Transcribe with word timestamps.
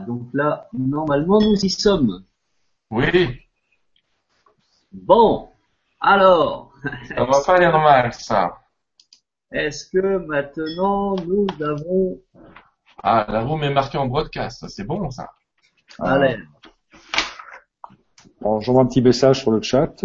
donc 0.00 0.28
là, 0.32 0.68
normalement, 0.72 1.40
nous 1.40 1.56
y 1.64 1.70
sommes. 1.70 2.24
Oui. 2.90 3.40
Bon, 4.92 5.50
alors. 6.00 6.72
Ça 7.08 7.24
va 7.24 7.42
pas 7.44 7.56
aller 7.56 7.66
mal, 7.66 8.12
ça. 8.12 8.58
Est-ce 9.52 9.90
que 9.90 10.18
maintenant 10.18 11.16
nous 11.16 11.46
avons. 11.60 12.20
Ah, 13.02 13.26
la 13.28 13.42
room 13.42 13.62
est 13.62 13.72
marquée 13.72 13.98
en 13.98 14.06
broadcast, 14.06 14.68
c'est 14.68 14.84
bon 14.84 15.10
ça. 15.10 15.30
Allez. 15.98 16.36
Alors, 18.40 18.60
j'envoie 18.60 18.82
un 18.82 18.86
petit 18.86 19.02
message 19.02 19.40
sur 19.40 19.50
le 19.50 19.62
chat. 19.62 20.04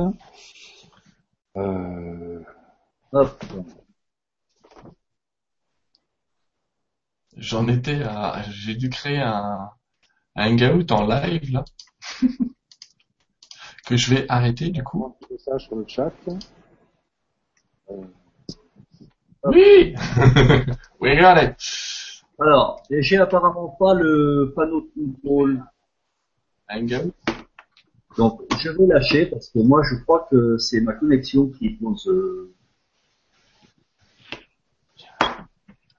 Euh, 1.58 2.44
Hop. 3.12 3.44
J'en 7.36 7.68
étais 7.68 8.04
à, 8.04 8.42
j'ai 8.50 8.76
dû 8.76 8.90
créer 8.90 9.20
un 9.20 9.72
hangout 10.36 10.92
en 10.92 11.06
live 11.06 11.52
là. 11.52 11.64
que 13.86 13.98
je 13.98 14.14
vais 14.14 14.26
arrêter 14.30 14.70
du 14.70 14.84
coup. 14.84 15.06
un 15.06 15.10
petit 15.20 15.34
message 15.34 15.66
sur 15.66 15.76
le 15.76 15.86
chat. 15.88 16.12
Oui! 19.44 19.96
oui, 21.02 21.10
regardez. 21.10 21.54
Alors, 22.40 22.82
j'ai 22.90 23.18
apparemment 23.18 23.76
pas 23.80 23.94
le 23.94 24.54
panneau 24.56 24.82
de 24.82 24.90
contrôle. 24.96 25.64
Hangout. 26.70 27.14
Donc, 28.18 28.42
je 28.60 28.70
vais 28.70 28.88
lâcher 28.88 29.26
parce 29.28 29.50
que 29.50 29.60
moi, 29.60 29.82
je 29.90 29.96
crois 30.04 30.28
que 30.30 30.58
c'est 30.58 30.82
ma 30.82 30.94
connexion 30.94 31.48
qui 31.48 31.70
pose. 31.72 32.08
euh, 32.08 32.54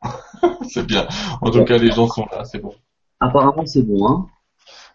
c'est 0.68 0.87
bien. 0.87 1.06
En 1.40 1.51
tout 1.51 1.64
cas, 1.64 1.78
les 1.78 1.90
gens 1.90 2.06
sont 2.09 2.26
là, 2.30 2.45
c'est 2.45 2.59
bon. 2.59 2.74
Apparemment, 3.22 3.64
c'est 3.66 3.82
bon, 3.84 4.08
hein. 4.08 4.26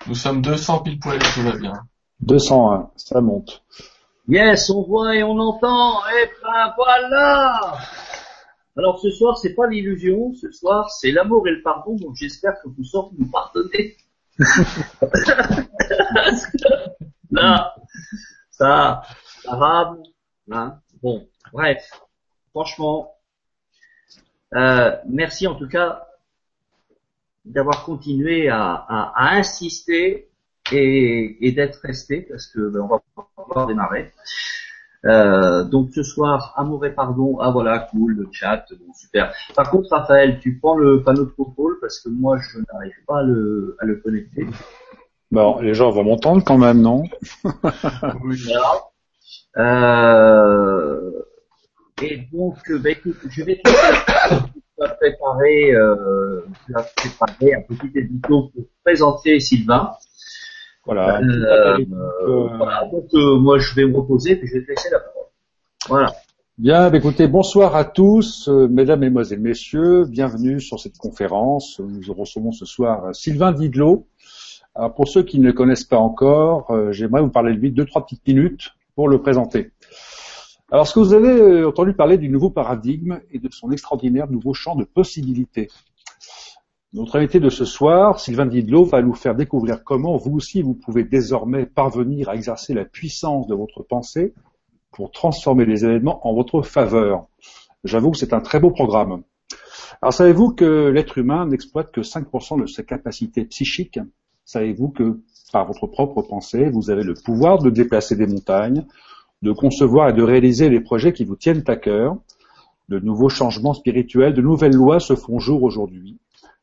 Nous 0.05 0.15
sommes 0.15 0.41
200 0.41 0.79
pile 0.79 0.99
poil 0.99 1.17
tout 1.17 1.43
va 1.43 1.55
bien. 1.55 1.87
201, 2.19 2.91
ça 2.97 3.21
monte. 3.21 3.63
Yes, 4.27 4.69
on 4.69 4.83
voit 4.83 5.15
et 5.15 5.23
on 5.23 5.39
entend. 5.39 6.01
Et 6.09 6.29
ben 6.43 6.73
voilà. 6.75 7.77
Alors 8.75 8.99
ce 8.99 9.09
soir, 9.11 9.37
c'est 9.37 9.55
pas 9.55 9.67
l'illusion. 9.67 10.33
Ce 10.33 10.51
soir, 10.51 10.89
c'est 10.91 11.11
l'amour 11.11 11.47
et 11.47 11.51
le 11.51 11.61
pardon. 11.61 11.95
Donc 11.95 12.15
j'espère 12.15 12.55
que 12.61 12.67
vous 12.67 12.83
saurez 12.83 13.15
nous 13.17 13.31
pardonner. 13.31 13.95
Là, 17.31 17.75
ça, 18.51 19.03
ça 19.43 19.55
rame. 19.55 20.03
Hein. 20.51 20.79
Bon, 21.01 21.25
bref. 21.53 21.89
Franchement, 22.51 23.13
euh, 24.53 24.91
merci 25.07 25.47
en 25.47 25.55
tout 25.55 25.69
cas 25.69 26.06
d'avoir 27.51 27.83
continué 27.83 28.49
à, 28.49 28.73
à, 28.73 29.13
à 29.15 29.35
insister 29.35 30.29
et, 30.71 31.47
et 31.47 31.51
d'être 31.51 31.79
resté 31.81 32.21
parce 32.29 32.47
que 32.47 32.69
ben, 32.69 32.81
on 32.81 32.87
va 32.87 33.01
pouvoir 33.35 33.67
démarrer. 33.67 34.11
Euh, 35.05 35.63
donc 35.63 35.91
ce 35.93 36.03
soir, 36.03 36.53
amour 36.57 36.85
et 36.85 36.93
pardon. 36.93 37.37
Ah 37.39 37.51
voilà, 37.51 37.79
cool, 37.79 38.13
le 38.13 38.27
chat, 38.31 38.65
bon 38.71 38.93
super. 38.93 39.33
Par 39.55 39.69
contre, 39.69 39.89
Raphaël, 39.91 40.39
tu 40.39 40.57
prends 40.57 40.75
le 40.77 41.03
panneau 41.03 41.25
de 41.25 41.31
contrôle 41.31 41.77
parce 41.79 41.99
que 41.99 42.09
moi 42.09 42.37
je 42.37 42.59
n'arrive 42.71 43.05
pas 43.07 43.19
à 43.19 43.23
le, 43.23 43.77
à 43.79 43.85
le 43.85 43.97
connecter. 43.97 44.47
Bon, 45.31 45.59
les 45.59 45.73
gens 45.73 45.91
vont 45.91 46.03
m'entendre 46.03 46.43
quand 46.43 46.57
même, 46.57 46.81
non? 46.81 47.03
Oui. 48.23 48.37
Voilà. 48.45 48.83
Euh, 49.57 51.11
et 52.01 52.17
donc, 52.31 52.57
bah, 52.79 52.91
écoute, 52.91 53.17
je 53.27 53.43
vais 53.43 53.59
te 53.63 53.69
préparer, 54.85 55.71
euh, 55.73 56.41
je 56.67 56.73
vais 56.73 56.83
préparer 56.95 57.53
un 57.55 57.61
petit 57.61 57.97
édito 57.97 58.51
pour 58.53 58.63
présenter 58.83 59.39
Sylvain. 59.39 59.91
Voilà. 60.85 61.19
Euh, 61.19 61.77
Euh, 62.27 62.47
voilà, 62.57 62.87
donc 62.91 63.11
moi 63.41 63.57
je 63.57 63.75
vais 63.75 63.85
me 63.85 63.97
reposer 63.97 64.35
puis 64.35 64.47
je 64.47 64.57
vais 64.57 64.65
te 64.65 64.69
laisser 64.69 64.89
la 64.91 64.99
parole. 64.99 65.25
Voilà. 65.87 66.13
Bien, 66.57 66.89
bah, 66.89 66.97
écoutez, 66.97 67.27
bonsoir 67.27 67.75
à 67.75 67.85
tous, 67.85 68.47
mesdames, 68.47 69.01
mesdemoiselles, 69.01 69.39
messieurs, 69.39 70.05
bienvenue 70.05 70.59
sur 70.59 70.79
cette 70.79 70.97
conférence. 70.97 71.79
Nous 71.79 72.13
recevons 72.13 72.51
ce 72.51 72.65
soir 72.65 73.13
Sylvain 73.13 73.51
Didlot. 73.51 74.07
Alors, 74.73 74.95
pour 74.95 75.07
ceux 75.07 75.23
qui 75.23 75.39
ne 75.39 75.45
le 75.45 75.53
connaissent 75.53 75.83
pas 75.83 75.97
encore, 75.97 76.75
j'aimerais 76.91 77.21
vous 77.21 77.29
parler 77.29 77.53
de 77.53 77.59
lui 77.59 77.71
deux, 77.71 77.85
trois 77.85 78.03
petites 78.05 78.25
minutes 78.27 78.71
pour 78.95 79.07
le 79.07 79.21
présenter. 79.21 79.71
Alors, 80.69 80.85
est-ce 80.85 80.93
que 80.93 80.99
vous 80.99 81.13
avez 81.13 81.29
euh, 81.29 81.69
entendu 81.69 81.93
parler 81.93 82.17
du 82.17 82.27
nouveau 82.27 82.49
paradigme 82.49 83.21
et 83.31 83.39
de 83.39 83.47
son 83.49 83.71
extraordinaire 83.71 84.29
nouveau 84.29 84.53
champ 84.53 84.75
de 84.75 84.83
possibilités 84.83 85.69
Notre 86.91 87.15
invité 87.15 87.39
de 87.39 87.49
ce 87.49 87.63
soir, 87.63 88.19
Sylvain 88.19 88.45
Didlot, 88.45 88.83
va 88.83 89.01
nous 89.01 89.13
faire 89.13 89.33
découvrir 89.33 89.85
comment 89.85 90.17
vous 90.17 90.35
aussi 90.35 90.61
vous 90.61 90.73
pouvez 90.73 91.05
désormais 91.05 91.65
parvenir 91.65 92.27
à 92.27 92.35
exercer 92.35 92.73
la 92.73 92.83
puissance 92.83 93.47
de 93.47 93.55
votre 93.55 93.81
pensée 93.81 94.33
pour 94.91 95.11
transformer 95.11 95.65
les 95.65 95.85
événements 95.85 96.27
en 96.27 96.33
votre 96.33 96.61
faveur. 96.61 97.27
J'avoue 97.85 98.11
que 98.11 98.17
c'est 98.17 98.33
un 98.33 98.41
très 98.41 98.59
beau 98.59 98.71
programme. 98.71 99.23
Alors 100.01 100.13
savez-vous 100.13 100.51
que 100.51 100.89
l'être 100.89 101.17
humain 101.17 101.45
n'exploite 101.45 101.93
que 101.93 102.01
5% 102.01 102.59
de 102.59 102.67
ses 102.67 102.83
capacités 102.83 103.45
psychiques 103.45 103.99
Savez-vous 104.43 104.89
que 104.89 105.19
par 105.51 105.65
votre 105.65 105.87
propre 105.87 106.21
pensée, 106.21 106.69
vous 106.69 106.89
avez 106.89 107.03
le 107.03 107.13
pouvoir 107.13 107.61
de 107.61 107.69
déplacer 107.69 108.15
des 108.15 108.27
montagnes, 108.27 108.85
de 109.41 109.51
concevoir 109.51 110.09
et 110.09 110.13
de 110.13 110.23
réaliser 110.23 110.69
les 110.69 110.79
projets 110.79 111.13
qui 111.13 111.23
vous 111.23 111.35
tiennent 111.35 111.63
à 111.67 111.75
cœur 111.75 112.17
De 112.89 112.99
nouveaux 112.99 113.29
changements 113.29 113.73
spirituels, 113.73 114.33
de 114.33 114.41
nouvelles 114.41 114.75
lois 114.75 114.99
se 114.99 115.15
font 115.15 115.39
jour 115.39 115.63
aujourd'hui. 115.63 116.17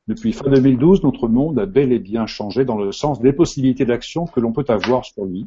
Depuis 0.07 0.33
fin 0.33 0.51
2012, 0.51 1.03
notre 1.03 1.29
monde 1.29 1.59
a 1.59 1.67
bel 1.67 1.93
et 1.93 1.99
bien 1.99 2.27
changé 2.27 2.65
dans 2.65 2.77
le 2.77 2.93
sens 2.93 3.21
des 3.21 3.33
possibilités 3.33 3.87
d'action 3.87 4.27
que 4.27 4.41
l'on 4.41 4.53
peut 4.53 4.67
avoir 4.69 5.05
sur 5.05 5.25
lui. 5.25 5.47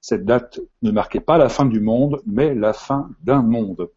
Cette 0.00 0.24
date 0.24 0.60
ne 0.82 0.90
marquait 0.90 1.20
pas 1.20 1.38
la 1.38 1.48
fin 1.48 1.64
du 1.64 1.80
monde, 1.80 2.20
mais 2.26 2.54
la 2.54 2.72
fin 2.72 3.08
d'un 3.22 3.42
monde. 3.42 3.88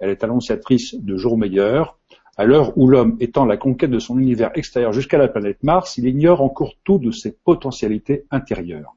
Elle 0.00 0.10
est 0.10 0.24
annonciatrice 0.24 0.94
de 0.94 1.16
jours 1.16 1.36
meilleurs. 1.36 1.98
À 2.36 2.44
l'heure 2.44 2.76
où 2.78 2.88
l'homme 2.88 3.16
étend 3.20 3.44
la 3.44 3.56
conquête 3.56 3.90
de 3.90 3.98
son 3.98 4.18
univers 4.18 4.50
extérieur 4.54 4.92
jusqu'à 4.92 5.18
la 5.18 5.28
planète 5.28 5.62
Mars, 5.62 5.98
il 5.98 6.06
ignore 6.06 6.40
encore 6.40 6.74
tout 6.84 6.98
de 6.98 7.10
ses 7.10 7.32
potentialités 7.32 8.24
intérieures. 8.30 8.94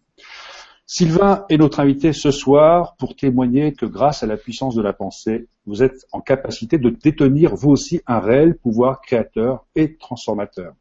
Sylvain 0.88 1.46
est 1.50 1.58
notre 1.58 1.80
invité 1.80 2.14
ce 2.14 2.30
soir 2.30 2.96
pour 2.98 3.16
témoigner 3.16 3.74
que 3.74 3.88
grâce 3.88 4.22
à 4.22 4.28
la 4.28 4.38
puissance 4.38 4.76
de 4.76 4.84
la 4.84 4.94
pensée, 4.94 5.48
vous 5.66 5.82
êtes 5.82 6.06
en 6.12 6.22
capacité 6.22 6.78
de 6.78 6.92
détenir 6.92 7.56
vous 7.56 7.72
aussi 7.72 8.02
un 8.06 8.20
réel 8.20 8.56
pouvoir 8.56 9.02
créateur 9.02 9.66
et 9.76 9.96
transformateur. 9.96 10.76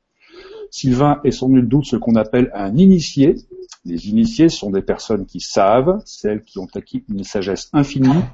Sylvain 0.70 1.20
est 1.25 1.31
sans 1.31 1.48
nul 1.48 1.66
doute 1.66 1.87
ce 1.87 1.97
qu'on 1.97 2.16
appelle 2.16 2.50
un 2.53 2.76
initié. 2.76 3.37
Les 3.87 4.10
initiés 4.10 4.50
sont 4.50 4.70
des 4.70 4.82
personnes 4.82 5.25
qui 5.25 5.41
savent, 5.41 6.03
celles 6.04 6.43
qui 6.43 6.59
ont 6.59 6.69
acquis 6.75 7.04
une 7.09 7.25
sagesse 7.25 7.70
infinie, 7.72 8.25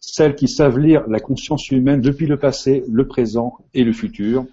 celles 0.00 0.34
qui 0.34 0.48
savent 0.48 0.78
lire 0.78 1.06
la 1.08 1.20
conscience 1.20 1.70
humaine 1.70 2.00
depuis 2.00 2.26
le 2.26 2.38
passé, 2.38 2.84
le 2.90 3.06
présent 3.06 3.58
et 3.74 3.84
le 3.84 3.92
futur. 3.92 4.46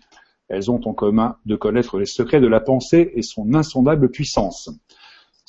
Elles 0.49 0.69
ont 0.69 0.81
en 0.85 0.93
commun 0.93 1.37
de 1.45 1.55
connaître 1.55 1.97
les 1.97 2.05
secrets 2.05 2.41
de 2.41 2.47
la 2.47 2.59
pensée 2.59 3.11
et 3.15 3.21
son 3.21 3.53
insondable 3.53 4.09
puissance. 4.09 4.69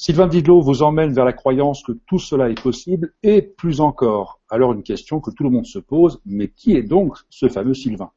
Sylvain 0.03 0.29
Didlot 0.29 0.63
vous 0.63 0.83
emmène 0.83 1.13
vers 1.13 1.27
la 1.27 1.35
croyance 1.35 1.83
que 1.83 1.93
tout 1.93 2.19
cela 2.19 2.49
est 2.49 2.59
possible 2.59 3.13
et 3.23 3.43
plus 3.43 3.83
encore. 3.83 4.41
Alors 4.49 4.73
une 4.73 4.83
question 4.83 5.21
que 5.21 5.31
tout 5.31 5.43
le 5.43 5.51
monde 5.51 5.67
se 5.67 5.79
pose, 5.79 6.23
mais 6.25 6.49
qui 6.49 6.75
est 6.75 6.83
donc 6.83 7.19
ce 7.29 7.51
fameux 7.51 7.75
Sylvain? 7.75 8.11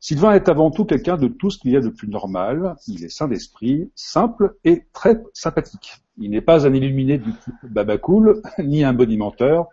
Sylvain 0.00 0.32
est 0.32 0.50
avant 0.50 0.70
tout 0.70 0.84
quelqu'un 0.84 1.16
de 1.16 1.28
tout 1.28 1.48
ce 1.48 1.56
qu'il 1.56 1.70
y 1.70 1.78
a 1.78 1.80
de 1.80 1.88
plus 1.88 2.08
normal. 2.08 2.76
Il 2.88 3.02
est 3.02 3.08
sain 3.08 3.26
d'esprit, 3.26 3.90
simple 3.94 4.54
et 4.64 4.82
très 4.92 5.22
sympathique. 5.32 5.94
Il 6.18 6.32
n'est 6.32 6.42
pas 6.42 6.66
un 6.66 6.74
illuminé 6.74 7.16
du 7.16 7.32
type 7.32 7.54
babacool, 7.70 8.42
ni 8.58 8.84
un 8.84 8.92
bonimenteur, 8.92 9.68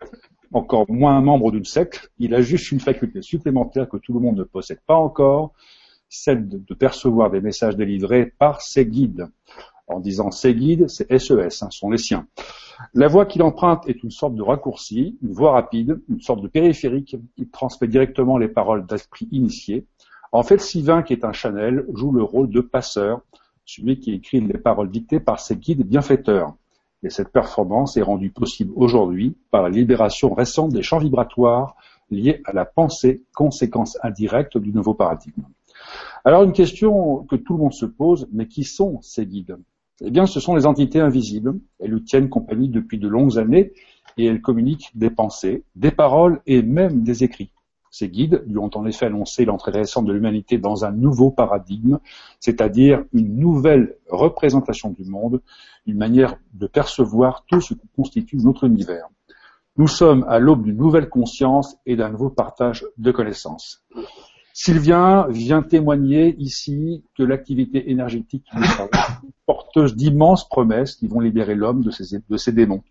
encore 0.53 0.89
moins 0.89 1.17
un 1.17 1.21
membre 1.21 1.51
d'une 1.51 1.65
secte. 1.65 2.13
Il 2.17 2.33
a 2.33 2.41
juste 2.41 2.71
une 2.71 2.79
faculté 2.79 3.21
supplémentaire 3.21 3.89
que 3.89 3.97
tout 3.97 4.13
le 4.13 4.21
monde 4.21 4.37
ne 4.37 4.43
possède 4.43 4.79
pas 4.87 4.95
encore, 4.95 5.51
celle 6.07 6.47
de, 6.47 6.59
de 6.59 6.73
percevoir 6.73 7.29
des 7.29 7.41
messages 7.41 7.75
délivrés 7.75 8.31
par 8.39 8.61
ses 8.61 8.85
guides. 8.85 9.27
En 9.87 9.99
disant 9.99 10.31
ses 10.31 10.55
guides, 10.55 10.87
c'est 10.87 11.11
SES, 11.17 11.61
hein, 11.61 11.69
sont 11.69 11.89
les 11.89 11.97
siens. 11.97 12.25
La 12.93 13.07
voie 13.07 13.25
qu'il 13.25 13.43
emprunte 13.43 13.87
est 13.87 14.01
une 14.01 14.11
sorte 14.11 14.35
de 14.35 14.41
raccourci, 14.41 15.17
une 15.21 15.33
voie 15.33 15.51
rapide, 15.51 16.01
une 16.09 16.21
sorte 16.21 16.41
de 16.41 16.47
périphérique 16.47 17.17
qui 17.35 17.47
transmet 17.47 17.87
directement 17.87 18.37
les 18.37 18.47
paroles 18.47 18.85
d'esprit 18.85 19.27
initié. 19.31 19.85
En 20.31 20.41
fait, 20.43 20.59
Sylvain, 20.59 21.03
qui 21.03 21.13
est 21.13 21.25
un 21.25 21.33
Chanel, 21.33 21.85
joue 21.93 22.11
le 22.11 22.23
rôle 22.23 22.49
de 22.49 22.61
passeur, 22.61 23.21
celui 23.65 23.99
qui 23.99 24.13
écrit 24.13 24.41
les 24.41 24.57
paroles 24.57 24.89
dictées 24.89 25.19
par 25.19 25.39
ses 25.39 25.55
guides 25.55 25.83
bienfaiteurs. 25.83 26.55
Et 27.03 27.09
cette 27.09 27.29
performance 27.29 27.97
est 27.97 28.01
rendue 28.01 28.31
possible 28.31 28.71
aujourd'hui 28.75 29.35
par 29.51 29.63
la 29.63 29.69
libération 29.69 30.33
récente 30.33 30.71
des 30.71 30.81
champs 30.81 30.99
vibratoires 30.99 31.75
liés 32.09 32.41
à 32.45 32.53
la 32.53 32.65
pensée, 32.65 33.23
conséquence 33.35 33.97
indirecte 34.01 34.57
du 34.57 34.71
nouveau 34.71 34.93
paradigme. 34.93 35.43
Alors 36.23 36.43
une 36.43 36.53
question 36.53 37.25
que 37.25 37.35
tout 37.35 37.53
le 37.53 37.59
monde 37.59 37.73
se 37.73 37.85
pose, 37.85 38.27
mais 38.31 38.47
qui 38.47 38.63
sont 38.63 39.01
ces 39.01 39.25
guides? 39.25 39.57
Eh 40.01 40.11
bien, 40.11 40.25
ce 40.25 40.39
sont 40.39 40.55
les 40.55 40.65
entités 40.65 40.99
invisibles. 40.99 41.59
Elles 41.79 41.91
lui 41.91 42.03
tiennent 42.03 42.29
compagnie 42.29 42.69
depuis 42.69 42.97
de 42.97 43.07
longues 43.07 43.37
années 43.37 43.73
et 44.17 44.25
elles 44.25 44.41
communiquent 44.41 44.91
des 44.95 45.09
pensées, 45.09 45.63
des 45.75 45.91
paroles 45.91 46.41
et 46.45 46.61
même 46.61 47.03
des 47.03 47.23
écrits. 47.23 47.51
Ces 47.93 48.09
guides 48.09 48.43
lui 48.47 48.57
ont 48.57 48.71
en 48.73 48.87
effet 48.87 49.05
annoncé 49.05 49.45
l'entrée 49.45 49.71
récente 49.71 50.05
de 50.05 50.13
l'humanité 50.13 50.57
dans 50.57 50.83
un 50.83 50.91
nouveau 50.91 51.29
paradigme, 51.29 51.99
c'est-à-dire 52.39 53.03
une 53.13 53.37
nouvelle 53.37 53.97
représentation 54.09 54.89
du 54.89 55.05
monde, 55.05 55.41
une 55.85 55.97
manière 55.97 56.35
de 56.53 56.65
percevoir 56.65 57.45
tout 57.47 57.61
ce 57.61 57.75
qui 57.75 57.87
constitue 57.95 58.37
notre 58.37 58.63
univers. 58.63 59.05
Nous 59.77 59.87
sommes 59.87 60.25
à 60.27 60.39
l'aube 60.39 60.63
d'une 60.63 60.77
nouvelle 60.77 61.07
conscience 61.07 61.77
et 61.85 61.95
d'un 61.95 62.09
nouveau 62.09 62.31
partage 62.31 62.83
de 62.97 63.11
connaissances. 63.11 63.85
Sylvien 64.55 65.25
vient 65.29 65.63
témoigner 65.63 66.35
ici 66.37 67.03
que 67.17 67.23
l'activité 67.23 67.89
énergétique 67.89 68.45
porteuse 69.47 69.95
d'immenses 69.95 70.47
promesses 70.47 70.95
qui 70.95 71.07
vont 71.07 71.19
libérer 71.19 71.55
l'homme 71.55 71.81
de 71.81 71.89
ses, 71.89 72.19
de 72.29 72.37
ses 72.37 72.51
démons. 72.51 72.83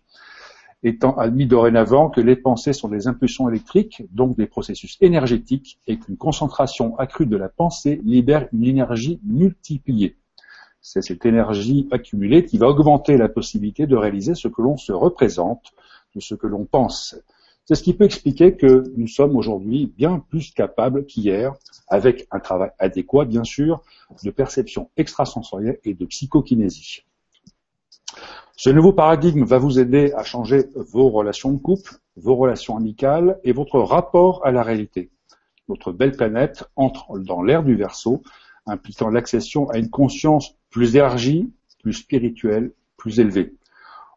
Étant 0.83 1.15
admis 1.17 1.47
dorénavant 1.47 2.09
que 2.09 2.19
les 2.19 2.35
pensées 2.35 2.73
sont 2.73 2.89
des 2.89 3.07
impulsions 3.07 3.47
électriques, 3.47 4.03
donc 4.11 4.35
des 4.35 4.45
processus 4.45 4.97
énergétiques, 4.99 5.79
et 5.87 5.97
qu'une 5.97 6.17
concentration 6.17 6.97
accrue 6.99 7.25
de 7.25 7.37
la 7.37 7.47
pensée 7.47 8.01
libère 8.03 8.49
une 8.51 8.65
énergie 8.65 9.21
multipliée. 9.23 10.17
C'est 10.81 11.01
cette 11.01 11.25
énergie 11.25 11.87
accumulée 11.91 12.43
qui 12.43 12.57
va 12.57 12.67
augmenter 12.67 13.15
la 13.15 13.29
possibilité 13.29 13.87
de 13.87 13.95
réaliser 13.95 14.35
ce 14.35 14.49
que 14.49 14.61
l'on 14.61 14.75
se 14.75 14.91
représente, 14.91 15.71
de 16.13 16.19
ce 16.19 16.35
que 16.35 16.47
l'on 16.47 16.65
pense. 16.65 17.15
C'est 17.65 17.75
ce 17.75 17.83
qui 17.83 17.93
peut 17.93 18.03
expliquer 18.03 18.57
que 18.57 18.91
nous 18.97 19.07
sommes 19.07 19.37
aujourd'hui 19.37 19.85
bien 19.97 20.19
plus 20.19 20.51
capables 20.51 21.05
qu'hier, 21.05 21.53
avec 21.87 22.27
un 22.31 22.39
travail 22.39 22.71
adéquat, 22.77 23.23
bien 23.23 23.45
sûr, 23.45 23.81
de 24.23 24.31
perception 24.31 24.89
extrasensorielle 24.97 25.79
et 25.85 25.93
de 25.93 26.05
psychokinésie. 26.05 27.05
Ce 28.57 28.69
nouveau 28.69 28.91
paradigme 28.91 29.45
va 29.45 29.57
vous 29.59 29.79
aider 29.79 30.11
à 30.13 30.23
changer 30.23 30.65
vos 30.75 31.09
relations 31.09 31.51
de 31.51 31.57
couple, 31.57 31.95
vos 32.17 32.35
relations 32.35 32.75
amicales 32.75 33.39
et 33.43 33.53
votre 33.53 33.79
rapport 33.79 34.45
à 34.45 34.51
la 34.51 34.61
réalité. 34.61 35.09
Notre 35.69 35.93
belle 35.93 36.11
planète 36.11 36.65
entre 36.75 37.17
dans 37.17 37.41
l'ère 37.41 37.63
du 37.63 37.75
verso, 37.75 38.21
impliquant 38.65 39.09
l'accession 39.09 39.69
à 39.69 39.77
une 39.77 39.89
conscience 39.89 40.55
plus 40.69 40.97
élargie, 40.97 41.49
plus 41.81 41.93
spirituelle, 41.93 42.73
plus 42.97 43.19
élevée. 43.19 43.55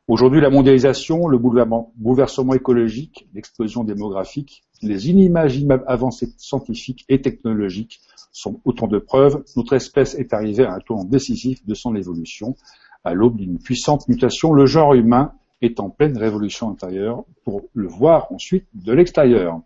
Aujourd'hui, 0.08 0.40
la 0.40 0.50
mondialisation, 0.50 1.26
le 1.26 1.36
bouleversement 1.36 2.54
écologique, 2.54 3.28
l'explosion 3.34 3.82
démographique, 3.82 4.62
les 4.80 5.10
inimaginables 5.10 5.82
avancées 5.88 6.28
scientifiques 6.36 7.04
et 7.08 7.20
technologiques 7.20 8.00
sont 8.30 8.60
autant 8.64 8.86
de 8.86 8.98
preuves. 8.98 9.42
Notre 9.56 9.72
espèce 9.72 10.14
est 10.14 10.32
arrivée 10.32 10.64
à 10.64 10.74
un 10.74 10.78
tournant 10.78 11.04
décisif 11.04 11.66
de 11.66 11.74
son 11.74 11.96
évolution. 11.96 12.54
À 13.02 13.14
l'aube 13.14 13.36
d'une 13.36 13.58
puissante 13.58 14.06
mutation, 14.08 14.52
le 14.52 14.66
genre 14.66 14.94
humain 14.94 15.32
est 15.60 15.80
en 15.80 15.90
pleine 15.90 16.16
révolution 16.16 16.70
intérieure 16.70 17.24
pour 17.44 17.62
le 17.74 17.88
voir 17.88 18.30
ensuite 18.30 18.66
de 18.74 18.92
l'extérieur. 18.92 19.60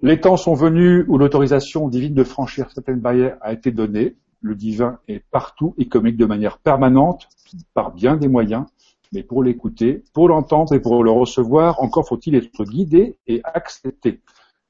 Les 0.00 0.20
temps 0.20 0.36
sont 0.36 0.54
venus 0.54 1.04
où 1.06 1.18
l'autorisation 1.18 1.88
divine 1.88 2.14
de 2.14 2.24
franchir 2.24 2.68
certaines 2.72 3.00
barrières 3.00 3.36
a 3.42 3.52
été 3.52 3.70
donnée. 3.70 4.16
Le 4.40 4.56
divin 4.56 4.98
est 5.06 5.22
partout 5.30 5.74
et 5.78 5.86
communique 5.86 6.18
de 6.18 6.24
manière 6.24 6.58
permanente, 6.58 7.28
par 7.74 7.92
bien 7.92 8.16
des 8.16 8.28
moyens, 8.28 8.64
mais 9.12 9.22
pour 9.22 9.42
l'écouter, 9.42 10.04
pour 10.12 10.28
l'entendre 10.28 10.74
et 10.74 10.80
pour 10.80 11.02
le 11.02 11.10
recevoir, 11.10 11.82
encore 11.82 12.06
faut-il 12.06 12.34
être 12.34 12.64
guidé 12.64 13.18
et 13.26 13.40
accepté. 13.44 14.20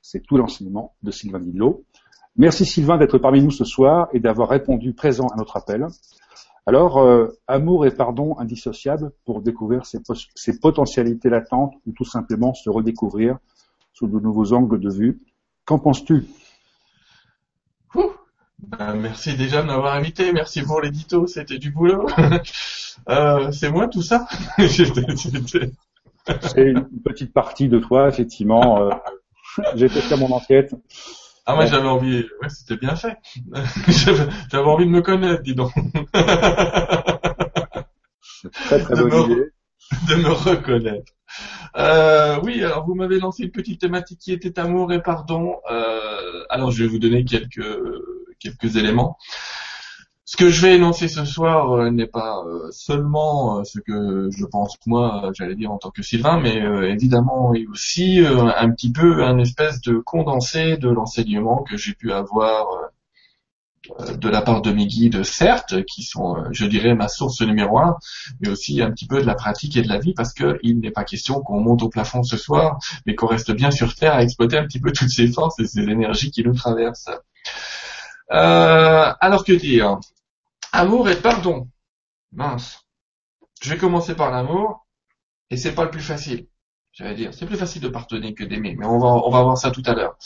C'est 0.01 0.21
tout 0.21 0.37
l'enseignement 0.37 0.95
de 1.03 1.11
Sylvain 1.11 1.41
Didlot. 1.41 1.85
Merci 2.37 2.65
Sylvain 2.65 2.99
d'être 2.99 3.19
parmi 3.19 3.43
nous 3.43 3.51
ce 3.51 3.65
soir 3.65 4.09
et 4.13 4.21
d'avoir 4.21 4.49
répondu 4.49 4.95
présent 4.95 5.27
à 5.29 5.37
notre 5.37 5.57
appel. 5.57 5.87
Alors, 6.67 6.99
euh, 6.99 7.29
amour 7.47 7.87
et 7.87 7.91
pardon 7.91 8.39
indissociables 8.39 9.11
pour 9.25 9.41
découvrir 9.41 9.87
ses, 9.87 9.99
ses, 10.35 10.61
potentialités 10.61 11.31
latentes 11.31 11.73
ou 11.87 11.93
tout 11.93 12.05
simplement 12.05 12.53
se 12.55 12.69
redécouvrir 12.69 13.39
sous 13.95 14.07
de 14.07 14.21
nouveaux 14.21 14.53
angles 14.53 14.79
de 14.79 14.91
vue. 14.91 15.21
Qu'en 15.65 15.79
penses-tu? 15.79 16.27
Ben, 18.59 18.95
Merci 18.95 19.37
déjà 19.37 19.63
de 19.63 19.67
m'avoir 19.67 19.95
invité. 19.95 20.33
Merci 20.33 20.63
pour 20.63 20.81
l'édito, 20.81 21.27
c'était 21.27 21.59
du 21.59 21.71
boulot. 21.71 22.07
Euh, 23.09 23.53
c'est 23.53 23.71
moi 23.71 23.87
tout 23.87 24.03
ça 24.03 24.27
C'est 24.59 24.83
une 26.57 26.89
petite 27.05 27.33
partie 27.33 27.69
de 27.69 27.79
toi, 27.79 28.09
effectivement. 28.09 28.83
Euh, 28.83 28.91
J'ai 29.77 29.89
fait 29.89 30.17
mon 30.17 30.33
enquête. 30.33 30.75
Ah 31.47 31.55
moi 31.55 31.65
j'avais 31.65 31.89
envie, 31.89 32.27
ouais 32.43 32.49
c'était 32.51 32.77
bien 32.77 32.95
fait. 32.97 33.17
j'avais 34.51 34.69
envie 34.69 34.85
de 34.85 34.91
me 34.91 35.01
connaître, 35.01 35.43
dis 35.43 35.55
donc. 35.55 35.73
très 38.43 38.81
très 38.81 38.95
bonne 38.97 39.31
idée. 39.31 39.45
De 40.09 40.15
me 40.17 40.31
reconnaître. 40.31 41.13
Euh, 41.77 42.39
oui, 42.43 42.63
alors 42.63 42.85
vous 42.85 42.95
m'avez 42.95 43.19
lancé 43.19 43.45
une 43.45 43.51
petite 43.51 43.81
thématique 43.81 44.19
qui 44.19 44.33
était 44.33 44.59
amour 44.59 44.93
et 44.93 45.03
pardon. 45.03 45.57
Euh, 45.71 46.45
alors 46.51 46.71
je 46.71 46.83
vais 46.83 46.89
vous 46.89 46.99
donner 46.99 47.25
quelques 47.25 47.65
quelques 48.39 48.77
éléments. 48.77 49.19
Ce 50.31 50.37
que 50.37 50.51
je 50.51 50.61
vais 50.61 50.75
énoncer 50.75 51.09
ce 51.09 51.25
soir 51.25 51.73
euh, 51.73 51.91
n'est 51.91 52.07
pas 52.07 52.45
euh, 52.45 52.69
seulement 52.71 53.61
euh, 53.61 53.65
ce 53.65 53.79
que 53.81 54.29
je 54.31 54.45
pense 54.45 54.77
moi, 54.85 55.31
j'allais 55.33 55.55
dire 55.55 55.73
en 55.73 55.79
tant 55.79 55.91
que 55.91 56.03
Sylvain, 56.03 56.39
mais 56.39 56.57
évidemment 56.91 57.55
et 57.55 57.67
aussi 57.67 58.21
un 58.21 58.71
petit 58.71 58.93
peu 58.93 59.25
un 59.25 59.39
espèce 59.39 59.81
de 59.81 59.97
condensé 59.97 60.77
de 60.77 60.91
l'enseignement 60.91 61.63
que 61.63 61.79
j'ai 61.79 61.95
pu 61.95 62.13
avoir 62.13 62.67
de 64.19 64.29
la 64.29 64.43
part 64.43 64.61
de 64.61 64.71
mes 64.71 64.87
guides, 64.87 65.23
certes, 65.23 65.83
qui 65.87 66.03
sont, 66.03 66.37
je 66.53 66.67
dirais, 66.67 66.95
ma 66.95 67.09
source 67.09 67.41
numéro 67.41 67.79
un, 67.79 67.97
mais 68.41 68.51
aussi 68.51 68.83
un 68.83 68.91
petit 68.91 69.07
peu 69.07 69.23
de 69.23 69.27
la 69.27 69.35
pratique 69.35 69.79
et 69.79 69.83
de 69.83 69.89
la 69.89 69.99
vie, 69.99 70.13
parce 70.13 70.35
qu'il 70.35 70.81
n'est 70.81 70.91
pas 70.91 71.05
question 71.05 71.41
qu'on 71.41 71.61
monte 71.61 71.83
au 71.83 71.89
plafond 71.89 72.23
ce 72.23 72.37
soir, 72.37 72.79
mais 73.07 73.15
qu'on 73.15 73.29
reste 73.29 73.53
bien 73.53 73.71
sur 73.71 73.95
Terre 73.95 74.13
à 74.13 74.23
exploiter 74.23 74.59
un 74.59 74.67
petit 74.67 74.81
peu 74.81 74.93
toutes 74.93 75.09
ces 75.09 75.29
forces 75.29 75.59
et 75.59 75.67
ces 75.67 75.81
énergies 75.81 76.31
qui 76.31 76.43
nous 76.43 76.55
traversent. 76.55 77.09
Alors 78.31 79.45
que 79.45 79.53
dire? 79.53 79.99
Amour 80.73 81.09
et 81.09 81.17
pardon. 81.17 81.69
Mince. 82.33 82.85
Je 83.63 83.71
vais 83.71 83.79
commencer 83.79 84.15
par 84.15 84.31
l'amour, 84.31 84.87
et 85.51 85.57
c'est 85.57 85.75
pas 85.75 85.85
le 85.85 85.91
plus 85.91 86.03
facile. 86.03 86.47
J'allais 86.93 87.15
dire, 87.15 87.33
c'est 87.33 87.47
plus 87.47 87.57
facile 87.57 87.83
de 87.83 87.89
pardonner 87.89 88.35
que 88.35 88.45
d'aimer, 88.45 88.75
mais 88.77 88.87
on 88.87 88.99
va, 88.99 89.09
on 89.09 89.31
va 89.31 89.43
voir 89.43 89.57
ça 89.57 89.71
tout 89.71 89.83
à 89.87 89.95
l'heure. 89.95 90.17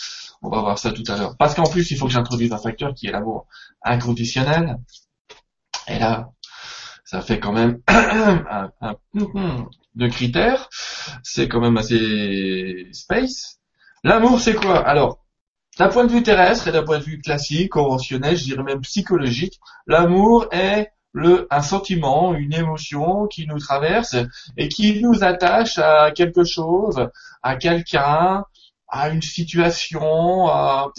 On 0.42 0.48
va 0.48 0.60
voir 0.60 0.78
ça 0.78 0.92
tout 0.92 1.04
à 1.08 1.16
l'heure. 1.16 1.36
Parce 1.36 1.54
qu'en 1.54 1.64
plus, 1.64 1.90
il 1.90 1.96
faut 1.96 2.06
que 2.06 2.12
j'introduise 2.12 2.52
un 2.52 2.58
facteur 2.58 2.94
qui 2.94 3.06
est 3.06 3.12
l'amour 3.12 3.46
inconditionnel. 3.82 4.78
Et 5.88 5.98
là, 5.98 6.30
ça 7.04 7.20
fait 7.20 7.38
quand 7.38 7.52
même 7.52 7.80
un, 7.88 8.70
un, 8.80 8.96
de 9.94 10.08
critères. 10.08 10.68
C'est 11.22 11.48
quand 11.48 11.60
même 11.60 11.76
assez 11.76 12.88
space. 12.92 13.60
L'amour, 14.02 14.40
c'est 14.40 14.54
quoi? 14.54 14.78
Alors, 14.78 15.21
d'un 15.78 15.88
point 15.88 16.04
de 16.04 16.12
vue 16.12 16.22
terrestre 16.22 16.68
et 16.68 16.72
d'un 16.72 16.82
point 16.82 16.98
de 16.98 17.04
vue 17.04 17.20
classique, 17.20 17.70
conventionnel, 17.70 18.36
je 18.36 18.44
dirais 18.44 18.62
même 18.62 18.80
psychologique, 18.82 19.58
l'amour 19.86 20.46
est 20.52 20.92
le, 21.12 21.46
un 21.50 21.62
sentiment, 21.62 22.34
une 22.34 22.54
émotion 22.54 23.26
qui 23.26 23.46
nous 23.46 23.58
traverse 23.58 24.16
et 24.56 24.68
qui 24.68 25.00
nous 25.02 25.24
attache 25.24 25.78
à 25.78 26.10
quelque 26.10 26.44
chose, 26.44 27.08
à 27.42 27.56
quelqu'un, 27.56 28.44
à 28.88 29.08
une 29.08 29.22
situation, 29.22 30.48
à, 30.48 30.90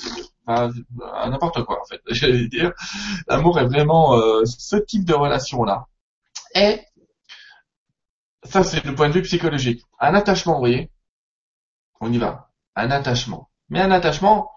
n'importe 0.47 1.63
quoi 1.63 1.81
en 1.81 1.85
fait. 1.85 2.01
J'allais 2.07 2.47
dire, 2.47 2.73
l'amour 3.27 3.59
est 3.59 3.65
vraiment 3.65 4.15
euh, 4.15 4.43
ce 4.45 4.75
type 4.75 5.05
de 5.05 5.13
relation-là. 5.13 5.87
Et 6.55 6.81
ça, 8.43 8.63
c'est 8.63 8.83
le 8.83 8.93
point 8.93 9.09
de 9.09 9.13
vue 9.13 9.21
psychologique. 9.21 9.83
Un 9.99 10.15
attachement, 10.15 10.53
vous 10.53 10.59
voyez, 10.59 10.91
on 12.01 12.11
y 12.11 12.17
va. 12.17 12.51
Un 12.75 12.91
attachement 12.91 13.49
mais 13.73 13.81
un 13.81 13.91
attachement 13.91 14.51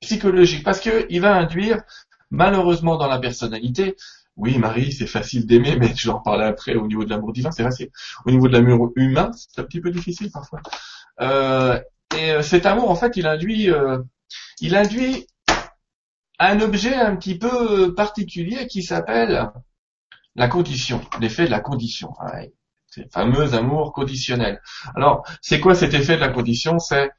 psychologique, 0.00 0.64
parce 0.64 0.80
qu'il 0.80 1.20
va 1.20 1.36
induire, 1.36 1.82
malheureusement 2.30 2.96
dans 2.96 3.06
la 3.06 3.18
personnalité, 3.18 3.94
oui 4.36 4.58
Marie, 4.58 4.90
c'est 4.90 5.06
facile 5.06 5.46
d'aimer, 5.46 5.76
mais 5.76 5.92
je 5.94 6.08
vais 6.08 6.14
en 6.14 6.20
parler 6.20 6.44
après 6.44 6.74
au 6.74 6.86
niveau 6.86 7.04
de 7.04 7.10
l'amour 7.10 7.34
divin, 7.34 7.50
c'est 7.50 7.62
facile. 7.62 7.90
Au 8.24 8.30
niveau 8.30 8.48
de 8.48 8.54
l'amour 8.54 8.90
humain, 8.96 9.30
c'est 9.34 9.60
un 9.60 9.64
petit 9.64 9.82
peu 9.82 9.90
difficile 9.90 10.30
parfois. 10.30 10.60
Euh, 11.20 11.78
et 12.16 12.30
euh, 12.30 12.42
cet 12.42 12.64
amour, 12.64 12.90
en 12.90 12.94
fait, 12.94 13.18
il 13.18 13.26
induit, 13.26 13.70
euh, 13.70 13.98
il 14.60 14.74
induit 14.74 15.26
un 16.38 16.60
objet 16.60 16.94
un 16.94 17.14
petit 17.16 17.36
peu 17.38 17.94
particulier 17.94 18.66
qui 18.66 18.82
s'appelle 18.82 19.50
la 20.36 20.48
condition, 20.48 21.02
l'effet 21.20 21.44
de 21.44 21.50
la 21.50 21.60
condition. 21.60 22.14
Ouais, 22.24 22.54
c'est 22.86 23.12
fameux 23.12 23.52
amour 23.52 23.92
conditionnel. 23.92 24.60
Alors, 24.96 25.22
c'est 25.42 25.60
quoi 25.60 25.74
cet 25.74 25.92
effet 25.92 26.16
de 26.16 26.22
la 26.22 26.30
condition? 26.30 26.78
C'est 26.78 27.10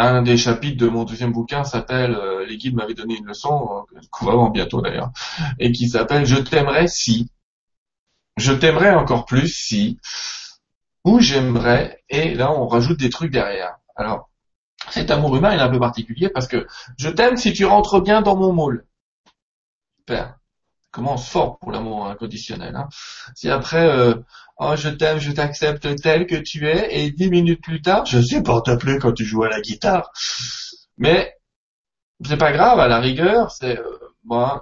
un 0.00 0.22
des 0.22 0.36
chapitres 0.36 0.78
de 0.78 0.88
mon 0.88 1.04
deuxième 1.04 1.32
bouquin 1.32 1.64
s'appelle 1.64 2.14
euh, 2.14 2.46
Les 2.46 2.56
guides 2.56 2.74
m'avaient 2.74 2.94
donné 2.94 3.16
une 3.16 3.26
leçon, 3.26 3.84
euh, 3.94 4.00
voir 4.20 4.50
bientôt 4.50 4.80
d'ailleurs, 4.80 5.10
et 5.58 5.72
qui 5.72 5.88
s'appelle 5.88 6.24
Je 6.26 6.36
t'aimerais 6.36 6.88
si, 6.88 7.30
je 8.36 8.52
t'aimerais 8.52 8.94
encore 8.94 9.26
plus 9.26 9.48
si, 9.48 9.98
ou 11.04 11.20
j'aimerais, 11.20 12.02
et 12.08 12.34
là 12.34 12.52
on 12.52 12.66
rajoute 12.66 12.98
des 12.98 13.10
trucs 13.10 13.32
derrière. 13.32 13.76
Alors, 13.96 14.30
cet 14.90 15.10
amour 15.10 15.36
humain 15.36 15.52
est 15.52 15.60
un 15.60 15.68
peu 15.68 15.78
particulier 15.78 16.30
parce 16.30 16.48
que 16.48 16.66
je 16.96 17.10
t'aime 17.10 17.36
si 17.36 17.52
tu 17.52 17.64
rentres 17.64 18.00
bien 18.00 18.22
dans 18.22 18.36
mon 18.36 18.52
moule. 18.52 18.86
Super. 19.98 20.39
Commence 20.90 21.28
fort 21.28 21.58
pour 21.58 21.72
l'amour 21.72 22.06
inconditionnel. 22.06 22.74
Hein. 22.76 22.88
Si 23.34 23.48
après, 23.48 23.88
euh, 23.88 24.14
oh 24.58 24.74
je 24.76 24.88
t'aime, 24.88 25.18
je 25.18 25.32
t'accepte 25.32 25.94
tel 26.02 26.26
que 26.26 26.36
tu 26.36 26.68
es, 26.68 27.00
et 27.00 27.10
dix 27.10 27.30
minutes 27.30 27.62
plus 27.62 27.82
tard, 27.82 28.06
je 28.06 28.20
supporte 28.20 28.76
plus 28.78 28.98
quand 28.98 29.12
tu 29.12 29.24
joues 29.24 29.44
à 29.44 29.48
la 29.48 29.60
guitare. 29.60 30.10
Mais 30.98 31.34
c'est 32.26 32.36
pas 32.36 32.52
grave, 32.52 32.78
à 32.80 32.88
la 32.88 33.00
rigueur, 33.00 33.50
c'est 33.50 33.78
euh, 33.78 33.98
bon, 34.24 34.60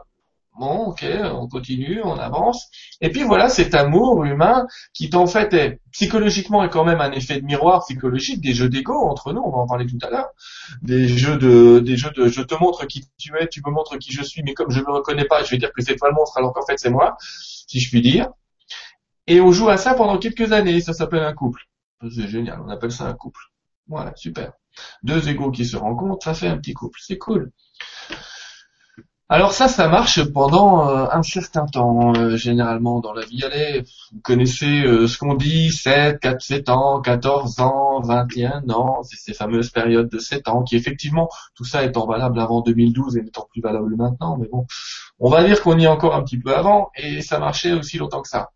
bon, 0.58 0.86
ok, 0.86 1.04
on 1.34 1.48
continue, 1.48 2.00
on 2.02 2.18
avance. 2.18 2.68
Et 3.00 3.10
puis 3.10 3.22
voilà, 3.22 3.48
cet 3.48 3.74
amour 3.74 4.24
humain 4.24 4.66
qui 4.92 5.10
en 5.14 5.26
fait 5.26 5.54
est 5.54 5.80
psychologiquement 5.92 6.62
est 6.64 6.70
quand 6.70 6.84
même 6.84 7.00
un 7.00 7.12
effet 7.12 7.40
de 7.40 7.46
miroir 7.46 7.84
psychologique 7.84 8.40
des 8.40 8.52
jeux 8.52 8.68
d'ego 8.68 8.94
entre 8.94 9.32
nous, 9.32 9.40
on 9.40 9.50
va 9.50 9.58
en 9.58 9.66
parler 9.66 9.86
tout 9.86 9.98
à 10.02 10.10
l'heure, 10.10 10.28
des 10.82 11.08
jeux 11.08 11.38
de 11.38 11.80
des 11.80 11.96
jeux 11.96 12.10
de 12.10 12.28
je 12.28 12.42
te 12.42 12.54
montre 12.54 12.86
qui 12.86 13.04
tu 13.18 13.32
es, 13.38 13.48
tu 13.48 13.62
me 13.64 13.70
montres 13.70 13.98
qui 13.98 14.12
je 14.12 14.22
suis, 14.22 14.42
mais 14.42 14.54
comme 14.54 14.70
je 14.70 14.80
me 14.80 14.90
reconnais 14.90 15.24
pas, 15.24 15.42
je 15.44 15.50
vais 15.50 15.58
dire 15.58 15.72
que 15.72 15.82
c'est 15.82 15.96
toi 15.96 16.08
le 16.08 16.14
monstre 16.14 16.38
alors 16.38 16.52
qu'en 16.52 16.66
fait 16.66 16.78
c'est 16.78 16.90
moi, 16.90 17.16
si 17.20 17.80
je 17.80 17.88
puis 17.90 18.02
dire. 18.02 18.28
Et 19.26 19.40
on 19.40 19.52
joue 19.52 19.68
à 19.68 19.76
ça 19.76 19.94
pendant 19.94 20.18
quelques 20.18 20.52
années, 20.52 20.80
ça 20.80 20.92
s'appelle 20.92 21.22
un 21.22 21.34
couple. 21.34 21.62
C'est 22.02 22.28
génial, 22.28 22.60
on 22.64 22.70
appelle 22.70 22.92
ça 22.92 23.04
un 23.04 23.14
couple. 23.14 23.40
Voilà, 23.86 24.12
super. 24.16 24.52
Deux 25.02 25.28
égaux 25.28 25.50
qui 25.50 25.66
se 25.66 25.76
rencontrent, 25.76 26.24
ça 26.24 26.34
fait 26.34 26.48
un 26.48 26.56
petit 26.56 26.72
couple, 26.72 26.98
c'est 27.02 27.18
cool. 27.18 27.52
Alors 29.30 29.52
ça, 29.52 29.68
ça 29.68 29.88
marche 29.88 30.24
pendant 30.32 30.88
euh, 30.88 31.06
un 31.12 31.22
certain 31.22 31.66
temps, 31.66 32.14
euh, 32.16 32.36
généralement 32.36 33.00
dans 33.00 33.12
la 33.12 33.26
vie. 33.26 33.44
Allez, 33.44 33.84
vous 34.10 34.20
connaissez 34.22 34.80
euh, 34.84 35.06
ce 35.06 35.18
qu'on 35.18 35.34
dit, 35.34 35.70
7, 35.70 36.18
4, 36.18 36.40
7 36.40 36.68
ans, 36.70 37.02
14 37.02 37.60
ans, 37.60 38.00
21 38.00 38.70
ans, 38.70 39.02
c'est 39.02 39.18
ces 39.18 39.34
fameuses 39.34 39.68
périodes 39.68 40.08
de 40.08 40.18
7 40.18 40.48
ans, 40.48 40.62
qui 40.62 40.76
effectivement, 40.76 41.28
tout 41.54 41.64
ça 41.64 41.84
étant 41.84 42.06
valable 42.06 42.40
avant 42.40 42.62
2012 42.62 43.18
et 43.18 43.22
n'étant 43.22 43.46
plus 43.52 43.60
valable 43.60 43.96
maintenant, 43.96 44.38
mais 44.38 44.48
bon, 44.50 44.66
on 45.18 45.28
va 45.28 45.44
dire 45.44 45.62
qu'on 45.62 45.78
y 45.78 45.84
est 45.84 45.88
encore 45.88 46.14
un 46.14 46.22
petit 46.22 46.38
peu 46.38 46.56
avant, 46.56 46.90
et 46.96 47.20
ça 47.20 47.38
marchait 47.38 47.74
aussi 47.74 47.98
longtemps 47.98 48.22
que 48.22 48.28
ça. 48.28 48.48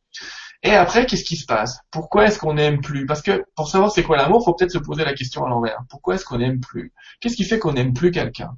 Et 0.62 0.71
après, 0.71 1.05
qu'est-ce 1.05 1.25
qui 1.25 1.37
se 1.37 1.45
passe? 1.45 1.81
Pourquoi 1.91 2.25
est-ce 2.25 2.38
qu'on 2.38 2.55
n'aime 2.55 2.81
plus? 2.81 3.05
Parce 3.05 3.21
que 3.21 3.45
pour 3.57 3.69
savoir 3.69 3.91
c'est 3.91 4.05
quoi 4.05 4.17
l'amour, 4.17 4.43
faut 4.43 4.55
peut-être 4.55 4.73
se 4.73 4.79
poser 4.79 5.05
la 5.05 5.12
question 5.12 5.45
à 5.45 5.50
l'envers. 5.50 5.81
Pourquoi 5.91 6.14
est-ce 6.14 6.25
qu'on 6.25 6.38
n'aime 6.38 6.61
plus? 6.61 6.95
Qu'est-ce 7.21 7.37
qui 7.37 7.45
fait 7.45 7.59
qu'on 7.59 7.75
n'aime 7.75 7.93
plus 7.93 8.11
quelqu'un? 8.11 8.57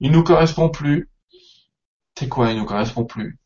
Il 0.00 0.12
nous 0.12 0.22
correspond 0.22 0.70
plus. 0.70 1.10
C'est 2.20 2.28
quoi 2.28 2.52
Il 2.52 2.58
nous 2.58 2.66
correspond 2.66 3.06
plus. 3.06 3.38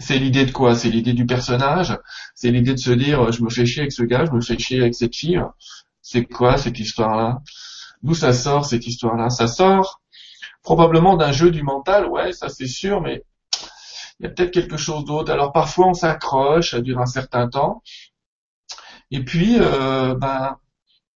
C'est 0.00 0.18
l'idée 0.18 0.44
de 0.44 0.50
quoi? 0.50 0.74
C'est 0.74 0.90
l'idée 0.90 1.12
du 1.12 1.26
personnage? 1.26 1.96
C'est 2.34 2.50
l'idée 2.50 2.74
de 2.74 2.80
se 2.80 2.90
dire 2.90 3.30
je 3.30 3.40
me 3.44 3.48
fais 3.48 3.64
chier 3.64 3.82
avec 3.82 3.92
ce 3.92 4.02
gars, 4.02 4.24
je 4.24 4.32
me 4.32 4.40
fais 4.40 4.58
chier 4.58 4.80
avec 4.80 4.96
cette 4.96 5.14
fille. 5.14 5.40
C'est 6.02 6.24
quoi 6.24 6.58
cette 6.58 6.80
histoire-là? 6.80 7.40
D'où 8.02 8.14
ça 8.14 8.32
sort 8.32 8.66
cette 8.66 8.84
histoire-là? 8.84 9.30
Ça 9.30 9.46
sort 9.46 10.00
probablement 10.64 11.16
d'un 11.16 11.30
jeu 11.30 11.52
du 11.52 11.62
mental, 11.62 12.06
ouais, 12.08 12.32
ça 12.32 12.48
c'est 12.48 12.66
sûr, 12.66 13.00
mais 13.00 13.22
il 14.18 14.24
y 14.24 14.26
a 14.26 14.30
peut-être 14.30 14.50
quelque 14.50 14.76
chose 14.76 15.04
d'autre. 15.04 15.30
Alors 15.30 15.52
parfois 15.52 15.86
on 15.86 15.94
s'accroche, 15.94 16.72
ça 16.72 16.80
dure 16.80 16.98
un 16.98 17.06
certain 17.06 17.48
temps, 17.48 17.80
et 19.12 19.22
puis 19.22 19.58
euh, 19.60 20.16
ben, 20.16 20.56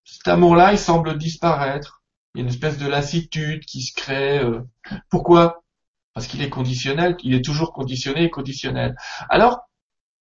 cet 0.04 0.28
amour-là, 0.28 0.74
il 0.74 0.78
semble 0.78 1.18
disparaître. 1.18 2.04
Il 2.36 2.38
y 2.38 2.40
a 2.42 2.44
une 2.44 2.50
espèce 2.50 2.78
de 2.78 2.86
lassitude 2.86 3.64
qui 3.64 3.82
se 3.82 3.92
crée. 3.94 4.38
Euh. 4.38 4.60
Pourquoi? 5.08 5.64
Parce 6.14 6.26
qu'il 6.26 6.42
est 6.42 6.48
conditionnel, 6.48 7.16
il 7.22 7.34
est 7.34 7.44
toujours 7.44 7.72
conditionné 7.72 8.24
et 8.24 8.30
conditionnel. 8.30 8.96
Alors, 9.28 9.68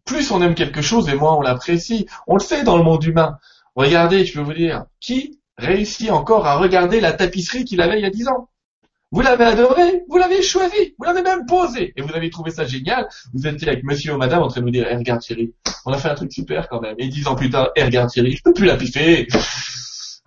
plus 0.06 0.32
on 0.32 0.42
aime 0.42 0.56
quelque 0.56 0.82
chose 0.82 1.10
et 1.10 1.16
moins 1.16 1.36
on 1.36 1.42
l'apprécie. 1.42 2.08
On 2.28 2.36
le 2.36 2.42
sait 2.42 2.64
dans 2.64 2.78
le 2.78 2.84
monde 2.84 3.04
humain. 3.04 3.38
Regardez, 3.76 4.26
je 4.26 4.34
peux 4.34 4.42
vous 4.42 4.54
dire, 4.54 4.86
qui 5.00 5.40
réussit 5.58 6.12
encore 6.12 6.46
à 6.46 6.58
regarder 6.58 7.00
la 7.00 7.14
tapisserie 7.14 7.66
qu'il 7.66 7.82
avait 7.82 8.00
il 8.00 8.04
y 8.04 8.06
a 8.06 8.10
dix 8.10 8.28
ans? 8.28 8.50
Vous 9.12 9.22
l'avez 9.22 9.46
adoré, 9.46 10.04
vous 10.08 10.18
l'avez 10.18 10.44
choisi, 10.44 10.94
vous 11.00 11.04
l'avez 11.04 11.24
même 11.24 11.48
posé, 11.48 11.94
et 11.96 12.02
vous 12.04 12.14
avez 12.14 12.30
trouvé 12.30 12.52
ça 12.52 12.66
génial. 12.66 13.08
Vous 13.34 13.48
étiez 13.48 13.68
avec 13.68 13.84
monsieur 13.84 14.14
ou 14.14 14.18
madame 14.18 14.44
en 14.44 14.48
train 14.48 14.62
de 14.62 14.66
vous 14.66 14.72
dire, 14.72 14.88
eh, 14.90 14.96
regarde 14.96 15.22
Thierry, 15.22 15.54
on 15.86 15.94
a 15.94 15.98
fait 15.98 16.10
un 16.10 16.16
truc 16.16 16.32
super 16.32 16.70
quand 16.70 16.80
même. 16.80 16.96
Et 17.00 17.08
dix 17.08 17.28
ans 17.28 17.36
plus 17.36 17.50
tard, 17.50 17.70
eh, 17.76 17.84
regarde 17.84 18.10
Thierry, 18.10 18.36
je 18.36 18.44
peux 18.44 18.54
plus 18.54 18.66
la 18.66 18.78
piffer. 18.78 19.28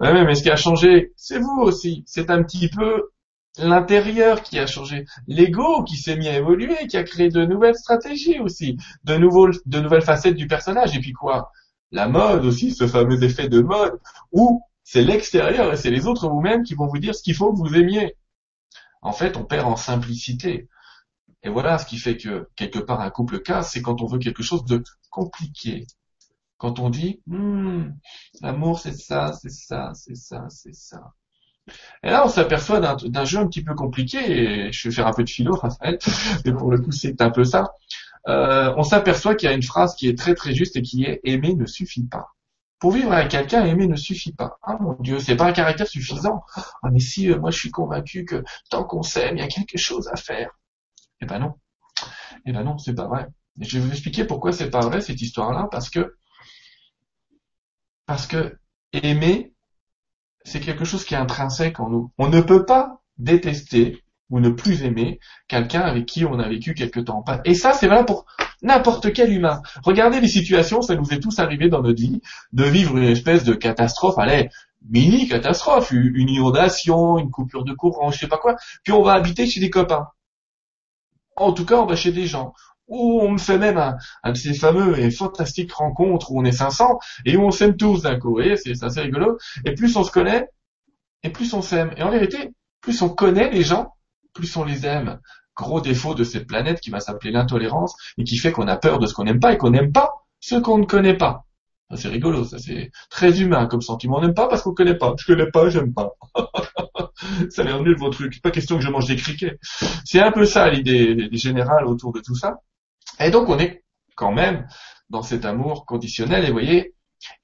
Ouais, 0.01 0.25
mais 0.25 0.35
ce 0.35 0.43
qui 0.43 0.51
a 0.51 0.57
changé, 0.57 1.13
c'est 1.17 1.39
vous 1.39 1.61
aussi. 1.61 2.03
C'est 2.07 2.29
un 2.31 2.43
petit 2.43 2.69
peu 2.69 3.11
l'intérieur 3.59 4.43
qui 4.43 4.59
a 4.59 4.67
changé, 4.67 5.05
l'ego 5.27 5.85
qui 5.85 5.97
s'est 5.97 6.17
mis 6.17 6.29
à 6.29 6.37
évoluer, 6.37 6.87
qui 6.89 6.97
a 6.97 7.05
créé 7.05 7.29
de 7.29 7.45
nouvelles 7.45 7.77
stratégies 7.77 8.41
aussi, 8.41 8.77
de, 9.05 9.17
nouvelles 9.17 10.03
facettes 10.03 10.37
du 10.37 10.47
personnage. 10.47 10.97
Et 10.97 11.01
puis 11.01 11.13
quoi? 11.13 11.51
La 11.91 12.09
mode 12.09 12.45
aussi, 12.45 12.73
ce 12.73 12.87
fameux 12.87 13.23
effet 13.23 13.49
de 13.49 13.61
mode, 13.61 13.99
où 14.33 14.63
c'est 14.85 15.03
l'extérieur 15.03 15.73
et 15.73 15.77
c'est 15.77 15.91
les 15.91 16.07
autres 16.07 16.29
vous-même 16.29 16.63
qui 16.63 16.75
vont 16.75 16.87
vous 16.87 16.99
dire 16.99 17.15
ce 17.15 17.23
qu'il 17.23 17.35
faut 17.35 17.53
que 17.53 17.59
vous 17.59 17.75
aimiez 17.75 18.17
en 19.03 19.13
fait, 19.13 19.37
on 19.37 19.45
perd 19.45 19.67
en 19.67 19.77
simplicité. 19.77 20.69
Et 21.43 21.49
voilà 21.51 21.79
ce 21.79 21.87
qui 21.87 21.99
fait 21.99 22.17
que 22.17 22.49
quelque 22.57 22.79
part 22.79 23.01
un 23.01 23.11
couple 23.11 23.41
casse, 23.41 23.73
c'est 23.73 23.83
quand 23.83 24.01
on 24.01 24.07
veut 24.07 24.19
quelque 24.19 24.45
chose 24.45 24.65
de 24.65 24.83
compliqué. 25.11 25.87
Quand 26.57 26.79
on 26.79 26.89
dit, 26.89 27.21
hmm, 27.27 27.91
l'amour 28.41 28.79
c'est 28.79 28.97
ça, 28.97 29.33
c'est 29.33 29.51
ça, 29.51 29.91
c'est 29.95 30.15
ça, 30.15 30.47
c'est 30.49 30.75
ça. 30.75 31.13
Et 32.03 32.11
là, 32.11 32.25
on 32.25 32.29
s'aperçoit 32.29 32.81
d'un 32.81 33.25
jeu 33.25 33.39
un 33.39 33.47
petit 33.47 33.63
peu 33.63 33.75
compliqué, 33.75 34.19
et 34.19 34.73
je 34.73 34.89
vais 34.89 34.95
faire 34.95 35.07
un 35.07 35.13
peu 35.13 35.25
de 35.25 35.31
philo, 35.31 35.55
Raphaël, 35.55 35.99
mais 36.45 36.53
pour 36.53 36.71
le 36.71 36.79
coup, 36.79 36.93
c'est 36.93 37.21
un 37.23 37.31
peu 37.31 37.45
ça. 37.45 37.73
Euh, 38.29 38.73
on 38.77 38.83
s'aperçoit 38.83 39.35
qu'il 39.35 39.49
y 39.49 39.53
a 39.53 39.55
une 39.55 39.63
phrase 39.63 39.95
qui 39.95 40.09
est 40.09 40.17
très 40.17 40.35
très 40.35 40.55
juste 40.55 40.77
et 40.77 40.83
qui 40.83 41.05
est 41.05 41.21
aimer 41.25 41.55
ne 41.55 41.67
suffit 41.67 42.07
pas. 42.07 42.29
Pour 42.79 42.93
vivre 42.93 43.13
avec 43.13 43.31
quelqu'un, 43.31 43.65
aimer 43.65 43.87
ne 43.87 43.97
suffit 43.97 44.33
pas. 44.33 44.59
Ah 44.63 44.77
mon 44.81 44.95
Dieu, 45.01 45.19
c'est 45.21 45.37
pas 45.37 45.47
un 45.47 45.53
caractère 45.53 45.87
suffisant. 45.87 46.43
Ah 46.57 46.91
mais 46.93 47.01
si, 47.01 47.31
euh, 47.31 47.39
moi 47.39 47.51
je 47.51 47.59
suis 47.59 47.71
convaincu 47.71 48.25
que 48.25 48.45
tant 48.71 48.85
qu'on 48.85 49.03
s'aime, 49.03 49.37
il 49.37 49.41
y 49.41 49.45
a 49.45 49.49
quelque 49.49 49.79
chose 49.79 50.09
à 50.13 50.17
faire. 50.17 50.51
Eh 51.21 51.27
ben 51.27 51.39
non. 51.41 51.55
Eh 52.47 52.53
ben 52.53 52.65
non, 52.65 52.79
c'est 52.79 52.95
pas 52.95 53.07
vrai. 53.07 53.27
Je 53.61 53.79
vais 53.79 53.85
vous 53.85 53.93
expliquer 53.93 54.25
pourquoi 54.25 54.53
c'est 54.53 54.71
pas 54.71 54.81
vrai 54.81 55.01
cette 55.01 55.21
histoire-là, 55.21 55.69
parce 55.71 55.91
que 55.91 56.17
parce 58.07 58.27
que 58.27 58.57
aimer, 58.93 59.52
c'est 60.45 60.61
quelque 60.61 60.85
chose 60.85 61.05
qui 61.05 61.15
est 61.15 61.19
intrinsèque 61.19 61.81
en 61.81 61.89
nous. 61.89 62.11
On 62.19 62.29
ne 62.29 62.41
peut 62.41 62.65
pas 62.65 63.01
détester 63.19 64.03
ou 64.31 64.41
ne 64.41 64.49
plus 64.49 64.83
aimer 64.83 65.21
quelqu'un 65.47 65.83
avec 65.83 66.07
qui 66.07 66.25
on 66.25 66.39
a 66.39 66.49
vécu 66.49 66.75
quelque 66.75 67.01
temps. 67.01 67.25
Et 67.45 67.55
ça, 67.55 67.73
c'est 67.75 67.87
vrai 67.87 68.05
pour 68.05 68.25
n'importe 68.63 69.13
quel 69.13 69.33
humain. 69.33 69.61
Regardez 69.85 70.21
les 70.21 70.29
situations, 70.29 70.81
ça 70.81 70.95
nous 70.95 71.13
est 71.13 71.21
tous 71.21 71.39
arrivé 71.39 71.69
dans 71.69 71.83
notre 71.83 72.01
vie, 72.01 72.21
de 72.53 72.65
vivre 72.65 72.97
une 72.97 73.05
espèce 73.05 73.45
de 73.45 73.53
catastrophe, 73.53 74.19
allez, 74.19 74.49
mini 74.89 75.29
catastrophe, 75.29 75.91
une 75.93 76.29
inondation, 76.29 77.19
une 77.19 77.31
coupure 77.31 77.65
de 77.65 77.73
courant, 77.73 78.11
je 78.11 78.19
sais 78.19 78.29
pas 78.29 78.39
quoi, 78.39 78.57
puis 78.83 78.93
on 78.93 79.03
va 79.03 79.13
habiter 79.13 79.47
chez 79.47 79.61
des 79.61 79.71
copains. 79.71 80.09
En 81.37 81.53
tout 81.53 81.65
cas, 81.65 81.77
on 81.77 81.87
va 81.87 81.97
chez 81.97 82.13
des 82.13 82.27
gens. 82.27 82.55
Ou 82.89 83.21
on 83.23 83.31
me 83.33 83.39
fait 83.39 83.59
même 83.59 83.79
un, 83.79 84.33
de 84.33 84.37
ces 84.37 84.55
fameux 84.55 84.99
et 84.99 85.11
fantastiques 85.11 85.73
rencontres 85.73 86.33
où 86.33 86.41
on 86.41 86.45
est 86.45 86.53
500 86.53 86.99
et 87.25 87.37
où 87.37 87.43
on 87.43 87.51
s'aime 87.51 87.77
tous 87.77 88.03
d'un 88.03 88.19
coup. 88.19 88.37
Vous 88.37 88.57
c'est 88.57 88.83
assez 88.83 89.01
rigolo. 89.01 89.39
Et 89.65 89.75
plus 89.75 89.97
on 89.97 90.05
se 90.05 90.11
connaît, 90.11 90.49
et 91.23 91.31
plus 91.31 91.55
on 91.55 91.63
s'aime. 91.63 91.93
Et 91.97 92.03
en 92.03 92.11
vérité, 92.11 92.53
plus 92.81 93.01
on 93.03 93.09
connaît 93.09 93.51
les 93.51 93.63
gens, 93.63 93.95
plus 94.35 94.57
on 94.57 94.65
les 94.65 94.87
aime. 94.87 95.21
Gros 95.57 95.81
défaut 95.81 96.15
de 96.15 96.25
cette 96.25 96.47
planète 96.47 96.81
qui 96.81 96.91
va 96.91 97.01
s'appeler 97.01 97.31
l'intolérance 97.31 97.95
et 98.19 98.25
qui 98.25 98.37
fait 98.37 98.53
qu'on 98.53 98.69
a 98.69 98.77
peur 98.77 98.99
de 98.99 99.07
ce 99.07 99.15
qu'on 99.15 99.25
n'aime 99.25 99.41
pas 99.41 99.53
et 99.53 99.59
qu'on 99.59 99.71
n'aime 99.71 99.93
pas 99.93 100.11
ce 100.41 100.57
qu'on 100.57 100.79
ne 100.79 100.87
connaît 100.87 101.17
pas. 101.17 101.45
C'est 101.95 102.09
rigolo, 102.09 102.45
ça 102.45 102.59
c'est 102.59 102.91
très 103.11 103.43
humain 103.43 103.67
comme 103.67 103.83
sentiment. 103.83 104.17
On 104.17 104.23
n'aime 104.23 104.35
pas 104.35 104.49
parce 104.49 104.63
qu'on 104.63 104.73
connaît 104.73 104.97
pas. 104.97 105.15
Je 105.19 105.27
connais 105.27 105.51
pas, 105.51 105.69
j'aime 105.69 105.93
pas. 105.93 106.13
ça 107.51 107.63
a 107.63 107.65
l'air 107.65 107.83
nul 107.83 107.97
vos 107.99 108.09
trucs. 108.09 108.41
Pas 108.41 108.51
question 108.51 108.77
que 108.77 108.83
je 108.83 108.89
mange 108.89 109.07
des 109.07 109.17
criquets. 109.17 109.59
C'est 110.05 110.21
un 110.21 110.33
peu 110.33 110.47
ça 110.47 110.71
l'idée 110.71 111.29
générale 111.33 111.87
autour 111.87 112.13
de 112.13 112.21
tout 112.21 112.35
ça. 112.35 112.61
Et 113.21 113.31
donc 113.31 113.49
on 113.49 113.59
est 113.59 113.85
quand 114.17 114.33
même 114.33 114.67
dans 115.11 115.23
cet 115.23 115.45
amour 115.45 115.87
conditionnel. 115.87 116.45
Et 116.45 116.49
vous 116.49 116.55
voyez, 116.55 116.95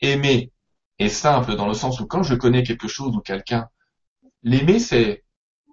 aimer 0.01 0.53
est 0.99 1.09
simple 1.09 1.55
dans 1.55 1.69
le 1.69 1.75
sens 1.75 2.01
où 2.01 2.07
quand 2.07 2.23
je 2.23 2.35
connais 2.35 2.63
quelque 2.63 2.89
chose 2.89 3.15
ou 3.15 3.21
quelqu'un, 3.21 3.69
l'aimer 4.43 4.79
c'est 4.79 5.25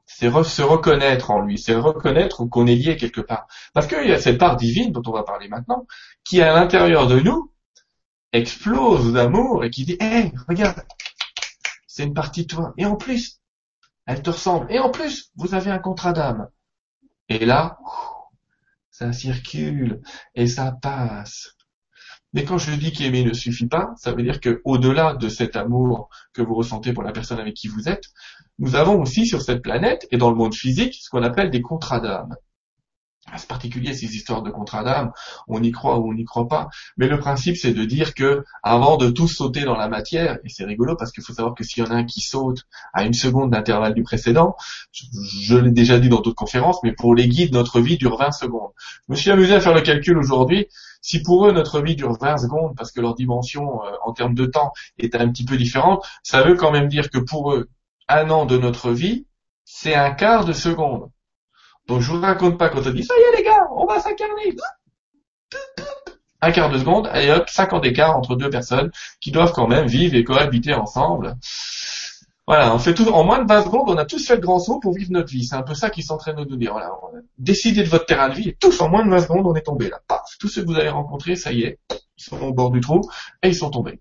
se 0.08 0.62
reconnaître 0.62 1.32
en 1.32 1.42
lui, 1.42 1.58
c'est 1.58 1.76
reconnaître 1.76 2.46
qu'on 2.46 2.68
est 2.68 2.76
lié 2.76 2.96
quelque 2.96 3.22
part. 3.22 3.48
Parce 3.74 3.88
qu'il 3.88 4.08
y 4.08 4.14
a 4.14 4.20
cette 4.20 4.38
part 4.38 4.56
divine 4.56 4.92
dont 4.92 5.02
on 5.08 5.12
va 5.12 5.24
parler 5.24 5.48
maintenant, 5.48 5.88
qui 6.24 6.42
à 6.42 6.54
l'intérieur 6.54 7.08
de 7.08 7.20
nous 7.20 7.52
explose 8.32 9.14
d'amour 9.14 9.64
et 9.64 9.70
qui 9.70 9.86
dit, 9.86 9.98
hé, 10.00 10.32
regarde, 10.48 10.84
c'est 11.88 12.04
une 12.04 12.14
partie 12.14 12.44
de 12.46 12.54
toi. 12.54 12.74
Et 12.78 12.86
en 12.86 12.96
plus, 12.96 13.40
elle 14.06 14.22
te 14.22 14.30
ressemble. 14.30 14.72
Et 14.72 14.80
en 14.80 14.90
plus, 14.90 15.32
vous 15.36 15.56
avez 15.56 15.72
un 15.72 15.80
contrat 15.80 16.14
d'âme. 16.14 16.50
Et 17.30 17.46
là, 17.46 17.80
ça 18.98 19.12
circule 19.12 20.00
et 20.36 20.48
ça 20.48 20.72
passe. 20.82 21.58
Mais 22.32 22.46
quand 22.46 22.58
je 22.58 22.72
dis 22.72 22.94
qu'aimer 22.94 23.26
ne 23.26 23.34
suffit 23.34 23.68
pas, 23.68 23.94
ça 23.98 24.14
veut 24.14 24.24
dire 24.24 24.40
que 24.40 24.62
au-delà 24.64 25.16
de 25.16 25.28
cet 25.28 25.58
amour 25.58 26.08
que 26.32 26.42
vous 26.42 26.56
ressentez 26.56 26.94
pour 26.94 27.04
la 27.04 27.12
personne 27.12 27.40
avec 27.40 27.56
qui 27.56 27.68
vous 27.68 27.90
êtes, 27.90 28.06
nous 28.58 28.76
avons 28.76 29.02
aussi 29.02 29.28
sur 29.28 29.42
cette 29.42 29.62
planète 29.62 30.08
et 30.12 30.18
dans 30.18 30.30
le 30.30 30.38
monde 30.38 30.56
physique 30.56 30.94
ce 30.94 31.10
qu'on 31.10 31.24
appelle 31.24 31.50
des 31.50 31.62
contrats 31.62 32.00
d'âme. 32.00 32.36
C'est 33.38 33.48
particulier 33.48 33.94
ces 33.94 34.16
histoires 34.16 34.44
de 34.44 34.52
contrat 34.52 34.84
d'âme, 34.84 35.12
on 35.48 35.62
y 35.62 35.72
croit 35.72 35.98
ou 35.98 36.10
on 36.10 36.14
n'y 36.14 36.26
croit 36.26 36.48
pas. 36.48 36.70
Mais 36.96 37.08
le 37.08 37.18
principe 37.18 37.58
c'est 37.58 37.74
de 37.74 37.84
dire 37.84 38.14
que 38.14 38.44
avant 38.62 38.98
de 38.98 39.10
tous 39.10 39.28
sauter 39.28 39.64
dans 39.64 39.76
la 39.76 39.90
matière, 39.90 40.38
et 40.44 40.50
c'est 40.50 40.64
rigolo 40.64 40.96
parce 40.96 41.12
qu'il 41.12 41.24
faut 41.24 41.34
savoir 41.34 41.56
que 41.56 41.64
s'il 41.64 41.84
y 41.84 41.88
en 41.88 41.92
a 41.92 41.96
un 41.96 42.06
qui 42.06 42.22
saute 42.22 42.64
à 42.94 43.04
une 43.04 43.14
seconde 43.14 43.52
d'intervalle 43.52 43.96
du 43.96 44.04
précédent, 44.04 44.56
je, 44.92 45.58
l'ai 45.58 45.72
déjà 45.72 46.00
dit 46.00 46.08
dans 46.08 46.22
d'autres 46.22 46.36
conférences, 46.36 46.78
mais 46.84 46.94
pour 46.94 47.16
les 47.16 47.28
guides, 47.28 47.52
notre 47.52 47.82
vie 47.82 47.98
dure 47.98 48.18
20 48.18 48.32
secondes. 48.32 48.72
Je 49.08 49.14
me 49.14 49.16
suis 49.16 49.32
amusé 49.32 49.56
à 49.56 49.60
faire 49.60 49.74
le 49.74 49.82
calcul 49.82 50.18
aujourd'hui. 50.18 50.68
Si 51.02 51.22
pour 51.22 51.48
eux 51.48 51.52
notre 51.52 51.82
vie 51.82 51.96
dure 51.96 52.18
20 52.20 52.38
secondes 52.38 52.76
parce 52.78 52.92
que 52.92 53.02
leur 53.02 53.16
dimension 53.16 53.84
euh, 53.84 53.92
en 54.04 54.14
termes 54.14 54.36
de 54.36 54.46
temps 54.46 54.72
est 54.98 55.16
un 55.16 55.28
petit 55.30 55.46
peu 55.46 55.58
différente, 55.58 56.06
ça 56.24 56.44
veut 56.44 56.56
quand 56.56 56.72
même 56.72 56.88
dire 56.88 57.10
que 57.10 57.18
pour 57.18 57.54
eux, 57.54 57.70
un 58.08 58.30
an 58.30 58.46
de 58.46 58.58
notre 58.58 58.92
vie, 58.92 59.26
c'est 59.64 59.96
un 59.96 60.12
quart 60.12 60.46
de 60.46 60.54
seconde. 60.54 61.10
Donc 61.88 62.02
je 62.02 62.12
vous 62.12 62.20
raconte 62.20 62.58
pas 62.58 62.70
quand 62.70 62.86
on 62.86 62.92
dit 62.92 63.04
ça 63.04 63.14
y 63.16 63.34
est 63.34 63.38
les 63.38 63.44
gars, 63.44 63.68
on 63.76 63.86
va 63.86 64.00
s'incarner. 64.00 64.56
Un 66.42 66.52
quart 66.52 66.70
de 66.70 66.78
seconde, 66.78 67.10
et 67.16 67.32
hop, 67.32 67.50
50 67.50 67.84
d'écart 67.84 68.16
entre 68.18 68.36
deux 68.36 68.50
personnes 68.50 68.92
qui 69.20 69.32
doivent 69.32 69.54
quand 69.54 69.68
même 69.68 69.88
vivre 69.88 70.16
et 70.16 70.24
cohabiter 70.24 70.74
ensemble. 70.74 71.38
Voilà, 72.48 72.76
on 72.76 72.78
fait 72.78 72.94
tout, 72.94 73.08
en 73.08 73.24
moins 73.24 73.42
de 73.44 73.48
20 73.48 73.64
secondes, 73.64 73.90
on 73.90 73.98
a 73.98 74.06
tous 74.06 74.24
fait 74.24 74.36
le 74.36 74.42
grand 74.42 74.60
saut 74.60 74.80
pour 74.80 74.94
vivre 74.94 75.12
notre 75.12 75.30
vie. 75.30 75.46
C'est 75.46 75.56
un 75.56 75.64
peu 75.64 75.74
ça 75.74 75.90
en 76.10 76.18
train 76.18 76.34
de 76.34 76.46
nous 76.46 76.58
dire. 76.58 76.74
Voilà, 76.74 76.92
décidez 77.40 77.84
de 77.84 77.90
votre 77.90 78.06
terrain 78.06 78.30
de 78.30 78.36
vie 78.36 78.50
et 78.50 78.56
tous 78.56 78.80
en 78.82 78.90
moins 78.90 79.04
de 79.04 79.10
20 79.10 79.22
secondes, 79.22 79.48
on 79.48 79.56
est 79.56 79.64
tombé 79.64 79.90
là. 79.90 80.00
Paf, 80.08 80.22
tous 80.40 80.48
ceux 80.48 80.62
que 80.62 80.68
vous 80.68 80.78
avez 80.78 80.90
rencontrés, 80.90 81.36
ça 81.36 81.52
y 81.52 81.64
est, 81.64 81.80
ils 82.18 82.24
sont 82.24 82.40
au 82.40 82.54
bord 82.54 82.70
du 82.70 82.82
trou 82.82 83.02
et 83.42 83.50
ils 83.50 83.56
sont 83.56 83.72
tombés. 83.72 84.00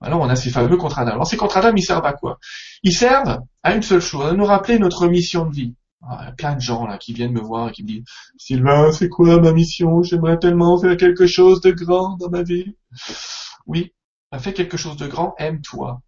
Alors 0.00 0.20
on 0.20 0.28
a 0.30 0.36
ces 0.36 0.50
fameux 0.50 0.76
contrats 0.78 1.04
d'âme. 1.04 1.14
Alors 1.14 1.26
ces 1.26 1.36
contrats 1.36 1.60
d'âme, 1.60 1.76
ils 1.76 1.82
servent 1.82 2.06
à 2.06 2.14
quoi? 2.14 2.38
Ils 2.82 2.94
servent 2.94 3.40
à 3.62 3.74
une 3.74 3.82
seule 3.82 4.00
chose, 4.00 4.26
à 4.26 4.32
nous 4.32 4.44
rappeler 4.44 4.78
notre 4.78 5.06
mission 5.06 5.44
de 5.44 5.54
vie. 5.54 5.74
Ah, 6.02 6.18
il 6.22 6.24
y 6.26 6.28
a 6.28 6.32
plein 6.32 6.54
de 6.54 6.60
gens 6.60 6.86
là 6.86 6.98
qui 6.98 7.12
viennent 7.12 7.32
me 7.32 7.40
voir 7.40 7.68
et 7.68 7.72
qui 7.72 7.82
me 7.82 7.88
disent 7.88 8.04
Sylvain, 8.38 8.92
c'est 8.92 9.08
quoi 9.08 9.40
ma 9.40 9.52
mission? 9.52 10.02
J'aimerais 10.02 10.38
tellement 10.38 10.78
faire 10.78 10.96
quelque 10.96 11.26
chose 11.26 11.60
de 11.60 11.72
grand 11.72 12.16
dans 12.16 12.30
ma 12.30 12.42
vie. 12.42 12.76
Oui, 13.66 13.92
fais 14.38 14.52
quelque 14.52 14.76
chose 14.76 14.96
de 14.96 15.06
grand, 15.06 15.34
aime-toi. 15.38 16.00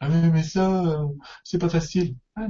Ah 0.00 0.08
oui, 0.10 0.30
mais 0.32 0.42
ça, 0.42 0.84
euh, 0.86 1.06
c'est 1.44 1.58
pas 1.58 1.68
facile. 1.68 2.16
Ah, 2.36 2.46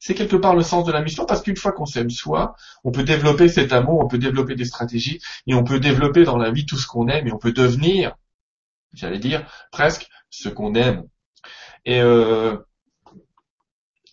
c'est 0.00 0.14
quelque 0.14 0.36
part 0.36 0.56
le 0.56 0.62
sens 0.62 0.84
de 0.84 0.92
la 0.92 1.02
mission 1.02 1.26
parce 1.26 1.42
qu'une 1.42 1.56
fois 1.56 1.72
qu'on 1.72 1.86
s'aime 1.86 2.10
soi, 2.10 2.54
on 2.82 2.90
peut 2.90 3.04
développer 3.04 3.48
cet 3.48 3.72
amour, 3.72 4.00
on 4.00 4.08
peut 4.08 4.18
développer 4.18 4.56
des 4.56 4.64
stratégies 4.64 5.20
et 5.46 5.54
on 5.54 5.64
peut 5.64 5.78
développer 5.80 6.24
dans 6.24 6.36
la 6.38 6.50
vie 6.50 6.66
tout 6.66 6.76
ce 6.78 6.86
qu'on 6.86 7.08
aime 7.08 7.28
et 7.28 7.32
on 7.32 7.38
peut 7.38 7.52
devenir, 7.52 8.16
j'allais 8.94 9.18
dire, 9.18 9.46
presque 9.70 10.08
ce 10.30 10.48
qu'on 10.48 10.74
aime. 10.74 11.04
Et 11.84 12.00
euh, 12.00 12.56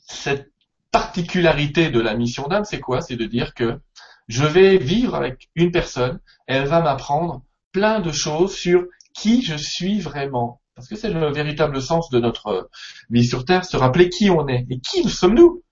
cette 0.08 0.49
particularité 0.92 1.90
de 1.90 2.00
la 2.00 2.16
mission 2.16 2.48
d'âme, 2.48 2.66
c'est 2.66 2.80
quoi? 2.80 3.02
C'est 3.02 3.16
de 3.16 3.26
dire 3.26 3.54
que 3.54 3.80
je 4.28 4.46
vais 4.46 4.78
vivre 4.78 5.16
avec 5.16 5.50
une 5.56 5.72
personne, 5.72 6.20
elle 6.48 6.66
va 6.66 6.82
m'apprendre 6.82 7.44
plein 7.72 8.00
de 8.00 8.12
choses 8.12 8.56
sur 8.56 8.86
qui 9.14 9.42
je 9.42 9.56
suis 9.56 10.00
vraiment. 10.00 10.62
Parce 10.76 10.88
que 10.88 10.96
c'est 10.96 11.10
le 11.10 11.32
véritable 11.32 11.82
sens 11.82 12.10
de 12.10 12.20
notre 12.20 12.70
vie 13.10 13.26
sur 13.26 13.44
Terre, 13.44 13.66
se 13.66 13.76
rappeler 13.76 14.10
qui 14.10 14.30
on 14.30 14.48
est. 14.48 14.66
Et 14.70 14.80
qui 14.80 15.04
nous 15.04 15.10
sommes-nous? 15.10 15.64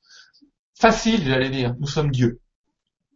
Facile, 0.75 1.23
j'allais 1.25 1.49
dire, 1.49 1.75
nous 1.79 1.87
sommes 1.87 2.11
Dieu. 2.11 2.41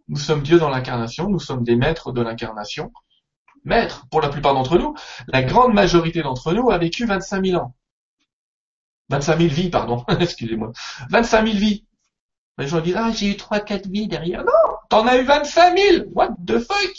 Nous 0.07 0.17
sommes 0.17 0.41
Dieu 0.41 0.57
dans 0.57 0.69
l'incarnation, 0.69 1.29
nous 1.29 1.39
sommes 1.39 1.63
des 1.63 1.75
maîtres 1.75 2.11
de 2.11 2.21
l'incarnation. 2.21 2.91
Maîtres, 3.65 4.07
pour 4.09 4.21
la 4.21 4.29
plupart 4.29 4.53
d'entre 4.53 4.77
nous, 4.77 4.95
la 5.27 5.43
grande 5.43 5.73
majorité 5.73 6.21
d'entre 6.21 6.53
nous 6.53 6.71
a 6.71 6.77
vécu 6.77 7.05
25 7.05 7.45
000 7.45 7.61
ans. 7.61 7.75
25 9.09 9.37
000 9.37 9.53
vies, 9.53 9.69
pardon, 9.69 10.05
excusez-moi. 10.19 10.71
25 11.09 11.45
000 11.45 11.57
vies. 11.57 11.85
Les 12.57 12.67
gens 12.67 12.81
disent, 12.81 12.95
ah, 12.97 13.11
j'ai 13.11 13.31
eu 13.31 13.33
3-4 13.33 13.89
vies 13.89 14.07
derrière. 14.07 14.43
Non, 14.43 14.51
t'en 14.89 15.07
as 15.07 15.17
eu 15.17 15.23
25 15.23 15.77
000. 15.77 16.05
What 16.13 16.29
the 16.45 16.59
fuck? 16.59 16.95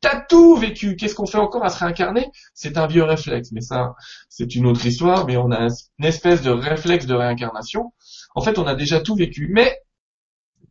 T'as 0.00 0.20
tout 0.20 0.56
vécu. 0.56 0.96
Qu'est-ce 0.96 1.14
qu'on 1.14 1.26
fait 1.26 1.38
encore 1.38 1.64
à 1.64 1.68
se 1.68 1.78
réincarner? 1.78 2.30
C'est 2.54 2.76
un 2.76 2.86
vieux 2.86 3.04
réflexe. 3.04 3.52
Mais 3.52 3.60
ça, 3.60 3.94
c'est 4.28 4.54
une 4.54 4.66
autre 4.66 4.84
histoire. 4.84 5.26
Mais 5.26 5.36
on 5.36 5.50
a 5.50 5.68
une 5.98 6.04
espèce 6.04 6.42
de 6.42 6.50
réflexe 6.50 7.06
de 7.06 7.14
réincarnation. 7.14 7.92
En 8.34 8.40
fait, 8.40 8.58
on 8.58 8.66
a 8.66 8.74
déjà 8.74 9.00
tout 9.00 9.14
vécu. 9.14 9.48
Mais 9.50 9.80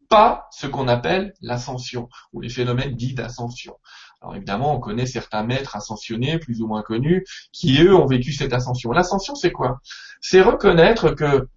pas 0.10 0.48
ce 0.52 0.68
qu'on 0.68 0.88
appelle 0.88 1.34
l'ascension 1.42 2.10
ou 2.34 2.42
les 2.42 2.50
phénomènes 2.50 2.96
dits 2.96 3.14
d'ascension. 3.14 3.76
Alors 4.22 4.36
évidemment, 4.36 4.76
on 4.76 4.80
connaît 4.80 5.06
certains 5.06 5.44
maîtres 5.44 5.76
ascensionnés, 5.76 6.40
plus 6.40 6.62
ou 6.62 6.68
moins 6.68 6.84
connus, 6.84 7.26
qui 7.52 7.82
eux 7.82 7.96
ont 7.96 8.06
vécu 8.06 8.34
cette 8.34 8.54
ascension. 8.54 8.92
L'ascension, 8.92 9.36
c'est 9.36 9.52
quoi? 9.52 9.80
C'est 10.22 10.42
reconnaître 10.42 11.12
que 11.12 11.48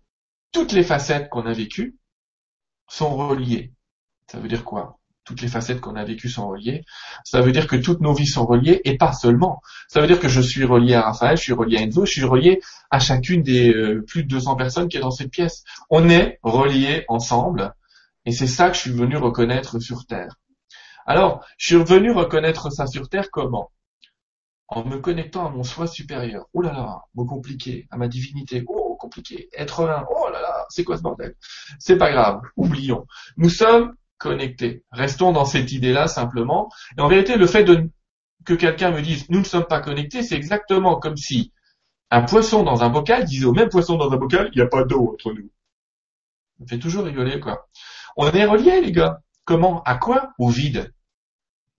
toutes 0.53 0.73
les 0.73 0.83
facettes 0.83 1.29
qu'on 1.29 1.47
a 1.47 1.53
vécues, 1.53 1.98
sont 2.89 3.17
reliées. 3.17 3.73
Ça 4.31 4.39
veut 4.39 4.49
dire 4.49 4.65
quoi? 4.65 4.99
Toutes 5.25 5.43
les 5.43 5.49
facettes 5.49 5.81
qu'on 5.81 5.97
a 5.97 6.05
vécues 6.05 6.31
sont 6.31 6.49
reliées. 6.49 6.85
Ça 7.25 7.43
veut 7.43 7.53
dire 7.53 7.67
que 7.67 7.77
toutes 7.77 8.01
nos 8.01 8.15
vies 8.15 8.27
sont 8.27 8.47
reliées 8.47 8.81
et 8.85 8.97
pas 8.97 9.13
seulement. 9.13 9.61
Ça 9.89 10.01
veut 10.01 10.07
dire 10.07 10.21
que 10.21 10.29
je 10.29 10.41
suis 10.41 10.65
relié 10.65 10.95
à 10.95 11.03
Raphaël, 11.03 11.37
je 11.37 11.43
suis 11.43 11.53
relié 11.53 11.79
à 11.79 11.83
Enzo, 11.83 12.07
je 12.07 12.13
suis 12.13 12.25
relié 12.25 12.61
à 12.91 12.99
chacune 12.99 13.43
des 13.43 13.71
euh, 13.71 14.03
plus 14.07 14.25
de 14.25 14.29
200 14.29 14.57
personnes 14.57 14.89
qui 14.89 14.97
est 14.97 15.01
dans 15.01 15.11
cette 15.11 15.31
pièce. 15.31 15.65
On 15.91 16.09
est 16.09 16.39
reliés 16.43 17.05
ensemble 17.09 17.75
et 18.25 18.33
c'est 18.33 18.47
ça 18.47 18.71
que 18.71 18.77
je 18.77 18.81
suis 18.81 18.91
venu 18.91 19.17
reconnaître 19.17 19.79
sur 19.81 20.07
Terre. 20.07 20.37
Alors, 21.07 21.45
je 21.57 21.75
suis 21.75 21.85
venu 21.85 22.11
reconnaître 22.11 22.71
ça 22.71 22.87
sur 22.87 23.09
Terre 23.09 23.31
comment? 23.31 23.71
En 24.67 24.85
me 24.85 24.99
connectant 24.99 25.47
à 25.47 25.51
mon 25.51 25.63
soi 25.63 25.87
supérieur. 25.87 26.47
Oh 26.53 26.61
là 26.61 26.73
là, 26.73 27.03
mot 27.15 27.25
compliqué, 27.25 27.87
à 27.91 27.97
ma 27.97 28.09
divinité. 28.09 28.65
Oh, 28.67 28.88
compliqué. 28.99 29.49
Être 29.57 29.89
un. 29.89 30.05
Oh 30.11 30.29
là 30.31 30.41
là, 30.41 30.67
c'est 30.69 30.85
quoi 30.85 30.97
ce 30.97 31.03
bordel? 31.03 31.35
C'est 31.79 31.97
pas 31.97 32.11
grave, 32.11 32.41
oublions. 32.57 33.07
Nous 33.37 33.51
sommes 33.51 33.95
connectés. 34.19 34.85
Restons 34.91 35.33
dans 35.33 35.45
cette 35.45 35.73
idée-là 35.73 36.09
simplement. 36.09 36.69
Et 36.97 37.01
en 37.01 37.09
vérité, 37.09 37.37
le 37.37 37.47
fait 37.47 37.65
de 37.65 37.89
que 38.45 38.55
quelqu'un 38.55 38.91
me 38.91 39.03
dise 39.03 39.29
nous 39.31 39.41
ne 39.41 39.45
sommes 39.45 39.67
pas 39.67 39.81
connectés, 39.81 40.23
c'est 40.23 40.37
exactement 40.37 40.97
comme 40.97 41.17
si 41.17 41.53
un 42.11 42.23
poisson 42.23 42.63
dans 42.63 42.83
un 42.83 42.89
bocal 42.89 43.25
disait 43.25 43.45
au 43.45 43.53
même 43.53 43.69
poisson 43.69 43.97
dans 43.97 44.11
un 44.11 44.17
bocal, 44.17 44.51
il 44.53 44.57
n'y 44.57 44.63
a 44.63 44.69
pas 44.69 44.85
d'eau 44.85 45.13
entre 45.13 45.33
nous. 45.33 45.51
Ça 46.59 46.67
fait 46.67 46.79
toujours 46.79 47.05
rigoler, 47.05 47.41
quoi. 47.41 47.69
On 48.17 48.31
est 48.31 48.45
reliés, 48.45 48.81
les 48.81 48.93
gars. 48.93 49.21
Comment? 49.45 49.83
À 49.85 49.97
quoi? 49.97 50.33
Au 50.39 50.49
vide. 50.49 50.93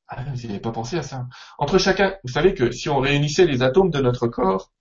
Ah, 0.08 0.24
vous 0.24 0.48
n'avez 0.48 0.60
pas 0.60 0.72
pensé 0.72 0.98
à 0.98 1.04
ça. 1.04 1.28
Entre 1.58 1.78
chacun, 1.78 2.16
vous 2.24 2.32
savez 2.32 2.54
que 2.54 2.72
si 2.72 2.90
on 2.90 3.00
réunissait 3.00 3.46
les 3.46 3.62
atomes 3.62 3.90
de 3.90 4.00
notre 4.00 4.28
corps, 4.28 4.72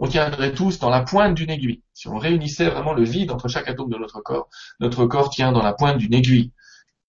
on 0.00 0.08
tiendrait 0.08 0.52
tous 0.52 0.78
dans 0.78 0.88
la 0.88 1.02
pointe 1.02 1.34
d'une 1.34 1.50
aiguille. 1.50 1.82
Si 1.92 2.08
on 2.08 2.16
réunissait 2.16 2.70
vraiment 2.70 2.94
le 2.94 3.04
vide 3.04 3.30
entre 3.30 3.48
chaque 3.48 3.68
atome 3.68 3.90
de 3.90 3.98
notre 3.98 4.20
corps, 4.22 4.48
notre 4.80 5.04
corps 5.04 5.28
tient 5.28 5.52
dans 5.52 5.62
la 5.62 5.74
pointe 5.74 5.98
d'une 5.98 6.14
aiguille. 6.14 6.52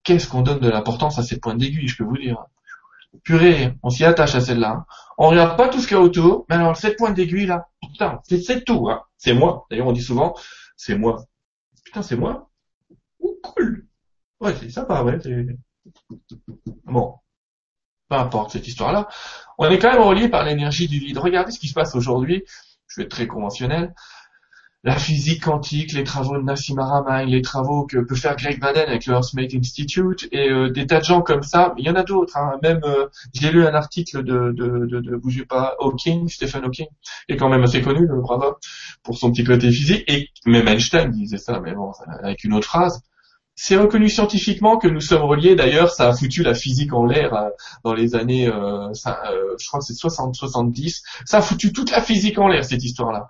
Qu'est-ce 0.03 0.27
qu'on 0.27 0.41
donne 0.41 0.59
de 0.59 0.69
l'importance 0.69 1.17
à 1.17 1.23
cette 1.23 1.41
pointe 1.41 1.57
d'aiguille, 1.57 1.87
je 1.87 1.95
peux 1.95 2.03
vous 2.03 2.17
dire? 2.17 2.43
Purée, 3.23 3.73
on 3.81 3.89
s'y 3.89 4.03
attache 4.03 4.35
à 4.35 4.41
celle-là. 4.41 4.85
On 5.17 5.29
regarde 5.29 5.57
pas 5.57 5.69
tout 5.69 5.79
ce 5.79 5.87
qu'il 5.87 5.95
y 5.95 5.99
a 5.99 6.03
autour, 6.03 6.45
mais 6.49 6.55
alors 6.55 6.75
cette 6.75 6.97
pointe 6.97 7.15
d'aiguille 7.15 7.45
là, 7.45 7.67
putain, 7.81 8.19
c'est 8.27 8.65
tout. 8.65 8.89
Hein. 8.89 9.01
C'est 9.17 9.33
moi. 9.33 9.65
D'ailleurs, 9.69 9.87
on 9.87 9.93
dit 9.93 10.01
souvent, 10.01 10.35
c'est 10.75 10.95
moi. 10.95 11.23
Putain, 11.85 12.01
c'est 12.01 12.17
moi. 12.17 12.49
Ouh, 13.21 13.37
cool. 13.41 13.87
Ouais, 14.41 14.53
c'est 14.59 14.69
sympa, 14.69 15.01
ouais. 15.03 15.17
Bon, 16.85 17.15
peu 18.09 18.15
importe 18.15 18.51
cette 18.51 18.67
histoire-là. 18.67 19.07
On 19.57 19.69
est 19.69 19.79
quand 19.79 19.93
même 19.93 20.01
relié 20.01 20.27
par 20.27 20.43
l'énergie 20.43 20.89
du 20.89 20.99
vide. 20.99 21.17
Regardez 21.19 21.51
ce 21.51 21.59
qui 21.59 21.69
se 21.69 21.73
passe 21.73 21.95
aujourd'hui 21.95 22.43
je 22.91 23.01
vais 23.01 23.05
être 23.05 23.11
très 23.11 23.27
conventionnel, 23.27 23.93
la 24.83 24.95
physique 24.97 25.43
quantique, 25.43 25.93
les 25.93 26.03
travaux 26.03 26.37
de 26.37 26.41
Nassim 26.41 26.79
Haramein, 26.79 27.25
les 27.25 27.43
travaux 27.43 27.85
que 27.85 27.99
peut 27.99 28.15
faire 28.15 28.35
Greg 28.35 28.59
Baden 28.59 28.87
avec 28.87 29.05
le 29.05 29.13
Earthmate 29.13 29.53
Institute 29.53 30.27
et 30.31 30.49
euh, 30.49 30.71
des 30.71 30.87
tas 30.87 30.99
de 30.99 31.03
gens 31.03 31.21
comme 31.21 31.43
ça. 31.43 31.75
Il 31.77 31.85
y 31.85 31.89
en 31.89 31.95
a 31.95 32.01
d'autres. 32.03 32.35
Hein. 32.37 32.57
Même 32.63 32.81
euh, 32.83 33.05
j'ai 33.31 33.51
lu 33.51 33.63
un 33.63 33.75
article 33.75 34.23
de, 34.23 34.51
de, 34.51 34.87
de, 34.87 35.15
bougez 35.17 35.45
pas 35.45 35.75
Hawking, 35.79 36.27
Stephen 36.29 36.65
Hawking, 36.65 36.87
est 37.29 37.37
quand 37.37 37.49
même 37.49 37.61
assez 37.61 37.81
connu, 37.81 38.07
le 38.07 38.21
bravo, 38.21 38.55
pour 39.03 39.17
son 39.17 39.31
petit 39.31 39.43
côté 39.43 39.71
physique. 39.71 40.03
Et 40.07 40.29
même 40.47 40.67
Einstein 40.67 41.11
disait 41.11 41.37
ça, 41.37 41.59
mais 41.59 41.75
bon, 41.75 41.91
avec 42.23 42.43
une 42.43 42.53
autre 42.53 42.67
phrase. 42.67 43.03
C'est 43.63 43.77
reconnu 43.77 44.09
scientifiquement 44.09 44.79
que 44.79 44.87
nous 44.87 45.01
sommes 45.01 45.21
reliés. 45.21 45.55
D'ailleurs, 45.55 45.91
ça 45.91 46.09
a 46.09 46.13
foutu 46.13 46.41
la 46.41 46.55
physique 46.55 46.93
en 46.93 47.05
l'air 47.05 47.35
euh, 47.35 47.49
dans 47.83 47.93
les 47.93 48.15
années, 48.15 48.47
euh, 48.47 48.87
euh, 48.87 49.55
je 49.59 49.67
crois 49.67 49.79
que 49.79 49.85
c'est 49.85 49.93
60-70. 49.93 51.03
Ça 51.25 51.37
a 51.37 51.41
foutu 51.43 51.71
toute 51.71 51.91
la 51.91 52.01
physique 52.01 52.39
en 52.39 52.47
l'air 52.47 52.65
cette 52.65 52.83
histoire-là. 52.83 53.29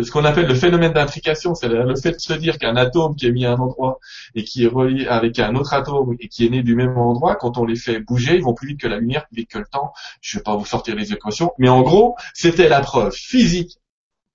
Ce 0.00 0.12
qu'on 0.12 0.24
appelle 0.24 0.46
le 0.46 0.54
phénomène 0.54 0.92
d'intrication, 0.92 1.56
c'est 1.56 1.66
le 1.66 1.96
fait 1.96 2.12
de 2.12 2.20
se 2.20 2.34
dire 2.34 2.56
qu'un 2.58 2.76
atome 2.76 3.16
qui 3.16 3.26
est 3.26 3.32
mis 3.32 3.46
à 3.46 3.54
un 3.54 3.56
endroit 3.56 3.98
et 4.36 4.44
qui 4.44 4.62
est 4.62 4.68
relié 4.68 5.08
avec 5.08 5.40
un 5.40 5.56
autre 5.56 5.74
atome 5.74 6.14
et 6.20 6.28
qui 6.28 6.46
est 6.46 6.50
né 6.50 6.62
du 6.62 6.76
même 6.76 6.96
endroit, 6.96 7.34
quand 7.34 7.58
on 7.58 7.64
les 7.64 7.74
fait 7.74 7.98
bouger, 7.98 8.36
ils 8.36 8.44
vont 8.44 8.54
plus 8.54 8.68
vite 8.68 8.80
que 8.80 8.86
la 8.86 8.98
lumière, 8.98 9.26
plus 9.26 9.38
vite 9.38 9.50
que 9.50 9.58
le 9.58 9.66
temps. 9.66 9.92
Je 10.20 10.36
ne 10.36 10.38
vais 10.38 10.44
pas 10.44 10.54
vous 10.54 10.66
sortir 10.66 10.94
les 10.94 11.12
équations, 11.12 11.50
mais 11.58 11.68
en 11.68 11.82
gros, 11.82 12.14
c'était 12.32 12.68
la 12.68 12.80
preuve 12.80 13.12
physique 13.12 13.80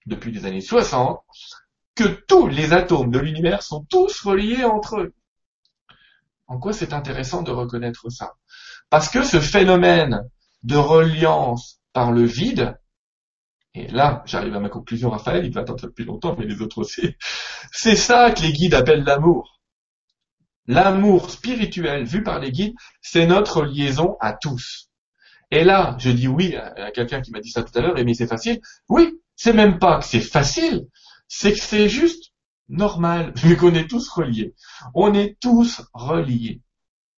depuis 0.06 0.34
les 0.34 0.45
années 0.45 0.60
60 0.60 1.21
que 1.95 2.04
tous 2.28 2.47
les 2.47 2.73
atomes 2.73 3.10
de 3.10 3.19
l'univers 3.19 3.63
sont 3.63 3.86
tous 3.89 4.21
reliés 4.21 4.65
entre 4.65 4.99
eux. 4.99 5.13
En 6.50 6.58
quoi 6.58 6.74
c'est 6.74 6.94
intéressant 6.94 7.44
de 7.44 7.52
reconnaître 7.52 8.10
ça? 8.10 8.34
Parce 8.90 9.08
que 9.08 9.24
ce 9.24 9.40
phénomène 9.40 10.24
de 10.64 10.76
reliance 10.76 11.80
par 11.94 12.12
le 12.12 12.24
vide, 12.24 12.76
et 13.76 13.88
là 13.88 14.24
j'arrive 14.26 14.56
à 14.56 14.60
ma 14.60 14.68
conclusion 14.68 15.12
Raphaël, 15.12 15.46
il 15.46 15.54
va 15.54 15.62
attendre 15.62 15.84
depuis 15.84 16.06
longtemps, 16.06 16.36
mais 16.38 16.46
les 16.46 16.62
autres 16.62 16.80
aussi, 16.80 17.16
c'est 17.72 17.96
ça 17.96 18.32
que 18.32 18.42
les 18.42 18.52
guides 18.52 18.74
appellent 18.74 19.04
l'amour. 19.04 19.62
L'amour 20.66 21.30
spirituel 21.30 22.06
vu 22.06 22.24
par 22.24 22.40
les 22.40 22.52
guides, 22.52 22.74
c'est 23.00 23.28
notre 23.28 23.64
liaison 23.64 24.18
à 24.20 24.34
tous. 24.34 24.90
Et 25.52 25.64
là, 25.64 25.96
je 26.00 26.10
dis 26.10 26.28
oui 26.28 26.56
à 26.56 26.92
quelqu'un 26.92 27.22
qui 27.22 27.32
m'a 27.32 27.42
dit 27.42 27.50
ça 27.50 27.64
tout 27.64 27.78
à 27.78 27.82
l'heure, 27.82 27.96
mais 27.96 28.14
c'est 28.16 28.28
facile. 28.28 28.60
Oui, 28.88 29.20
c'est 29.36 29.54
même 29.54 29.78
pas 29.78 30.00
que 30.00 30.06
c'est 30.06 30.20
facile, 30.20 30.88
c'est 31.28 31.54
que 31.54 31.60
c'est 31.60 31.90
juste 31.90 32.32
normal, 32.69 33.34
vu 33.36 33.58
qu'on 33.58 33.73
est 33.73 33.89
tous 33.89 34.10
reliés. 34.10 34.53
On 34.93 35.13
est 35.13 35.38
tous 35.39 35.82
reliés. 35.93 36.62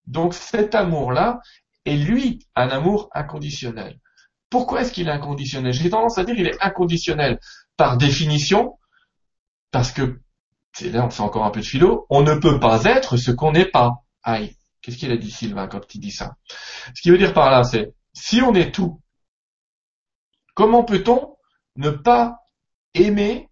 Donc 0.07 0.33
cet 0.33 0.75
amour-là 0.75 1.39
est 1.85 1.95
lui 1.95 2.45
un 2.55 2.69
amour 2.69 3.09
inconditionnel. 3.13 3.99
Pourquoi 4.49 4.81
est-ce 4.81 4.91
qu'il 4.91 5.07
est 5.07 5.11
inconditionnel? 5.11 5.73
J'ai 5.73 5.89
tendance 5.89 6.17
à 6.17 6.25
dire 6.25 6.35
qu'il 6.35 6.47
est 6.47 6.61
inconditionnel 6.61 7.39
par 7.77 7.97
définition, 7.97 8.77
parce 9.71 9.91
que, 9.91 10.19
c'est 10.73 10.89
là 10.89 11.05
on 11.05 11.09
fait 11.09 11.21
encore 11.21 11.45
un 11.45 11.51
peu 11.51 11.61
de 11.61 11.65
philo, 11.65 12.05
on 12.09 12.23
ne 12.23 12.35
peut 12.35 12.59
pas 12.59 12.83
être 12.83 13.17
ce 13.17 13.31
qu'on 13.31 13.53
n'est 13.53 13.69
pas. 13.69 14.03
Aïe, 14.23 14.55
qu'est-ce 14.81 14.97
qu'il 14.97 15.11
a 15.11 15.17
dit 15.17 15.31
Sylvain 15.31 15.67
quand 15.67 15.95
il 15.95 16.01
dit 16.01 16.11
ça? 16.11 16.35
Ce 16.93 17.01
qu'il 17.01 17.11
veut 17.11 17.17
dire 17.17 17.33
par 17.33 17.49
là, 17.49 17.63
c'est, 17.63 17.93
si 18.13 18.41
on 18.41 18.53
est 18.53 18.73
tout, 18.73 19.01
comment 20.53 20.83
peut-on 20.83 21.37
ne 21.77 21.89
pas 21.89 22.39
aimer 22.93 23.49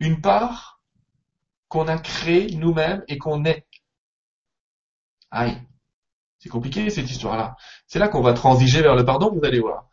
une 0.00 0.20
part 0.20 0.73
qu'on 1.74 1.88
a 1.88 1.98
créée 1.98 2.54
nous-mêmes 2.54 3.02
et 3.08 3.18
qu'on 3.18 3.44
est 3.44 3.66
Aïe, 5.32 5.60
c'est 6.38 6.48
compliqué 6.48 6.88
cette 6.88 7.10
histoire-là. 7.10 7.56
C'est 7.88 7.98
là 7.98 8.06
qu'on 8.06 8.22
va 8.22 8.32
transiger 8.32 8.80
vers 8.80 8.94
le 8.94 9.04
pardon, 9.04 9.32
vous 9.34 9.44
allez 9.44 9.58
voir. 9.58 9.88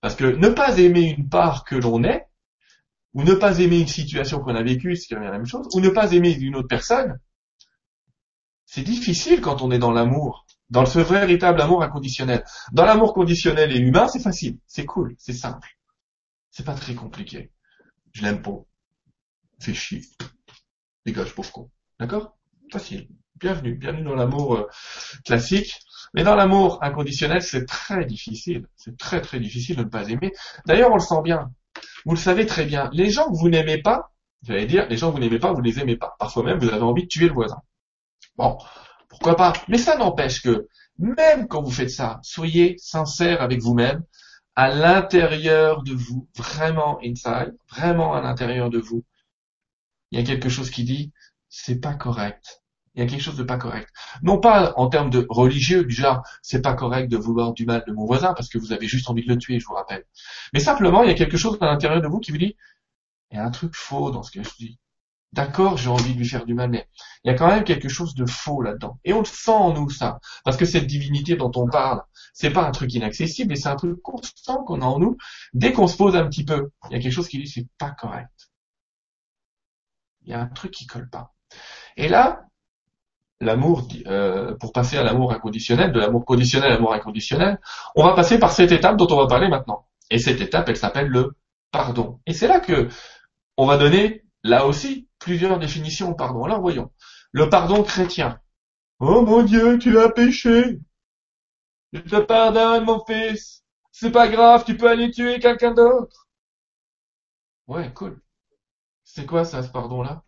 Parce 0.00 0.16
que 0.16 0.24
ne 0.24 0.48
pas 0.48 0.76
aimer 0.78 1.02
une 1.02 1.28
part 1.28 1.62
que 1.62 1.76
l'on 1.76 2.02
est, 2.02 2.26
ou 3.14 3.22
ne 3.22 3.34
pas 3.34 3.60
aimer 3.60 3.78
une 3.78 3.86
situation 3.86 4.40
qu'on 4.40 4.56
a 4.56 4.62
vécue, 4.64 4.96
c'est 4.96 5.14
la 5.14 5.30
même 5.30 5.46
chose, 5.46 5.68
ou 5.72 5.80
ne 5.80 5.90
pas 5.90 6.10
aimer 6.10 6.32
une 6.32 6.56
autre 6.56 6.66
personne, 6.66 7.20
c'est 8.66 8.82
difficile 8.82 9.40
quand 9.40 9.62
on 9.62 9.70
est 9.70 9.78
dans 9.78 9.92
l'amour, 9.92 10.46
dans 10.68 10.84
ce 10.84 10.98
véritable 10.98 11.60
amour 11.60 11.84
inconditionnel. 11.84 12.44
Dans 12.72 12.86
l'amour 12.86 13.14
conditionnel 13.14 13.70
et 13.70 13.78
humain, 13.78 14.08
c'est 14.08 14.18
facile, 14.18 14.58
c'est 14.66 14.84
cool, 14.84 15.14
c'est 15.16 15.32
simple. 15.32 15.78
C'est 16.50 16.66
pas 16.66 16.74
très 16.74 16.94
compliqué. 16.94 17.52
Je 18.10 18.22
l'aime 18.22 18.42
pas. 18.42 18.64
Fais 19.60 19.74
chier. 19.74 20.02
Dégage, 21.06 21.34
pauvre 21.34 21.50
con. 21.50 21.70
D'accord? 21.98 22.36
Facile. 22.70 23.08
Bienvenue. 23.36 23.74
Bienvenue 23.74 24.04
dans 24.04 24.14
l'amour 24.14 24.54
euh, 24.54 24.68
classique. 25.24 25.78
Mais 26.12 26.24
dans 26.24 26.34
l'amour 26.34 26.78
inconditionnel, 26.82 27.40
c'est 27.40 27.64
très 27.64 28.04
difficile. 28.04 28.66
C'est 28.76 28.98
très 28.98 29.22
très 29.22 29.40
difficile 29.40 29.76
de 29.76 29.84
ne 29.84 29.88
pas 29.88 30.10
aimer. 30.10 30.32
D'ailleurs, 30.66 30.90
on 30.90 30.96
le 30.96 31.00
sent 31.00 31.22
bien. 31.24 31.50
Vous 32.04 32.14
le 32.14 32.20
savez 32.20 32.44
très 32.44 32.66
bien. 32.66 32.90
Les 32.92 33.10
gens 33.10 33.30
que 33.30 33.38
vous 33.38 33.48
n'aimez 33.48 33.80
pas, 33.80 34.12
j'allais 34.42 34.66
dire, 34.66 34.86
les 34.90 34.98
gens 34.98 35.08
que 35.08 35.14
vous 35.14 35.20
n'aimez 35.20 35.38
pas, 35.38 35.52
vous 35.52 35.62
les 35.62 35.80
aimez 35.80 35.96
pas. 35.96 36.16
Parfois 36.18 36.42
même, 36.42 36.58
vous 36.58 36.68
avez 36.68 36.82
envie 36.82 37.04
de 37.04 37.08
tuer 37.08 37.28
le 37.28 37.32
voisin. 37.32 37.62
Bon, 38.36 38.58
pourquoi 39.08 39.36
pas? 39.36 39.54
Mais 39.68 39.78
ça 39.78 39.96
n'empêche 39.96 40.42
que, 40.42 40.68
même 40.98 41.48
quand 41.48 41.62
vous 41.62 41.70
faites 41.70 41.90
ça, 41.90 42.20
soyez 42.22 42.76
sincère 42.78 43.40
avec 43.40 43.60
vous-même, 43.60 44.02
à 44.54 44.68
l'intérieur 44.68 45.82
de 45.82 45.94
vous, 45.94 46.28
vraiment 46.36 46.98
inside, 47.02 47.56
vraiment 47.70 48.12
à 48.12 48.20
l'intérieur 48.20 48.68
de 48.68 48.78
vous. 48.78 49.02
Il 50.10 50.18
y 50.18 50.22
a 50.22 50.24
quelque 50.24 50.48
chose 50.48 50.70
qui 50.70 50.84
dit, 50.84 51.12
c'est 51.48 51.80
pas 51.80 51.94
correct 51.94 52.60
il 52.94 53.00
y 53.00 53.06
a 53.06 53.08
quelque 53.08 53.22
chose 53.22 53.36
de 53.36 53.42
pas 53.42 53.56
correct. 53.56 53.88
Non 54.22 54.38
pas 54.38 54.72
en 54.76 54.88
termes 54.88 55.10
de 55.10 55.26
religieux, 55.28 55.84
du 55.84 55.94
genre, 55.94 56.22
c'est 56.42 56.62
pas 56.62 56.74
correct 56.74 57.10
de 57.10 57.16
vouloir 57.16 57.52
du 57.52 57.64
mal 57.64 57.84
de 57.86 57.92
mon 57.92 58.04
voisin 58.04 58.34
parce 58.34 58.48
que 58.48 58.58
vous 58.58 58.72
avez 58.72 58.86
juste 58.86 59.08
envie 59.08 59.24
de 59.24 59.28
le 59.28 59.38
tuer, 59.38 59.60
je 59.60 59.66
vous 59.66 59.74
rappelle. 59.74 60.04
Mais 60.52 60.60
simplement, 60.60 61.02
il 61.02 61.08
y 61.08 61.12
a 61.12 61.14
quelque 61.14 61.36
chose 61.36 61.56
à 61.60 61.66
l'intérieur 61.66 62.02
de 62.02 62.08
vous 62.08 62.18
qui 62.18 62.32
vous 62.32 62.38
dit, 62.38 62.56
il 63.30 63.36
y 63.36 63.40
a 63.40 63.44
un 63.44 63.50
truc 63.50 63.74
faux 63.74 64.10
dans 64.10 64.22
ce 64.22 64.30
que 64.32 64.42
je 64.42 64.50
dis. 64.58 64.78
D'accord, 65.32 65.76
j'ai 65.76 65.88
envie 65.88 66.12
de 66.14 66.18
lui 66.18 66.26
faire 66.26 66.44
du 66.44 66.54
mal, 66.54 66.70
mais 66.70 66.88
il 67.22 67.30
y 67.30 67.30
a 67.30 67.34
quand 67.34 67.46
même 67.46 67.62
quelque 67.62 67.88
chose 67.88 68.16
de 68.16 68.26
faux 68.26 68.62
là-dedans. 68.62 68.98
Et 69.04 69.12
on 69.12 69.20
le 69.20 69.24
sent 69.24 69.52
en 69.52 69.72
nous, 69.72 69.88
ça. 69.88 70.18
Parce 70.44 70.56
que 70.56 70.64
cette 70.64 70.88
divinité 70.88 71.36
dont 71.36 71.52
on 71.54 71.68
parle, 71.68 72.02
c'est 72.34 72.50
pas 72.50 72.66
un 72.66 72.72
truc 72.72 72.92
inaccessible, 72.94 73.50
mais 73.50 73.56
c'est 73.56 73.68
un 73.68 73.76
truc 73.76 74.02
constant 74.02 74.64
qu'on 74.64 74.80
a 74.82 74.86
en 74.86 74.98
nous. 74.98 75.16
Dès 75.52 75.72
qu'on 75.72 75.86
se 75.86 75.96
pose 75.96 76.16
un 76.16 76.26
petit 76.26 76.44
peu, 76.44 76.70
il 76.90 76.96
y 76.96 76.98
a 76.98 77.00
quelque 77.00 77.12
chose 77.12 77.28
qui 77.28 77.38
dit 77.38 77.46
c'est 77.46 77.68
pas 77.78 77.92
correct. 77.92 78.39
Il 80.30 80.34
y 80.34 80.36
a 80.36 80.40
un 80.42 80.46
truc 80.46 80.70
qui 80.70 80.86
colle 80.86 81.10
pas. 81.10 81.34
Et 81.96 82.06
là, 82.06 82.44
l'amour, 83.40 83.88
euh, 84.06 84.54
pour 84.60 84.72
passer 84.72 84.96
à 84.96 85.02
l'amour 85.02 85.32
inconditionnel, 85.32 85.90
de 85.90 85.98
l'amour 85.98 86.24
conditionnel 86.24 86.70
à 86.70 86.74
l'amour 86.74 86.94
inconditionnel, 86.94 87.58
on 87.96 88.04
va 88.04 88.14
passer 88.14 88.38
par 88.38 88.52
cette 88.52 88.70
étape 88.70 88.96
dont 88.96 89.08
on 89.10 89.16
va 89.16 89.26
parler 89.26 89.48
maintenant. 89.48 89.88
Et 90.08 90.20
cette 90.20 90.40
étape, 90.40 90.68
elle 90.68 90.76
s'appelle 90.76 91.08
le 91.08 91.32
pardon. 91.72 92.20
Et 92.26 92.32
c'est 92.32 92.46
là 92.46 92.60
que 92.60 92.88
on 93.56 93.66
va 93.66 93.76
donner, 93.76 94.22
là 94.44 94.66
aussi, 94.66 95.08
plusieurs 95.18 95.58
définitions 95.58 96.10
au 96.10 96.14
pardon. 96.14 96.44
Alors 96.44 96.60
voyons. 96.60 96.92
Le 97.32 97.48
pardon 97.48 97.82
chrétien. 97.82 98.38
Oh 99.00 99.22
mon 99.22 99.42
Dieu, 99.42 99.80
tu 99.80 99.98
as 99.98 100.10
péché. 100.10 100.78
Je 101.92 102.00
te 102.02 102.20
pardonne, 102.20 102.84
mon 102.84 103.04
fils. 103.04 103.64
C'est 103.90 104.12
pas 104.12 104.28
grave, 104.28 104.62
tu 104.64 104.76
peux 104.76 104.88
aller 104.88 105.10
tuer 105.10 105.40
quelqu'un 105.40 105.74
d'autre. 105.74 106.28
Ouais, 107.66 107.92
cool. 107.94 108.20
C'est 109.12 109.26
quoi 109.26 109.44
ça, 109.44 109.64
ce 109.64 109.70
pardon-là? 109.70 110.22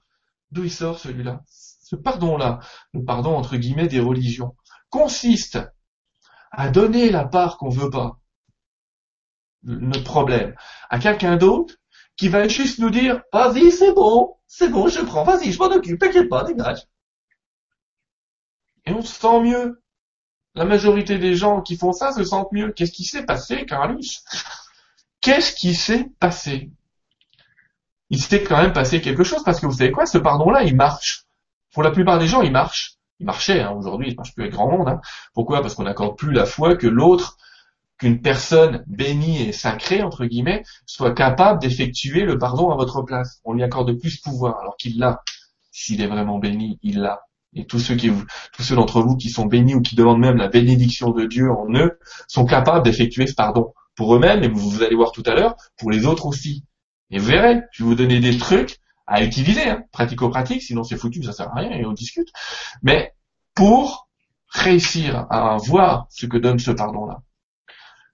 D'où 0.50 0.64
il 0.64 0.72
sort 0.72 0.98
celui-là? 0.98 1.42
Ce 1.46 1.94
pardon-là, 1.94 2.58
le 2.92 3.04
pardon 3.04 3.36
entre 3.36 3.56
guillemets 3.56 3.86
des 3.86 4.00
religions, 4.00 4.56
consiste 4.90 5.60
à 6.50 6.68
donner 6.68 7.10
la 7.10 7.24
part 7.24 7.58
qu'on 7.58 7.68
veut 7.68 7.90
pas, 7.90 8.18
notre 9.62 10.02
problème, 10.02 10.56
à 10.90 10.98
quelqu'un 10.98 11.36
d'autre 11.36 11.76
qui 12.16 12.28
va 12.28 12.48
juste 12.48 12.80
nous 12.80 12.90
dire 12.90 13.22
vas-y 13.32 13.70
c'est 13.70 13.92
bon, 13.92 14.34
c'est 14.48 14.68
bon 14.68 14.88
je 14.88 15.00
prends, 15.00 15.22
vas-y 15.22 15.52
je 15.52 15.58
m'en 15.60 15.66
occupe, 15.66 16.00
t'inquiète 16.00 16.28
pas, 16.28 16.42
dégage. 16.42 16.82
Et 18.84 18.92
on 18.92 19.02
se 19.02 19.14
sent 19.14 19.40
mieux. 19.42 19.80
La 20.54 20.64
majorité 20.64 21.18
des 21.18 21.36
gens 21.36 21.62
qui 21.62 21.76
font 21.76 21.92
ça 21.92 22.12
se 22.12 22.24
sentent 22.24 22.50
mieux. 22.50 22.72
Qu'est-ce 22.72 22.92
qui 22.92 23.04
s'est 23.04 23.24
passé, 23.24 23.64
Carlos? 23.64 24.00
Qu'est-ce 25.20 25.54
qui 25.54 25.72
s'est 25.72 26.10
passé? 26.18 26.72
Il 28.12 28.22
s'est 28.22 28.42
quand 28.42 28.60
même 28.60 28.74
passé 28.74 29.00
quelque 29.00 29.24
chose 29.24 29.42
parce 29.42 29.58
que 29.58 29.64
vous 29.64 29.72
savez 29.72 29.90
quoi, 29.90 30.04
ce 30.04 30.18
pardon-là, 30.18 30.64
il 30.64 30.76
marche. 30.76 31.24
Pour 31.72 31.82
la 31.82 31.90
plupart 31.90 32.18
des 32.18 32.26
gens, 32.26 32.42
il 32.42 32.52
marche. 32.52 32.98
Il 33.20 33.24
marchait, 33.24 33.62
hein, 33.62 33.70
aujourd'hui, 33.70 34.10
il 34.10 34.16
marche 34.16 34.34
plus 34.34 34.42
avec 34.42 34.52
grand 34.52 34.70
monde. 34.70 34.86
Hein. 34.86 35.00
Pourquoi? 35.32 35.62
Parce 35.62 35.74
qu'on 35.74 35.84
n'accorde 35.84 36.18
plus 36.18 36.30
la 36.30 36.44
foi 36.44 36.76
que 36.76 36.86
l'autre, 36.86 37.38
qu'une 37.96 38.20
personne 38.20 38.84
bénie 38.86 39.40
et 39.40 39.52
sacrée, 39.52 40.02
entre 40.02 40.26
guillemets, 40.26 40.62
soit 40.84 41.14
capable 41.14 41.58
d'effectuer 41.58 42.24
le 42.24 42.36
pardon 42.36 42.70
à 42.70 42.76
votre 42.76 43.00
place. 43.00 43.40
On 43.44 43.54
lui 43.54 43.62
accorde 43.62 43.98
plus 43.98 44.18
pouvoir, 44.18 44.58
alors 44.60 44.76
qu'il 44.76 44.98
l'a. 44.98 45.22
S'il 45.70 46.02
est 46.02 46.06
vraiment 46.06 46.38
béni, 46.38 46.78
il 46.82 47.00
l'a. 47.00 47.22
Et 47.54 47.64
tous 47.64 47.78
ceux 47.78 47.96
qui, 47.96 48.12
tous 48.52 48.62
ceux 48.62 48.76
d'entre 48.76 49.00
vous 49.00 49.16
qui 49.16 49.30
sont 49.30 49.46
bénis 49.46 49.74
ou 49.74 49.80
qui 49.80 49.96
demandent 49.96 50.20
même 50.20 50.36
la 50.36 50.48
bénédiction 50.48 51.12
de 51.12 51.24
Dieu 51.24 51.50
en 51.50 51.72
eux, 51.74 51.98
sont 52.28 52.44
capables 52.44 52.84
d'effectuer 52.84 53.26
ce 53.26 53.34
pardon 53.34 53.72
pour 53.96 54.14
eux-mêmes, 54.14 54.44
et 54.44 54.48
vous 54.48 54.82
allez 54.82 54.96
voir 54.96 55.12
tout 55.12 55.22
à 55.24 55.34
l'heure, 55.34 55.56
pour 55.78 55.90
les 55.90 56.04
autres 56.04 56.26
aussi. 56.26 56.62
Et 57.12 57.18
vous 57.18 57.26
verrez, 57.26 57.60
je 57.70 57.84
vais 57.84 57.88
vous 57.88 57.94
donner 57.94 58.18
des 58.20 58.36
trucs 58.38 58.78
à 59.06 59.22
utiliser, 59.22 59.68
hein, 59.68 59.84
pratico-pratique, 59.92 60.62
sinon 60.62 60.82
c'est 60.82 60.96
foutu, 60.96 61.22
ça 61.22 61.32
sert 61.32 61.48
à 61.48 61.60
rien 61.60 61.70
et 61.70 61.84
on 61.84 61.92
discute. 61.92 62.28
Mais 62.82 63.14
pour 63.54 64.08
réussir 64.48 65.26
à 65.30 65.56
voir 65.58 66.06
ce 66.10 66.26
que 66.26 66.38
donne 66.38 66.58
ce 66.58 66.70
pardon-là. 66.70 67.22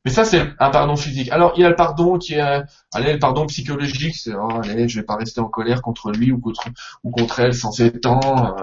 Mais 0.05 0.11
ça, 0.11 0.25
c'est 0.25 0.41
un 0.59 0.71
pardon 0.71 0.97
physique. 0.97 1.31
Alors, 1.31 1.53
il 1.57 1.63
y 1.63 1.65
a 1.65 1.69
le 1.69 1.77
pardon 1.77 2.19
qui 2.19 2.35
est, 2.35 2.63
allez, 2.93 3.13
le 3.13 3.19
pardon 3.19 3.47
psychologique, 3.47 4.17
c'est, 4.17 4.35
oh, 4.35 4.61
allez, 4.63 4.89
je 4.89 5.01
vais 5.01 5.07
pas 5.07 5.17
rester 5.17 5.41
en 5.41 5.49
colère 5.49 5.83
contre 5.83 6.13
lui 6.13 6.33
ou 6.33 6.41
contre, 6.41 6.69
ou 7.05 7.11
contre 7.11 7.41
elle 7.41 7.55
sans 7.55 7.81
étant, 7.81 8.21
euh, 8.57 8.63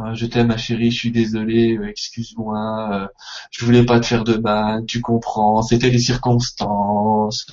euh, 0.00 0.14
je 0.14 0.26
t'aime 0.26 0.48
ma 0.48 0.56
chérie, 0.56 0.90
je 0.90 0.98
suis 0.98 1.12
désolé, 1.12 1.76
euh, 1.76 1.88
excuse-moi, 1.88 2.90
euh, 2.92 3.08
je 3.50 3.64
voulais 3.64 3.84
pas 3.84 4.00
te 4.00 4.06
faire 4.06 4.24
de 4.24 4.36
mal, 4.36 4.84
tu 4.86 5.00
comprends, 5.00 5.62
c'était 5.62 5.90
les 5.90 5.98
circonstances. 5.98 7.46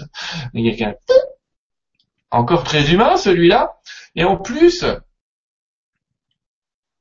Il 0.53 0.65
y 0.65 0.83
a 0.83 0.95
encore 2.31 2.63
très 2.63 2.91
humain 2.91 3.17
celui-là, 3.17 3.77
et 4.15 4.23
en 4.23 4.37
plus, 4.37 4.85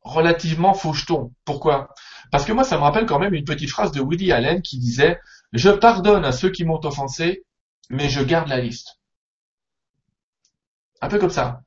relativement 0.02 0.74
faucheton. 0.74 1.32
Pourquoi? 1.44 1.94
Parce 2.30 2.44
que 2.44 2.52
moi, 2.52 2.64
ça 2.64 2.76
me 2.76 2.82
rappelle 2.82 3.06
quand 3.06 3.18
même 3.18 3.34
une 3.34 3.44
petite 3.44 3.70
phrase 3.70 3.92
de 3.92 4.00
Woody 4.00 4.32
Allen 4.32 4.62
qui 4.62 4.78
disait 4.78 5.20
«Je 5.52 5.70
pardonne 5.70 6.24
à 6.24 6.32
ceux 6.32 6.50
qui 6.50 6.64
m'ont 6.64 6.80
offensé, 6.84 7.44
mais 7.88 8.08
je 8.08 8.22
garde 8.22 8.48
la 8.48 8.60
liste.» 8.60 9.00
Un 11.00 11.08
peu 11.08 11.18
comme 11.18 11.30
ça. 11.30 11.62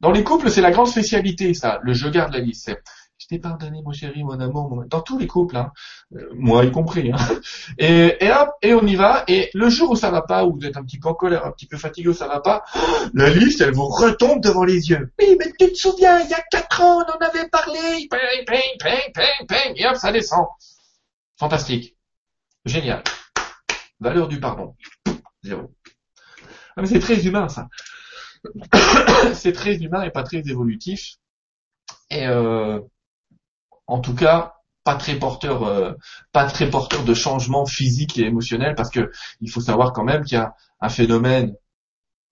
Dans 0.00 0.10
les 0.10 0.24
couples, 0.24 0.50
c'est 0.50 0.60
la 0.60 0.70
grande 0.70 0.88
spécialité, 0.88 1.54
ça, 1.54 1.78
le 1.82 1.92
«je 1.94 2.08
garde 2.08 2.32
la 2.32 2.40
liste» 2.40 2.72
je 3.18 3.26
t'ai 3.28 3.38
pardonné, 3.38 3.80
mon 3.82 3.92
chéri, 3.92 4.24
mon 4.24 4.38
amour, 4.40 4.84
dans 4.88 5.00
tous 5.00 5.18
les 5.18 5.26
couples, 5.26 5.56
hein. 5.56 5.72
Euh, 6.14 6.28
moi 6.34 6.64
y 6.64 6.70
compris. 6.70 7.10
Hein. 7.10 7.16
Et, 7.78 8.24
et 8.24 8.30
hop, 8.30 8.50
et 8.62 8.74
on 8.74 8.86
y 8.86 8.94
va. 8.94 9.24
Et 9.26 9.50
le 9.54 9.68
jour 9.68 9.90
où 9.90 9.96
ça 9.96 10.10
va 10.10 10.22
pas, 10.22 10.44
où 10.44 10.54
vous 10.54 10.66
êtes 10.66 10.76
un 10.76 10.84
petit 10.84 10.98
peu 10.98 11.08
en 11.08 11.14
colère, 11.14 11.46
un 11.46 11.50
petit 11.50 11.66
peu 11.66 11.76
fatigué, 11.76 12.08
où 12.08 12.14
ça 12.14 12.28
va 12.28 12.40
pas, 12.40 12.64
la 13.14 13.30
liste, 13.30 13.60
elle 13.60 13.74
vous 13.74 13.86
retombe 13.86 14.42
devant 14.42 14.64
les 14.64 14.90
yeux. 14.90 15.12
Oui, 15.18 15.36
mais 15.38 15.52
tu 15.58 15.72
te 15.72 15.78
souviens, 15.78 16.20
il 16.20 16.30
y 16.30 16.34
a 16.34 16.42
quatre 16.50 16.82
ans, 16.82 16.98
on 16.98 17.10
en 17.10 17.26
avait 17.26 17.48
parlé. 17.48 18.08
Ping, 18.10 18.44
ping, 18.46 18.78
ping, 18.78 19.12
ping, 19.14 19.46
ping, 19.48 19.72
et 19.76 19.86
hop, 19.86 19.96
ça 19.96 20.12
descend. 20.12 20.46
Fantastique. 21.38 21.96
Génial. 22.64 23.02
Valeur 24.00 24.28
du 24.28 24.40
pardon. 24.40 24.74
Zéro. 25.42 25.72
Ah, 26.76 26.82
mais 26.82 26.86
c'est 26.86 27.00
très 27.00 27.26
humain, 27.26 27.48
ça. 27.48 27.68
c'est 29.34 29.52
très 29.52 29.76
humain 29.76 30.02
et 30.02 30.10
pas 30.10 30.22
très 30.22 30.38
évolutif. 30.38 31.16
Et 32.10 32.26
euh, 32.26 32.80
En 33.86 34.00
tout 34.00 34.14
cas, 34.14 34.54
pas 34.84 34.94
très 34.94 35.16
porteur, 35.16 35.64
euh, 35.64 35.92
pas 36.32 36.46
très 36.46 36.70
porteur 36.70 37.04
de 37.04 37.14
changements 37.14 37.66
physiques 37.66 38.18
et 38.18 38.22
émotionnels, 38.22 38.74
parce 38.76 38.90
que 38.90 39.10
il 39.40 39.50
faut 39.50 39.60
savoir 39.60 39.92
quand 39.92 40.04
même 40.04 40.24
qu'il 40.24 40.38
y 40.38 40.40
a 40.40 40.54
un 40.80 40.88
phénomène, 40.88 41.54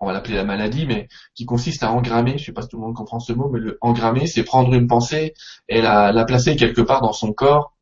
on 0.00 0.06
va 0.06 0.12
l'appeler 0.12 0.36
la 0.36 0.44
maladie, 0.44 0.86
mais 0.86 1.08
qui 1.34 1.46
consiste 1.46 1.82
à 1.82 1.90
engrammer. 1.90 2.38
Je 2.38 2.44
sais 2.46 2.52
pas 2.52 2.62
si 2.62 2.68
tout 2.68 2.76
le 2.76 2.82
monde 2.82 2.94
comprend 2.94 3.20
ce 3.20 3.32
mot, 3.32 3.48
mais 3.48 3.58
le 3.60 3.78
engrammer, 3.80 4.26
c'est 4.26 4.44
prendre 4.44 4.72
une 4.74 4.86
pensée 4.86 5.34
et 5.68 5.80
la, 5.82 6.12
la 6.12 6.24
placer 6.24 6.56
quelque 6.56 6.80
part 6.80 7.00
dans 7.00 7.12
son 7.12 7.32
corps. 7.32 7.74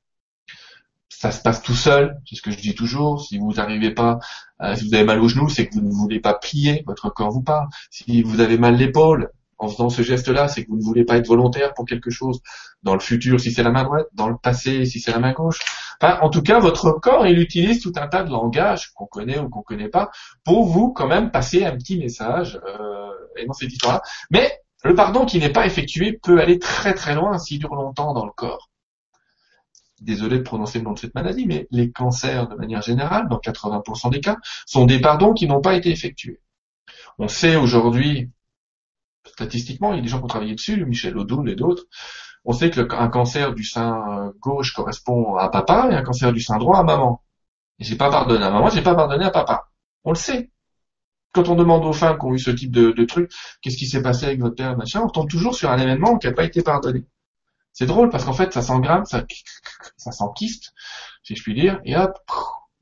Ça 1.09 1.31
se 1.31 1.41
passe 1.41 1.63
tout 1.63 1.75
seul, 1.75 2.17
c'est 2.27 2.37
ce 2.37 2.43
que 2.43 2.51
je 2.51 2.59
dis 2.59 2.75
toujours. 2.75 3.21
Si 3.25 3.39
vous 3.39 3.53
n'arrivez 3.55 3.93
pas, 3.93 4.19
euh, 4.63 4.75
si 4.75 4.89
vous 4.89 4.95
avez 4.95 5.05
mal 5.05 5.21
au 5.21 5.29
genou, 5.29 5.49
c'est 5.49 5.69
que 5.69 5.75
vous 5.75 5.83
ne 5.83 5.93
voulez 5.93 6.21
pas 6.21 6.35
plier, 6.35 6.83
votre 6.87 7.11
corps 7.11 7.31
vous 7.31 7.43
parle. 7.43 7.69
Si 7.91 8.23
vous 8.23 8.41
avez 8.41 8.59
mal 8.59 8.77
l'épaule, 8.77 9.31
en 9.63 9.69
faisant 9.69 9.89
ce 9.91 10.03
geste-là, 10.03 10.49
c'est 10.49 10.65
que 10.65 10.71
vous 10.71 10.77
ne 10.77 10.83
voulez 10.83 11.05
pas 11.05 11.17
être 11.19 11.29
volontaire 11.29 11.73
pour 11.73 11.85
quelque 11.85 12.11
chose. 12.11 12.41
Dans 12.83 12.95
le 12.95 13.01
futur, 13.01 13.39
si 13.39 13.53
c'est 13.53 13.63
la 13.63 13.71
main 13.71 13.85
droite, 13.85 14.07
dans 14.13 14.29
le 14.29 14.37
passé, 14.37 14.85
si 14.87 14.99
c'est 14.99 15.13
la 15.13 15.21
main 15.21 15.33
gauche. 15.33 15.61
En 16.01 16.31
tout 16.31 16.43
cas, 16.43 16.59
votre 16.59 16.91
corps, 16.91 17.29
il 17.29 17.39
utilise 17.39 17.81
tout 17.81 17.93
un 17.95 18.09
tas 18.09 18.25
de 18.25 18.31
langages 18.31 18.91
qu'on 18.93 19.07
connaît 19.07 19.39
ou 19.39 19.49
qu'on 19.49 19.63
connaît 19.63 19.89
pas 19.89 20.11
pour 20.43 20.65
vous 20.67 20.93
quand 20.93 21.07
même 21.07 21.31
passer 21.31 21.65
un 21.65 21.77
petit 21.77 21.97
message 21.97 22.61
euh, 22.67 23.09
et 23.37 23.47
dans 23.47 23.53
cette 23.53 23.73
histoire-là. 23.73 24.03
Mais 24.33 24.51
le 24.83 24.97
pardon 24.97 25.27
qui 25.27 25.39
n'est 25.39 25.53
pas 25.53 25.65
effectué 25.65 26.19
peut 26.21 26.41
aller 26.41 26.59
très 26.59 26.93
très 26.93 27.15
loin 27.15 27.39
s'il 27.39 27.61
dure 27.61 27.77
longtemps 27.77 28.15
dans 28.15 28.27
le 28.27 28.33
corps. 28.33 28.69
Désolé 30.01 30.39
de 30.39 30.43
prononcer 30.43 30.79
le 30.79 30.85
nom 30.85 30.93
de 30.95 30.99
cette 30.99 31.15
maladie, 31.15 31.47
mais 31.47 31.69
les 31.71 31.93
cancers, 31.93 32.49
de 32.49 32.57
manière 32.57 32.83
générale, 32.83 33.29
dans 33.29 33.39
80% 33.39 34.11
des 34.11 34.21
cas, 34.21 34.39
sont 34.67 34.87
des 34.87 35.01
pardons 35.01 35.35
qui 35.35 35.47
n'ont 35.47 35.61
pas 35.61 35.77
été 35.77 35.91
effectués. 35.91 36.41
On 37.21 37.29
sait 37.29 37.55
aujourd'hui, 37.55 38.29
statistiquement, 39.27 39.93
il 39.93 39.97
y 39.97 39.99
a 39.99 40.03
des 40.03 40.09
gens 40.09 40.19
qui 40.19 40.25
ont 40.25 40.29
travaillé 40.29 40.55
dessus, 40.55 40.85
Michel 40.85 41.17
Odoul 41.17 41.51
et 41.51 41.55
d'autres, 41.55 41.85
on 42.45 42.53
sait 42.53 42.71
qu'un 42.71 43.09
cancer 43.09 43.55
du 43.55 43.65
sein 43.65 44.33
gauche 44.41 44.73
correspond 44.73 45.37
à 45.37 45.49
papa 45.49 45.89
et 45.91 45.95
un 45.95 46.03
cancer 46.03 46.33
du 46.33 46.41
sein 46.41 46.59
droit 46.59 46.79
à 46.79 46.83
maman. 46.83 47.23
Et 47.79 47.85
j'ai 47.85 47.97
pas 47.97 48.11
pardonné 48.11 48.45
à 48.45 48.51
maman, 48.51 48.69
j'ai 48.69 48.83
pas 48.83 48.95
pardonné 48.95 49.25
à 49.25 49.31
papa. 49.31 49.69
On 50.05 50.11
le 50.11 50.17
sait. 50.17 50.51
Quand 51.33 51.49
on 51.49 51.55
demande 51.55 51.85
aux 51.85 51.93
femmes 51.93 52.19
qui 52.19 52.27
ont 52.27 52.35
eu 52.35 52.39
ce 52.39 52.51
type 52.51 52.71
de, 52.73 52.91
de 52.91 53.05
truc, 53.05 53.33
qu'est-ce 53.63 53.77
qui 53.77 53.87
s'est 53.87 54.03
passé 54.03 54.27
avec 54.27 54.41
votre 54.41 54.57
père, 54.57 54.77
machin, 54.77 55.01
on 55.03 55.09
tombe 55.09 55.31
toujours 55.31 55.55
sur 55.55 55.71
un 55.71 55.79
événement 55.79 56.19
qui 56.19 56.27
n'a 56.27 56.35
pas 56.35 56.45
été 56.45 56.63
pardonné. 56.63 57.07
C'est 57.73 57.87
drôle 57.87 58.11
parce 58.11 58.25
qu'en 58.25 58.35
fait, 58.35 58.53
ça 58.53 58.61
s'engramme, 58.61 59.07
ça, 59.07 59.25
ça 59.97 60.13
s'enquiste, 60.13 60.75
si 61.23 61.35
je 61.35 61.43
puis 61.43 61.55
dire, 61.55 61.81
et 61.85 61.97
hop, 61.97 62.19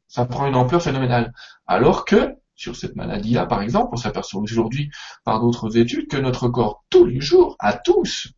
ça 0.09 0.25
prend 0.25 0.47
une 0.47 0.57
ampleur 0.57 0.83
phénoménale. 0.83 1.33
Alors 1.67 2.05
que, 2.05 2.35
sur 2.61 2.77
cette 2.77 2.95
maladie-là, 2.95 3.47
par 3.47 3.63
exemple, 3.63 3.89
on 3.93 3.97
s'aperçoit 3.97 4.43
aujourd'hui 4.43 4.91
par 5.25 5.41
d'autres 5.41 5.79
études 5.79 6.09
que 6.09 6.19
notre 6.19 6.49
corps, 6.49 6.85
tous 6.91 7.07
les 7.07 7.19
jours, 7.19 7.57
à 7.59 7.73
tous, 7.73 8.29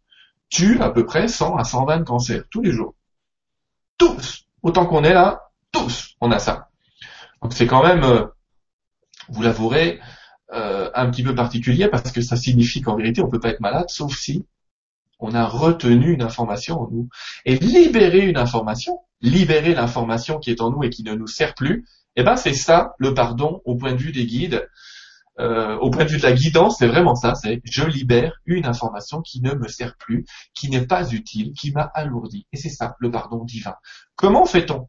tue 0.48 0.80
à 0.80 0.90
peu 0.90 1.04
près 1.04 1.26
100 1.26 1.56
à 1.56 1.64
120 1.64 2.04
cancers, 2.04 2.44
tous 2.48 2.62
les 2.62 2.70
jours. 2.70 2.94
Tous 3.98 4.46
Autant 4.62 4.86
qu'on 4.86 5.02
est 5.02 5.12
là, 5.12 5.42
tous, 5.72 6.14
on 6.20 6.30
a 6.30 6.38
ça. 6.38 6.68
Donc 7.42 7.52
c'est 7.52 7.66
quand 7.66 7.82
même, 7.82 8.04
euh, 8.04 8.26
vous 9.28 9.42
l'avouerez, 9.42 9.98
euh, 10.52 10.88
un 10.94 11.10
petit 11.10 11.24
peu 11.24 11.34
particulier 11.34 11.88
parce 11.88 12.12
que 12.12 12.20
ça 12.20 12.36
signifie 12.36 12.80
qu'en 12.80 12.94
vérité, 12.94 13.22
on 13.22 13.28
peut 13.28 13.40
pas 13.40 13.48
être 13.48 13.60
malade, 13.60 13.86
sauf 13.88 14.14
si 14.16 14.46
on 15.18 15.34
a 15.34 15.46
retenu 15.46 16.12
une 16.12 16.22
information 16.22 16.80
en 16.80 16.88
nous. 16.92 17.08
Et 17.44 17.56
libérer 17.56 18.28
une 18.28 18.36
information, 18.36 19.00
libérer 19.20 19.74
l'information 19.74 20.38
qui 20.38 20.52
est 20.52 20.60
en 20.60 20.70
nous 20.70 20.84
et 20.84 20.90
qui 20.90 21.02
ne 21.02 21.14
nous 21.14 21.26
sert 21.26 21.54
plus, 21.54 21.84
eh 22.16 22.22
ben 22.22 22.36
c'est 22.36 22.54
ça 22.54 22.94
le 22.98 23.14
pardon 23.14 23.60
au 23.64 23.76
point 23.76 23.92
de 23.92 23.98
vue 23.98 24.12
des 24.12 24.26
guides. 24.26 24.68
Euh, 25.40 25.76
au 25.78 25.90
point 25.90 26.04
de 26.04 26.10
vue 26.10 26.18
de 26.18 26.22
la 26.22 26.32
guidance, 26.32 26.76
c'est 26.78 26.86
vraiment 26.86 27.14
ça, 27.14 27.34
c'est 27.34 27.62
je 27.64 27.84
libère 27.84 28.34
une 28.44 28.66
information 28.66 29.22
qui 29.22 29.40
ne 29.40 29.54
me 29.54 29.66
sert 29.66 29.96
plus, 29.96 30.26
qui 30.54 30.68
n'est 30.68 30.86
pas 30.86 31.10
utile, 31.10 31.52
qui 31.54 31.72
m'a 31.72 31.90
alourdi. 31.94 32.46
Et 32.52 32.58
c'est 32.58 32.68
ça, 32.68 32.96
le 32.98 33.10
pardon 33.10 33.44
divin. 33.44 33.74
Comment 34.14 34.44
fait-on? 34.44 34.88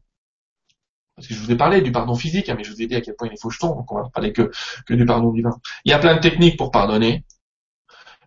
Parce 1.16 1.28
que 1.28 1.34
je 1.34 1.40
vous 1.40 1.50
ai 1.50 1.56
parlé 1.56 1.80
du 1.80 1.92
pardon 1.92 2.14
physique, 2.14 2.48
hein, 2.48 2.54
mais 2.56 2.64
je 2.64 2.72
vous 2.72 2.82
ai 2.82 2.86
dit 2.86 2.96
à 2.96 3.00
quel 3.00 3.14
point 3.14 3.28
il 3.28 3.34
est 3.34 3.40
faucheton, 3.40 3.68
donc 3.68 3.90
on 3.92 3.96
va 3.96 4.08
parler 4.10 4.32
que, 4.32 4.50
du 4.90 5.06
pardon 5.06 5.32
divin. 5.32 5.58
Il 5.84 5.90
y 5.90 5.94
a 5.94 5.98
plein 5.98 6.16
de 6.16 6.20
techniques 6.20 6.58
pour 6.58 6.70
pardonner. 6.70 7.24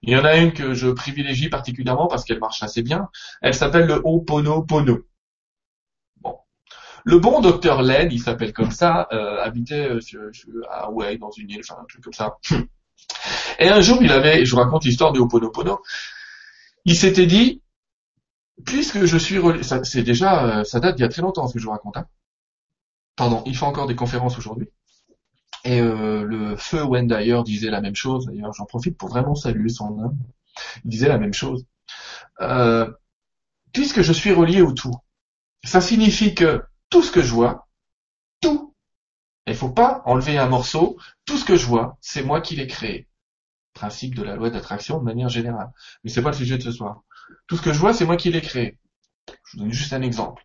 Il 0.01 0.11
y 0.11 0.15
en 0.15 0.25
a 0.25 0.37
une 0.37 0.53
que 0.53 0.73
je 0.73 0.89
privilégie 0.89 1.49
particulièrement 1.49 2.07
parce 2.07 2.23
qu'elle 2.23 2.39
marche 2.39 2.63
assez 2.63 2.81
bien. 2.81 3.09
Elle 3.41 3.53
s'appelle 3.53 3.87
le 3.87 4.01
Ho'oponopono. 4.03 4.99
Le 7.07 7.19
bon 7.19 7.39
docteur 7.39 7.83
Len, 7.83 8.09
il 8.11 8.21
s'appelle 8.21 8.51
comme 8.51 8.71
ça, 8.71 9.07
euh, 9.13 9.41
habitait 9.41 9.91
euh, 9.91 10.31
à 10.69 10.87
Hawaii, 10.87 11.17
dans 11.17 11.31
une 11.31 11.49
île, 11.49 11.61
enfin 11.61 11.79
un 11.81 11.85
truc 11.85 12.03
comme 12.03 12.11
ça. 12.11 12.35
Et 13.59 13.69
un 13.69 13.79
jour, 13.79 13.99
il 14.01 14.11
avait, 14.11 14.43
je 14.43 14.51
vous 14.51 14.57
raconte 14.57 14.83
l'histoire 14.83 15.13
du 15.13 15.21
Ho'oponopono, 15.21 15.81
il 16.83 16.97
s'était 16.97 17.25
dit, 17.25 17.61
puisque 18.65 19.05
je 19.05 19.17
suis 19.17 19.37
relié, 19.37 19.63
ça, 19.63 19.85
c'est 19.85 20.03
déjà, 20.03 20.59
euh, 20.59 20.63
ça 20.65 20.81
date 20.81 20.97
d'il 20.97 21.03
y 21.03 21.05
a 21.05 21.07
très 21.07 21.21
longtemps 21.21 21.47
ce 21.47 21.53
que 21.53 21.59
je 21.59 21.63
vous 21.63 21.71
raconte. 21.71 21.95
Hein. 21.95 22.07
Pardon, 23.15 23.41
il 23.45 23.55
fait 23.55 23.63
encore 23.63 23.87
des 23.87 23.95
conférences 23.95 24.37
aujourd'hui. 24.37 24.67
Et 25.63 25.79
euh, 25.79 26.23
le 26.23 26.57
feu 26.57 26.83
Wendayer 26.83 27.41
disait 27.45 27.71
la 27.71 27.79
même 27.79 27.95
chose. 27.95 28.25
D'ailleurs, 28.25 28.51
j'en 28.51 28.65
profite 28.65 28.97
pour 28.97 29.07
vraiment 29.07 29.33
saluer 29.33 29.69
son 29.69 29.97
âme. 30.03 30.17
Il 30.83 30.89
disait 30.89 31.07
la 31.07 31.19
même 31.19 31.33
chose. 31.33 31.65
Euh, 32.41 32.91
puisque 33.71 34.01
je 34.01 34.11
suis 34.11 34.33
relié 34.33 34.61
au 34.61 34.73
tout, 34.73 34.93
ça 35.63 35.79
signifie 35.79 36.35
que 36.35 36.61
tout 36.89 37.01
ce 37.01 37.11
que 37.11 37.21
je 37.21 37.33
vois, 37.33 37.67
tout, 38.41 38.73
il 39.47 39.55
faut 39.55 39.69
pas 39.69 40.01
enlever 40.05 40.37
un 40.37 40.47
morceau, 40.47 40.97
tout 41.25 41.37
ce 41.37 41.45
que 41.45 41.55
je 41.55 41.65
vois, 41.65 41.97
c'est 42.01 42.23
moi 42.23 42.41
qui 42.41 42.55
l'ai 42.55 42.67
créé. 42.67 43.07
Principe 43.73 44.15
de 44.15 44.23
la 44.23 44.35
loi 44.35 44.49
d'attraction 44.49 44.97
de 44.97 45.03
manière 45.03 45.29
générale. 45.29 45.71
Mais 46.03 46.09
c'est 46.09 46.21
pas 46.21 46.31
le 46.31 46.35
sujet 46.35 46.57
de 46.57 46.63
ce 46.63 46.71
soir. 46.71 47.03
Tout 47.47 47.57
ce 47.57 47.61
que 47.61 47.73
je 47.73 47.79
vois, 47.79 47.93
c'est 47.93 48.05
moi 48.05 48.17
qui 48.17 48.31
l'ai 48.31 48.41
créé. 48.41 48.77
Je 49.45 49.57
vous 49.57 49.63
donne 49.63 49.73
juste 49.73 49.93
un 49.93 50.01
exemple. 50.01 50.43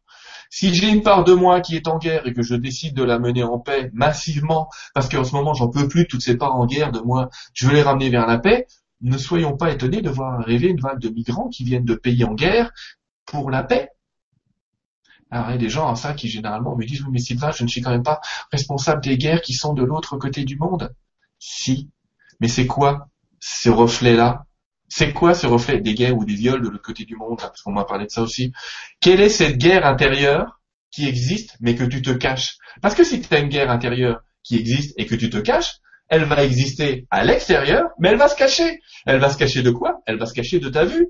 Si 0.51 0.75
j'ai 0.75 0.91
une 0.91 1.03
part 1.03 1.25
de 1.25 1.33
moi 1.33 1.63
qui 1.63 1.77
est 1.77 1.89
en 1.89 1.99
guerre 1.99 2.27
et 2.27 2.35
que 2.35 2.43
je 2.43 2.55
décide 2.55 2.95
de 2.95 3.03
la 3.03 3.19
mener 3.19 3.43
en 3.43 3.59
paix 3.59 3.91
massivement, 3.95 4.69
parce 4.93 5.09
qu'en 5.09 5.25
ce 5.25 5.35
moment 5.35 5.55
j'en 5.55 5.69
peux 5.69 5.89
plus 5.89 6.07
toutes 6.07 6.21
ces 6.21 6.37
parts 6.37 6.57
en 6.57 6.67
guerre 6.67 6.93
de 6.93 7.01
moi, 7.01 7.31
je 7.55 7.67
veux 7.67 7.73
les 7.73 7.83
ramener 7.83 8.11
vers 8.11 8.27
la 8.27 8.39
paix, 8.39 8.67
ne 9.01 9.17
soyons 9.17 9.57
pas 9.57 9.71
étonnés 9.71 10.03
de 10.03 10.11
voir 10.11 10.41
arriver 10.41 10.69
une 10.69 10.81
vague 10.81 10.99
de 10.99 11.09
migrants 11.09 11.49
qui 11.49 11.65
viennent 11.65 11.87
de 11.87 11.95
pays 11.95 12.25
en 12.25 12.35
guerre 12.35 12.71
pour 13.25 13.51
la 13.51 13.63
paix. 13.63 13.89
Alors 15.33 15.49
il 15.49 15.53
y 15.53 15.55
a 15.55 15.59
des 15.59 15.71
gens 15.71 15.89
en 15.89 15.97
ça 15.97 16.13
qui 16.13 16.29
généralement 16.29 16.77
me 16.77 16.85
disent 16.85 17.01
oui 17.01 17.09
mais 17.11 17.19
Sylvain, 17.19 17.53
je 17.53 17.65
ne 17.65 17.69
suis 17.69 17.81
quand 17.81 17.91
même 17.91 18.03
pas 18.03 18.21
responsable 18.53 19.03
des 19.03 19.17
guerres 19.17 19.41
qui 19.41 19.55
sont 19.55 19.73
de 19.73 19.83
l'autre 19.83 20.19
côté 20.19 20.45
du 20.45 20.57
monde. 20.57 20.95
Si. 21.39 21.91
Mais 22.39 22.49
c'est 22.49 22.67
quoi 22.67 23.09
ce 23.41 23.71
reflet-là? 23.71 24.45
C'est 24.89 25.15
quoi 25.15 25.33
ce 25.33 25.47
reflet 25.47 25.81
des 25.81 25.95
guerres 25.95 26.19
ou 26.19 26.27
des 26.27 26.35
viols 26.35 26.61
de 26.61 26.69
l'autre 26.69 26.83
côté 26.85 27.07
du 27.07 27.17
monde 27.17 27.39
Parce 27.39 27.63
qu'on 27.63 27.73
m'a 27.73 27.85
parlé 27.85 28.05
de 28.05 28.11
ça 28.11 28.21
aussi. 28.21 28.53
Quelle 29.01 29.23
est 29.23 29.31
cette 29.31 29.57
guerre 29.57 29.87
intérieure 29.87 30.61
qui 30.91 31.09
existe 31.09 31.57
mais 31.61 31.75
que 31.77 31.85
tu 31.85 32.03
te 32.03 32.11
caches? 32.11 32.59
Parce 32.83 32.95
que 32.95 33.03
si 33.03 33.23
tu 33.23 33.35
as 33.35 33.39
une 33.39 33.49
guerre 33.49 33.71
intérieure 33.71 34.21
qui 34.43 34.57
existe 34.57 34.93
et 34.99 35.07
que 35.07 35.15
tu 35.15 35.31
te 35.31 35.39
caches, 35.39 35.79
elle 36.09 36.25
va 36.25 36.45
exister 36.45 37.07
à 37.11 37.25
l'extérieur, 37.25 37.89
mais 37.99 38.11
elle 38.11 38.19
va 38.19 38.29
se 38.29 38.37
cacher. 38.37 38.81
Elle 39.07 39.19
va 39.19 39.31
se 39.31 39.39
cacher 39.39 39.63
de 39.63 39.71
quoi? 39.71 40.03
Elle 40.05 40.19
va 40.19 40.27
se 40.27 40.35
cacher 40.35 40.59
de 40.59 40.69
ta 40.69 40.85
vue. 40.85 41.09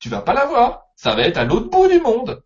Tu 0.00 0.08
vas 0.08 0.22
pas 0.22 0.34
la 0.34 0.46
voir. 0.46 0.86
Ça 0.96 1.14
va 1.14 1.22
être 1.22 1.38
à 1.38 1.44
l'autre 1.44 1.70
bout 1.70 1.86
du 1.86 2.00
monde 2.00 2.42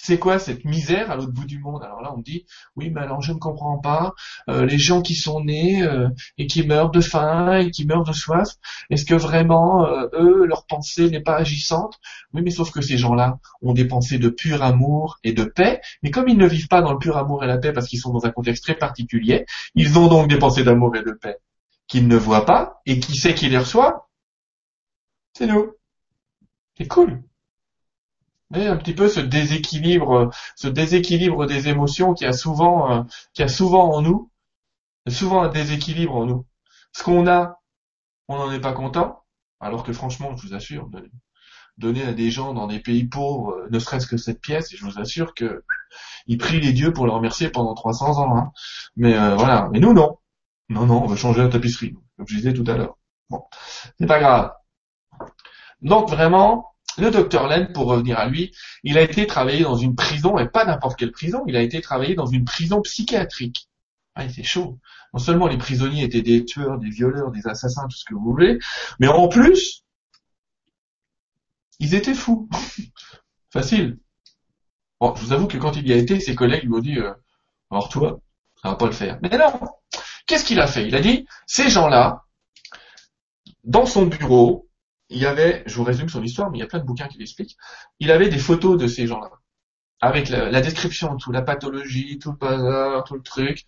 c'est 0.00 0.18
quoi 0.18 0.38
cette 0.38 0.64
misère 0.64 1.10
à 1.10 1.16
l'autre 1.16 1.32
bout 1.32 1.44
du 1.44 1.58
monde? 1.58 1.82
Alors 1.82 2.00
là, 2.00 2.12
on 2.14 2.18
me 2.18 2.22
dit, 2.22 2.46
oui, 2.76 2.90
mais 2.90 3.00
alors 3.00 3.20
je 3.20 3.32
ne 3.32 3.38
comprends 3.38 3.78
pas, 3.78 4.14
euh, 4.48 4.64
les 4.64 4.78
gens 4.78 5.02
qui 5.02 5.14
sont 5.14 5.42
nés 5.42 5.82
euh, 5.82 6.08
et 6.38 6.46
qui 6.46 6.66
meurent 6.66 6.90
de 6.90 7.00
faim 7.00 7.58
et 7.58 7.70
qui 7.70 7.84
meurent 7.84 8.04
de 8.04 8.12
soif, 8.12 8.48
est-ce 8.90 9.04
que 9.04 9.14
vraiment, 9.14 9.86
euh, 9.86 10.08
eux, 10.14 10.46
leur 10.46 10.66
pensée 10.66 11.10
n'est 11.10 11.20
pas 11.20 11.36
agissante? 11.36 11.98
Oui, 12.32 12.42
mais 12.42 12.50
sauf 12.50 12.70
que 12.70 12.80
ces 12.80 12.96
gens-là 12.96 13.38
ont 13.60 13.74
des 13.74 13.86
pensées 13.86 14.18
de 14.18 14.28
pur 14.28 14.62
amour 14.62 15.18
et 15.24 15.32
de 15.32 15.44
paix, 15.44 15.80
mais 16.02 16.10
comme 16.10 16.28
ils 16.28 16.38
ne 16.38 16.46
vivent 16.46 16.68
pas 16.68 16.80
dans 16.80 16.92
le 16.92 16.98
pur 16.98 17.16
amour 17.16 17.42
et 17.44 17.48
la 17.48 17.58
paix 17.58 17.72
parce 17.72 17.88
qu'ils 17.88 18.00
sont 18.00 18.12
dans 18.12 18.24
un 18.24 18.30
contexte 18.30 18.64
très 18.64 18.76
particulier, 18.76 19.46
ils 19.74 19.98
ont 19.98 20.06
donc 20.06 20.28
des 20.28 20.38
pensées 20.38 20.64
d'amour 20.64 20.96
et 20.96 21.02
de 21.02 21.12
paix 21.12 21.38
qu'ils 21.88 22.06
ne 22.06 22.16
voient 22.16 22.46
pas, 22.46 22.80
et 22.86 23.00
qui 23.00 23.16
sait 23.16 23.34
qui 23.34 23.48
les 23.48 23.58
reçoit? 23.58 24.08
C'est 25.32 25.46
nous. 25.46 25.72
C'est 26.76 26.86
cool 26.86 27.22
un 28.54 28.76
petit 28.76 28.94
peu 28.94 29.08
ce 29.08 29.20
déséquilibre, 29.20 30.30
ce 30.56 30.68
déséquilibre 30.68 31.46
des 31.46 31.68
émotions 31.68 32.14
qui 32.14 32.24
a 32.24 32.32
souvent, 32.32 32.90
euh, 32.92 33.02
qui 33.34 33.42
a 33.42 33.48
souvent 33.48 33.92
en 33.92 34.02
nous, 34.02 34.30
souvent 35.08 35.42
un 35.42 35.48
déséquilibre 35.48 36.14
en 36.16 36.26
nous. 36.26 36.46
Ce 36.92 37.02
qu'on 37.02 37.26
a, 37.26 37.60
on 38.28 38.36
n'en 38.36 38.52
est 38.52 38.60
pas 38.60 38.72
content, 38.72 39.22
alors 39.60 39.82
que 39.82 39.92
franchement, 39.92 40.34
je 40.36 40.46
vous 40.46 40.54
assure, 40.54 40.88
donner 41.76 42.02
à 42.04 42.12
des 42.12 42.30
gens 42.30 42.54
dans 42.54 42.66
des 42.66 42.80
pays 42.80 43.04
pauvres, 43.04 43.52
euh, 43.52 43.68
ne 43.70 43.78
serait-ce 43.78 44.06
que 44.06 44.16
cette 44.16 44.40
pièce, 44.40 44.72
et 44.72 44.76
je 44.76 44.84
vous 44.84 44.98
assure 44.98 45.34
que 45.34 45.64
ils 46.26 46.38
prient 46.38 46.60
les 46.60 46.72
dieux 46.72 46.92
pour 46.92 47.06
le 47.06 47.12
remercier 47.12 47.50
pendant 47.50 47.74
300 47.74 48.18
ans. 48.18 48.36
Hein. 48.36 48.52
Mais 48.96 49.14
euh, 49.14 49.36
voilà, 49.36 49.68
mais 49.72 49.80
nous 49.80 49.92
non, 49.92 50.18
non 50.68 50.86
non, 50.86 51.02
on 51.04 51.06
veut 51.06 51.16
changer 51.16 51.42
la 51.42 51.48
tapisserie, 51.48 51.94
comme 52.16 52.26
je 52.28 52.36
disais 52.36 52.52
tout 52.52 52.64
à 52.66 52.76
l'heure. 52.76 52.98
Bon, 53.30 53.44
c'est 53.98 54.06
pas 54.06 54.20
grave. 54.20 54.52
Donc 55.82 56.08
vraiment, 56.10 56.72
le 56.98 57.10
docteur 57.10 57.48
Len, 57.48 57.72
pour 57.72 57.86
revenir 57.86 58.18
à 58.18 58.26
lui, 58.26 58.52
il 58.82 58.98
a 58.98 59.02
été 59.02 59.26
travaillé 59.26 59.62
dans 59.62 59.76
une 59.76 59.94
prison, 59.94 60.38
et 60.38 60.48
pas 60.48 60.64
n'importe 60.64 60.98
quelle 60.98 61.12
prison, 61.12 61.42
il 61.46 61.56
a 61.56 61.62
été 61.62 61.80
travaillé 61.80 62.14
dans 62.14 62.26
une 62.26 62.44
prison 62.44 62.80
psychiatrique. 62.82 63.68
Ah, 64.14 64.28
c'est 64.28 64.42
chaud. 64.42 64.78
Non 65.14 65.20
seulement 65.20 65.46
les 65.46 65.58
prisonniers 65.58 66.04
étaient 66.04 66.22
des 66.22 66.44
tueurs, 66.44 66.78
des 66.78 66.90
violeurs, 66.90 67.30
des 67.30 67.46
assassins, 67.46 67.86
tout 67.88 67.96
ce 67.96 68.04
que 68.04 68.14
vous 68.14 68.32
voulez, 68.32 68.58
mais 68.98 69.08
en 69.08 69.28
plus, 69.28 69.84
Ils 71.80 71.94
étaient 71.94 72.14
fous. 72.14 72.48
Facile. 73.52 73.98
Bon, 75.00 75.14
je 75.14 75.24
vous 75.24 75.32
avoue 75.32 75.46
que 75.46 75.58
quand 75.58 75.76
il 75.76 75.86
y 75.88 75.92
a 75.92 75.96
été, 75.96 76.18
ses 76.20 76.34
collègues 76.34 76.64
lui 76.64 76.74
ont 76.74 76.80
dit, 76.80 76.98
euh, 76.98 77.14
alors 77.70 77.88
toi, 77.88 78.20
ça 78.62 78.70
va 78.70 78.76
pas 78.76 78.86
le 78.86 78.92
faire. 78.92 79.18
Mais 79.22 79.28
non. 79.38 79.52
Qu'est-ce 80.26 80.44
qu'il 80.44 80.60
a 80.60 80.66
fait? 80.66 80.86
Il 80.86 80.96
a 80.96 81.00
dit, 81.00 81.26
ces 81.46 81.70
gens-là, 81.70 82.24
dans 83.64 83.86
son 83.86 84.06
bureau, 84.06 84.67
il 85.10 85.18
y 85.18 85.26
avait, 85.26 85.62
je 85.66 85.74
vous 85.76 85.84
résume 85.84 86.08
son 86.08 86.22
histoire, 86.22 86.50
mais 86.50 86.58
il 86.58 86.60
y 86.60 86.64
a 86.64 86.66
plein 86.66 86.80
de 86.80 86.84
bouquins 86.84 87.08
qui 87.08 87.18
l'expliquent, 87.18 87.56
il 87.98 88.10
avait 88.10 88.28
des 88.28 88.38
photos 88.38 88.78
de 88.78 88.86
ces 88.86 89.06
gens-là. 89.06 89.30
Avec 90.00 90.28
la, 90.28 90.60
description, 90.60 91.16
tout, 91.16 91.32
la 91.32 91.42
pathologie, 91.42 92.18
tout 92.18 92.30
le 92.30 92.36
bazar, 92.36 93.02
tout 93.04 93.14
le 93.14 93.22
truc. 93.22 93.64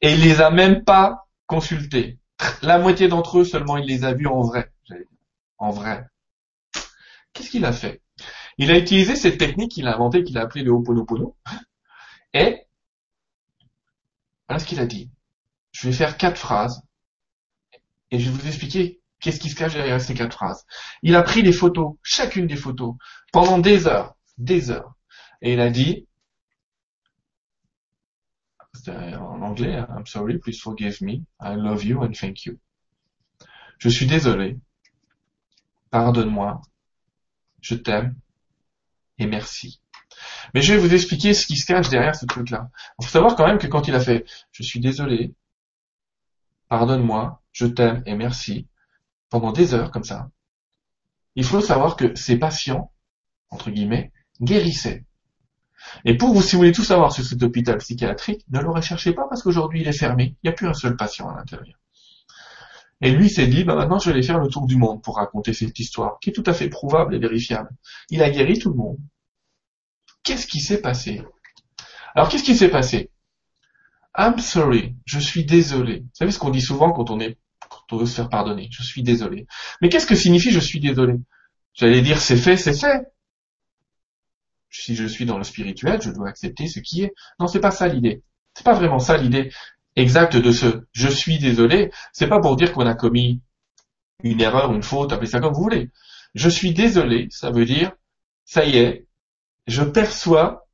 Et 0.00 0.12
il 0.12 0.20
les 0.20 0.40
a 0.40 0.50
même 0.50 0.82
pas 0.82 1.28
consultés. 1.46 2.18
La 2.62 2.78
moitié 2.78 3.06
d'entre 3.06 3.38
eux 3.38 3.44
seulement, 3.44 3.76
il 3.76 3.86
les 3.86 4.04
a 4.04 4.12
vus 4.12 4.26
en 4.26 4.40
vrai. 4.40 4.72
En 5.58 5.70
vrai. 5.70 6.04
Qu'est-ce 7.32 7.50
qu'il 7.50 7.64
a 7.64 7.72
fait? 7.72 8.02
Il 8.56 8.72
a 8.72 8.78
utilisé 8.78 9.14
cette 9.14 9.38
technique 9.38 9.70
qu'il 9.70 9.86
a 9.86 9.94
inventée, 9.94 10.24
qu'il 10.24 10.36
a 10.36 10.42
appelée 10.42 10.64
le 10.64 10.72
Ho'oponopono. 10.72 11.36
Et, 12.34 12.66
voilà 14.48 14.58
ce 14.58 14.66
qu'il 14.66 14.80
a 14.80 14.86
dit. 14.86 15.10
Je 15.70 15.88
vais 15.88 15.94
faire 15.94 16.16
quatre 16.16 16.38
phrases. 16.38 16.82
Et 18.10 18.18
je 18.18 18.30
vais 18.30 18.36
vous 18.36 18.48
expliquer 18.48 18.97
qu'est-ce 19.20 19.40
qui 19.40 19.50
se 19.50 19.56
cache 19.56 19.74
derrière 19.74 20.00
ces 20.00 20.14
quatre 20.14 20.34
phrases? 20.34 20.64
Il 21.02 21.16
a 21.16 21.22
pris 21.22 21.42
des 21.42 21.52
photos, 21.52 21.96
chacune 22.02 22.46
des 22.46 22.56
photos, 22.56 22.94
pendant 23.32 23.58
des 23.58 23.86
heures, 23.86 24.16
des 24.38 24.70
heures. 24.70 24.94
Et 25.42 25.54
il 25.54 25.60
a 25.60 25.70
dit, 25.70 26.06
en 28.88 29.42
anglais, 29.42 29.76
hein, 29.76 29.88
I'm 29.96 30.06
sorry, 30.06 30.38
please 30.38 30.58
forgive 30.60 31.00
me, 31.02 31.24
I 31.40 31.54
love 31.56 31.84
you 31.84 32.02
and 32.02 32.12
thank 32.12 32.44
you. 32.44 32.58
Je 33.78 33.88
suis 33.88 34.06
désolé, 34.06 34.58
pardonne-moi, 35.90 36.60
je 37.60 37.74
t'aime 37.74 38.16
et 39.18 39.26
merci. 39.26 39.80
Mais 40.54 40.62
je 40.62 40.74
vais 40.74 40.80
vous 40.80 40.94
expliquer 40.94 41.34
ce 41.34 41.46
qui 41.46 41.56
se 41.56 41.66
cache 41.66 41.88
derrière 41.88 42.14
ce 42.14 42.26
truc-là. 42.26 42.70
Il 42.98 43.04
faut 43.04 43.10
savoir 43.10 43.36
quand 43.36 43.46
même 43.46 43.58
que 43.58 43.66
quand 43.66 43.88
il 43.88 43.94
a 43.94 44.00
fait 44.00 44.24
je 44.52 44.62
suis 44.62 44.80
désolé, 44.80 45.34
pardonne-moi, 46.68 47.42
je 47.52 47.66
t'aime 47.66 48.02
et 48.06 48.14
merci, 48.14 48.67
pendant 49.30 49.52
des 49.52 49.74
heures 49.74 49.90
comme 49.90 50.04
ça, 50.04 50.30
il 51.34 51.44
faut 51.44 51.60
savoir 51.60 51.96
que 51.96 52.14
ces 52.14 52.36
patients, 52.36 52.92
entre 53.50 53.70
guillemets, 53.70 54.12
guérissaient. 54.40 55.04
Et 56.04 56.16
pour 56.16 56.34
vous, 56.34 56.42
si 56.42 56.56
vous 56.56 56.60
voulez 56.60 56.72
tout 56.72 56.84
savoir 56.84 57.12
sur 57.12 57.24
cet 57.24 57.42
hôpital 57.42 57.78
psychiatrique, 57.78 58.44
ne 58.50 58.60
le 58.60 58.70
recherchez 58.70 59.12
pas 59.12 59.26
parce 59.28 59.42
qu'aujourd'hui 59.42 59.82
il 59.82 59.88
est 59.88 59.92
fermé. 59.92 60.36
Il 60.42 60.48
n'y 60.48 60.50
a 60.50 60.52
plus 60.52 60.66
un 60.66 60.74
seul 60.74 60.96
patient 60.96 61.28
à 61.28 61.36
l'intérieur. 61.36 61.78
Et 63.00 63.12
lui 63.12 63.30
s'est 63.30 63.46
dit, 63.46 63.62
bah 63.62 63.76
maintenant 63.76 63.98
je 63.98 64.10
vais 64.10 64.22
faire 64.22 64.40
le 64.40 64.48
tour 64.48 64.66
du 64.66 64.76
monde 64.76 65.02
pour 65.02 65.16
raconter 65.16 65.52
cette 65.52 65.78
histoire, 65.78 66.18
qui 66.20 66.30
est 66.30 66.32
tout 66.32 66.42
à 66.46 66.52
fait 66.52 66.68
prouvable 66.68 67.14
et 67.14 67.18
vérifiable. 67.18 67.70
Il 68.10 68.22
a 68.22 68.30
guéri 68.30 68.58
tout 68.58 68.70
le 68.70 68.76
monde. 68.76 68.98
Qu'est-ce 70.24 70.46
qui 70.46 70.60
s'est 70.60 70.80
passé? 70.80 71.22
Alors 72.14 72.28
qu'est-ce 72.28 72.42
qui 72.42 72.56
s'est 72.56 72.70
passé? 72.70 73.10
I'm 74.16 74.40
sorry, 74.40 74.96
je 75.04 75.20
suis 75.20 75.44
désolé. 75.44 76.00
Vous 76.00 76.10
savez 76.12 76.32
ce 76.32 76.40
qu'on 76.40 76.50
dit 76.50 76.60
souvent 76.60 76.90
quand 76.90 77.10
on 77.10 77.20
est 77.20 77.38
on 77.90 77.96
veut 77.98 78.06
se 78.06 78.14
faire 78.14 78.28
pardonner. 78.28 78.68
Je 78.70 78.82
suis 78.82 79.02
désolé. 79.02 79.46
Mais 79.80 79.88
qu'est-ce 79.88 80.06
que 80.06 80.14
signifie 80.14 80.50
je 80.50 80.60
suis 80.60 80.80
désolé? 80.80 81.14
J'allais 81.74 82.02
dire 82.02 82.20
c'est 82.20 82.36
fait, 82.36 82.56
c'est 82.56 82.78
fait 82.78 83.06
si 84.70 84.94
je 84.94 85.06
suis 85.06 85.24
dans 85.24 85.38
le 85.38 85.44
spirituel, 85.44 86.00
je 86.02 86.10
dois 86.10 86.28
accepter 86.28 86.66
ce 86.66 86.80
qui 86.80 87.02
est. 87.02 87.14
Non, 87.40 87.46
c'est 87.46 87.60
pas 87.60 87.70
ça 87.70 87.88
l'idée. 87.88 88.22
C'est 88.54 88.64
pas 88.64 88.74
vraiment 88.74 88.98
ça 88.98 89.16
l'idée 89.16 89.50
exacte 89.96 90.36
de 90.36 90.52
ce 90.52 90.84
je 90.92 91.08
suis 91.08 91.38
désolé. 91.38 91.90
C'est 92.12 92.28
pas 92.28 92.40
pour 92.40 92.56
dire 92.56 92.72
qu'on 92.72 92.86
a 92.86 92.94
commis 92.94 93.42
une 94.22 94.40
erreur, 94.40 94.72
une 94.72 94.82
faute, 94.82 95.12
appelez 95.12 95.30
ça 95.30 95.40
comme 95.40 95.54
vous 95.54 95.62
voulez. 95.62 95.90
Je 96.34 96.48
suis 96.48 96.72
désolé, 96.72 97.28
ça 97.30 97.50
veut 97.50 97.64
dire, 97.64 97.92
ça 98.44 98.64
y 98.64 98.76
est, 98.76 99.06
je 99.66 99.82
perçois 99.82 100.66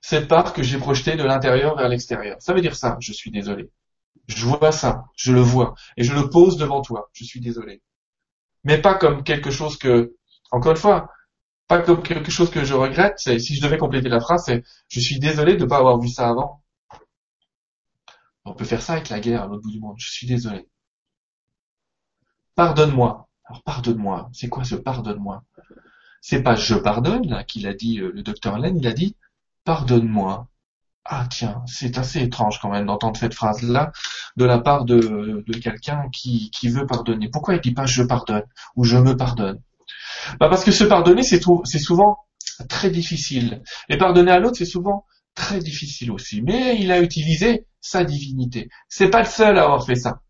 cette 0.00 0.28
part 0.28 0.52
que 0.52 0.62
j'ai 0.62 0.78
projetée 0.78 1.16
de 1.16 1.24
l'intérieur 1.24 1.76
vers 1.76 1.88
l'extérieur. 1.88 2.36
Ça 2.40 2.54
veut 2.54 2.60
dire 2.60 2.76
ça, 2.76 2.96
je 3.00 3.12
suis 3.12 3.30
désolé. 3.30 3.70
Je 4.26 4.44
vois 4.46 4.72
ça, 4.72 5.04
je 5.16 5.32
le 5.32 5.40
vois, 5.40 5.74
et 5.96 6.04
je 6.04 6.12
le 6.12 6.28
pose 6.30 6.56
devant 6.56 6.82
toi, 6.82 7.10
je 7.12 7.24
suis 7.24 7.40
désolé. 7.40 7.82
Mais 8.64 8.78
pas 8.80 8.94
comme 8.94 9.22
quelque 9.24 9.50
chose 9.50 9.78
que, 9.78 10.14
encore 10.50 10.72
une 10.72 10.78
fois, 10.78 11.10
pas 11.68 11.80
comme 11.82 12.02
quelque 12.02 12.30
chose 12.30 12.50
que 12.50 12.64
je 12.64 12.74
regrette, 12.74 13.18
si 13.18 13.54
je 13.54 13.62
devais 13.62 13.78
compléter 13.78 14.08
la 14.08 14.20
phrase, 14.20 14.44
c'est 14.46 14.64
je 14.88 15.00
suis 15.00 15.18
désolé 15.18 15.56
de 15.56 15.64
ne 15.64 15.68
pas 15.68 15.78
avoir 15.78 16.00
vu 16.00 16.08
ça 16.08 16.28
avant. 16.28 16.62
On 18.44 18.54
peut 18.54 18.64
faire 18.64 18.82
ça 18.82 18.94
avec 18.94 19.10
la 19.10 19.20
guerre 19.20 19.42
à 19.42 19.46
l'autre 19.46 19.62
bout 19.62 19.70
du 19.70 19.78
monde. 19.78 19.96
Je 19.98 20.10
suis 20.10 20.26
désolé. 20.26 20.66
Pardonne-moi. 22.54 23.28
Alors 23.44 23.62
pardonne-moi. 23.62 24.30
C'est 24.32 24.48
quoi 24.48 24.64
ce 24.64 24.74
pardonne-moi? 24.74 25.44
C'est 26.20 26.42
pas 26.42 26.56
je 26.56 26.74
pardonne 26.74 27.28
là 27.28 27.44
qu'il 27.44 27.66
a 27.66 27.74
dit 27.74 28.00
euh, 28.00 28.10
le 28.12 28.22
docteur 28.22 28.58
Len, 28.58 28.76
il 28.76 28.86
a 28.86 28.92
dit 28.92 29.16
pardonne-moi. 29.64 30.48
Ah 31.10 31.26
tiens, 31.30 31.62
c'est 31.66 31.96
assez 31.96 32.20
étrange 32.20 32.60
quand 32.60 32.68
même 32.68 32.84
d'entendre 32.84 33.16
cette 33.18 33.32
phrase-là 33.32 33.92
de 34.36 34.44
la 34.44 34.58
part 34.58 34.84
de, 34.84 35.42
quelqu'un 35.62 36.10
qui, 36.12 36.50
veut 36.64 36.86
pardonner. 36.86 37.30
Pourquoi 37.30 37.54
il 37.54 37.62
dit 37.62 37.72
pas 37.72 37.86
je 37.86 38.02
pardonne 38.02 38.44
ou 38.76 38.84
je 38.84 38.98
me 38.98 39.16
pardonne 39.16 39.58
bah 40.38 40.50
Parce 40.50 40.64
que 40.64 40.70
se 40.70 40.84
pardonner, 40.84 41.22
c'est 41.22 41.40
souvent 41.78 42.18
très 42.68 42.90
difficile. 42.90 43.62
Et 43.88 43.96
pardonner 43.96 44.32
à 44.32 44.38
l'autre, 44.38 44.58
c'est 44.58 44.66
souvent 44.66 45.06
très 45.34 45.60
difficile 45.60 46.10
aussi. 46.10 46.42
Mais 46.42 46.78
il 46.78 46.92
a 46.92 47.00
utilisé 47.00 47.64
sa 47.80 48.04
divinité. 48.04 48.68
C'est 48.90 49.08
pas 49.08 49.20
le 49.20 49.28
seul 49.28 49.58
à 49.58 49.64
avoir 49.64 49.86
fait 49.86 49.96
ça. 49.96 50.20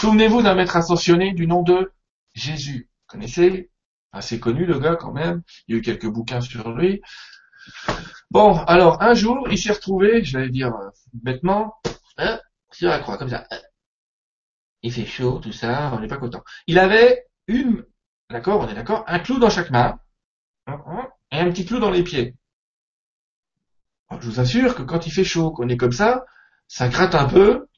Souvenez-vous 0.00 0.42
d'un 0.42 0.56
maître 0.56 0.76
ascensionné 0.76 1.32
du 1.32 1.46
nom 1.46 1.62
de 1.62 1.92
Jésus. 2.34 2.88
Vous 2.90 3.18
connaissez? 3.18 3.70
Assez 4.12 4.40
connu 4.40 4.66
le 4.66 4.80
gars 4.80 4.96
quand 4.96 5.12
même. 5.12 5.42
Il 5.68 5.72
y 5.72 5.76
a 5.76 5.78
eu 5.78 5.82
quelques 5.82 6.08
bouquins 6.08 6.40
sur 6.40 6.72
lui. 6.72 7.00
Bon, 8.30 8.56
alors 8.64 9.02
un 9.02 9.14
jour, 9.14 9.48
il 9.50 9.58
s'est 9.58 9.72
retrouvé, 9.72 10.24
je 10.24 10.38
vais 10.38 10.48
dire 10.48 10.74
euh, 10.74 10.90
bêtement, 11.12 11.74
hein, 12.16 12.38
sur 12.70 12.88
la 12.88 12.98
croix, 13.00 13.18
comme 13.18 13.28
ça. 13.28 13.46
Il 14.82 14.92
fait 14.92 15.06
chaud, 15.06 15.40
tout 15.42 15.52
ça, 15.52 15.90
on 15.94 16.00
n'est 16.00 16.08
pas 16.08 16.16
content. 16.16 16.42
Il 16.66 16.78
avait 16.78 17.26
une 17.46 17.84
D'accord 18.30 18.60
On 18.60 18.68
est 18.68 18.74
d'accord 18.74 19.04
Un 19.08 19.18
clou 19.18 19.38
dans 19.38 19.50
chaque 19.50 19.70
main. 19.70 19.98
Et 21.32 21.38
un 21.38 21.50
petit 21.50 21.66
clou 21.66 21.80
dans 21.80 21.90
les 21.90 22.04
pieds. 22.04 22.36
Je 24.10 24.26
vous 24.26 24.40
assure 24.40 24.74
que 24.74 24.82
quand 24.82 25.06
il 25.06 25.12
fait 25.12 25.24
chaud, 25.24 25.50
qu'on 25.50 25.68
est 25.68 25.76
comme 25.76 25.92
ça, 25.92 26.24
ça 26.68 26.88
gratte 26.88 27.14
un 27.14 27.26
peu, 27.26 27.68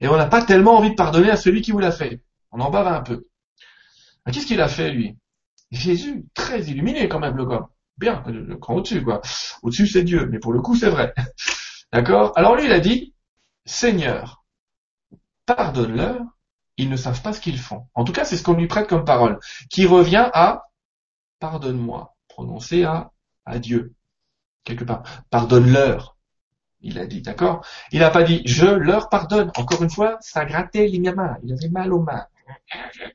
et 0.00 0.08
on 0.08 0.16
n'a 0.16 0.26
pas 0.26 0.42
tellement 0.42 0.76
envie 0.76 0.90
de 0.90 0.94
pardonner 0.94 1.30
à 1.30 1.36
celui 1.36 1.62
qui 1.62 1.72
vous 1.72 1.78
l'a 1.78 1.92
fait. 1.92 2.22
On 2.50 2.60
en 2.60 2.70
bave 2.70 2.86
un 2.86 3.02
peu. 3.02 3.26
Qu'est-ce 4.30 4.46
qu'il 4.46 4.60
a 4.60 4.68
fait, 4.68 4.90
lui? 4.90 5.16
Jésus, 5.70 6.24
très 6.34 6.62
illuminé 6.64 7.08
quand 7.08 7.18
même, 7.18 7.36
le 7.36 7.46
gars. 7.46 7.68
Bien, 7.98 8.22
le 8.26 8.58
au-dessus, 8.68 9.02
quoi. 9.02 9.22
Au-dessus, 9.62 9.86
c'est 9.86 10.02
Dieu, 10.02 10.28
mais 10.30 10.38
pour 10.38 10.52
le 10.52 10.60
coup, 10.60 10.76
c'est 10.76 10.90
vrai. 10.90 11.14
D'accord? 11.92 12.32
Alors 12.36 12.56
lui, 12.56 12.66
il 12.66 12.72
a 12.72 12.80
dit, 12.80 13.14
Seigneur, 13.64 14.44
pardonne-leur, 15.46 16.20
ils 16.76 16.90
ne 16.90 16.96
savent 16.96 17.22
pas 17.22 17.32
ce 17.32 17.40
qu'ils 17.40 17.58
font. 17.58 17.86
En 17.94 18.04
tout 18.04 18.12
cas, 18.12 18.24
c'est 18.24 18.36
ce 18.36 18.42
qu'on 18.42 18.54
lui 18.54 18.66
prête 18.66 18.88
comme 18.88 19.04
parole, 19.04 19.38
qui 19.70 19.86
revient 19.86 20.28
à 20.34 20.64
pardonne-moi, 21.38 22.14
prononcé 22.28 22.84
à, 22.84 23.12
à 23.44 23.58
Dieu, 23.58 23.94
quelque 24.64 24.84
part. 24.84 25.02
Pardonne-leur, 25.30 26.16
il 26.80 26.98
a 26.98 27.06
dit, 27.06 27.22
d'accord? 27.22 27.64
Il 27.92 28.00
n'a 28.00 28.10
pas 28.10 28.22
dit 28.22 28.42
je 28.46 28.66
leur 28.66 29.08
pardonne. 29.08 29.50
Encore 29.56 29.82
une 29.82 29.90
fois, 29.90 30.18
ça 30.20 30.44
grattait 30.44 30.86
les 30.88 30.98
mains, 30.98 31.36
il 31.42 31.52
avait 31.52 31.68
mal 31.68 31.92
aux 31.92 32.02
mains. 32.02 32.26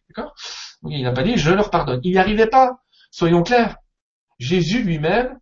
D'accord? 0.10 0.34
Il 0.84 1.04
n'a 1.04 1.12
pas 1.12 1.24
dit 1.24 1.38
je 1.38 1.52
leur 1.52 1.70
pardonne. 1.70 2.02
Il 2.04 2.12
n'y 2.12 2.18
arrivait 2.18 2.48
pas, 2.48 2.82
soyons 3.12 3.44
clairs. 3.44 3.78
Jésus 4.42 4.82
lui-même 4.82 5.38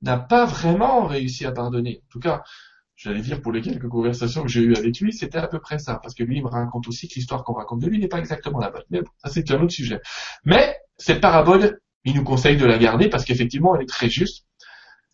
n'a 0.00 0.16
pas 0.16 0.46
vraiment 0.46 1.04
réussi 1.04 1.44
à 1.44 1.52
pardonner. 1.52 2.02
En 2.06 2.10
tout 2.10 2.20
cas, 2.20 2.42
j'allais 2.96 3.20
dire 3.20 3.42
pour 3.42 3.52
les 3.52 3.60
quelques 3.60 3.88
conversations 3.88 4.42
que 4.42 4.48
j'ai 4.48 4.62
eues 4.62 4.74
avec 4.74 4.98
lui, 4.98 5.12
c'était 5.12 5.38
à 5.38 5.46
peu 5.46 5.60
près 5.60 5.78
ça. 5.78 6.00
Parce 6.02 6.14
que 6.14 6.22
lui, 6.22 6.38
il 6.38 6.42
me 6.42 6.48
raconte 6.48 6.88
aussi 6.88 7.06
que 7.06 7.16
l'histoire 7.16 7.44
qu'on 7.44 7.52
raconte 7.52 7.80
de 7.80 7.86
lui 7.86 7.98
n'est 7.98 8.08
pas 8.08 8.18
exactement 8.18 8.58
la 8.58 8.70
bonne. 8.70 8.84
Mais 8.88 9.02
bon, 9.02 9.10
ça 9.22 9.30
c'est 9.30 9.50
un 9.50 9.60
autre 9.60 9.72
sujet. 9.72 10.00
Mais 10.44 10.74
cette 10.96 11.20
parabole, 11.20 11.80
il 12.04 12.14
nous 12.14 12.24
conseille 12.24 12.56
de 12.56 12.64
la 12.64 12.78
garder 12.78 13.10
parce 13.10 13.26
qu'effectivement, 13.26 13.76
elle 13.76 13.82
est 13.82 13.88
très 13.88 14.08
juste. 14.08 14.46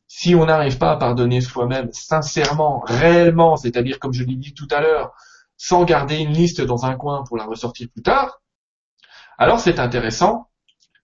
Si 0.07 0.37
on 0.37 0.47
n'arrive 0.47 0.79
pas 0.79 0.93
à 0.93 0.97
pardonner 0.97 1.41
soi-même 1.41 1.89
sincèrement, 1.93 2.79
réellement, 2.87 3.57
c'est-à-dire 3.57 3.99
comme 3.99 4.13
je 4.13 4.23
l'ai 4.23 4.37
dit 4.37 4.55
tout 4.55 4.69
à 4.71 4.81
l'heure, 4.81 5.13
sans 5.57 5.85
garder 5.85 6.19
une 6.19 6.33
liste 6.33 6.61
dans 6.61 6.85
un 6.85 6.95
coin 6.95 7.25
pour 7.25 7.37
la 7.37 7.45
ressortir 7.45 7.89
plus 7.93 8.03
tard, 8.03 8.41
alors 9.37 9.59
c'est 9.59 9.81
intéressant 9.81 10.49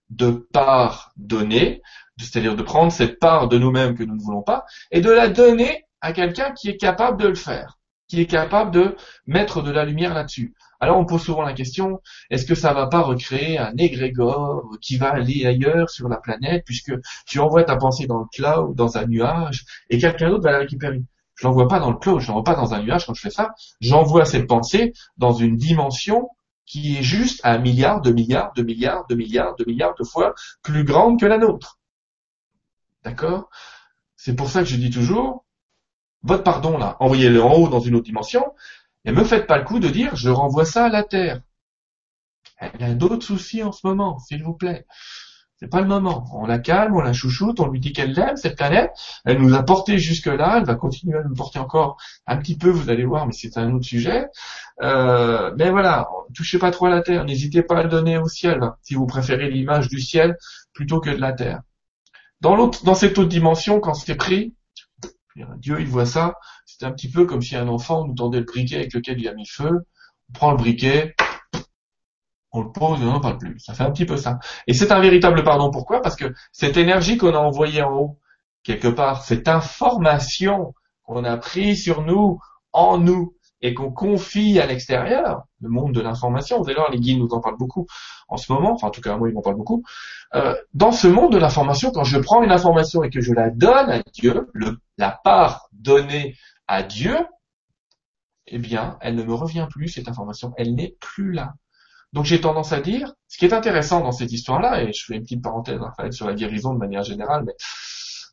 de 0.09 0.47
pardonner, 0.53 1.81
c'est-à-dire 2.17 2.55
de 2.55 2.63
prendre 2.63 2.91
cette 2.91 3.19
part 3.19 3.47
de 3.47 3.57
nous-mêmes 3.57 3.95
que 3.95 4.03
nous 4.03 4.15
ne 4.15 4.21
voulons 4.21 4.43
pas, 4.43 4.65
et 4.91 5.01
de 5.01 5.09
la 5.09 5.29
donner 5.29 5.85
à 6.01 6.13
quelqu'un 6.13 6.51
qui 6.51 6.69
est 6.69 6.77
capable 6.77 7.21
de 7.21 7.27
le 7.27 7.35
faire, 7.35 7.79
qui 8.07 8.21
est 8.21 8.25
capable 8.27 8.71
de 8.71 8.95
mettre 9.25 9.61
de 9.61 9.71
la 9.71 9.85
lumière 9.85 10.13
là-dessus. 10.13 10.53
Alors 10.79 10.97
on 10.97 11.05
pose 11.05 11.21
souvent 11.21 11.43
la 11.43 11.53
question, 11.53 12.01
est-ce 12.29 12.45
que 12.45 12.55
ça 12.55 12.73
va 12.73 12.87
pas 12.87 13.01
recréer 13.01 13.57
un 13.57 13.73
égrégore 13.77 14.69
qui 14.81 14.97
va 14.97 15.13
aller 15.13 15.45
ailleurs 15.45 15.89
sur 15.89 16.09
la 16.09 16.17
planète, 16.17 16.63
puisque 16.65 16.91
tu 17.25 17.39
envoies 17.39 17.63
ta 17.63 17.77
pensée 17.77 18.05
dans 18.05 18.19
le 18.19 18.25
cloud, 18.33 18.75
dans 18.75 18.97
un 18.97 19.07
nuage, 19.07 19.65
et 19.89 19.97
quelqu'un 19.97 20.29
d'autre 20.29 20.43
va 20.43 20.51
la 20.51 20.59
récupérer? 20.59 21.01
Je 21.35 21.47
l'envoie 21.47 21.67
pas 21.67 21.79
dans 21.79 21.89
le 21.89 21.97
cloud, 21.97 22.19
je 22.19 22.27
l'envoie 22.27 22.43
pas 22.43 22.55
dans 22.55 22.73
un 22.73 22.83
nuage 22.83 23.05
quand 23.05 23.13
je 23.13 23.21
fais 23.21 23.29
ça, 23.29 23.51
j'envoie 23.81 24.25
cette 24.25 24.45
pensée 24.45 24.93
dans 25.17 25.31
une 25.31 25.55
dimension 25.55 26.29
qui 26.65 26.97
est 26.97 27.03
juste 27.03 27.41
un 27.43 27.57
milliard, 27.57 28.01
de 28.01 28.11
milliards, 28.11 28.51
de 28.55 28.63
milliards, 28.63 29.05
de 29.07 29.15
milliards, 29.15 29.55
de 29.55 29.65
milliards 29.65 29.95
de 29.97 30.03
fois 30.03 30.33
plus 30.63 30.83
grande 30.83 31.19
que 31.19 31.25
la 31.25 31.37
nôtre. 31.37 31.79
D'accord? 33.03 33.49
C'est 34.15 34.35
pour 34.35 34.49
ça 34.49 34.61
que 34.61 34.69
je 34.69 34.77
dis 34.77 34.89
toujours, 34.89 35.45
votre 36.21 36.43
pardon 36.43 36.77
là, 36.77 36.97
envoyez-le 36.99 37.43
en 37.43 37.53
haut 37.53 37.67
dans 37.67 37.79
une 37.79 37.95
autre 37.95 38.05
dimension, 38.05 38.53
et 39.05 39.11
me 39.11 39.23
faites 39.23 39.47
pas 39.47 39.57
le 39.57 39.65
coup 39.65 39.79
de 39.79 39.89
dire 39.89 40.15
je 40.15 40.29
renvoie 40.29 40.65
ça 40.65 40.85
à 40.85 40.89
la 40.89 41.03
Terre. 41.03 41.41
Elle 42.57 42.83
a 42.83 42.93
d'autres 42.93 43.25
soucis 43.25 43.63
en 43.63 43.71
ce 43.71 43.85
moment, 43.85 44.19
s'il 44.19 44.43
vous 44.43 44.53
plaît. 44.53 44.85
C'est 45.57 45.69
pas 45.69 45.81
le 45.81 45.87
moment. 45.87 46.25
On 46.33 46.45
la 46.45 46.59
calme, 46.59 46.95
on 46.95 47.01
la 47.01 47.13
chouchoute, 47.13 47.59
on 47.59 47.67
lui 47.67 47.79
dit 47.79 47.93
qu'elle 47.93 48.11
l'aime, 48.11 48.35
cette 48.35 48.57
planète. 48.57 48.91
Elle 49.25 49.39
nous 49.39 49.53
a 49.53 49.63
porté 49.63 49.97
jusque 49.97 50.25
là, 50.25 50.57
elle 50.57 50.65
va 50.65 50.75
continuer 50.75 51.17
à 51.17 51.23
nous 51.23 51.33
porter 51.33 51.59
encore 51.59 51.97
un 52.27 52.37
petit 52.37 52.57
peu, 52.57 52.69
vous 52.69 52.89
allez 52.89 53.05
voir, 53.05 53.27
mais 53.27 53.33
c'est 53.33 53.57
un 53.57 53.71
autre 53.73 53.85
sujet. 53.85 54.27
Euh, 54.81 55.53
mais 55.57 55.69
voilà, 55.69 56.09
touchez 56.33 56.57
pas 56.59 56.71
trop 56.71 56.87
à 56.87 56.89
la 56.89 57.01
Terre, 57.01 57.23
n'hésitez 57.25 57.63
pas 57.63 57.79
à 57.79 57.83
le 57.83 57.89
donner 57.89 58.17
au 58.17 58.27
ciel, 58.27 58.59
si 58.81 58.93
vous 58.95 59.05
préférez 59.05 59.49
l'image 59.49 59.87
du 59.87 60.01
ciel 60.01 60.37
plutôt 60.73 60.99
que 60.99 61.11
de 61.11 61.21
la 61.21 61.33
Terre. 61.33 61.61
Dans 62.43 62.57
l'autre, 62.57 62.83
dans 62.83 62.93
cette 62.93 63.17
autre 63.17 63.29
dimension, 63.29 63.79
quand 63.79 63.93
c'est 63.93 64.15
pris, 64.15 64.53
Dieu 65.57 65.79
il 65.79 65.87
voit 65.87 66.05
ça, 66.05 66.35
c'est 66.65 66.83
un 66.83 66.91
petit 66.91 67.09
peu 67.09 67.25
comme 67.25 67.41
si 67.41 67.55
un 67.55 67.69
enfant 67.69 68.05
nous 68.05 68.13
tendait 68.13 68.39
le 68.39 68.45
briquet 68.45 68.75
avec 68.75 68.93
lequel 68.93 69.17
il 69.17 69.29
a 69.29 69.33
mis 69.33 69.47
feu, 69.47 69.85
on 70.29 70.33
prend 70.33 70.51
le 70.51 70.57
briquet, 70.57 71.15
on 72.51 72.63
le 72.63 72.71
pose 72.73 73.01
et 73.01 73.05
on 73.05 73.13
n'en 73.13 73.21
parle 73.21 73.37
plus. 73.37 73.57
Ça 73.59 73.73
fait 73.73 73.83
un 73.83 73.91
petit 73.91 74.05
peu 74.05 74.17
ça. 74.17 74.39
Et 74.67 74.73
c'est 74.73 74.91
un 74.91 74.99
véritable 74.99 75.41
pardon. 75.45 75.71
Pourquoi? 75.71 76.01
Parce 76.01 76.17
que 76.17 76.33
cette 76.51 76.75
énergie 76.75 77.15
qu'on 77.15 77.33
a 77.33 77.37
envoyée 77.37 77.81
en 77.81 77.93
haut, 77.93 78.19
quelque 78.63 78.89
part, 78.89 79.23
cette 79.23 79.47
information 79.47 80.73
qu'on 81.03 81.23
a 81.23 81.37
prise 81.37 81.81
sur 81.81 82.01
nous, 82.01 82.39
en 82.73 82.97
nous, 82.97 83.37
et 83.63 83.73
qu'on 83.73 83.91
confie 83.91 84.59
à 84.59 84.67
l'extérieur, 84.67 85.45
le 85.61 85.69
monde 85.69 85.93
de 85.93 86.01
l'information, 86.01 86.61
vous 86.61 86.65
allez 86.65 86.75
voir, 86.75 86.91
les 86.91 86.99
guides 86.99 87.17
nous 87.17 87.29
en 87.29 87.39
parlent 87.39 87.57
beaucoup 87.57 87.87
en 88.27 88.35
ce 88.35 88.51
moment, 88.51 88.73
enfin 88.73 88.87
en 88.87 88.91
tout 88.91 88.99
cas 88.99 89.15
moi 89.15 89.29
ils 89.29 89.33
m'en 89.33 89.41
parlent 89.41 89.55
beaucoup, 89.55 89.83
euh, 90.35 90.53
dans 90.73 90.91
ce 90.91 91.07
monde 91.07 91.31
de 91.31 91.37
l'information, 91.37 91.91
quand 91.91 92.03
je 92.03 92.19
prends 92.19 92.43
une 92.43 92.51
information 92.51 93.03
et 93.03 93.09
que 93.09 93.21
je 93.21 93.33
la 93.33 93.49
donne 93.49 93.89
à 93.89 94.01
Dieu, 94.13 94.49
le, 94.53 94.77
la 94.97 95.11
part 95.23 95.69
donnée 95.71 96.35
à 96.67 96.83
Dieu, 96.83 97.17
eh 98.47 98.59
bien, 98.59 98.97
elle 98.99 99.15
ne 99.15 99.23
me 99.23 99.33
revient 99.33 99.67
plus, 99.71 99.87
cette 99.87 100.09
information, 100.09 100.53
elle 100.57 100.75
n'est 100.75 100.97
plus 100.99 101.31
là. 101.31 101.53
Donc 102.11 102.25
j'ai 102.25 102.41
tendance 102.41 102.73
à 102.73 102.81
dire, 102.81 103.13
ce 103.29 103.37
qui 103.37 103.45
est 103.45 103.53
intéressant 103.53 104.01
dans 104.01 104.11
cette 104.11 104.31
histoire-là, 104.31 104.83
et 104.83 104.91
je 104.91 105.05
fais 105.05 105.15
une 105.15 105.23
petite 105.23 105.41
parenthèse 105.41 105.79
hein, 105.81 106.11
sur 106.11 106.27
la 106.27 106.33
guérison 106.33 106.73
de 106.73 106.79
manière 106.79 107.03
générale, 107.03 107.43
mais 107.45 107.53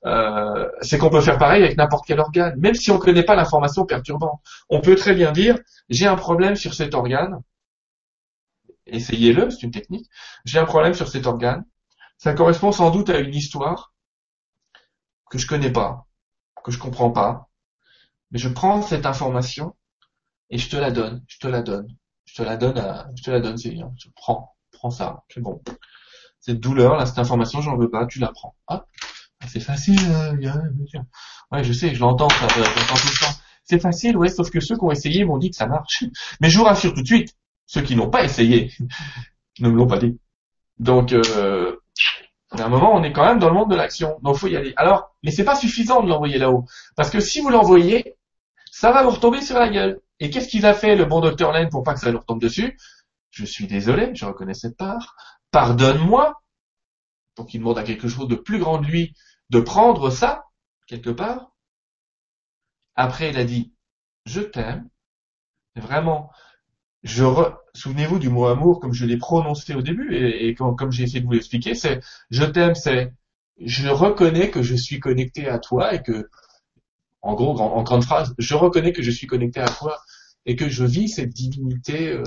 euh, 0.06 0.68
c'est 0.80 0.98
qu'on 0.98 1.10
peut 1.10 1.20
faire 1.20 1.38
pareil 1.38 1.62
avec 1.62 1.76
n'importe 1.76 2.06
quel 2.06 2.20
organe, 2.20 2.58
même 2.58 2.74
si 2.74 2.90
on 2.90 2.94
ne 2.94 3.00
connaît 3.00 3.22
pas 3.22 3.34
l'information 3.34 3.84
perturbante. 3.84 4.40
On 4.68 4.80
peut 4.80 4.96
très 4.96 5.14
bien 5.14 5.32
dire, 5.32 5.58
j'ai 5.88 6.06
un 6.06 6.16
problème 6.16 6.56
sur 6.56 6.74
cet 6.74 6.94
organe, 6.94 7.40
essayez-le, 8.86 9.50
c'est 9.50 9.62
une 9.62 9.70
technique, 9.70 10.08
j'ai 10.44 10.58
un 10.58 10.64
problème 10.64 10.94
sur 10.94 11.08
cet 11.08 11.26
organe, 11.26 11.64
ça 12.18 12.32
correspond 12.34 12.72
sans 12.72 12.90
doute 12.90 13.10
à 13.10 13.18
une 13.18 13.34
histoire 13.34 13.92
que 15.30 15.38
je 15.38 15.46
connais 15.46 15.72
pas, 15.72 16.06
que 16.64 16.72
je 16.72 16.78
comprends 16.78 17.10
pas, 17.10 17.48
mais 18.30 18.38
je 18.38 18.48
prends 18.48 18.82
cette 18.82 19.06
information 19.06 19.76
et 20.50 20.58
je 20.58 20.68
te 20.68 20.76
la 20.76 20.90
donne, 20.90 21.24
je 21.28 21.38
te 21.38 21.46
la 21.46 21.62
donne, 21.62 21.88
je 22.24 22.34
te 22.34 22.42
la 22.42 22.56
donne 22.56 22.78
à, 22.78 23.08
je 23.16 23.22
te 23.22 23.30
la 23.30 23.40
donne, 23.40 23.56
c'est 23.56 23.70
bien. 23.70 23.92
Je 23.96 24.08
prends, 24.14 24.56
prends 24.72 24.90
ça, 24.90 25.24
c'est 25.28 25.40
bon. 25.40 25.62
Cette 26.40 26.60
douleur, 26.60 26.96
là, 26.96 27.06
cette 27.06 27.18
information, 27.18 27.60
j'en 27.60 27.76
veux 27.76 27.90
pas, 27.90 28.06
tu 28.06 28.18
la 28.18 28.32
prends. 28.32 28.54
Ah, 28.66 28.86
c'est 29.46 29.60
facile, 29.60 29.98
euh, 30.10 30.32
Ouais, 31.50 31.64
je 31.64 31.72
sais, 31.72 31.94
je 31.94 32.00
l'entends, 32.00 32.28
ça, 32.28 32.46
j'entends 32.48 32.94
tout 32.94 33.08
le. 33.08 33.26
C'est 33.64 33.80
facile, 33.80 34.16
ouais, 34.16 34.28
sauf 34.28 34.50
que 34.50 34.60
ceux 34.60 34.76
qui 34.76 34.84
ont 34.84 34.90
essayé 34.90 35.24
m'ont 35.24 35.38
dit 35.38 35.50
que 35.50 35.56
ça 35.56 35.66
marche. 35.66 36.04
Mais 36.40 36.50
je 36.50 36.58
vous 36.58 36.64
rassure 36.64 36.92
tout 36.92 37.02
de 37.02 37.06
suite, 37.06 37.36
ceux 37.66 37.82
qui 37.82 37.96
n'ont 37.96 38.10
pas 38.10 38.24
essayé 38.24 38.72
ne 39.60 39.68
me 39.68 39.76
l'ont 39.76 39.86
pas 39.86 39.98
dit. 39.98 40.18
Donc, 40.78 41.12
euh, 41.12 41.76
à 42.50 42.64
un 42.64 42.68
moment, 42.68 42.94
on 42.94 43.02
est 43.02 43.12
quand 43.12 43.24
même 43.24 43.38
dans 43.38 43.48
le 43.48 43.54
monde 43.54 43.70
de 43.70 43.76
l'action. 43.76 44.18
Donc, 44.22 44.36
faut 44.36 44.48
y 44.48 44.56
aller. 44.56 44.72
Alors, 44.76 45.14
mais 45.22 45.30
c'est 45.30 45.44
pas 45.44 45.54
suffisant 45.54 46.02
de 46.02 46.08
l'envoyer 46.08 46.38
là-haut. 46.38 46.64
Parce 46.96 47.10
que 47.10 47.20
si 47.20 47.40
vous 47.40 47.50
l'envoyez, 47.50 48.16
ça 48.70 48.92
va 48.92 49.02
vous 49.02 49.10
retomber 49.10 49.40
sur 49.42 49.58
la 49.58 49.68
gueule. 49.68 50.00
Et 50.18 50.30
qu'est-ce 50.30 50.48
qu'il 50.48 50.66
a 50.66 50.74
fait, 50.74 50.96
le 50.96 51.04
bon 51.04 51.20
docteur 51.20 51.52
Lane, 51.52 51.68
pour 51.68 51.82
pas 51.82 51.94
que 51.94 52.00
ça 52.00 52.10
lui 52.10 52.18
retombe 52.18 52.40
dessus? 52.40 52.76
Je 53.30 53.44
suis 53.44 53.66
désolé, 53.66 54.10
je 54.14 54.24
reconnais 54.24 54.54
cette 54.54 54.76
part. 54.76 55.14
Pardonne-moi. 55.50 56.40
Donc 57.36 57.54
il 57.54 57.58
demande 57.58 57.78
à 57.78 57.82
quelque 57.82 58.08
chose 58.08 58.28
de 58.28 58.34
plus 58.34 58.58
grand 58.58 58.78
de 58.78 58.86
lui 58.86 59.14
de 59.50 59.60
prendre 59.60 60.10
ça, 60.10 60.46
quelque 60.86 61.10
part. 61.10 61.52
Après, 62.94 63.30
il 63.30 63.36
a 63.36 63.44
dit, 63.44 63.72
je 64.26 64.40
t'aime. 64.40 64.88
Vraiment, 65.76 66.30
je 67.02 67.24
souvenez-vous 67.74 68.18
du 68.18 68.28
mot 68.28 68.46
amour 68.46 68.80
comme 68.80 68.92
je 68.92 69.06
l'ai 69.06 69.16
prononcé 69.16 69.74
au 69.74 69.82
début 69.82 70.14
et, 70.14 70.54
comme 70.54 70.92
j'ai 70.92 71.04
essayé 71.04 71.20
de 71.20 71.26
vous 71.26 71.32
l'expliquer, 71.32 71.74
c'est 71.74 72.00
je 72.30 72.44
t'aime, 72.44 72.74
c'est 72.74 73.12
je 73.60 73.88
reconnais 73.88 74.50
que 74.50 74.62
je 74.62 74.74
suis 74.74 75.00
connecté 75.00 75.48
à 75.48 75.58
toi 75.58 75.94
et 75.94 76.02
que 76.02 76.28
en 77.22 77.34
gros, 77.34 77.58
en, 77.60 77.82
grande 77.82 78.04
phrase, 78.04 78.34
je 78.38 78.54
reconnais 78.54 78.92
que 78.92 79.02
je 79.02 79.10
suis 79.10 79.26
connecté 79.26 79.60
à 79.60 79.68
toi 79.68 80.00
et 80.46 80.56
que 80.56 80.68
je 80.68 80.84
vis 80.84 81.08
cette 81.08 81.30
divinité, 81.30 82.08
euh, 82.12 82.24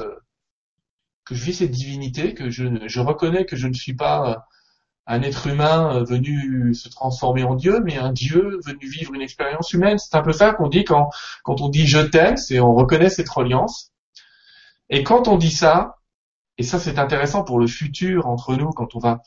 que 1.25 1.35
je 1.35 1.43
vis 1.43 1.53
cette 1.55 1.71
divinité, 1.71 2.33
que 2.35 2.49
je, 2.49 2.87
je 2.87 2.99
reconnais 2.99 3.45
que 3.45 3.55
je 3.55 3.67
ne 3.67 3.73
suis 3.73 3.95
pas 3.95 4.31
euh, 4.31 4.35
un 5.05 5.21
être 5.21 5.47
humain 5.47 5.95
euh, 5.95 6.03
venu 6.03 6.73
se 6.73 6.89
transformer 6.89 7.43
en 7.43 7.55
Dieu, 7.55 7.81
mais 7.83 7.97
un 7.97 8.11
Dieu 8.11 8.59
venu 8.65 8.87
vivre 8.87 9.13
une 9.13 9.21
expérience 9.21 9.73
humaine. 9.73 9.97
C'est 9.97 10.15
un 10.15 10.21
peu 10.21 10.33
ça 10.33 10.53
qu'on 10.53 10.69
dit 10.69 10.83
quand, 10.83 11.09
quand 11.43 11.61
on 11.61 11.69
dit 11.69 11.87
je 11.87 11.99
t'aime, 11.99 12.37
c'est 12.37 12.59
on 12.59 12.73
reconnaît 12.73 13.09
cette 13.09 13.29
reliance. 13.29 13.91
Et 14.89 15.03
quand 15.03 15.27
on 15.27 15.37
dit 15.37 15.51
ça, 15.51 15.97
et 16.57 16.63
ça 16.63 16.79
c'est 16.79 16.99
intéressant 16.99 17.43
pour 17.43 17.59
le 17.59 17.67
futur 17.67 18.27
entre 18.27 18.55
nous, 18.55 18.69
quand 18.69 18.95
on 18.95 18.99
va 18.99 19.21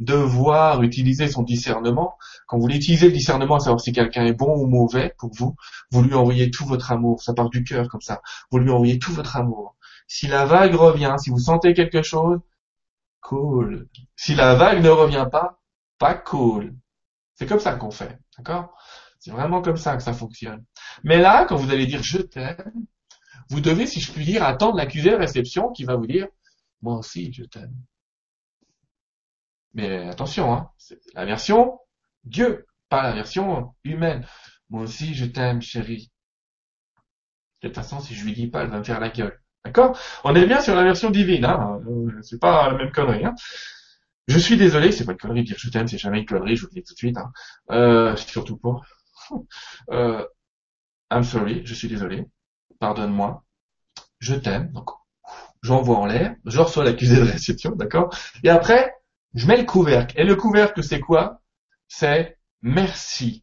devoir 0.00 0.82
utiliser 0.82 1.28
son 1.28 1.42
discernement. 1.42 2.16
Quand 2.46 2.56
vous 2.56 2.62
voulez 2.62 2.76
utiliser 2.76 3.06
le 3.06 3.12
discernement 3.12 3.56
à 3.56 3.60
savoir 3.60 3.80
si 3.80 3.92
quelqu'un 3.92 4.26
est 4.26 4.32
bon 4.32 4.56
ou 4.56 4.66
mauvais 4.66 5.14
pour 5.18 5.30
vous, 5.34 5.54
vous 5.90 6.02
lui 6.02 6.14
envoyez 6.14 6.50
tout 6.50 6.64
votre 6.64 6.92
amour. 6.92 7.22
Ça 7.22 7.32
part 7.32 7.50
du 7.50 7.64
cœur 7.64 7.88
comme 7.88 8.00
ça. 8.00 8.20
Vous 8.50 8.58
lui 8.58 8.70
envoyez 8.70 8.98
tout 8.98 9.12
votre 9.12 9.36
amour. 9.36 9.76
Si 10.06 10.26
la 10.26 10.44
vague 10.44 10.74
revient, 10.74 11.14
si 11.18 11.30
vous 11.30 11.38
sentez 11.38 11.74
quelque 11.74 12.02
chose, 12.02 12.40
cool. 13.24 13.88
Si 14.16 14.34
la 14.36 14.54
vague 14.54 14.82
ne 14.82 14.90
revient 14.90 15.26
pas, 15.32 15.60
pas 15.98 16.14
cool. 16.14 16.76
C'est 17.34 17.46
comme 17.46 17.58
ça 17.58 17.74
qu'on 17.74 17.90
fait. 17.90 18.18
D'accord? 18.38 18.76
C'est 19.18 19.32
vraiment 19.32 19.62
comme 19.62 19.76
ça 19.76 19.96
que 19.96 20.02
ça 20.02 20.12
fonctionne. 20.12 20.64
Mais 21.02 21.18
là, 21.18 21.46
quand 21.46 21.56
vous 21.56 21.72
allez 21.72 21.86
dire 21.86 22.02
je 22.02 22.18
t'aime, 22.18 22.86
vous 23.50 23.60
devez, 23.60 23.86
si 23.86 24.00
je 24.00 24.12
puis 24.12 24.24
dire, 24.24 24.44
attendre 24.44 24.76
l'accusé 24.76 25.10
de 25.10 25.16
réception 25.16 25.70
qui 25.72 25.84
va 25.84 25.96
vous 25.96 26.06
dire 26.06 26.28
moi 26.82 26.96
aussi 26.98 27.32
je 27.32 27.44
t'aime. 27.44 27.74
Mais 29.72 30.08
attention, 30.08 30.52
hein, 30.52 30.70
c'est 30.78 31.00
la 31.14 31.24
version 31.24 31.80
Dieu, 32.24 32.66
pas 32.88 33.02
la 33.02 33.12
version 33.12 33.74
humaine. 33.84 34.26
Moi 34.70 34.82
aussi, 34.82 35.14
je 35.14 35.26
t'aime, 35.26 35.60
chérie. 35.62 36.10
De 37.62 37.68
toute 37.68 37.76
façon, 37.76 38.00
si 38.00 38.14
je 38.14 38.24
lui 38.24 38.32
dis 38.34 38.46
pas, 38.46 38.62
elle 38.62 38.70
va 38.70 38.78
me 38.78 38.84
faire 38.84 39.00
la 39.00 39.10
gueule. 39.10 39.40
D'accord? 39.64 39.98
On 40.24 40.34
est 40.34 40.46
bien 40.46 40.60
sur 40.60 40.74
la 40.74 40.84
version 40.84 41.10
divine, 41.10 41.44
hein. 41.44 41.80
Euh, 41.88 42.20
c'est 42.22 42.40
pas 42.40 42.70
la 42.70 42.78
même 42.78 42.92
connerie, 42.92 43.24
hein. 43.24 43.34
Je 44.26 44.38
suis 44.38 44.56
désolé, 44.56 44.92
c'est 44.92 45.04
pas 45.04 45.12
une 45.12 45.18
connerie 45.18 45.44
dire 45.44 45.56
je 45.58 45.68
t'aime, 45.68 45.86
c'est 45.86 45.98
jamais 45.98 46.20
une 46.20 46.26
connerie, 46.26 46.56
je 46.56 46.62
vous 46.62 46.68
le 46.68 46.80
dis 46.80 46.82
tout 46.82 46.94
de 46.94 46.98
suite, 46.98 47.16
hein. 47.16 47.32
Euh, 47.70 48.16
surtout 48.16 48.56
pas. 48.56 48.80
Euh, 49.90 50.24
I'm 51.10 51.24
sorry, 51.24 51.62
je 51.64 51.74
suis 51.74 51.88
désolé. 51.88 52.26
Pardonne-moi. 52.78 53.42
Je 54.18 54.34
t'aime, 54.34 54.70
donc 54.72 54.90
j'envoie 55.62 55.96
en 55.96 56.06
l'air, 56.06 56.36
je 56.44 56.60
reçois 56.60 56.84
l'accusé 56.84 57.16
de 57.16 57.22
réception, 57.22 57.72
d'accord? 57.72 58.14
Et 58.42 58.50
après, 58.50 58.94
je 59.34 59.46
mets 59.46 59.56
le 59.56 59.64
couvercle. 59.64 60.18
Et 60.18 60.24
le 60.24 60.36
couvercle, 60.36 60.82
c'est 60.84 61.00
quoi? 61.00 61.40
C'est 61.88 62.38
merci. 62.62 63.42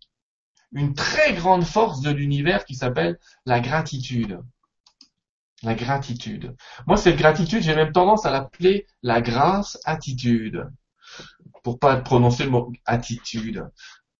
Une 0.71 0.93
très 0.93 1.33
grande 1.33 1.63
force 1.63 2.01
de 2.01 2.11
l'univers 2.11 2.65
qui 2.65 2.75
s'appelle 2.75 3.19
la 3.45 3.59
gratitude. 3.59 4.39
La 5.63 5.75
gratitude. 5.75 6.55
Moi, 6.87 6.97
cette 6.97 7.17
gratitude, 7.17 7.61
j'ai 7.61 7.75
même 7.75 7.91
tendance 7.91 8.25
à 8.25 8.31
l'appeler 8.31 8.87
la 9.03 9.21
grâce 9.21 9.77
attitude. 9.85 10.67
Pour 11.63 11.77
pas 11.77 11.97
prononcer 11.97 12.45
le 12.45 12.49
mot 12.49 12.71
attitude. 12.85 13.67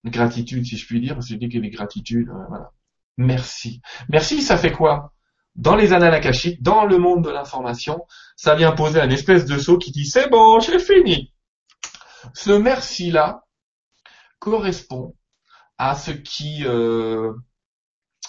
Gratitude, 0.06 0.66
si 0.66 0.78
je 0.78 0.86
puis 0.86 1.02
dire, 1.02 1.16
parce 1.16 1.28
que 1.28 1.34
je 1.34 1.40
qu'il 1.40 1.66
y 1.66 1.70
gratitude. 1.70 2.30
Euh, 2.30 2.46
voilà. 2.48 2.72
Merci. 3.18 3.82
Merci, 4.10 4.42
ça 4.42 4.58
fait 4.58 4.72
quoi? 4.72 5.14
Dans 5.56 5.76
les 5.76 5.94
annales 5.94 6.14
akashiques, 6.14 6.62
dans 6.62 6.86
le 6.86 6.98
monde 6.98 7.24
de 7.24 7.30
l'information, 7.30 8.06
ça 8.36 8.56
vient 8.56 8.72
poser 8.72 9.02
un 9.02 9.10
espèce 9.10 9.46
de 9.46 9.58
saut 9.58 9.78
qui 9.78 9.92
dit 9.92 10.06
c'est 10.06 10.30
bon, 10.30 10.60
j'ai 10.60 10.80
fini. 10.80 11.34
Ce 12.34 12.52
merci-là 12.52 13.44
correspond 14.40 15.16
à 15.78 15.96
ce 15.96 16.12
qui 16.12 16.66
euh, 16.66 17.34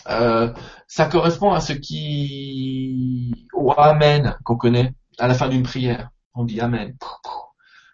ça 0.06 1.06
correspond 1.10 1.52
à 1.52 1.60
ce 1.60 1.72
qui 1.72 3.46
au 3.52 3.72
amen 3.72 4.36
qu'on 4.44 4.56
connaît 4.56 4.94
à 5.18 5.28
la 5.28 5.34
fin 5.34 5.48
d'une 5.48 5.62
prière. 5.62 6.10
On 6.34 6.44
dit 6.44 6.60
amen. 6.60 6.96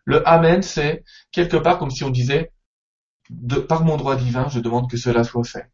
Le 0.05 0.27
amen, 0.27 0.63
c'est 0.63 1.05
quelque 1.33 1.57
part 1.57 1.79
comme 1.79 1.91
si 1.91 2.05
on 2.05 2.11
disait 2.11 2.53
par 3.69 3.85
mon 3.85 3.97
droit 3.97 4.17
divin, 4.17 4.49
je 4.49 4.61
demande 4.61 4.91
que 4.91 4.97
cela 4.97 5.25
soit 5.25 5.45
fait. 5.45 5.71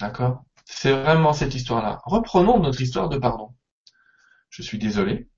D'accord? 0.00 0.44
C'est 0.66 0.92
vraiment 0.92 1.32
cette 1.32 1.54
histoire-là. 1.54 2.02
Reprenons 2.04 2.58
notre 2.58 2.80
histoire 2.80 3.08
de 3.08 3.16
pardon. 3.18 3.54
Je 4.50 4.62
suis 4.62 4.78
désolé. 4.78 5.28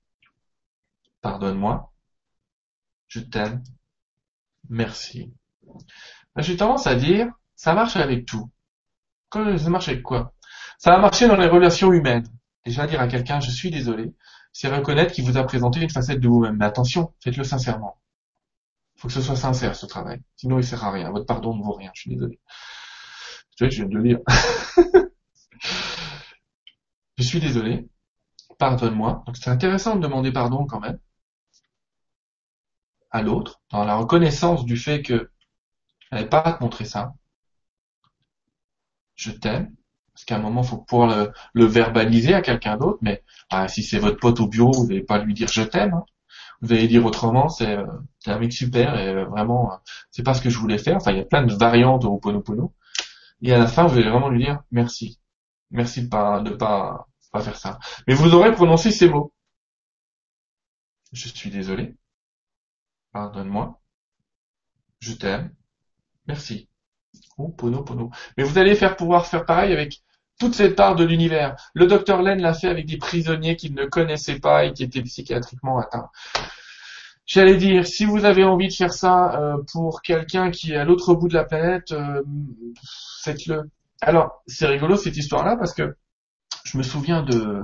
Pardonne-moi. 1.21 1.93
Je 3.07 3.19
t'aime. 3.19 3.63
Merci. 4.69 5.33
Ben, 6.35 6.41
J'ai 6.41 6.57
tendance 6.57 6.87
à 6.87 6.95
dire, 6.95 7.31
ça 7.55 7.73
marche 7.73 7.95
avec 7.95 8.25
tout. 8.25 8.49
Ça 9.33 9.69
marche 9.69 9.89
avec 9.89 10.03
quoi? 10.03 10.33
Ça 10.77 10.91
va 10.91 10.97
marcher 10.99 11.27
dans 11.27 11.35
les 11.35 11.47
relations 11.47 11.91
humaines. 11.91 12.27
Déjà 12.65 12.87
dire 12.87 13.01
à 13.01 13.07
quelqu'un, 13.07 13.39
je 13.39 13.51
suis 13.51 13.69
désolé, 13.69 14.13
c'est 14.51 14.67
reconnaître 14.67 15.13
qu'il 15.13 15.25
vous 15.25 15.37
a 15.37 15.43
présenté 15.43 15.81
une 15.81 15.89
facette 15.89 16.19
de 16.19 16.27
vous-même. 16.27 16.57
Mais 16.57 16.65
attention, 16.65 17.13
faites-le 17.23 17.43
sincèrement. 17.43 17.99
Il 18.95 19.01
faut 19.01 19.07
que 19.07 19.13
ce 19.13 19.21
soit 19.21 19.35
sincère, 19.35 19.75
ce 19.75 19.85
travail. 19.85 20.21
Sinon, 20.35 20.57
il 20.57 20.63
sert 20.63 20.83
à 20.83 20.91
rien. 20.91 21.11
Votre 21.11 21.25
pardon 21.25 21.55
ne 21.55 21.63
vaut 21.63 21.73
rien. 21.73 21.91
Je 21.93 22.01
suis 22.01 22.09
désolé. 22.09 22.39
Tu 23.55 23.63
vois, 23.63 23.69
je 23.69 23.77
viens 23.77 23.85
de 23.85 23.95
le 23.95 24.03
dire. 24.03 24.19
je 27.17 27.23
suis 27.23 27.39
désolé. 27.39 27.87
Pardonne-moi. 28.57 29.23
Donc, 29.25 29.37
c'est 29.37 29.49
intéressant 29.49 29.95
de 29.95 30.01
demander 30.01 30.31
pardon 30.31 30.65
quand 30.65 30.79
même 30.79 30.99
à 33.11 33.21
l'autre, 33.21 33.61
dans 33.71 33.83
la 33.85 33.95
reconnaissance 33.95 34.65
du 34.65 34.77
fait 34.77 35.01
que 35.01 35.31
n'avait 36.11 36.29
pas 36.29 36.41
à 36.41 36.53
te 36.53 36.63
montrer 36.63 36.85
ça. 36.85 37.13
Je 39.19 39.31
t'aime. 39.31 39.75
Parce 40.13 40.25
qu'à 40.25 40.35
un 40.37 40.39
moment, 40.39 40.63
faut 40.63 40.77
pouvoir 40.79 41.27
le, 41.53 41.65
verbaliser 41.65 42.33
à 42.33 42.41
quelqu'un 42.41 42.77
d'autre, 42.77 42.99
mais 43.01 43.23
ah, 43.49 43.67
si 43.67 43.83
c'est 43.83 43.99
votre 43.99 44.17
pote 44.19 44.39
au 44.39 44.47
bureau, 44.47 44.71
vous 44.73 44.87
n'allez 44.87 45.03
pas 45.03 45.19
lui 45.23 45.33
dire 45.33 45.47
je 45.49 45.61
t'aime. 45.63 45.93
hein. 45.93 46.05
Vous 46.61 46.73
allez 46.73 46.87
dire 46.87 47.05
autrement, 47.05 47.49
c'est 47.49 47.77
euh, 47.77 47.85
un 48.27 48.39
mec 48.39 48.53
super 48.53 48.97
et 48.99 49.09
euh, 49.09 49.25
vraiment, 49.25 49.73
euh, 49.73 49.77
c'est 50.11 50.23
pas 50.23 50.33
ce 50.33 50.41
que 50.41 50.49
je 50.49 50.59
voulais 50.59 50.77
faire. 50.77 50.97
Enfin, 50.97 51.11
il 51.11 51.17
y 51.17 51.21
a 51.21 51.25
plein 51.25 51.43
de 51.45 51.53
variantes 51.55 52.05
au 52.05 52.17
Ponopono. 52.17 52.73
Et 53.43 53.53
à 53.53 53.59
la 53.59 53.67
fin, 53.67 53.87
vous 53.87 53.97
allez 53.99 54.09
vraiment 54.09 54.29
lui 54.29 54.43
dire 54.45 54.61
merci. 54.71 55.19
Merci 55.71 56.03
de 56.03 56.09
pas, 56.09 56.41
de 56.41 56.51
pas, 56.51 57.07
pas 57.33 57.41
faire 57.41 57.57
ça. 57.57 57.79
Mais 58.07 58.13
vous 58.15 58.33
aurez 58.35 58.53
prononcé 58.53 58.91
ces 58.91 59.09
mots. 59.09 59.33
Je 61.13 61.27
suis 61.29 61.51
désolé. 61.51 61.95
Pardonne-moi. 63.11 63.79
Je 65.01 65.13
t'aime. 65.13 65.53
Merci. 66.27 66.68
Oh, 67.37 67.49
pono, 67.49 67.83
pono. 67.83 68.11
Mais 68.37 68.43
vous 68.43 68.57
allez 68.57 68.75
faire 68.75 68.95
pouvoir 68.95 69.25
faire 69.25 69.45
pareil 69.45 69.71
avec 69.71 70.01
toute 70.39 70.55
cette 70.55 70.75
part 70.75 70.95
de 70.95 71.03
l'univers. 71.03 71.55
Le 71.73 71.87
docteur 71.87 72.21
Len 72.21 72.41
l'a 72.41 72.53
fait 72.53 72.67
avec 72.67 72.85
des 72.85 72.97
prisonniers 72.97 73.55
qu'il 73.55 73.73
ne 73.73 73.85
connaissait 73.85 74.39
pas 74.39 74.65
et 74.65 74.73
qui 74.73 74.83
étaient 74.83 75.01
psychiatriquement 75.01 75.79
atteints. 75.79 76.09
J'allais 77.25 77.57
dire, 77.57 77.85
si 77.85 78.05
vous 78.05 78.25
avez 78.25 78.43
envie 78.43 78.69
de 78.69 78.73
faire 78.73 78.93
ça 78.93 79.39
euh, 79.39 79.57
pour 79.71 80.01
quelqu'un 80.01 80.49
qui 80.49 80.71
est 80.71 80.77
à 80.77 80.83
l'autre 80.83 81.13
bout 81.13 81.27
de 81.27 81.35
la 81.35 81.43
planète, 81.43 81.91
euh, 81.91 82.23
faites-le. 83.23 83.69
Alors, 84.01 84.41
c'est 84.47 84.65
rigolo 84.65 84.95
cette 84.95 85.15
histoire-là 85.15 85.55
parce 85.57 85.73
que 85.73 85.95
je 86.63 86.77
me 86.77 86.83
souviens 86.83 87.21
de 87.21 87.63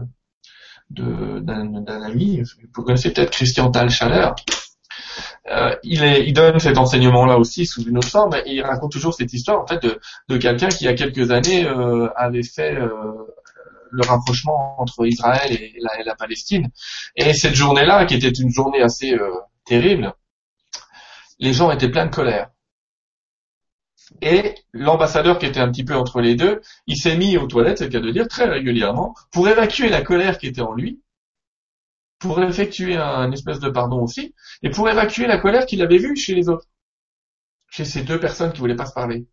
d'un 0.92 2.04
ami, 2.04 2.44
vous 2.76 2.84
connaissez 2.84 3.12
peut-être 3.12 3.32
Christian 3.32 3.72
Talchaler, 3.72 4.30
euh, 5.48 5.76
il, 5.84 6.34
donne 6.34 6.60
cet 6.60 6.78
enseignement-là 6.78 7.38
aussi 7.38 7.66
sous 7.66 7.84
une 7.84 7.98
autre 7.98 8.10
forme, 8.10 8.34
et 8.46 8.54
il 8.54 8.62
raconte 8.62 8.92
toujours 8.92 9.14
cette 9.14 9.32
histoire 9.34 9.62
en 9.62 9.68
fait 9.68 9.82
de, 9.82 10.38
quelqu'un 10.38 10.68
qui 10.68 10.86
il 10.86 10.88
y 10.88 10.90
a 10.90 10.94
quelques 10.94 11.32
années 11.32 11.66
euh, 11.66 12.10
avait 12.16 12.44
fait 12.44 12.76
euh, 12.76 12.90
le 13.92 14.06
rapprochement 14.06 14.82
entre 14.82 15.06
Israël 15.06 15.52
et 15.52 15.74
la, 16.04 16.16
Palestine. 16.16 16.70
Et 17.16 17.34
cette 17.34 17.56
journée-là, 17.56 18.06
qui 18.06 18.16
était 18.16 18.30
une 18.30 18.50
journée 18.50 18.82
assez 18.82 19.18
terrible, 19.66 20.14
les 21.40 21.54
gens 21.54 21.72
étaient 21.72 21.90
pleins 21.90 22.08
de 22.08 22.14
colère. 22.14 22.50
Et 24.22 24.56
l'ambassadeur 24.74 25.40
qui 25.40 25.46
était 25.46 25.60
un 25.60 25.72
petit 25.72 25.84
peu 25.84 25.96
entre 25.96 26.22
les 26.22 26.36
deux, 26.36 26.62
il 26.88 26.98
s'est 26.98 27.18
mis 27.18 27.38
aux 27.38 27.48
toilettes, 27.48 27.80
c'est 27.80 27.86
le 27.86 27.92
cas 27.92 28.00
de 28.00 28.12
dire, 28.12 28.28
très 28.28 28.46
régulièrement, 28.46 29.16
pour 29.32 29.48
évacuer 29.48 29.90
la 29.90 30.02
colère 30.02 30.38
qui 30.38 30.48
était 30.48 30.62
en 30.62 30.74
lui, 30.74 31.02
pour 32.20 32.42
effectuer 32.42 32.96
un 32.96 33.32
espèce 33.32 33.60
de 33.60 33.70
pardon 33.70 34.02
aussi, 34.02 34.34
et 34.64 34.70
pour 34.70 34.90
évacuer 34.90 35.28
la 35.28 35.38
colère 35.38 35.66
qu'il 35.66 35.82
avait 35.82 35.98
vue 35.98 36.16
chez 36.16 36.34
les 36.34 36.50
autres, 36.50 36.68
chez 37.70 37.86
ces 37.86 38.04
deux 38.04 38.20
personnes 38.20 38.54
qui 38.54 38.60
voulaient 38.60 38.76
pas 38.76 38.86
se 38.86 38.94
parler. 38.94 39.28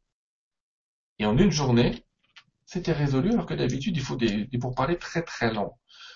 Et 1.18 1.26
en 1.26 1.36
une 1.38 1.50
journée, 1.52 2.04
c'était 2.66 2.92
résolu, 2.92 3.32
alors 3.32 3.46
que 3.46 3.54
d'habitude, 3.54 3.96
il 3.96 4.02
faut 4.02 4.16
des, 4.16 4.46
des 4.46 4.58
pourparlers 4.58 4.98
très 4.98 5.22
très 5.22 5.52
longs. 5.52 5.74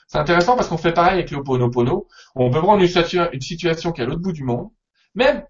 C'est 0.09 0.19
intéressant 0.19 0.57
parce 0.57 0.69
qu'on 0.69 0.79
fait 0.79 0.93
pareil 0.93 1.15
avec 1.15 1.31
le 1.31 1.43
Pono. 1.43 2.09
On 2.35 2.51
peut 2.51 2.61
prendre 2.61 2.83
une 2.83 3.41
situation 3.41 3.93
qui 3.93 4.01
est 4.01 4.05
à 4.05 4.07
l'autre 4.07 4.23
bout 4.23 4.33
du 4.33 4.45
monde, 4.45 4.71
même, 5.15 5.45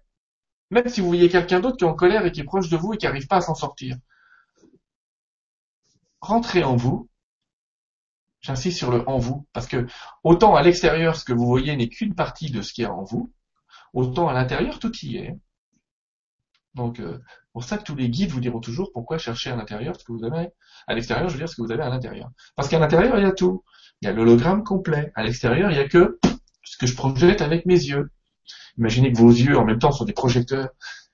même 0.71 0.89
si 0.89 1.01
vous 1.01 1.07
voyez 1.07 1.29
quelqu'un 1.29 1.59
d'autre 1.59 1.77
qui 1.77 1.83
est 1.83 1.87
en 1.87 1.93
colère 1.93 2.25
et 2.25 2.31
qui 2.31 2.41
est 2.41 2.43
proche 2.43 2.69
de 2.69 2.77
vous 2.77 2.93
et 2.93 2.97
qui 2.97 3.05
n'arrive 3.05 3.27
pas 3.27 3.37
à 3.37 3.41
s'en 3.41 3.55
sortir. 3.55 3.97
Rentrez 6.21 6.63
en 6.63 6.75
vous. 6.75 7.09
J'insiste 8.41 8.77
sur 8.77 8.91
le 8.91 9.07
en 9.09 9.17
vous, 9.17 9.47
parce 9.51 9.67
que 9.67 9.87
autant 10.23 10.55
à 10.55 10.61
l'extérieur, 10.61 11.15
ce 11.15 11.25
que 11.25 11.33
vous 11.33 11.45
voyez 11.45 11.75
n'est 11.75 11.89
qu'une 11.89 12.15
partie 12.15 12.51
de 12.51 12.61
ce 12.61 12.71
qui 12.71 12.83
est 12.83 12.87
en 12.87 13.03
vous, 13.03 13.33
autant 13.93 14.27
à 14.27 14.33
l'intérieur, 14.33 14.79
tout 14.79 14.95
y 15.01 15.17
est. 15.17 15.35
Donc, 16.75 16.99
euh, 16.99 17.19
pour 17.51 17.63
ça 17.63 17.79
que 17.79 17.83
tous 17.83 17.95
les 17.95 18.09
guides 18.09 18.29
vous 18.29 18.39
diront 18.39 18.59
toujours 18.59 18.91
pourquoi 18.93 19.17
chercher 19.17 19.49
à 19.49 19.55
l'intérieur 19.55 19.95
ce 19.99 20.03
que 20.03 20.11
vous 20.11 20.23
avez 20.23 20.49
à 20.87 20.93
l'extérieur, 20.93 21.27
je 21.27 21.33
veux 21.33 21.39
dire 21.39 21.49
ce 21.49 21.55
que 21.55 21.63
vous 21.63 21.71
avez 21.71 21.81
à 21.81 21.89
l'intérieur. 21.89 22.29
Parce 22.55 22.69
qu'à 22.69 22.77
l'intérieur, 22.79 23.17
il 23.17 23.23
y 23.23 23.25
a 23.25 23.31
tout. 23.31 23.63
Il 24.01 24.05
y 24.05 24.09
a 24.09 24.13
l'hologramme 24.13 24.63
complet. 24.63 25.11
À 25.15 25.23
l'extérieur, 25.23 25.71
il 25.71 25.77
y 25.77 25.79
a 25.79 25.87
que 25.87 26.19
ce 26.63 26.77
que 26.77 26.85
je 26.85 26.95
projette 26.95 27.41
avec 27.41 27.65
mes 27.65 27.73
yeux. 27.73 28.11
Imaginez 28.77 29.11
que 29.11 29.17
vos 29.17 29.31
yeux, 29.31 29.57
en 29.57 29.65
même 29.65 29.79
temps, 29.79 29.91
sont 29.91 30.05
des 30.05 30.13
projecteurs 30.13 30.69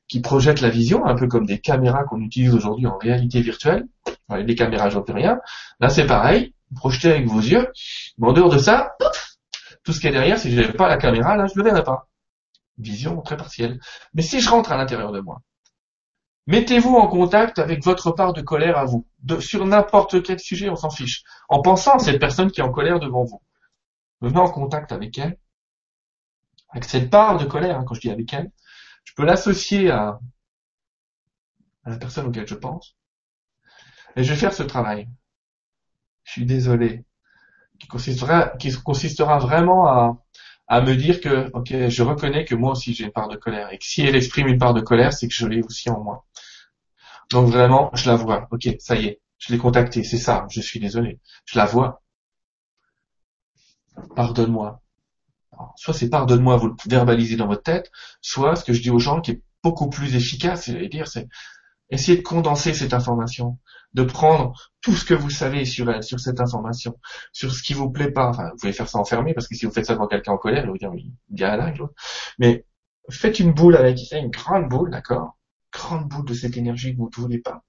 qui 0.08 0.20
projettent 0.20 0.62
la 0.62 0.70
vision, 0.70 1.06
un 1.06 1.16
peu 1.16 1.28
comme 1.28 1.46
des 1.46 1.60
caméras 1.60 2.04
qu'on 2.04 2.20
utilise 2.20 2.54
aujourd'hui 2.54 2.86
en 2.86 2.98
réalité 2.98 3.42
virtuelle. 3.42 3.88
Des 4.30 4.56
caméras, 4.56 4.90
je 4.90 4.98
vois 4.98 5.06
rien. 5.14 5.40
Là, 5.80 5.90
c'est 5.90 6.06
pareil. 6.06 6.54
Projetez 6.76 7.12
avec 7.12 7.28
vos 7.28 7.40
yeux. 7.40 7.72
Mais 8.18 8.28
en 8.28 8.34
dehors 8.34 8.50
de 8.50 8.58
ça, 8.58 8.96
tout 9.84 9.94
ce 9.94 10.00
qu'il 10.00 10.10
y 10.12 10.14
a 10.14 10.18
derrière, 10.18 10.38
si 10.38 10.52
je 10.52 10.60
n'avais 10.60 10.74
pas 10.74 10.88
la 10.88 10.98
caméra, 10.98 11.36
là, 11.36 11.48
je 11.48 11.54
ne 11.54 11.64
le 11.64 11.70
verrais 11.70 11.84
pas. 11.84 12.08
Vision 12.78 13.22
très 13.22 13.38
partielle. 13.38 13.80
Mais 14.14 14.22
si 14.22 14.42
je 14.42 14.50
rentre 14.50 14.72
à 14.72 14.78
l'intérieur 14.78 15.12
de 15.12 15.20
moi, 15.20 15.42
Mettez-vous 16.46 16.96
en 16.96 17.08
contact 17.08 17.58
avec 17.58 17.84
votre 17.84 18.12
part 18.12 18.34
de 18.34 18.42
colère 18.42 18.78
à 18.78 18.84
vous. 18.86 19.08
Sur 19.40 19.66
n'importe 19.66 20.22
quel 20.24 20.40
sujet, 20.40 20.70
on 20.70 20.76
s'en 20.76 20.90
fiche. 20.90 21.24
En 21.48 21.62
pensant 21.62 21.96
à 21.96 22.00
cette 22.00 22.20
personne 22.20 22.52
qui 22.52 22.60
est 22.60 22.64
en 22.64 22.72
colère 22.72 23.00
devant 23.00 23.24
vous. 23.24 23.42
Venez 24.20 24.40
en 24.40 24.50
contact 24.50 24.92
avec 24.92 25.18
elle. 25.18 25.38
Avec 26.70 26.84
cette 26.86 27.10
part 27.10 27.38
de 27.38 27.46
colère, 27.46 27.80
hein, 27.80 27.86
quand 27.88 27.94
je 27.94 28.02
dis 28.02 28.12
avec 28.12 28.34
elle. 28.34 28.52
Je 29.06 29.14
peux 29.14 29.24
l'associer 29.24 29.90
à, 29.90 30.20
à 31.86 31.90
la 31.90 31.98
personne 31.98 32.26
auquel 32.26 32.48
je 32.48 32.56
pense. 32.56 32.98
Et 34.18 34.24
je 34.24 34.34
vais 34.34 34.40
faire 34.40 34.54
ce 34.54 34.64
travail. 34.64 35.08
Je 36.24 36.32
suis 36.32 36.46
désolé. 36.46 37.06
Qui 37.80 37.88
consistera, 37.88 39.38
vraiment 39.40 39.88
à, 40.68 40.82
me 40.82 40.96
dire 40.96 41.20
que, 41.22 41.50
ok, 41.54 41.90
je 41.90 42.04
reconnais 42.04 42.46
que 42.46 42.56
moi 42.56 42.72
aussi 42.72 42.94
j'ai 42.94 43.06
une 43.06 43.12
part 43.12 43.28
de 43.28 43.36
colère. 43.36 43.72
Et 43.72 43.78
que 43.78 43.86
si 43.86 44.02
elle 44.02 44.16
exprime 44.16 44.48
une 44.48 44.58
part 44.58 44.74
de 44.74 44.82
colère, 44.82 45.14
c'est 45.14 45.28
que 45.28 45.34
je 45.34 45.46
l'ai 45.48 45.62
aussi 45.62 45.90
en 45.90 46.02
moi. 46.02 46.26
Donc 47.32 47.50
vraiment, 47.50 47.92
je 47.94 48.10
la 48.10 48.16
vois. 48.16 48.48
Ok, 48.52 48.70
ça 48.80 48.96
y 48.96 49.06
est, 49.08 49.22
je 49.38 49.52
l'ai 49.52 49.60
contactée. 49.60 50.04
C'est 50.04 50.18
ça. 50.18 50.48
Je 50.50 50.62
suis 50.62 50.80
désolé. 50.80 51.20
Je 51.46 51.58
la 51.58 51.66
vois. 51.66 52.02
Pardonne-moi. 54.16 54.82
Soit 55.76 55.94
c'est 55.94 56.10
pardonne-moi, 56.10 56.58
vous 56.58 56.68
le 56.68 56.76
verbalisez 56.88 57.36
dans 57.36 57.48
votre 57.48 57.64
tête, 57.64 57.92
soit 58.22 58.56
ce 58.56 58.64
que 58.64 58.74
je 58.74 58.82
dis 58.82 58.90
aux 58.90 59.00
gens 59.00 59.22
qui 59.22 59.32
est 59.32 59.42
beaucoup 59.64 59.90
plus 59.90 60.16
efficace, 60.16 60.70
dire, 60.70 61.08
c'est 61.08 61.28
essayer 61.90 62.18
de 62.18 62.24
condenser 62.24 62.74
cette 62.74 62.94
information, 62.94 63.60
de 63.94 64.04
prendre 64.04 64.54
tout 64.82 64.94
ce 64.96 65.06
que 65.06 65.14
vous 65.14 65.30
savez 65.30 65.66
sur 65.66 65.90
elle, 65.90 66.04
sur 66.04 66.20
cette 66.20 66.40
information, 66.40 67.00
sur 67.32 67.54
ce 67.54 67.62
qui 67.64 67.74
vous 67.74 67.90
plaît 67.90 68.12
pas. 68.12 68.32
Vous 68.32 68.58
pouvez 68.60 68.74
faire 68.74 68.90
ça 68.90 69.00
enfermé, 69.00 69.34
parce 69.34 69.48
que 69.48 69.56
si 69.56 69.66
vous 69.66 69.72
faites 69.72 69.86
ça 69.86 69.94
devant 69.94 70.08
quelqu'un 70.08 70.34
en 70.34 70.38
colère, 70.38 70.64
il 70.64 70.66
va 70.66 70.72
vous 70.72 70.78
dire, 70.78 70.92
oui, 70.92 71.12
la 71.38 71.72
l'autre. 71.72 71.94
Mais 72.40 72.66
faites 73.10 73.40
une 73.40 73.54
boule 73.54 73.76
avec, 73.76 74.00
une 74.12 74.30
grande 74.30 74.68
boule, 74.68 74.92
d'accord? 74.92 75.38
Grande 75.72 76.08
boule 76.08 76.26
de 76.26 76.34
cette 76.34 76.58
énergie 76.58 76.94
que 76.94 76.98
vous 76.98 77.10
ne 77.16 77.22
voulez 77.22 77.40
pas. 77.40 77.64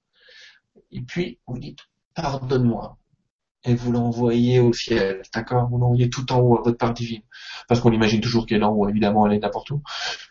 Et 0.91 1.03
puis, 1.03 1.39
vous 1.47 1.59
dites, 1.59 1.81
pardonne-moi. 2.14 2.97
Et 3.66 3.75
vous 3.75 3.93
l'envoyez 3.93 4.61
au 4.61 4.72
ciel, 4.72 5.22
d'accord? 5.33 5.68
Vous 5.68 5.79
l'envoyez 5.79 6.11
tout 6.11 6.31
en 6.33 6.41
haut 6.41 6.59
à 6.59 6.62
votre 6.62 6.77
part 6.77 6.93
divine. 6.93 7.22
Parce 7.66 7.81
qu'on 7.81 7.93
imagine 7.93 8.20
toujours 8.20 8.47
qu'elle 8.47 8.61
est 8.61 8.64
en 8.64 8.72
haut, 8.72 8.89
évidemment, 8.89 9.27
elle 9.27 9.35
est 9.35 9.39
n'importe 9.39 9.70
où. 9.70 9.83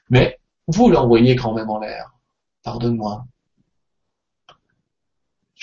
Mais 0.10 0.40
vous 0.68 0.90
l'envoyez 0.90 1.36
quand 1.36 1.54
même 1.54 1.70
en 1.70 1.80
l'air. 1.80 2.14
Pardonne-moi. 2.64 3.26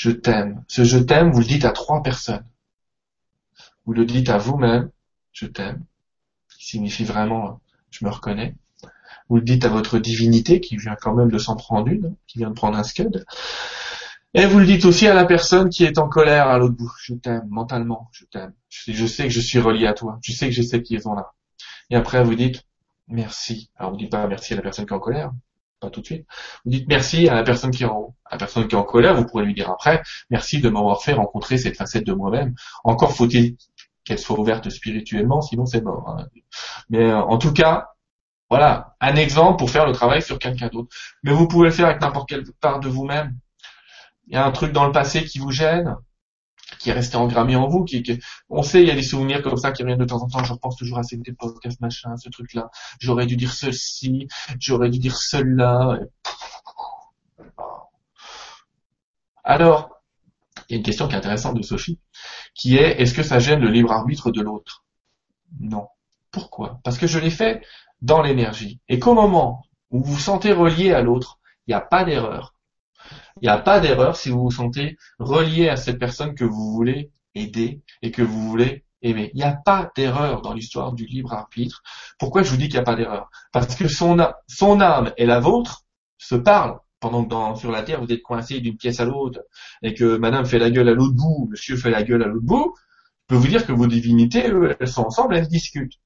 Je 0.00 0.10
t'aime. 0.10 0.64
Ce 0.66 0.82
je 0.82 0.96
t'aime, 0.96 1.30
vous 1.30 1.40
le 1.40 1.44
dites 1.44 1.66
à 1.66 1.72
trois 1.72 2.02
personnes. 2.02 2.46
Vous 3.84 3.92
le 3.92 4.06
dites 4.06 4.30
à 4.30 4.38
vous-même, 4.38 4.90
je 5.30 5.44
t'aime, 5.44 5.84
qui 6.56 6.64
signifie 6.64 7.04
vraiment 7.04 7.60
je 7.90 8.06
me 8.06 8.10
reconnais. 8.10 8.54
Vous 9.28 9.36
le 9.36 9.42
dites 9.42 9.66
à 9.66 9.68
votre 9.68 9.98
divinité, 9.98 10.62
qui 10.62 10.78
vient 10.78 10.96
quand 10.98 11.14
même 11.14 11.30
de 11.30 11.36
s'en 11.36 11.54
prendre 11.54 11.88
une, 11.88 12.16
qui 12.26 12.38
vient 12.38 12.48
de 12.48 12.54
prendre 12.54 12.78
un 12.78 12.82
scud. 12.82 13.26
Et 14.32 14.46
vous 14.46 14.58
le 14.58 14.64
dites 14.64 14.86
aussi 14.86 15.06
à 15.06 15.12
la 15.12 15.26
personne 15.26 15.68
qui 15.68 15.84
est 15.84 15.98
en 15.98 16.08
colère 16.08 16.48
à 16.48 16.56
l'autre 16.56 16.76
bout. 16.76 16.94
Je 17.02 17.12
t'aime, 17.12 17.46
mentalement, 17.50 18.08
je 18.12 18.24
t'aime. 18.24 18.54
Je, 18.70 19.04
sais 19.04 19.24
que 19.24 19.34
je 19.34 19.40
suis 19.40 19.58
relié 19.58 19.86
à 19.86 19.92
toi. 19.92 20.18
Je 20.22 20.32
sais 20.32 20.46
que 20.46 20.52
j'ai 20.52 20.62
cette 20.62 20.88
liaison-là. 20.88 21.34
Et 21.90 21.94
après, 21.94 22.24
vous 22.24 22.36
dites 22.36 22.64
merci. 23.06 23.70
Alors, 23.76 23.90
vous 23.90 23.98
dites 23.98 24.10
pas 24.10 24.26
merci 24.26 24.54
à 24.54 24.56
la 24.56 24.62
personne 24.62 24.86
qui 24.86 24.94
est 24.94 24.96
en 24.96 25.00
colère. 25.00 25.30
Pas 25.80 25.90
tout 25.90 26.00
de 26.00 26.06
suite. 26.06 26.26
Vous 26.64 26.70
dites 26.70 26.86
merci 26.88 27.28
à 27.28 27.34
la 27.34 27.42
personne 27.42 27.70
qui 27.70 27.84
est 27.84 27.86
en. 27.86 28.14
À 28.26 28.34
la 28.34 28.38
personne 28.38 28.68
qui 28.68 28.76
en 28.76 28.84
colère, 28.84 29.16
vous 29.16 29.26
pourrez 29.26 29.44
lui 29.44 29.54
dire 29.54 29.70
après, 29.70 30.02
merci 30.28 30.60
de 30.60 30.68
m'avoir 30.68 31.02
fait 31.02 31.14
rencontrer 31.14 31.58
cette 31.58 31.76
facette 31.76 32.06
de 32.06 32.12
moi-même. 32.12 32.54
Encore 32.84 33.16
faut-il 33.16 33.56
qu'elle 34.04 34.18
soit 34.18 34.38
ouverte 34.38 34.70
spirituellement, 34.70 35.40
sinon 35.40 35.66
c'est 35.66 35.80
mort. 35.80 36.08
Hein. 36.08 36.26
Mais 36.90 37.10
euh, 37.10 37.20
en 37.20 37.38
tout 37.38 37.52
cas, 37.52 37.88
voilà, 38.50 38.96
un 39.00 39.16
exemple 39.16 39.58
pour 39.58 39.70
faire 39.70 39.86
le 39.86 39.92
travail 39.92 40.22
sur 40.22 40.38
quelqu'un 40.38 40.68
d'autre. 40.68 40.94
Mais 41.22 41.32
vous 41.32 41.48
pouvez 41.48 41.66
le 41.66 41.72
faire 41.72 41.86
avec 41.86 42.00
n'importe 42.00 42.28
quelle 42.28 42.44
part 42.60 42.80
de 42.80 42.88
vous-même. 42.88 43.36
Il 44.26 44.34
y 44.34 44.36
a 44.36 44.44
un 44.44 44.50
truc 44.52 44.72
dans 44.72 44.86
le 44.86 44.92
passé 44.92 45.24
qui 45.24 45.38
vous 45.38 45.50
gêne, 45.50 45.96
qui 46.78 46.90
est 46.90 46.92
resté 46.92 47.16
engrammé 47.16 47.56
en 47.56 47.68
vous, 47.68 47.84
qui, 47.84 48.02
on 48.48 48.62
sait, 48.62 48.82
il 48.82 48.88
y 48.88 48.90
a 48.90 48.94
des 48.94 49.02
souvenirs 49.02 49.42
comme 49.42 49.56
ça 49.56 49.72
qui 49.72 49.82
reviennent 49.82 49.98
de 49.98 50.04
temps 50.04 50.22
en 50.22 50.28
temps, 50.28 50.44
je 50.44 50.52
repense 50.52 50.76
toujours 50.76 50.98
à 50.98 51.02
cette 51.02 51.26
époque, 51.26 51.64
à 51.66 51.70
ce 51.70 51.76
machin, 51.80 52.16
ce 52.16 52.28
truc-là, 52.28 52.70
j'aurais 52.98 53.26
dû 53.26 53.36
dire 53.36 53.52
ceci, 53.52 54.28
j'aurais 54.58 54.90
dû 54.90 54.98
dire 54.98 55.16
cela. 55.16 55.98
Alors, 59.44 59.90
il 60.68 60.74
y 60.74 60.76
a 60.76 60.78
une 60.78 60.84
question 60.84 61.08
qui 61.08 61.14
est 61.14 61.18
intéressante 61.18 61.56
de 61.56 61.62
Sophie, 61.62 61.98
qui 62.54 62.76
est, 62.76 63.00
est-ce 63.00 63.14
que 63.14 63.22
ça 63.22 63.38
gêne 63.38 63.60
le 63.60 63.70
libre 63.70 63.92
arbitre 63.92 64.30
de 64.30 64.40
l'autre? 64.40 64.84
Non. 65.58 65.88
Pourquoi? 66.30 66.80
Parce 66.84 66.96
que 66.96 67.08
je 67.08 67.18
l'ai 67.18 67.30
fait 67.30 67.64
dans 68.02 68.22
l'énergie. 68.22 68.80
Et 68.88 68.98
qu'au 68.98 69.14
moment 69.14 69.64
où 69.90 70.02
vous 70.02 70.12
vous 70.12 70.18
sentez 70.20 70.52
relié 70.52 70.92
à 70.92 71.02
l'autre, 71.02 71.38
il 71.66 71.70
n'y 71.70 71.74
a 71.74 71.80
pas 71.80 72.04
d'erreur. 72.04 72.54
Il 73.40 73.46
n'y 73.46 73.48
a 73.48 73.58
pas 73.58 73.80
d'erreur 73.80 74.16
si 74.16 74.30
vous 74.30 74.42
vous 74.42 74.50
sentez 74.50 74.96
relié 75.18 75.68
à 75.68 75.76
cette 75.76 75.98
personne 75.98 76.34
que 76.34 76.44
vous 76.44 76.72
voulez 76.72 77.10
aider 77.34 77.80
et 78.02 78.10
que 78.10 78.22
vous 78.22 78.48
voulez 78.48 78.84
aimer. 79.02 79.30
Il 79.34 79.38
n'y 79.38 79.44
a 79.44 79.52
pas 79.52 79.90
d'erreur 79.96 80.42
dans 80.42 80.52
l'histoire 80.52 80.92
du 80.92 81.06
libre 81.06 81.32
arbitre. 81.32 81.82
Pourquoi 82.18 82.42
je 82.42 82.50
vous 82.50 82.56
dis 82.56 82.68
qu'il 82.68 82.74
n'y 82.74 82.80
a 82.80 82.84
pas 82.84 82.96
d'erreur? 82.96 83.30
Parce 83.52 83.74
que 83.74 83.88
son, 83.88 84.18
âme 84.18 85.12
et 85.16 85.26
la 85.26 85.40
vôtre 85.40 85.84
se 86.18 86.34
parlent 86.34 86.78
pendant 86.98 87.54
que 87.54 87.58
sur 87.58 87.70
la 87.70 87.82
Terre, 87.82 88.02
vous 88.02 88.12
êtes 88.12 88.22
coincé 88.22 88.60
d'une 88.60 88.76
pièce 88.76 89.00
à 89.00 89.06
l'autre 89.06 89.40
et 89.82 89.94
que 89.94 90.18
madame 90.18 90.44
fait 90.44 90.58
la 90.58 90.70
gueule 90.70 90.88
à 90.88 90.92
l'autre 90.92 91.14
bout, 91.14 91.48
monsieur 91.50 91.76
fait 91.76 91.90
la 91.90 92.02
gueule 92.02 92.22
à 92.22 92.26
l'autre 92.26 92.44
bout, 92.44 92.74
je 92.76 93.34
peux 93.34 93.40
vous 93.40 93.48
dire 93.48 93.64
que 93.64 93.72
vos 93.72 93.86
divinités, 93.86 94.50
elles 94.80 94.88
sont 94.88 95.04
ensemble, 95.04 95.36
elles 95.36 95.48
discutent. 95.48 95.98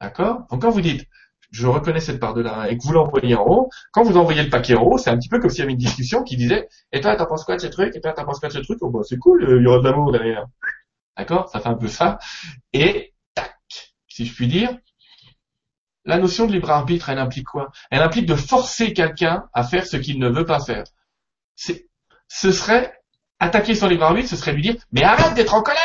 D'accord? 0.00 0.46
Donc 0.50 0.62
vous 0.64 0.80
dites, 0.82 1.06
je 1.50 1.66
reconnais 1.66 2.00
cette 2.00 2.20
part 2.20 2.34
de 2.34 2.42
là, 2.42 2.68
et 2.68 2.76
que 2.76 2.82
vous 2.82 2.92
l'envoyez 2.92 3.34
en 3.34 3.44
haut, 3.46 3.70
quand 3.92 4.02
vous 4.02 4.16
envoyez 4.16 4.42
le 4.42 4.50
paquet 4.50 4.74
en 4.74 4.82
haut, 4.82 4.98
c'est 4.98 5.10
un 5.10 5.16
petit 5.16 5.28
peu 5.28 5.38
comme 5.38 5.50
s'il 5.50 5.60
y 5.60 5.62
avait 5.62 5.72
une 5.72 5.78
discussion 5.78 6.22
qui 6.22 6.36
disait, 6.36 6.68
et 6.92 7.00
toi, 7.00 7.16
t'en 7.16 7.26
penses 7.26 7.44
quoi 7.44 7.56
de 7.56 7.60
ce 7.60 7.66
truc, 7.66 7.94
et 7.94 8.00
toi, 8.00 8.12
t'en 8.12 8.24
penses 8.24 8.40
quoi 8.40 8.48
de 8.48 8.54
ce 8.54 8.58
truc, 8.58 8.78
oh, 8.80 8.90
bah, 8.90 9.00
c'est 9.02 9.18
cool, 9.18 9.46
il 9.48 9.62
y 9.62 9.66
aura 9.66 9.78
de 9.78 9.84
l'amour 9.84 10.12
derrière. 10.12 10.46
D'accord? 11.16 11.48
Ça 11.48 11.60
fait 11.60 11.68
un 11.68 11.74
peu 11.74 11.88
ça. 11.88 12.18
Et, 12.72 13.14
tac, 13.34 13.56
si 14.08 14.26
je 14.26 14.34
puis 14.34 14.48
dire, 14.48 14.76
la 16.04 16.18
notion 16.18 16.46
de 16.46 16.52
libre 16.52 16.70
arbitre, 16.70 17.08
elle 17.08 17.18
implique 17.18 17.46
quoi? 17.46 17.70
Elle 17.90 18.02
implique 18.02 18.26
de 18.26 18.34
forcer 18.34 18.92
quelqu'un 18.92 19.48
à 19.52 19.64
faire 19.64 19.86
ce 19.86 19.96
qu'il 19.96 20.18
ne 20.18 20.28
veut 20.28 20.44
pas 20.44 20.60
faire. 20.60 20.84
C'est, 21.56 21.88
ce 22.28 22.52
serait, 22.52 23.00
attaquer 23.38 23.74
son 23.74 23.88
libre 23.88 24.04
arbitre, 24.04 24.28
ce 24.28 24.36
serait 24.36 24.52
lui 24.52 24.62
dire, 24.62 24.76
mais 24.92 25.02
arrête 25.02 25.34
d'être 25.34 25.54
en 25.54 25.62
colère 25.62 25.80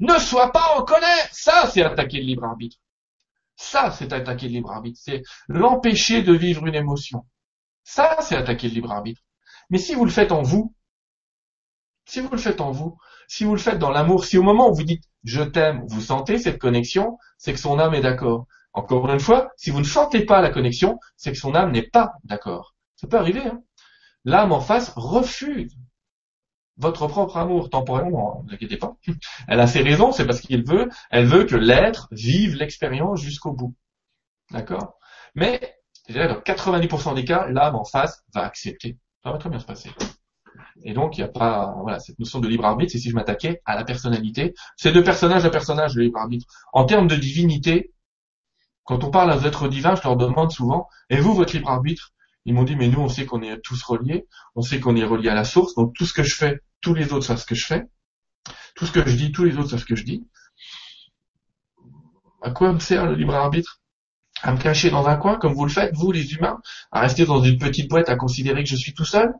Ne 0.00 0.18
sois 0.18 0.52
pas 0.52 0.74
en 0.76 0.82
colère 0.82 1.28
Ça, 1.32 1.68
c'est 1.72 1.82
attaquer 1.82 2.18
le 2.18 2.26
libre 2.26 2.44
arbitre. 2.44 2.78
Ça, 3.62 3.90
c'est 3.90 4.14
attaquer 4.14 4.46
le 4.46 4.54
libre 4.54 4.72
arbitre. 4.72 4.98
C'est 5.00 5.22
l'empêcher 5.46 6.22
de 6.22 6.32
vivre 6.32 6.66
une 6.66 6.74
émotion. 6.74 7.26
Ça, 7.84 8.16
c'est 8.22 8.34
attaquer 8.34 8.68
le 8.68 8.74
libre 8.74 8.90
arbitre. 8.90 9.20
Mais 9.68 9.76
si 9.76 9.94
vous 9.94 10.06
le 10.06 10.10
faites 10.10 10.32
en 10.32 10.40
vous, 10.40 10.74
si 12.06 12.20
vous 12.20 12.30
le 12.30 12.38
faites 12.38 12.62
en 12.62 12.70
vous, 12.70 12.96
si 13.28 13.44
vous 13.44 13.52
le 13.52 13.60
faites 13.60 13.78
dans 13.78 13.90
l'amour, 13.90 14.24
si 14.24 14.38
au 14.38 14.42
moment 14.42 14.70
où 14.70 14.74
vous 14.74 14.82
dites 14.82 15.04
je 15.24 15.42
t'aime, 15.42 15.84
vous 15.88 16.00
sentez 16.00 16.38
cette 16.38 16.58
connexion, 16.58 17.18
c'est 17.36 17.52
que 17.52 17.60
son 17.60 17.78
âme 17.78 17.92
est 17.92 18.00
d'accord. 18.00 18.46
Encore 18.72 19.08
une 19.10 19.20
fois, 19.20 19.50
si 19.58 19.70
vous 19.70 19.80
ne 19.80 19.84
sentez 19.84 20.24
pas 20.24 20.40
la 20.40 20.50
connexion, 20.50 20.98
c'est 21.18 21.30
que 21.30 21.38
son 21.38 21.54
âme 21.54 21.70
n'est 21.70 21.88
pas 21.90 22.14
d'accord. 22.24 22.74
Ça 22.96 23.08
peut 23.08 23.18
arriver. 23.18 23.46
Hein 23.46 23.62
L'âme 24.24 24.52
en 24.52 24.62
face 24.62 24.94
refuse 24.96 25.76
votre 26.80 27.06
propre 27.06 27.36
amour 27.36 27.70
temporairement, 27.70 28.42
ne 28.42 28.48
vous 28.48 28.54
inquiétez 28.54 28.76
pas. 28.76 28.96
Elle 29.48 29.60
a 29.60 29.66
ses 29.66 29.82
raisons, 29.82 30.12
c'est 30.12 30.26
parce 30.26 30.40
qu'il 30.40 30.64
veut, 30.64 30.88
elle 31.10 31.26
veut 31.26 31.44
que 31.44 31.56
l'être 31.56 32.08
vive 32.10 32.56
l'expérience 32.56 33.20
jusqu'au 33.20 33.52
bout. 33.52 33.74
D'accord? 34.50 34.94
Mais, 35.34 35.76
dans 36.08 36.40
90% 36.40 37.14
des 37.14 37.24
cas, 37.24 37.46
l'âme 37.48 37.76
en 37.76 37.84
face 37.84 38.24
va 38.34 38.44
accepter. 38.44 38.98
Ça 39.22 39.30
va 39.30 39.38
très 39.38 39.50
bien 39.50 39.58
se 39.58 39.66
passer. 39.66 39.90
Et 40.82 40.94
donc, 40.94 41.16
il 41.16 41.20
n'y 41.20 41.24
a 41.24 41.28
pas, 41.28 41.74
voilà, 41.82 42.00
cette 42.00 42.18
notion 42.18 42.40
de 42.40 42.48
libre 42.48 42.64
arbitre, 42.64 42.92
c'est 42.92 42.98
si 42.98 43.10
je 43.10 43.14
m'attaquais 43.14 43.60
à 43.64 43.76
la 43.76 43.84
personnalité. 43.84 44.54
C'est 44.76 44.92
de 44.92 45.00
personnage 45.00 45.44
à 45.44 45.50
personnage, 45.50 45.94
le 45.94 46.04
libre 46.04 46.18
arbitre. 46.18 46.46
En 46.72 46.84
termes 46.84 47.06
de 47.06 47.16
divinité, 47.16 47.92
quand 48.84 49.04
on 49.04 49.10
parle 49.10 49.30
à 49.30 49.36
êtres 49.46 49.68
divins, 49.68 49.94
je 49.94 50.02
leur 50.02 50.16
demande 50.16 50.50
souvent, 50.50 50.88
et 51.10 51.20
vous, 51.20 51.34
votre 51.34 51.54
libre 51.54 51.70
arbitre? 51.70 52.12
Ils 52.46 52.54
m'ont 52.54 52.64
dit, 52.64 52.74
mais 52.74 52.88
nous, 52.88 53.00
on 53.00 53.08
sait 53.08 53.26
qu'on 53.26 53.42
est 53.42 53.60
tous 53.60 53.82
reliés, 53.82 54.26
on 54.54 54.62
sait 54.62 54.80
qu'on 54.80 54.96
est 54.96 55.04
reliés 55.04 55.28
à 55.28 55.34
la 55.34 55.44
source, 55.44 55.74
donc 55.74 55.94
tout 55.94 56.06
ce 56.06 56.14
que 56.14 56.22
je 56.22 56.34
fais, 56.34 56.60
tous 56.80 56.94
les 56.94 57.12
autres 57.12 57.26
savent 57.26 57.40
ce 57.40 57.46
que 57.46 57.54
je 57.54 57.66
fais. 57.66 57.88
Tout 58.74 58.86
ce 58.86 58.92
que 58.92 59.06
je 59.06 59.16
dis, 59.16 59.32
tous 59.32 59.44
les 59.44 59.56
autres 59.56 59.70
savent 59.70 59.80
ce 59.80 59.84
que 59.84 59.96
je 59.96 60.04
dis. 60.04 60.26
À 62.42 62.50
quoi 62.50 62.72
me 62.72 62.78
sert 62.78 63.06
le 63.06 63.14
libre 63.14 63.34
arbitre? 63.34 63.80
À 64.42 64.52
me 64.52 64.58
cacher 64.58 64.90
dans 64.90 65.06
un 65.06 65.16
coin, 65.16 65.36
comme 65.36 65.52
vous 65.52 65.64
le 65.66 65.70
faites, 65.70 65.94
vous 65.94 66.12
les 66.12 66.32
humains, 66.32 66.60
à 66.90 67.00
rester 67.00 67.26
dans 67.26 67.42
une 67.42 67.58
petite 67.58 67.90
boîte, 67.90 68.08
à 68.08 68.16
considérer 68.16 68.64
que 68.64 68.70
je 68.70 68.76
suis 68.76 68.94
tout 68.94 69.04
seul? 69.04 69.34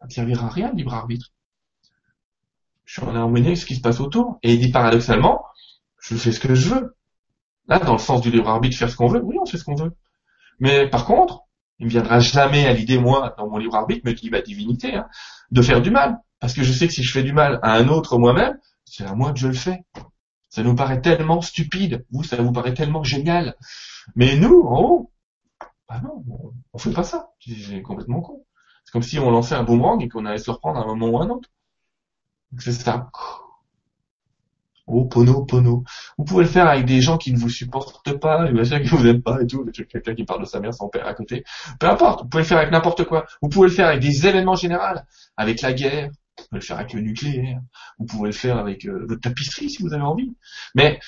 Ça 0.00 0.06
ne 0.06 0.10
servira 0.10 0.46
à 0.46 0.50
rien, 0.50 0.70
le 0.70 0.76
libre 0.76 0.94
arbitre. 0.94 1.32
Je 2.84 3.00
suis 3.00 3.02
en 3.02 3.14
harmonie 3.16 3.48
avec 3.48 3.58
ce 3.58 3.66
qui 3.66 3.74
se 3.74 3.80
passe 3.80 4.00
autour. 4.00 4.38
Et 4.42 4.54
il 4.54 4.60
dit 4.60 4.70
paradoxalement, 4.70 5.44
je 6.00 6.14
fais 6.14 6.30
ce 6.30 6.38
que 6.38 6.54
je 6.54 6.68
veux. 6.68 6.96
Là, 7.66 7.80
dans 7.80 7.92
le 7.92 7.98
sens 7.98 8.20
du 8.20 8.30
libre 8.30 8.48
arbitre, 8.48 8.76
faire 8.76 8.88
ce 8.88 8.96
qu'on 8.96 9.08
veut, 9.08 9.20
oui, 9.22 9.36
on 9.42 9.44
fait 9.44 9.58
ce 9.58 9.64
qu'on 9.64 9.74
veut. 9.74 9.92
Mais 10.60 10.88
par 10.88 11.04
contre, 11.04 11.40
il 11.80 11.86
ne 11.86 11.90
viendra 11.90 12.20
jamais 12.20 12.66
à 12.66 12.72
l'idée, 12.72 12.98
moi, 12.98 13.34
dans 13.36 13.48
mon 13.48 13.58
libre 13.58 13.74
arbitre, 13.74 14.06
me 14.06 14.14
dit, 14.14 14.30
bah, 14.30 14.40
divinité, 14.40 14.94
hein, 14.94 15.08
de 15.50 15.62
faire 15.62 15.82
du 15.82 15.90
mal. 15.90 16.18
Parce 16.40 16.54
que 16.54 16.62
je 16.62 16.72
sais 16.72 16.86
que 16.86 16.92
si 16.92 17.02
je 17.02 17.12
fais 17.12 17.22
du 17.22 17.32
mal 17.32 17.58
à 17.62 17.74
un 17.74 17.88
autre 17.88 18.18
moi-même, 18.18 18.58
c'est 18.84 19.04
à 19.04 19.14
moi 19.14 19.32
que 19.32 19.38
je 19.38 19.48
le 19.48 19.54
fais. 19.54 19.84
Ça 20.48 20.62
nous 20.62 20.74
paraît 20.74 21.00
tellement 21.00 21.40
stupide. 21.40 22.06
Vous, 22.10 22.24
ça 22.24 22.36
vous 22.40 22.52
paraît 22.52 22.74
tellement 22.74 23.02
génial. 23.02 23.56
Mais 24.16 24.36
nous, 24.36 24.62
en 24.62 24.80
haut, 24.80 25.12
bah 25.88 26.00
non, 26.02 26.24
on 26.72 26.78
fait 26.78 26.92
pas 26.92 27.02
ça. 27.02 27.30
C'est 27.40 27.82
complètement 27.82 28.20
con. 28.20 28.44
C'est 28.84 28.92
comme 28.92 29.02
si 29.02 29.18
on 29.18 29.30
lançait 29.30 29.54
un 29.54 29.64
boomerang 29.64 30.02
et 30.02 30.08
qu'on 30.08 30.24
allait 30.24 30.38
se 30.38 30.50
reprendre 30.50 30.78
à 30.78 30.82
un 30.82 30.86
moment 30.86 31.08
ou 31.08 31.18
à 31.20 31.24
un 31.24 31.30
autre. 31.30 31.50
C'est 32.58 32.72
ça. 32.72 33.10
Oh, 34.86 35.04
pono, 35.04 35.44
pono. 35.44 35.84
Vous 36.16 36.24
pouvez 36.24 36.44
le 36.44 36.50
faire 36.50 36.66
avec 36.66 36.86
des 36.86 37.02
gens 37.02 37.18
qui 37.18 37.30
ne 37.32 37.38
vous 37.38 37.50
supportent 37.50 38.18
pas, 38.18 38.48
qui 38.48 38.88
vous 38.88 39.06
aiment 39.06 39.22
pas 39.22 39.42
et 39.42 39.46
tout. 39.46 39.66
Quelqu'un 39.90 40.14
qui 40.14 40.24
parle 40.24 40.40
de 40.40 40.46
sa 40.46 40.60
mère, 40.60 40.72
son 40.72 40.88
père 40.88 41.06
à 41.06 41.12
côté. 41.12 41.44
Peu 41.78 41.88
importe. 41.90 42.22
Vous 42.22 42.28
pouvez 42.28 42.42
le 42.42 42.48
faire 42.48 42.58
avec 42.58 42.70
n'importe 42.70 43.04
quoi. 43.04 43.26
Vous 43.42 43.50
pouvez 43.50 43.68
le 43.68 43.74
faire 43.74 43.88
avec 43.88 44.00
des 44.00 44.26
événements 44.26 44.54
généraux. 44.54 44.98
Avec 45.36 45.60
la 45.60 45.74
guerre. 45.74 46.10
Vous 46.38 46.44
pouvez 46.48 46.60
le 46.60 46.64
faire 46.66 46.78
avec 46.78 46.92
le 46.92 47.00
nucléaire. 47.00 47.60
Vous 47.98 48.06
pouvez 48.06 48.28
le 48.28 48.34
faire 48.34 48.58
avec 48.58 48.86
euh, 48.86 49.06
votre 49.08 49.20
tapisserie 49.20 49.70
si 49.70 49.82
vous 49.82 49.92
avez 49.92 50.02
envie. 50.02 50.36
Mais 50.74 51.00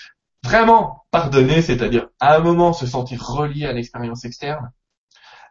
vraiment, 0.42 1.04
pardonner, 1.10 1.62
c'est-à-dire 1.62 2.08
à 2.20 2.36
un 2.36 2.40
moment 2.40 2.72
se 2.72 2.86
sentir 2.86 3.22
relié 3.22 3.66
à 3.66 3.72
l'expérience 3.72 4.24
externe. 4.24 4.72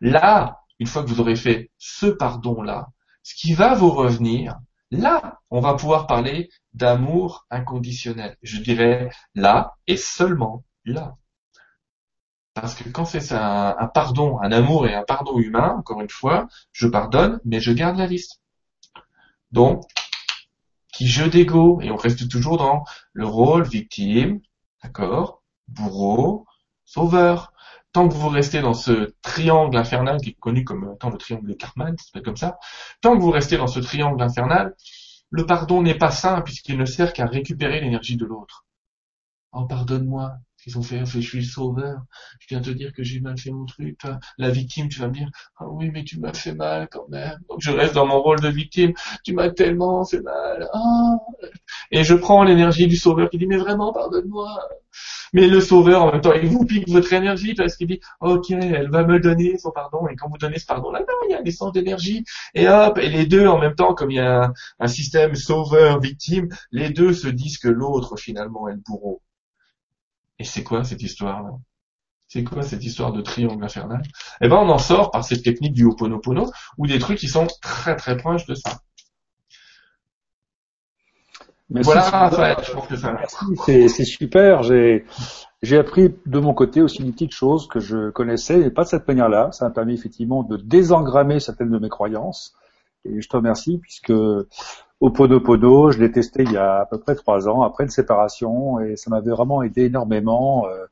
Là, 0.01 0.59
une 0.79 0.87
fois 0.87 1.03
que 1.03 1.09
vous 1.09 1.19
aurez 1.19 1.35
fait 1.35 1.71
ce 1.77 2.05
pardon-là, 2.05 2.89
ce 3.23 3.35
qui 3.35 3.53
va 3.53 3.75
vous 3.75 3.91
revenir, 3.91 4.59
Là, 4.91 5.39
on 5.51 5.59
va 5.59 5.75
pouvoir 5.75 6.07
parler 6.07 6.49
d'amour 6.73 7.45
inconditionnel. 7.51 8.37
Je 8.41 8.59
dirais 8.59 9.09
là 9.35 9.75
et 9.87 9.97
seulement 9.97 10.63
là. 10.83 11.15
Parce 12.55 12.73
que 12.75 12.89
quand 12.89 13.05
c'est 13.05 13.31
un, 13.33 13.75
un, 13.77 13.87
pardon, 13.87 14.39
un 14.41 14.51
amour 14.51 14.87
et 14.87 14.95
un 14.95 15.03
pardon 15.03 15.37
humain, 15.37 15.75
encore 15.77 16.01
une 16.01 16.09
fois, 16.09 16.47
je 16.71 16.87
pardonne, 16.87 17.39
mais 17.45 17.59
je 17.59 17.71
garde 17.71 17.97
la 17.97 18.07
liste. 18.07 18.41
Donc, 19.51 19.83
qui 20.93 21.07
jeu 21.07 21.29
d'ego, 21.29 21.81
et 21.81 21.91
on 21.91 21.95
reste 21.95 22.29
toujours 22.29 22.57
dans 22.57 22.83
le 23.13 23.25
rôle 23.25 23.63
victime, 23.67 24.41
d'accord, 24.83 25.43
bourreau, 25.67 26.45
sauveur 26.85 27.53
tant 27.91 28.07
que 28.07 28.13
vous 28.13 28.29
restez 28.29 28.61
dans 28.61 28.73
ce 28.73 29.13
triangle 29.21 29.75
infernal 29.77 30.21
qui 30.21 30.29
est 30.29 30.39
connu 30.39 30.63
comme 30.63 30.93
étant 30.93 31.09
le 31.09 31.17
triangle 31.17 31.47
de 31.49 31.53
Cartman, 31.53 31.95
c'est 31.97 32.23
comme 32.23 32.37
ça, 32.37 32.59
tant 33.01 33.17
que 33.17 33.21
vous 33.21 33.31
restez 33.31 33.57
dans 33.57 33.67
ce 33.67 33.79
triangle 33.79 34.21
infernal, 34.21 34.75
le 35.31 35.45
pardon 35.45 35.81
n'est 35.81 35.97
pas 35.97 36.11
sain 36.11 36.41
puisqu'il 36.41 36.77
ne 36.77 36.85
sert 36.85 37.13
qu'à 37.13 37.25
récupérer 37.25 37.79
l'énergie 37.81 38.17
de 38.17 38.25
l'autre. 38.25 38.65
Oh, 39.51 39.65
pardonne-moi, 39.65 40.33
qu'ils 40.61 40.77
ont 40.77 40.81
fait, 40.81 41.05
je 41.05 41.19
suis 41.19 41.39
le 41.39 41.45
sauveur, 41.45 42.01
je 42.39 42.47
viens 42.49 42.61
te 42.61 42.69
dire 42.69 42.93
que 42.93 43.03
j'ai 43.03 43.19
mal 43.19 43.37
fait 43.37 43.51
mon 43.51 43.65
truc, 43.65 43.99
la 44.37 44.49
victime, 44.49 44.89
tu 44.89 44.99
vas 44.99 45.07
me 45.07 45.13
dire, 45.13 45.29
ah 45.57 45.67
oui, 45.67 45.89
mais 45.93 46.03
tu 46.03 46.19
m'as 46.19 46.33
fait 46.33 46.53
mal 46.53 46.87
quand 46.91 47.07
même, 47.09 47.37
donc 47.49 47.59
je 47.61 47.71
reste 47.71 47.93
dans 47.93 48.05
mon 48.05 48.21
rôle 48.21 48.39
de 48.39 48.49
victime, 48.49 48.93
tu 49.23 49.33
m'as 49.33 49.49
tellement 49.49 50.03
fait 50.05 50.21
mal, 50.21 50.69
ah. 50.73 51.17
et 51.91 52.03
je 52.03 52.13
prends 52.13 52.43
l'énergie 52.43 52.87
du 52.87 52.95
sauveur 52.95 53.29
qui 53.29 53.37
dit, 53.37 53.47
mais 53.47 53.57
vraiment, 53.57 53.93
pardonne-moi, 53.93 54.59
mais 55.33 55.47
le 55.47 55.59
sauveur, 55.61 56.03
en 56.03 56.11
même 56.11 56.21
temps, 56.21 56.33
il 56.33 56.47
vous 56.47 56.65
pique 56.65 56.89
votre 56.89 57.13
énergie 57.13 57.53
parce 57.53 57.75
qu'il 57.75 57.87
dit, 57.87 57.99
ok, 58.19 58.51
elle 58.51 58.89
va 58.89 59.03
me 59.03 59.19
donner 59.19 59.57
son 59.57 59.71
pardon. 59.71 60.07
Et 60.07 60.15
quand 60.15 60.29
vous 60.29 60.37
donnez 60.37 60.59
ce 60.59 60.65
pardon-là, 60.65 61.03
il 61.27 61.31
y 61.31 61.35
a 61.35 61.41
des 61.41 61.51
sens 61.51 61.71
d'énergie. 61.71 62.23
Et 62.55 62.67
hop, 62.67 62.97
et 62.97 63.09
les 63.09 63.25
deux, 63.25 63.47
en 63.47 63.59
même 63.59 63.75
temps, 63.75 63.93
comme 63.93 64.11
il 64.11 64.17
y 64.17 64.19
a 64.19 64.51
un, 64.79 64.87
système 64.87 65.35
sauveur-victime, 65.35 66.49
les 66.71 66.89
deux 66.89 67.13
se 67.13 67.27
disent 67.27 67.59
que 67.59 67.67
l'autre, 67.67 68.17
finalement, 68.17 68.67
est 68.67 68.73
le 68.73 68.81
bourreau. 68.85 69.21
Et 70.39 70.43
c'est 70.43 70.63
quoi 70.63 70.83
cette 70.83 71.01
histoire-là 71.01 71.51
c'est 72.29 72.43
quoi 72.43 72.61
cette 72.61 72.85
histoire 72.85 73.11
de 73.11 73.21
triangle 73.21 73.63
infernal? 73.63 74.03
Eh 74.39 74.47
ben, 74.47 74.57
on 74.57 74.69
en 74.69 74.77
sort 74.77 75.09
par 75.09 75.23
cette 75.23 75.41
technique 75.41 75.73
du 75.73 75.83
Ho'oponopono, 75.83 76.51
ou 76.77 76.85
des 76.85 76.99
trucs 76.99 77.17
qui 77.17 77.27
sont 77.27 77.47
très 77.59 77.95
très 77.95 78.17
proches 78.17 78.45
de 78.45 78.53
ça. 78.53 78.81
voilà, 81.69 82.01
Raphaël, 82.01 82.57
je 82.63 82.71
pense 82.71 82.87
que 82.87 82.95
ça 82.95 83.13
Merci, 83.13 83.89
c'est 83.89 84.05
super. 84.05 84.61
J'ai 84.61 85.05
j'ai 85.63 85.77
appris 85.77 86.13
de 86.27 86.39
mon 86.39 86.53
côté 86.53 86.81
aussi 86.81 87.03
des 87.03 87.11
petites 87.11 87.33
choses 87.33 87.67
que 87.67 87.79
je 87.79 88.11
connaissais, 88.11 88.61
et 88.61 88.69
pas 88.69 88.83
de 88.83 88.89
cette 88.89 89.07
manière-là. 89.07 89.51
Ça 89.51 89.65
m'a 89.65 89.71
permis 89.71 89.95
effectivement 89.95 90.43
de 90.43 90.55
désengrammer 90.55 91.39
certaines 91.39 91.71
de 91.71 91.79
mes 91.79 91.89
croyances. 91.89 92.53
Et 93.05 93.21
je 93.21 93.27
te 93.27 93.35
remercie 93.35 93.79
puisque 93.79 94.13
au 94.99 95.09
Podopodo, 95.11 95.91
je 95.91 95.99
l'ai 95.99 96.11
testé 96.11 96.43
il 96.43 96.51
y 96.51 96.57
a 96.57 96.81
à 96.81 96.85
peu 96.85 96.99
près 96.99 97.15
trois 97.15 97.47
ans, 97.47 97.61
après 97.61 97.85
une 97.85 97.89
séparation, 97.89 98.79
et 98.79 98.95
ça 98.95 99.09
m'avait 99.09 99.31
vraiment 99.31 99.63
aidé 99.63 99.85
énormément 99.85 100.67
euh, 100.67 100.85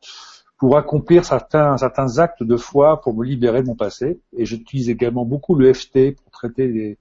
pour 0.57 0.77
accomplir 0.77 1.25
certains, 1.25 1.77
certains 1.77 2.19
actes 2.19 2.43
de 2.43 2.57
foi, 2.57 3.01
pour 3.01 3.13
me 3.13 3.25
libérer 3.25 3.61
de 3.61 3.67
mon 3.67 3.75
passé. 3.75 4.19
Et 4.35 4.45
j'utilise 4.45 4.89
également 4.89 5.25
beaucoup 5.25 5.55
le 5.55 5.73
FT 5.73 6.15
pour 6.15 6.31
traiter 6.31 6.67
les, 6.67 6.97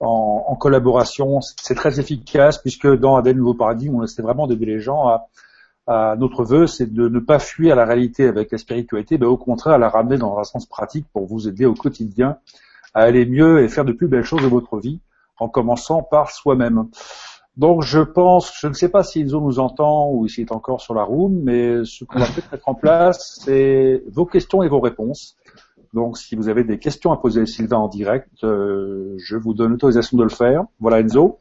en, 0.00 0.44
en 0.46 0.54
collaboration. 0.54 1.40
C'est 1.40 1.74
très 1.74 1.98
efficace 1.98 2.58
puisque 2.58 2.86
dans 2.86 3.16
Adèle 3.16 3.36
Nouveau 3.36 3.54
Paradigme, 3.54 3.96
on 3.96 4.04
essaie 4.04 4.22
vraiment 4.22 4.46
d'aider 4.46 4.66
les 4.66 4.80
gens 4.80 5.08
à, 5.08 5.26
à 5.86 6.14
notre 6.16 6.44
vœu, 6.44 6.66
c'est 6.66 6.92
de 6.92 7.08
ne 7.08 7.18
pas 7.18 7.38
fuir 7.38 7.74
la 7.74 7.84
réalité 7.84 8.26
avec 8.26 8.52
la 8.52 8.58
spiritualité, 8.58 9.18
mais 9.18 9.26
au 9.26 9.36
contraire 9.36 9.74
à 9.74 9.78
la 9.78 9.88
ramener 9.88 10.18
dans 10.18 10.38
un 10.38 10.44
sens 10.44 10.66
pratique 10.66 11.06
pour 11.12 11.26
vous 11.26 11.48
aider 11.48 11.66
au 11.66 11.74
quotidien 11.74 12.36
à 12.94 13.00
aller 13.00 13.26
mieux 13.26 13.62
et 13.62 13.68
faire 13.68 13.84
de 13.84 13.92
plus 13.92 14.08
belles 14.08 14.24
choses 14.24 14.42
de 14.42 14.46
votre 14.46 14.78
vie 14.78 15.00
en 15.38 15.48
commençant 15.48 16.02
par 16.02 16.30
soi-même. 16.30 16.88
Donc 17.56 17.82
je 17.82 18.00
pense, 18.00 18.52
je 18.58 18.66
ne 18.66 18.72
sais 18.72 18.88
pas 18.88 19.04
si 19.04 19.20
Enzo 19.20 19.40
nous 19.40 19.60
entend 19.60 20.10
ou 20.10 20.26
s'il 20.26 20.44
est 20.44 20.52
encore 20.52 20.80
sur 20.80 20.94
la 20.94 21.04
room, 21.04 21.40
mais 21.44 21.84
ce 21.84 22.04
qu'on 22.04 22.18
va 22.18 22.26
peut-être 22.26 22.50
mettre 22.50 22.68
en 22.68 22.74
place, 22.74 23.40
c'est 23.44 24.02
vos 24.10 24.26
questions 24.26 24.62
et 24.62 24.68
vos 24.68 24.80
réponses. 24.80 25.36
Donc 25.92 26.18
si 26.18 26.34
vous 26.34 26.48
avez 26.48 26.64
des 26.64 26.80
questions 26.80 27.12
à 27.12 27.16
poser 27.16 27.42
à 27.42 27.46
Sylvain 27.46 27.76
en 27.76 27.88
direct, 27.88 28.28
euh, 28.42 29.14
je 29.18 29.36
vous 29.36 29.54
donne 29.54 29.70
l'autorisation 29.70 30.18
de 30.18 30.24
le 30.24 30.30
faire. 30.30 30.64
Voilà 30.80 30.98
Enzo. 31.00 31.38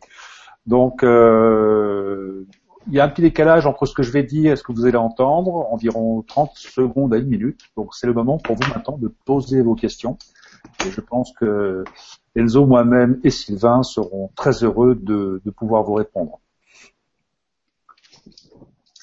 Donc 0.68 1.04
euh, 1.04 2.46
il 2.88 2.94
y 2.94 3.00
a 3.00 3.06
un 3.06 3.10
petit 3.10 3.24
décalage 3.24 3.66
entre 3.66 3.88
ce 3.88 3.96
que 3.96 4.04
je 4.04 4.12
vais 4.12 4.24
dire 4.24 4.54
et 4.54 4.56
ce 4.56 4.62
que 4.62 4.72
vous 4.72 4.86
allez 4.86 4.98
entendre, 4.98 5.72
environ 5.72 6.22
30 6.22 6.52
secondes 6.56 7.14
à 7.16 7.18
une 7.18 7.28
minute. 7.28 7.62
Donc 7.76 7.96
c'est 7.96 8.06
le 8.06 8.14
moment 8.14 8.38
pour 8.38 8.56
vous 8.56 8.70
maintenant 8.70 8.98
de 8.98 9.12
poser 9.26 9.62
vos 9.62 9.74
questions. 9.74 10.20
Et 10.86 10.92
je 10.92 11.02
pense 11.02 11.34
que 11.34 11.84
Enzo, 12.36 12.66
moi-même 12.66 13.20
et 13.24 13.30
Sylvain 13.30 13.84
seront 13.84 14.32
très 14.36 14.64
heureux 14.64 14.96
de, 14.96 15.42
pouvoir 15.56 15.84
vous 15.84 15.94
répondre. 15.94 16.40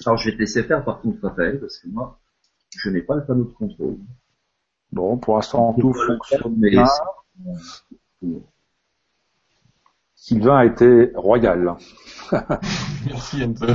Alors 0.04 0.16
je 0.18 0.30
vais 0.30 0.36
te 0.36 0.40
laisser 0.40 0.64
faire 0.64 0.84
par 0.84 1.00
contre 1.00 1.18
Raphaël, 1.22 1.60
parce 1.60 1.78
que 1.78 1.88
moi, 1.88 2.18
je 2.70 2.90
n'ai 2.90 3.02
pas 3.02 3.14
le 3.14 3.24
panneau 3.24 3.44
de 3.44 3.52
contrôle. 3.52 3.98
Bon, 4.92 5.16
pour 5.18 5.36
l'instant 5.36 5.74
tout 5.74 5.92
fonctionne 5.92 6.54
bien. 6.56 6.86
Sylvain 10.16 10.56
a 10.56 10.64
été 10.64 11.12
royal. 11.14 11.76
Merci 13.06 13.42
Enzo. 13.42 13.66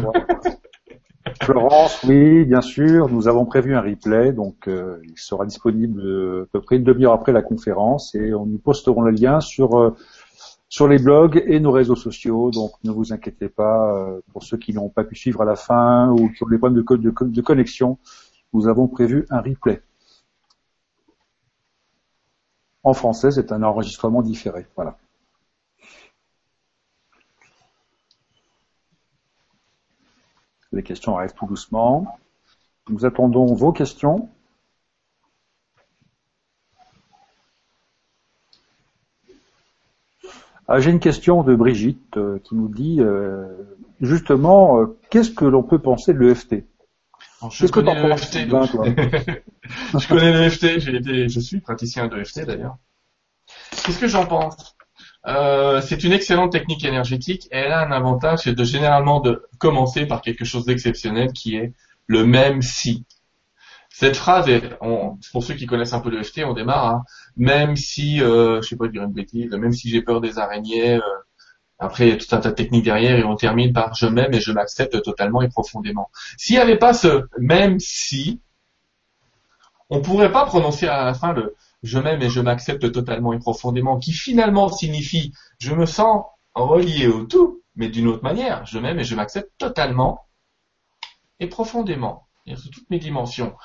Florence, 1.41 2.03
oui, 2.03 2.45
bien 2.45 2.61
sûr. 2.61 3.09
Nous 3.09 3.27
avons 3.27 3.45
prévu 3.45 3.75
un 3.75 3.81
replay, 3.81 4.31
donc 4.31 4.67
euh, 4.67 4.99
il 5.03 5.17
sera 5.17 5.45
disponible 5.45 6.01
euh, 6.01 6.43
à 6.43 6.45
peu 6.53 6.61
près 6.61 6.77
une 6.77 6.83
demi-heure 6.83 7.13
après 7.13 7.31
la 7.31 7.41
conférence 7.41 8.13
et 8.15 8.33
on 8.33 8.45
nous 8.45 8.59
posterons 8.59 9.01
le 9.01 9.11
lien 9.11 9.41
sur 9.41 9.79
euh, 9.79 9.95
sur 10.69 10.87
les 10.87 10.99
blogs 10.99 11.43
et 11.47 11.59
nos 11.59 11.71
réseaux 11.71 11.95
sociaux. 11.95 12.51
Donc 12.51 12.71
ne 12.83 12.91
vous 12.91 13.11
inquiétez 13.11 13.49
pas 13.49 14.19
pour 14.33 14.43
ceux 14.43 14.57
qui 14.57 14.73
n'ont 14.73 14.89
pas 14.89 15.03
pu 15.03 15.15
suivre 15.15 15.41
à 15.41 15.45
la 15.45 15.55
fin 15.55 16.09
ou 16.11 16.29
qui 16.29 16.43
ont 16.43 16.47
des 16.47 16.57
problèmes 16.57 16.83
de, 16.83 16.95
de, 16.95 17.13
de 17.21 17.41
connexion. 17.41 17.97
Nous 18.53 18.67
avons 18.67 18.87
prévu 18.87 19.25
un 19.29 19.41
replay. 19.41 19.81
En 22.83 22.93
français, 22.93 23.31
c'est 23.31 23.51
un 23.51 23.63
enregistrement 23.63 24.21
différé. 24.21 24.67
Voilà. 24.75 24.97
Les 30.75 30.83
questions 30.83 31.17
arrivent 31.17 31.33
tout 31.33 31.45
doucement. 31.45 32.19
Nous 32.89 33.05
attendons 33.05 33.45
vos 33.53 33.71
questions. 33.71 34.29
Ah, 40.67 40.79
J'ai 40.79 40.91
une 40.91 40.99
question 40.99 41.43
de 41.43 41.55
Brigitte 41.55 42.17
euh, 42.17 42.39
qui 42.43 42.55
nous 42.55 42.67
dit 42.67 42.97
euh, 42.99 43.45
justement 44.01 44.81
euh, 44.81 44.97
qu'est-ce 45.09 45.31
que 45.31 45.45
l'on 45.45 45.63
peut 45.63 45.79
penser 45.79 46.13
de 46.13 46.19
l'EFT 46.19 46.65
Je 47.51 47.67
connais 47.67 47.95
l'EFT. 47.95 48.49
je 48.49 50.07
connais 50.09 50.33
l'EFT, 50.33 50.79
je 51.29 51.39
suis 51.39 51.61
praticien 51.61 52.07
de 52.07 52.15
l'EFT 52.15 52.45
d'ailleurs. 52.45 52.77
Qu'est-ce 53.71 53.99
que 53.99 54.07
j'en 54.07 54.25
pense? 54.25 54.74
Euh, 55.27 55.81
c'est 55.81 56.03
une 56.03 56.11
excellente 56.11 56.51
technique 56.51 56.85
énergétique 56.85 57.47
et 57.51 57.57
elle 57.57 57.71
a 57.71 57.85
un 57.85 57.91
avantage, 57.91 58.41
c'est 58.43 58.53
de 58.53 58.63
généralement 58.63 59.19
de 59.19 59.43
commencer 59.57 60.05
par 60.05 60.21
quelque 60.21 60.45
chose 60.45 60.65
d'exceptionnel 60.65 61.33
qui 61.33 61.55
est 61.55 61.73
le 62.07 62.25
même 62.25 62.61
si. 62.61 63.05
Cette 63.89 64.17
phrase, 64.17 64.49
est, 64.49 64.77
pour 65.31 65.43
ceux 65.43 65.53
qui 65.53 65.65
connaissent 65.65 65.93
un 65.93 66.01
peu 66.01 66.09
le 66.09 66.21
FT, 66.21 66.43
on 66.45 66.53
démarre, 66.53 66.87
hein, 66.87 67.03
même 67.37 67.75
si, 67.75 68.21
euh, 68.21 68.61
je 68.61 68.67
sais 68.67 68.75
pas 68.75 68.87
dire 68.87 69.03
une 69.03 69.13
bêtise, 69.13 69.51
même 69.51 69.71
si 69.71 69.89
j'ai 69.89 70.01
peur 70.01 70.21
des 70.21 70.37
araignées, 70.37 70.95
euh, 70.95 71.01
après 71.79 72.07
il 72.07 72.09
y 72.11 72.13
a 72.13 72.17
tout 72.17 72.33
un 72.35 72.39
tas 72.39 72.51
de 72.51 72.55
techniques 72.55 72.85
derrière 72.85 73.17
et 73.17 73.23
on 73.23 73.35
termine 73.35 73.73
par 73.73 73.95
je 73.95 74.05
m'aime 74.05 74.33
et 74.33 74.39
je 74.39 74.51
m'accepte 74.51 75.01
totalement 75.01 75.41
et 75.41 75.49
profondément. 75.49 76.09
S'il 76.37 76.55
n'y 76.55 76.61
avait 76.61 76.77
pas 76.77 76.93
ce 76.93 77.23
même 77.39 77.79
si, 77.79 78.41
on 79.89 80.01
pourrait 80.01 80.31
pas 80.31 80.45
prononcer 80.45 80.87
à 80.87 81.05
la 81.05 81.13
fin 81.13 81.33
le 81.33 81.55
je 81.83 81.99
m'aime 81.99 82.21
et 82.21 82.29
je 82.29 82.41
m'accepte 82.41 82.91
totalement 82.91 83.33
et 83.33 83.39
profondément, 83.39 83.99
qui 83.99 84.13
finalement 84.13 84.69
signifie 84.69 85.33
je 85.59 85.73
me 85.73 85.85
sens 85.85 86.23
relié 86.53 87.07
au 87.07 87.25
tout, 87.25 87.61
mais 87.75 87.89
d'une 87.89 88.07
autre 88.07 88.23
manière, 88.23 88.65
je 88.65 88.79
m'aime 88.79 88.99
et 88.99 89.03
je 89.03 89.15
m'accepte 89.15 89.51
totalement 89.57 90.25
et 91.39 91.47
profondément, 91.47 92.27
sous 92.55 92.69
toutes 92.69 92.89
mes 92.89 92.99
dimensions. 92.99 93.55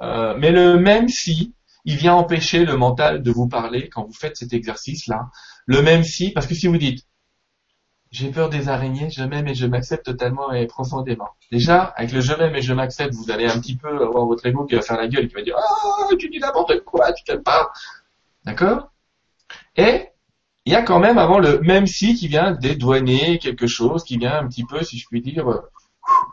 Euh, 0.00 0.36
mais 0.38 0.52
le 0.52 0.78
même 0.78 1.08
si, 1.08 1.54
il 1.84 1.96
vient 1.96 2.14
empêcher 2.14 2.64
le 2.64 2.76
mental 2.76 3.22
de 3.22 3.30
vous 3.30 3.48
parler 3.48 3.88
quand 3.88 4.04
vous 4.04 4.12
faites 4.12 4.36
cet 4.36 4.52
exercice-là. 4.52 5.30
Le 5.66 5.82
même 5.82 6.04
si, 6.04 6.30
parce 6.30 6.46
que 6.46 6.54
si 6.54 6.66
vous 6.66 6.78
dites 6.78 7.06
j'ai 8.16 8.30
peur 8.30 8.48
des 8.48 8.70
araignées, 8.70 9.10
je 9.10 9.22
m'aime 9.22 9.46
et 9.46 9.54
je 9.54 9.66
m'accepte 9.66 10.06
totalement 10.06 10.50
et 10.52 10.66
profondément. 10.66 11.28
Déjà, 11.52 11.82
avec 11.96 12.12
le 12.12 12.22
je 12.22 12.32
m'aime 12.32 12.56
et 12.56 12.62
je 12.62 12.72
m'accepte, 12.72 13.12
vous 13.12 13.30
allez 13.30 13.46
un 13.46 13.60
petit 13.60 13.76
peu 13.76 13.88
avoir 13.88 14.24
votre 14.24 14.46
ego 14.46 14.64
qui 14.64 14.74
va 14.74 14.80
faire 14.80 14.96
la 14.96 15.06
gueule, 15.06 15.28
qui 15.28 15.34
va 15.34 15.42
dire 15.42 15.56
ah 15.58 16.08
tu 16.18 16.30
dis 16.30 16.38
n'importe 16.38 16.80
quoi, 16.84 17.12
tu 17.12 17.24
t'aimes 17.24 17.42
pas, 17.42 17.70
d'accord? 18.44 18.90
Et 19.76 20.06
il 20.64 20.72
y 20.72 20.76
a 20.76 20.82
quand 20.82 20.98
même 20.98 21.18
avant 21.18 21.38
le 21.38 21.60
même 21.60 21.86
si 21.86 22.14
qui 22.14 22.26
vient 22.28 22.52
dédouaner 22.52 23.38
quelque 23.38 23.66
chose, 23.66 24.02
qui 24.02 24.16
vient 24.16 24.38
un 24.38 24.48
petit 24.48 24.64
peu, 24.64 24.82
si 24.82 24.98
je 24.98 25.06
puis 25.06 25.20
dire, 25.20 25.46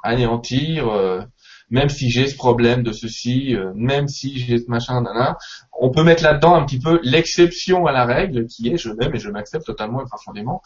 anéantir. 0.03 0.87
Euh, 0.87 1.21
même 1.69 1.89
si 1.89 2.11
j'ai 2.11 2.27
ce 2.27 2.35
problème 2.35 2.83
de 2.83 2.91
ceci, 2.91 3.55
euh, 3.55 3.71
même 3.73 4.07
si 4.07 4.37
j'ai 4.37 4.59
ce 4.59 4.69
machin, 4.69 5.01
nana, 5.01 5.37
on 5.71 5.89
peut 5.89 6.03
mettre 6.03 6.21
là-dedans 6.23 6.53
un 6.53 6.65
petit 6.65 6.77
peu 6.77 6.99
l'exception 7.03 7.87
à 7.87 7.91
la 7.91 8.05
règle 8.05 8.45
qui 8.45 8.69
est 8.69 8.77
je 8.77 8.91
m'aime 8.91 9.15
et 9.15 9.19
je 9.19 9.29
m'accepte 9.29 9.65
totalement 9.65 10.01
et 10.01 10.05
profondément. 10.05 10.61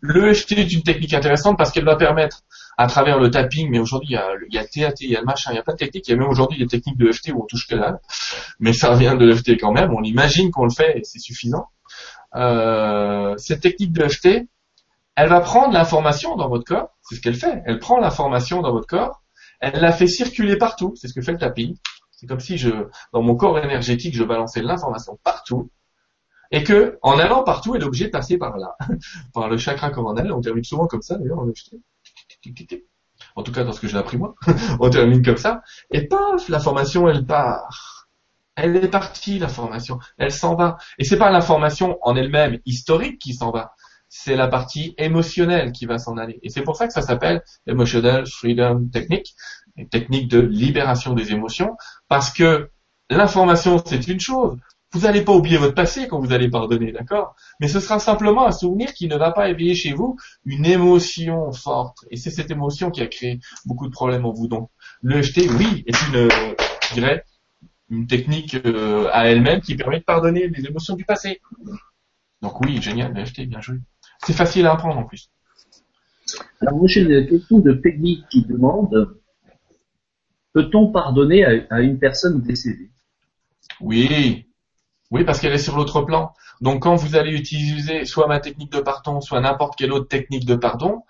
Le 0.00 0.32
FT 0.32 0.52
est 0.52 0.72
une 0.72 0.82
technique 0.82 1.14
intéressante 1.14 1.58
parce 1.58 1.70
qu'elle 1.70 1.84
va 1.84 1.96
permettre, 1.96 2.42
à 2.78 2.86
travers 2.86 3.18
le 3.18 3.30
tapping, 3.30 3.68
mais 3.70 3.78
aujourd'hui 3.78 4.10
il 4.10 4.14
y 4.14 4.16
a, 4.16 4.30
il 4.48 4.54
y 4.54 4.58
a 4.58 4.64
TAT, 4.64 4.94
il 5.00 5.10
y 5.10 5.16
a 5.16 5.20
le 5.20 5.26
machin, 5.26 5.50
il 5.52 5.56
y 5.56 5.58
a 5.58 5.62
plein 5.62 5.74
de 5.74 5.78
techniques, 5.78 6.08
il 6.08 6.12
y 6.12 6.14
a 6.14 6.16
même 6.16 6.28
aujourd'hui 6.28 6.58
des 6.58 6.66
techniques 6.66 6.96
de 6.96 7.12
FT 7.12 7.32
où 7.32 7.42
on 7.42 7.46
touche 7.46 7.68
que 7.68 7.74
là, 7.74 8.00
mais 8.58 8.72
ça 8.72 8.94
vient 8.94 9.14
de 9.14 9.26
l'EFT 9.26 9.60
quand 9.60 9.72
même, 9.72 9.92
on 9.92 10.02
imagine 10.02 10.50
qu'on 10.50 10.64
le 10.64 10.70
fait 10.70 10.98
et 10.98 11.04
c'est 11.04 11.18
suffisant. 11.18 11.66
Euh, 12.36 13.34
cette 13.36 13.60
technique 13.60 13.92
de 13.92 14.08
FT, 14.08 14.48
elle 15.16 15.28
va 15.28 15.40
prendre 15.40 15.74
l'information 15.74 16.36
dans 16.36 16.48
votre 16.48 16.64
corps, 16.64 16.96
c'est 17.02 17.16
ce 17.16 17.20
qu'elle 17.20 17.34
fait, 17.34 17.62
elle 17.66 17.78
prend 17.78 17.98
l'information 17.98 18.62
dans 18.62 18.72
votre 18.72 18.86
corps, 18.86 19.22
elle 19.60 19.78
la 19.78 19.92
fait 19.92 20.06
circuler 20.06 20.56
partout, 20.56 20.94
c'est 20.96 21.08
ce 21.08 21.12
que 21.12 21.20
fait 21.20 21.32
le 21.32 21.38
tapping. 21.38 21.76
C'est 22.12 22.26
comme 22.26 22.40
si 22.40 22.58
je, 22.58 22.70
dans 23.12 23.22
mon 23.22 23.34
corps 23.34 23.58
énergétique, 23.58 24.14
je 24.14 24.24
balançais 24.24 24.62
l'information 24.62 25.18
partout, 25.22 25.70
et 26.50 26.64
que 26.64 26.98
en 27.02 27.18
allant 27.18 27.42
partout, 27.42 27.74
elle 27.74 27.82
est 27.82 27.86
obligée 27.86 28.06
de 28.06 28.10
passer 28.10 28.38
par 28.38 28.56
là, 28.56 28.76
par 29.34 29.48
le 29.48 29.56
chakra 29.56 29.90
coronal. 29.90 30.32
On 30.32 30.40
termine 30.40 30.64
souvent 30.64 30.86
comme 30.86 31.02
ça, 31.02 31.16
d'ailleurs, 31.16 31.38
en 33.36 33.42
tout 33.42 33.52
cas 33.52 33.64
dans 33.64 33.72
ce 33.72 33.80
que 33.80 33.88
j'ai 33.88 33.98
appris 33.98 34.16
moi. 34.16 34.34
on 34.80 34.90
termine 34.90 35.22
comme 35.22 35.36
ça, 35.36 35.62
et 35.90 36.06
paf, 36.06 36.48
la 36.48 36.60
formation, 36.60 37.08
elle 37.08 37.24
part. 37.26 38.08
Elle 38.56 38.76
est 38.76 38.88
partie, 38.88 39.38
la 39.38 39.48
formation. 39.48 39.98
Elle 40.18 40.32
s'en 40.32 40.54
va. 40.54 40.76
Et 40.98 41.04
c'est 41.04 41.16
pas 41.16 41.30
l'information 41.30 41.98
en 42.02 42.14
elle-même 42.16 42.58
historique 42.66 43.18
qui 43.18 43.32
s'en 43.32 43.52
va. 43.52 43.74
C'est 44.08 44.36
la 44.36 44.48
partie 44.48 44.94
émotionnelle 44.98 45.72
qui 45.72 45.86
va 45.86 45.98
s'en 45.98 46.16
aller. 46.18 46.40
Et 46.42 46.50
c'est 46.50 46.62
pour 46.62 46.76
ça 46.76 46.86
que 46.86 46.92
ça 46.92 47.00
s'appelle 47.00 47.42
Emotional 47.66 48.26
Freedom 48.26 48.88
Technique, 48.92 49.34
une 49.76 49.88
technique 49.88 50.28
de 50.28 50.40
libération 50.40 51.14
des 51.14 51.32
émotions, 51.32 51.76
parce 52.08 52.30
que 52.30 52.70
l'information, 53.08 53.80
c'est 53.84 54.08
une 54.08 54.20
chose. 54.20 54.58
Vous 54.92 55.00
n'allez 55.00 55.22
pas 55.22 55.32
oublier 55.32 55.56
votre 55.56 55.74
passé 55.74 56.08
quand 56.08 56.18
vous 56.18 56.32
allez 56.32 56.50
pardonner, 56.50 56.90
d'accord? 56.90 57.36
Mais 57.60 57.68
ce 57.68 57.78
sera 57.78 58.00
simplement 58.00 58.46
un 58.46 58.52
souvenir 58.52 58.92
qui 58.92 59.06
ne 59.06 59.16
va 59.16 59.30
pas 59.30 59.48
éveiller 59.48 59.74
chez 59.74 59.92
vous 59.92 60.16
une 60.44 60.66
émotion 60.66 61.52
forte. 61.52 62.04
Et 62.10 62.16
c'est 62.16 62.30
cette 62.30 62.50
émotion 62.50 62.90
qui 62.90 63.00
a 63.00 63.06
créé 63.06 63.38
beaucoup 63.66 63.86
de 63.86 63.92
problèmes 63.92 64.24
en 64.24 64.32
vous. 64.32 64.48
Donc, 64.48 64.68
l'EFT, 65.02 65.42
oui, 65.58 65.84
est 65.86 65.96
une, 66.08 66.28
je 66.88 66.94
dirais, 66.94 67.24
une 67.88 68.06
technique 68.06 68.56
euh, 68.64 69.08
à 69.12 69.26
elle-même 69.26 69.60
qui 69.60 69.76
permet 69.76 70.00
de 70.00 70.04
pardonner 70.04 70.48
les 70.48 70.66
émotions 70.66 70.96
du 70.96 71.04
passé. 71.04 71.40
Donc 72.42 72.60
oui, 72.60 72.80
génial, 72.80 73.12
l'EFT, 73.12 73.42
bien 73.42 73.60
joué. 73.60 73.78
C'est 74.24 74.32
facile 74.32 74.66
à 74.66 74.72
apprendre 74.72 74.98
en 74.98 75.04
plus. 75.04 75.30
Alors 76.60 76.76
moi 76.76 76.86
j'ai 76.86 77.00
une 77.00 77.26
question 77.28 77.58
de 77.58 77.72
Peggy 77.72 78.24
qui 78.30 78.44
demande 78.44 79.16
peut-on 80.52 80.92
pardonner 80.92 81.44
à, 81.44 81.50
à 81.70 81.80
une 81.80 81.98
personne 81.98 82.40
décédée? 82.40 82.90
Oui, 83.80 84.46
oui, 85.10 85.24
parce 85.24 85.40
qu'elle 85.40 85.52
est 85.52 85.58
sur 85.58 85.76
l'autre 85.76 86.02
plan. 86.02 86.32
Donc 86.60 86.82
quand 86.82 86.94
vous 86.94 87.16
allez 87.16 87.32
utiliser 87.32 88.04
soit 88.04 88.26
ma 88.26 88.38
technique 88.38 88.72
de 88.72 88.80
pardon, 88.80 89.20
soit 89.20 89.40
n'importe 89.40 89.76
quelle 89.76 89.92
autre 89.92 90.08
technique 90.08 90.44
de 90.44 90.54
pardon, 90.54 91.02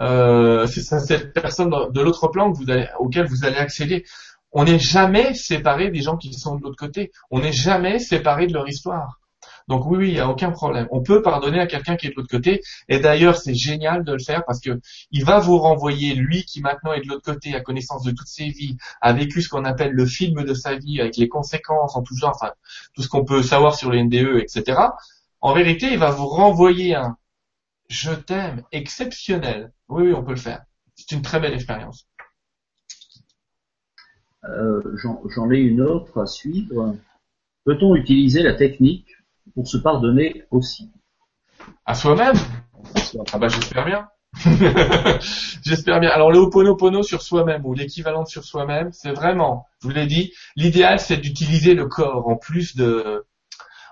euh, 0.00 0.66
c'est 0.66 0.82
cette 0.82 1.32
personne 1.32 1.70
de 1.70 2.00
l'autre 2.00 2.28
plan 2.28 2.50
vous 2.50 2.66
auquel 2.98 3.26
vous 3.26 3.44
allez 3.44 3.56
accéder. 3.56 4.04
On 4.52 4.64
n'est 4.64 4.78
jamais 4.78 5.34
séparé 5.34 5.90
des 5.90 6.02
gens 6.02 6.16
qui 6.16 6.32
sont 6.34 6.56
de 6.56 6.62
l'autre 6.62 6.76
côté. 6.76 7.12
On 7.30 7.40
n'est 7.40 7.52
jamais 7.52 7.98
séparé 7.98 8.46
de 8.46 8.52
leur 8.52 8.68
histoire. 8.68 9.20
Donc 9.68 9.84
oui, 9.86 9.98
oui, 9.98 10.08
il 10.08 10.14
n'y 10.14 10.20
a 10.20 10.28
aucun 10.28 10.50
problème. 10.52 10.86
On 10.90 11.02
peut 11.02 11.22
pardonner 11.22 11.58
à 11.58 11.66
quelqu'un 11.66 11.96
qui 11.96 12.06
est 12.06 12.10
de 12.10 12.14
l'autre 12.16 12.30
côté. 12.30 12.60
Et 12.88 13.00
d'ailleurs, 13.00 13.36
c'est 13.36 13.54
génial 13.54 14.04
de 14.04 14.12
le 14.12 14.18
faire 14.18 14.44
parce 14.46 14.60
que 14.60 14.80
il 15.10 15.24
va 15.24 15.40
vous 15.40 15.58
renvoyer, 15.58 16.14
lui 16.14 16.44
qui 16.44 16.60
maintenant 16.60 16.92
est 16.92 17.00
de 17.00 17.08
l'autre 17.08 17.32
côté, 17.32 17.54
à 17.54 17.60
connaissance 17.60 18.04
de 18.04 18.12
toutes 18.12 18.28
ses 18.28 18.48
vies, 18.48 18.76
a 19.00 19.12
vécu 19.12 19.42
ce 19.42 19.48
qu'on 19.48 19.64
appelle 19.64 19.92
le 19.92 20.06
film 20.06 20.44
de 20.44 20.54
sa 20.54 20.76
vie 20.76 21.00
avec 21.00 21.16
les 21.16 21.28
conséquences 21.28 21.96
en 21.96 22.02
tout 22.02 22.16
genre, 22.16 22.32
enfin, 22.34 22.52
tout 22.94 23.02
ce 23.02 23.08
qu'on 23.08 23.24
peut 23.24 23.42
savoir 23.42 23.74
sur 23.74 23.90
les 23.90 24.02
NDE, 24.04 24.38
etc. 24.40 24.80
En 25.40 25.52
vérité, 25.52 25.88
il 25.92 25.98
va 25.98 26.10
vous 26.10 26.26
renvoyer 26.28 26.94
un 26.94 27.16
je 27.88 28.12
t'aime 28.12 28.62
exceptionnel. 28.72 29.72
Oui, 29.88 30.08
oui, 30.08 30.12
on 30.14 30.24
peut 30.24 30.32
le 30.32 30.36
faire. 30.36 30.64
C'est 30.94 31.12
une 31.12 31.22
très 31.22 31.40
belle 31.40 31.54
expérience. 31.54 32.08
Euh, 34.44 34.96
J'en 34.96 35.50
ai 35.50 35.58
une 35.58 35.80
autre 35.80 36.20
à 36.20 36.26
suivre. 36.26 36.96
Peut-on 37.64 37.94
utiliser 37.96 38.42
la 38.42 38.54
technique? 38.54 39.15
Pour 39.54 39.66
se 39.68 39.78
pardonner 39.78 40.44
aussi. 40.50 40.90
À 41.86 41.94
soi-même? 41.94 42.36
Ah 43.32 43.38
bah 43.38 43.48
j'espère 43.48 43.84
bien. 43.84 44.08
j'espère 45.64 46.00
bien. 46.00 46.10
Alors 46.10 46.30
le 46.30 46.38
Ho'oponopono 46.38 47.02
sur 47.02 47.22
soi-même 47.22 47.64
ou 47.64 47.74
l'équivalent 47.74 48.24
sur 48.24 48.44
soi-même, 48.44 48.92
c'est 48.92 49.12
vraiment, 49.12 49.66
je 49.82 49.88
vous 49.88 49.94
l'ai 49.94 50.06
dit, 50.06 50.32
l'idéal 50.56 51.00
c'est 51.00 51.16
d'utiliser 51.18 51.74
le 51.74 51.86
corps 51.86 52.28
en 52.28 52.36
plus 52.36 52.76
de 52.76 53.24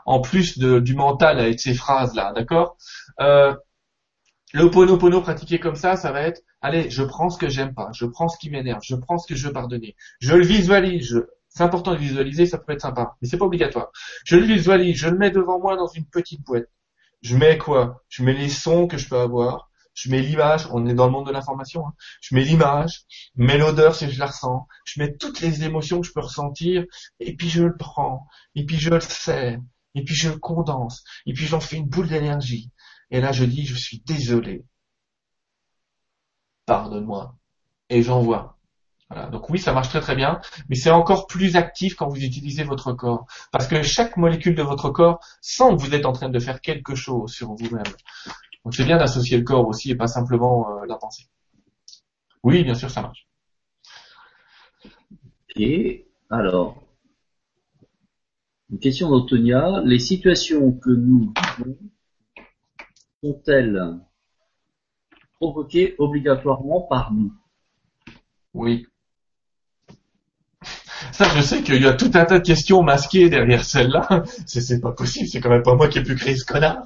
en 0.07 0.21
plus 0.21 0.59
de, 0.59 0.81
du 0.81 0.95
mental 0.95 1.41
avec 1.41 1.61
ces 1.61 1.75
phrases 1.75 2.15
là, 2.15 2.33
d'accord? 2.35 2.77
Euh, 3.21 3.55
Le 4.55 4.65
Ho'oponopono 4.65 5.21
pratiqué 5.21 5.59
comme 5.61 5.77
ça, 5.77 5.97
ça 5.97 6.11
va 6.13 6.23
être 6.23 6.41
allez, 6.63 6.89
je 6.91 7.03
prends 7.03 7.29
ce 7.29 7.37
que 7.39 7.49
j'aime 7.51 7.75
pas, 7.75 7.91
je 7.93 8.07
prends 8.07 8.29
ce 8.29 8.39
qui 8.39 8.49
m'énerve, 8.51 8.81
je 8.83 8.97
prends 8.97 9.19
ce 9.19 9.27
que 9.27 9.35
je 9.35 9.47
veux 9.49 9.53
pardonner, 9.53 9.97
je 10.21 10.35
le 10.35 10.45
visualise, 10.47 11.07
je, 11.07 11.19
c'est 11.55 11.63
important 11.63 11.93
de 11.93 11.99
visualiser, 11.99 12.47
ça 12.47 12.59
peut 12.59 12.73
être 12.73 12.81
sympa, 12.83 13.17
mais 13.23 13.29
c'est 13.29 13.39
pas 13.39 13.45
obligatoire. 13.45 13.91
Je 14.25 14.37
le 14.37 14.45
visualise, 14.45 14.97
je 14.97 15.09
le 15.09 15.17
mets 15.17 15.31
devant 15.31 15.61
moi 15.61 15.77
dans 15.77 15.87
une 15.87 16.05
petite 16.05 16.43
boîte. 16.43 16.69
Je 17.23 17.37
mets 17.37 17.59
quoi? 17.59 18.03
Je 18.09 18.25
mets 18.25 18.35
les 18.35 18.49
sons 18.49 18.89
que 18.89 18.99
je 18.99 19.09
peux 19.09 19.19
avoir, 19.19 19.71
je 19.95 20.11
mets 20.11 20.21
l'image, 20.21 20.69
on 20.73 20.85
est 20.87 20.95
dans 20.95 21.07
le 21.07 21.13
monde 21.13 21.27
de 21.29 21.33
l'information, 21.33 21.87
hein. 21.87 21.95
je 22.21 22.35
mets 22.35 22.43
l'image, 22.43 23.05
je 23.09 23.43
mets 23.43 23.57
l'odeur 23.57 23.95
si 23.95 24.11
je 24.11 24.19
la 24.19 24.27
ressens, 24.27 24.67
je 24.85 25.01
mets 25.01 25.17
toutes 25.17 25.41
les 25.41 25.63
émotions 25.63 26.01
que 26.01 26.07
je 26.07 26.13
peux 26.13 26.21
ressentir, 26.21 26.85
et 27.21 27.37
puis 27.37 27.49
je 27.49 27.63
le 27.63 27.77
prends, 27.77 28.27
et 28.57 28.67
puis 28.67 28.77
je 28.77 28.91
le 28.91 29.01
sais, 29.01 29.59
et 29.95 30.05
puis 30.05 30.15
je 30.15 30.31
le 30.31 30.39
condense, 30.39 31.05
et 31.25 31.33
puis 31.33 31.47
j'en 31.47 31.61
fais 31.61 31.77
une 31.77 31.89
boule 31.89 32.09
d'énergie. 32.09 32.73
Et 33.11 33.21
là 33.21 33.31
je 33.31 33.45
dis, 33.45 33.65
je 33.65 33.77
suis 33.77 34.01
désolé. 34.05 34.65
Pardonne-moi. 36.67 37.37
Et 37.91 38.03
j'envoie. 38.03 38.54
Voilà. 39.15 39.29
Donc 39.31 39.49
oui, 39.49 39.61
ça 39.61 39.73
marche 39.73 39.91
très 39.91 40.01
très 40.01 40.17
bien, 40.17 40.41
mais 40.69 40.75
c'est 40.75 40.91
encore 40.91 41.29
plus 41.29 41.55
actif 41.57 41.95
quand 41.95 42.09
vous 42.09 42.23
utilisez 42.25 42.65
votre 42.65 42.93
corps, 42.93 43.27
parce 43.53 43.69
que 43.69 43.81
chaque 43.83 44.17
molécule 44.17 44.57
de 44.57 44.63
votre 44.63 44.91
corps 44.91 45.21
sent 45.41 45.69
que 45.71 45.81
vous 45.81 45.95
êtes 45.95 46.05
en 46.05 46.13
train 46.13 46.29
de 46.29 46.39
faire 46.41 46.61
quelque 46.61 46.97
chose 46.97 47.33
sur 47.33 47.55
vous-même. 47.55 47.85
Donc 48.65 48.75
c'est 48.75 48.85
bien 48.85 48.97
d'associer 48.97 49.39
le 49.39 49.45
corps 49.45 49.69
aussi 49.69 49.93
et 49.93 49.95
pas 49.95 50.09
simplement 50.09 50.69
euh, 50.69 50.87
la 50.87 50.97
pensée. 50.97 51.29
Oui, 52.43 52.65
bien 52.65 52.75
sûr, 52.75 52.91
ça 52.91 53.03
marche. 53.03 53.29
Ok, 54.85 55.63
alors, 56.31 56.83
une 58.71 58.81
question 58.81 59.11
d'Antonia. 59.11 59.81
Les 59.85 60.01
situations 60.01 60.73
que 60.73 60.91
nous 60.91 61.33
vivons 61.59 61.79
sont-elles 63.23 64.01
provoquées 65.39 65.95
obligatoirement 65.99 66.81
par 66.81 67.13
nous? 67.13 67.33
Oui. 68.55 68.89
Ça, 71.15 71.29
je 71.37 71.43
sais 71.43 71.63
qu'il 71.63 71.81
y 71.81 71.87
a 71.87 71.93
tout 71.93 72.11
un 72.15 72.25
tas 72.25 72.41
de 72.41 72.45
questions 72.45 72.83
masquées 72.83 73.31
derrière 73.31 73.65
celle-là. 73.65 74.25
C'est 74.47 74.81
pas 74.81 74.91
possible, 74.91 75.29
c'est 75.29 75.41
quand 75.41 75.49
même 75.49 75.63
pas 75.63 75.77
moi 75.77 75.87
qui 75.87 75.99
ai 75.99 76.03
pu 76.03 76.17
créer 76.17 76.35
ce 76.35 76.45
connard. 76.45 76.83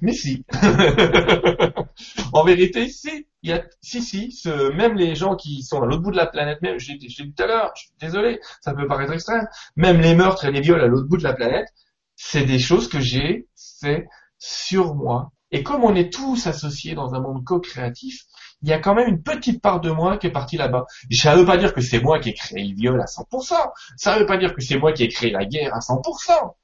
Mais 0.00 0.12
si. 0.12 0.44
en 2.32 2.44
vérité, 2.44 2.88
si. 2.88 3.26
Il 3.42 3.50
y 3.50 3.52
a, 3.52 3.64
si, 3.80 4.00
si, 4.00 4.32
même 4.76 4.94
les 4.94 5.16
gens 5.16 5.34
qui 5.34 5.64
sont 5.64 5.82
à 5.82 5.86
l'autre 5.86 6.02
bout 6.02 6.12
de 6.12 6.16
la 6.16 6.26
planète, 6.26 6.62
même, 6.62 6.78
j'ai 6.78 6.94
dit 6.94 7.08
tout 7.08 7.42
à 7.42 7.46
l'heure, 7.46 7.72
je 7.74 7.82
suis 7.82 7.92
désolé, 8.00 8.38
ça 8.60 8.74
peut 8.74 8.86
paraître 8.86 9.12
extrême, 9.12 9.48
même 9.74 10.00
les 10.00 10.14
meurtres 10.14 10.44
et 10.44 10.52
les 10.52 10.60
viols 10.60 10.80
à 10.80 10.86
l'autre 10.86 11.08
bout 11.08 11.16
de 11.16 11.24
la 11.24 11.32
planète, 11.32 11.66
c'est 12.14 12.44
des 12.44 12.60
choses 12.60 12.88
que 12.88 13.00
j'ai 13.00 13.48
fait 13.80 14.06
sur 14.38 14.94
moi. 14.94 15.32
Et 15.50 15.64
comme 15.64 15.82
on 15.82 15.96
est 15.96 16.12
tous 16.12 16.46
associés 16.46 16.94
dans 16.94 17.14
un 17.14 17.20
monde 17.20 17.44
co-créatif, 17.44 18.22
il 18.62 18.68
y 18.68 18.72
a 18.72 18.78
quand 18.78 18.94
même 18.94 19.08
une 19.08 19.22
petite 19.22 19.60
part 19.60 19.80
de 19.80 19.90
moi 19.90 20.16
qui 20.16 20.28
est 20.28 20.32
partie 20.32 20.56
là-bas. 20.56 20.86
Ça 21.10 21.34
ne 21.34 21.40
veut 21.40 21.46
pas 21.46 21.58
dire 21.58 21.74
que 21.74 21.80
c'est 21.80 22.00
moi 22.00 22.18
qui 22.18 22.30
ai 22.30 22.34
créé 22.34 22.64
le 22.64 22.74
viol 22.74 23.00
à 23.00 23.04
100%. 23.04 23.54
Ça 23.96 24.14
ne 24.14 24.20
veut 24.20 24.26
pas 24.26 24.38
dire 24.38 24.54
que 24.54 24.62
c'est 24.62 24.78
moi 24.78 24.92
qui 24.92 25.04
ai 25.04 25.08
créé 25.08 25.30
la 25.30 25.44
guerre 25.44 25.74
à 25.74 25.80
100%. 25.80 26.54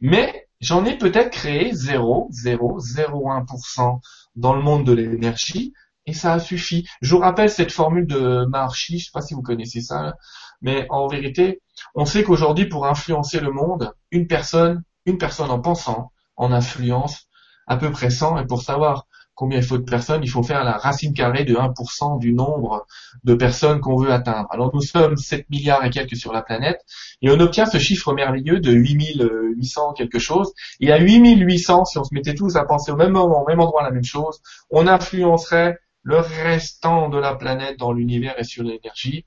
Mais 0.00 0.48
j'en 0.60 0.84
ai 0.84 0.96
peut-être 0.96 1.30
créé 1.30 1.72
0,001% 1.72 4.00
dans 4.36 4.54
le 4.54 4.62
monde 4.62 4.86
de 4.86 4.92
l'énergie 4.92 5.72
et 6.06 6.14
ça 6.14 6.34
a 6.34 6.38
suffi. 6.38 6.86
Je 7.02 7.14
vous 7.14 7.20
rappelle 7.20 7.50
cette 7.50 7.72
formule 7.72 8.06
de 8.06 8.46
Maharshi, 8.46 8.98
je 8.98 9.06
sais 9.06 9.10
pas 9.12 9.20
si 9.20 9.34
vous 9.34 9.42
connaissez 9.42 9.80
ça, 9.80 10.14
mais 10.62 10.86
en 10.90 11.06
vérité, 11.06 11.60
on 11.94 12.04
sait 12.04 12.24
qu'aujourd'hui, 12.24 12.66
pour 12.66 12.86
influencer 12.86 13.40
le 13.40 13.52
monde, 13.52 13.94
une 14.10 14.26
personne, 14.26 14.82
une 15.06 15.18
personne 15.18 15.50
en 15.50 15.60
pensant, 15.60 16.12
en 16.36 16.52
influence 16.52 17.26
à 17.66 17.76
peu 17.76 17.90
près 17.90 18.10
100, 18.10 18.38
et 18.38 18.46
pour 18.46 18.62
savoir 18.62 19.06
combien 19.40 19.58
il 19.58 19.64
faut 19.64 19.78
de 19.78 19.90
personnes, 19.90 20.22
il 20.22 20.28
faut 20.28 20.42
faire 20.42 20.64
la 20.64 20.72
racine 20.72 21.14
carrée 21.14 21.44
de 21.44 21.54
1% 21.54 22.18
du 22.20 22.34
nombre 22.34 22.86
de 23.24 23.32
personnes 23.32 23.80
qu'on 23.80 23.96
veut 23.96 24.12
atteindre. 24.12 24.46
Alors 24.50 24.70
nous 24.74 24.82
sommes 24.82 25.16
7 25.16 25.48
milliards 25.48 25.82
et 25.82 25.88
quelques 25.88 26.14
sur 26.14 26.34
la 26.34 26.42
planète, 26.42 26.82
et 27.22 27.30
on 27.30 27.40
obtient 27.40 27.64
ce 27.64 27.78
chiffre 27.78 28.12
merveilleux 28.12 28.60
de 28.60 28.70
8800 28.70 29.94
quelque 29.94 30.18
chose. 30.18 30.52
Et 30.80 30.92
à 30.92 30.98
8800, 30.98 31.86
si 31.86 31.96
on 31.96 32.04
se 32.04 32.12
mettait 32.12 32.34
tous 32.34 32.54
à 32.56 32.66
penser 32.66 32.92
au 32.92 32.96
même 32.96 33.12
moment, 33.12 33.42
au 33.42 33.46
même 33.46 33.60
endroit 33.60 33.82
la 33.82 33.90
même 33.90 34.04
chose, 34.04 34.42
on 34.68 34.86
influencerait 34.86 35.78
le 36.02 36.18
restant 36.18 37.08
de 37.08 37.16
la 37.16 37.34
planète 37.34 37.78
dans 37.78 37.92
l'univers 37.92 38.34
et 38.38 38.44
sur 38.44 38.62
l'énergie. 38.62 39.24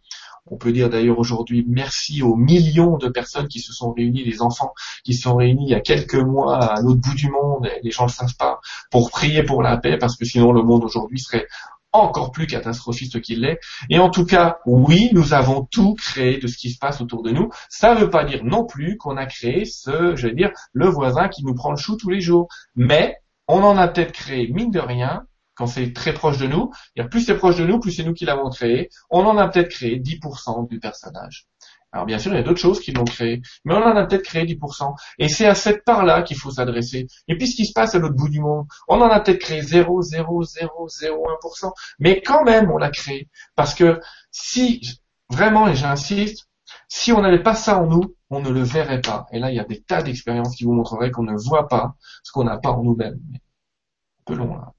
On 0.48 0.58
peut 0.58 0.74
dire 0.74 0.90
d'ailleurs 0.90 1.20
aujourd'hui 1.20 1.66
merci 1.68 2.22
aux 2.22 2.36
millions 2.36 2.98
de 2.98 3.08
personnes 3.08 3.48
qui 3.48 3.60
se 3.60 3.72
sont 3.72 3.94
réunies, 3.94 4.24
les 4.24 4.42
enfants 4.42 4.74
qui 5.04 5.14
se 5.14 5.24
sont 5.24 5.36
réunis 5.36 5.68
il 5.68 5.72
y 5.72 5.76
a 5.76 5.80
quelques 5.80 6.16
mois 6.16 6.58
à 6.58 6.82
l'autre 6.82 7.00
bout 7.00 7.16
du 7.16 7.30
monde, 7.30 7.70
les 7.82 7.92
gens 7.92 8.04
ne 8.04 8.10
le 8.10 8.14
savent 8.14 8.36
pas, 8.36 8.60
pour 8.92 9.10
prier 9.10 9.44
pour 9.44 9.64
la 9.64 9.78
paix, 9.78 9.98
parce 9.98 10.18
que 10.18 10.26
sinon 10.26 10.52
le 10.52 10.62
monde 10.62 10.84
aujourd'hui 10.84 11.20
serait 11.20 11.48
encore 11.94 12.32
plus 12.32 12.48
catastrophiste 12.48 13.22
qu'il 13.22 13.42
l'est. 13.42 13.60
Et 13.90 14.00
en 14.00 14.10
tout 14.10 14.26
cas, 14.26 14.58
oui, 14.66 15.10
nous 15.14 15.34
avons 15.34 15.64
tout 15.72 15.94
créé 15.94 16.40
de 16.40 16.48
ce 16.48 16.58
qui 16.58 16.72
se 16.72 16.80
passe 16.80 17.00
autour 17.00 17.24
de 17.24 17.32
nous. 17.32 17.50
Ça 17.70 17.94
ne 17.94 18.00
veut 18.00 18.10
pas 18.10 18.26
dire 18.26 18.44
non 18.44 18.66
plus 18.66 18.98
qu'on 18.98 19.16
a 19.16 19.28
créé 19.28 19.64
ce, 19.66 20.16
je 20.16 20.28
vais 20.28 20.34
dire, 20.34 20.52
le 20.74 20.90
voisin 20.90 21.30
qui 21.30 21.46
nous 21.46 21.54
prend 21.54 21.70
le 21.70 21.78
chou 21.78 21.96
tous 21.96 22.10
les 22.10 22.20
jours. 22.20 22.48
Mais 22.76 23.18
on 23.48 23.62
en 23.62 23.78
a 23.78 23.88
peut-être 23.88 24.12
créé, 24.12 24.48
mine 24.48 24.72
de 24.72 24.80
rien, 24.80 25.26
quand 25.56 25.68
c'est 25.68 25.94
très 25.94 26.14
proche 26.14 26.38
de 26.38 26.48
nous, 26.48 26.72
plus 27.10 27.22
c'est 27.22 27.36
proche 27.36 27.58
de 27.58 27.66
nous, 27.66 27.80
plus 27.80 27.92
c'est 27.92 28.04
nous 28.04 28.14
qui 28.14 28.26
l'avons 28.26 28.50
créé. 28.50 28.90
On 29.10 29.26
en 29.26 29.38
a 29.38 29.48
peut-être 29.48 29.70
créé 29.70 30.00
10% 30.00 30.68
du 30.68 30.80
personnage. 30.80 31.48
Alors 31.94 32.06
bien 32.08 32.18
sûr, 32.18 32.34
il 32.34 32.38
y 32.38 32.40
a 32.40 32.44
d'autres 32.44 32.60
choses 32.60 32.80
qui 32.80 32.92
l'ont 32.92 33.06
créé, 33.06 33.44
mais 33.66 33.76
on 33.76 33.84
en 33.84 33.96
a 33.96 34.08
peut-être 34.08 34.24
créé 34.24 34.46
10%. 34.46 34.96
Et 35.20 35.30
c'est 35.30 35.46
à 35.46 35.54
cette 35.54 35.86
part-là 35.86 36.24
qu'il 36.24 36.38
faut 36.38 36.50
s'adresser. 36.50 37.06
Et 37.28 37.38
puis 37.38 37.48
ce 37.48 37.56
qui 37.56 37.68
se 37.68 37.74
passe 37.74 37.94
à 37.94 38.00
l'autre 38.00 38.16
bout 38.16 38.30
du 38.30 38.42
monde, 38.42 38.66
on 38.88 39.00
en 39.00 39.10
a 39.10 39.20
peut-être 39.20 39.40
créé 39.40 39.62
0,0001%, 39.62 41.72
mais 42.00 42.20
quand 42.22 42.44
même 42.44 42.72
on 42.72 42.78
l'a 42.78 42.90
créé. 42.90 43.30
Parce 43.56 43.76
que 43.76 44.02
si, 44.32 45.00
vraiment, 45.30 45.68
et 45.68 45.76
j'insiste, 45.76 46.48
si 46.88 47.12
on 47.12 47.22
n'avait 47.22 47.44
pas 47.44 47.54
ça 47.54 47.78
en 47.78 47.86
nous, 47.86 48.16
on 48.32 48.40
ne 48.40 48.50
le 48.50 48.64
verrait 48.64 49.02
pas. 49.02 49.28
Et 49.32 49.38
là, 49.38 49.52
il 49.52 49.56
y 49.56 49.60
a 49.60 49.64
des 49.64 49.84
tas 49.84 50.02
d'expériences 50.02 50.56
qui 50.56 50.64
vous 50.64 50.74
montreraient 50.74 51.12
qu'on 51.12 51.22
ne 51.22 51.38
voit 51.38 51.68
pas 51.68 51.94
ce 52.24 52.32
qu'on 52.32 52.44
n'a 52.44 52.58
pas 52.58 52.72
en 52.72 52.82
nous-mêmes. 52.82 53.20
Un 53.32 54.24
peu 54.26 54.34
long 54.34 54.56
là. 54.56 54.74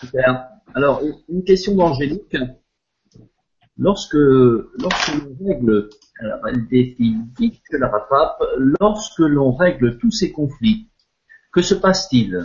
Super. 0.00 0.48
Alors, 0.74 1.02
une 1.28 1.44
question 1.44 1.74
d'Angélique. 1.74 2.36
Lorsque, 3.76 4.14
lorsque 4.14 5.14
l'on 5.14 5.36
règle, 5.46 5.88
alors 6.18 6.48
elle 6.48 6.66
défie 6.66 7.14
vite 7.38 7.60
que 7.70 7.76
la 7.76 7.88
rattrape, 7.88 8.42
lorsque 8.80 9.20
l'on 9.20 9.52
règle 9.52 9.98
tous 9.98 10.10
ces 10.10 10.32
conflits, 10.32 10.90
que 11.52 11.62
se 11.62 11.74
passe-t-il? 11.74 12.44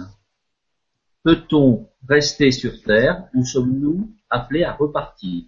Peut-on 1.23 1.89
rester 2.07 2.51
sur 2.51 2.81
Terre 2.83 3.27
ou 3.33 3.45
sommes-nous 3.45 4.13
appelés 4.29 4.63
à 4.63 4.73
repartir? 4.73 5.45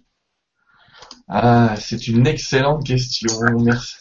Ah, 1.28 1.74
c'est 1.80 2.06
une 2.06 2.24
excellente 2.28 2.86
question. 2.86 3.28
Merci. 3.58 3.96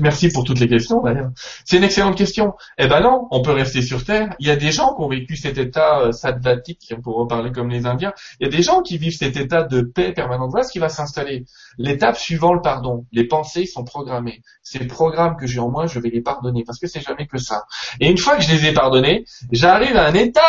Merci 0.00 0.28
pour 0.30 0.42
toutes 0.42 0.58
les 0.58 0.66
questions 0.66 1.02
d'ailleurs. 1.02 1.30
C'est 1.64 1.76
une 1.76 1.84
excellente 1.84 2.16
question. 2.16 2.54
Eh 2.78 2.88
ben 2.88 3.00
non, 3.00 3.28
on 3.30 3.42
peut 3.42 3.52
rester 3.52 3.80
sur 3.80 4.04
Terre. 4.04 4.34
Il 4.40 4.48
y 4.48 4.50
a 4.50 4.56
des 4.56 4.72
gens 4.72 4.92
qui 4.96 5.02
ont 5.02 5.08
vécu 5.08 5.36
cet 5.36 5.56
état 5.56 6.00
euh, 6.00 6.10
sattvatique, 6.10 6.92
pour 7.04 7.14
reparler 7.16 7.52
comme 7.52 7.70
les 7.70 7.86
Indiens. 7.86 8.12
Il 8.40 8.44
y 8.44 8.48
a 8.48 8.50
des 8.50 8.62
gens 8.62 8.82
qui 8.82 8.98
vivent 8.98 9.16
cet 9.16 9.36
état 9.36 9.62
de 9.62 9.82
paix 9.82 10.12
permanente. 10.12 10.50
Voilà 10.50 10.64
ce 10.64 10.72
qui 10.72 10.80
va 10.80 10.88
s'installer. 10.88 11.44
L'étape 11.78 12.16
suivant 12.16 12.52
le 12.52 12.60
pardon. 12.60 13.06
Les 13.12 13.28
pensées 13.28 13.66
sont 13.66 13.84
programmées. 13.84 14.42
Ces 14.64 14.84
programmes 14.84 15.36
que 15.36 15.46
j'ai 15.46 15.60
en 15.60 15.70
moi, 15.70 15.86
je 15.86 16.00
vais 16.00 16.10
les 16.10 16.22
pardonner 16.22 16.64
parce 16.64 16.80
que 16.80 16.88
c'est 16.88 17.02
jamais 17.02 17.28
que 17.28 17.38
ça. 17.38 17.66
Et 18.00 18.10
une 18.10 18.18
fois 18.18 18.36
que 18.36 18.42
je 18.42 18.50
les 18.50 18.66
ai 18.66 18.72
pardonnés, 18.72 19.24
j'arrive 19.52 19.96
à 19.96 20.08
un 20.08 20.14
état. 20.14 20.40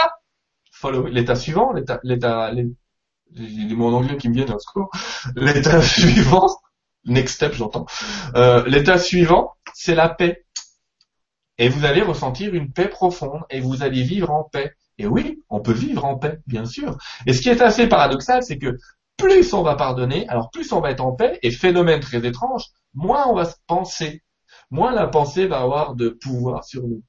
L'état 1.10 1.36
suivant, 1.36 1.74
l'état, 1.74 2.00
l'état, 2.04 2.52
des 3.32 3.76
mots 3.76 3.88
en 3.88 3.94
anglais 3.94 4.18
qui 4.18 4.30
me 4.30 4.34
viennent 4.34 4.60
secours. 4.60 4.90
L'état 5.36 5.82
suivant, 5.84 6.48
next 7.06 7.36
step 7.36 7.54
j'entends, 7.54 7.86
euh, 8.36 8.64
l'état 8.68 8.98
suivant, 8.98 9.54
c'est 9.74 9.96
la 9.96 10.10
paix. 10.10 10.46
Et 11.58 11.70
vous 11.70 11.86
allez 11.86 12.02
ressentir 12.02 12.54
une 12.54 12.72
paix 12.72 12.90
profonde 12.90 13.42
et 13.50 13.62
vous 13.62 13.82
allez 13.82 14.04
vivre 14.04 14.32
en 14.32 14.44
paix. 14.44 14.74
Et 14.98 15.08
oui, 15.08 15.44
on 15.50 15.62
peut 15.62 15.74
vivre 15.74 16.06
en 16.06 16.18
paix, 16.18 16.40
bien 16.48 16.66
sûr. 16.66 16.98
Et 17.26 17.34
ce 17.34 17.42
qui 17.42 17.50
est 17.50 17.62
assez 17.62 17.88
paradoxal, 17.88 18.44
c'est 18.44 18.58
que 18.58 18.78
plus 19.18 19.54
on 19.54 19.64
va 19.64 19.76
pardonner, 19.76 20.28
alors 20.28 20.50
plus 20.52 20.72
on 20.74 20.82
va 20.82 20.92
être 20.92 21.04
en 21.04 21.14
paix, 21.14 21.40
et 21.42 21.52
phénomène 21.52 22.00
très 22.00 22.26
étrange, 22.26 22.66
moins 22.94 23.26
on 23.28 23.36
va 23.36 23.46
se 23.46 23.56
penser, 23.68 24.24
moins 24.70 24.94
la 24.94 25.08
pensée 25.08 25.48
va 25.48 25.62
avoir 25.62 25.96
de 25.96 26.10
pouvoir 26.10 26.64
sur 26.66 26.84
nous. 26.84 27.04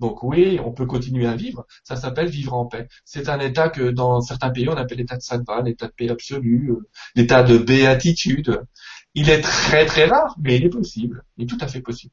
Donc 0.00 0.22
oui, 0.22 0.58
on 0.64 0.72
peut 0.72 0.86
continuer 0.86 1.26
à 1.26 1.36
vivre. 1.36 1.66
Ça 1.84 1.96
s'appelle 1.96 2.28
vivre 2.28 2.54
en 2.54 2.66
paix. 2.66 2.88
C'est 3.04 3.28
un 3.28 3.38
état 3.38 3.68
que 3.68 3.90
dans 3.90 4.20
certains 4.20 4.50
pays 4.50 4.68
on 4.68 4.76
appelle 4.76 4.98
l'état 4.98 5.16
de 5.16 5.22
sattva, 5.22 5.62
l'état 5.62 5.86
de 5.86 5.92
paix 5.92 6.10
absolue, 6.10 6.70
euh, 6.70 6.88
l'état 7.14 7.42
de 7.42 7.58
béatitude. 7.58 8.62
Il 9.14 9.30
est 9.30 9.40
très 9.40 9.86
très 9.86 10.06
rare, 10.06 10.34
mais 10.42 10.56
il 10.56 10.64
est 10.64 10.70
possible. 10.70 11.24
Il 11.36 11.44
est 11.44 11.46
tout 11.46 11.58
à 11.60 11.68
fait 11.68 11.80
possible. 11.80 12.12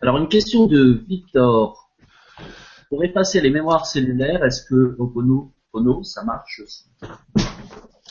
Alors 0.00 0.18
une 0.18 0.28
question 0.28 0.66
de 0.66 1.02
Victor. 1.08 1.90
Pour 2.88 3.02
effacer 3.02 3.40
les 3.40 3.50
mémoires 3.50 3.86
cellulaires, 3.86 4.44
est-ce 4.44 4.62
que 4.62 4.96
Opono, 4.98 5.52
ça 6.04 6.22
marche 6.24 6.60
aussi? 6.62 6.84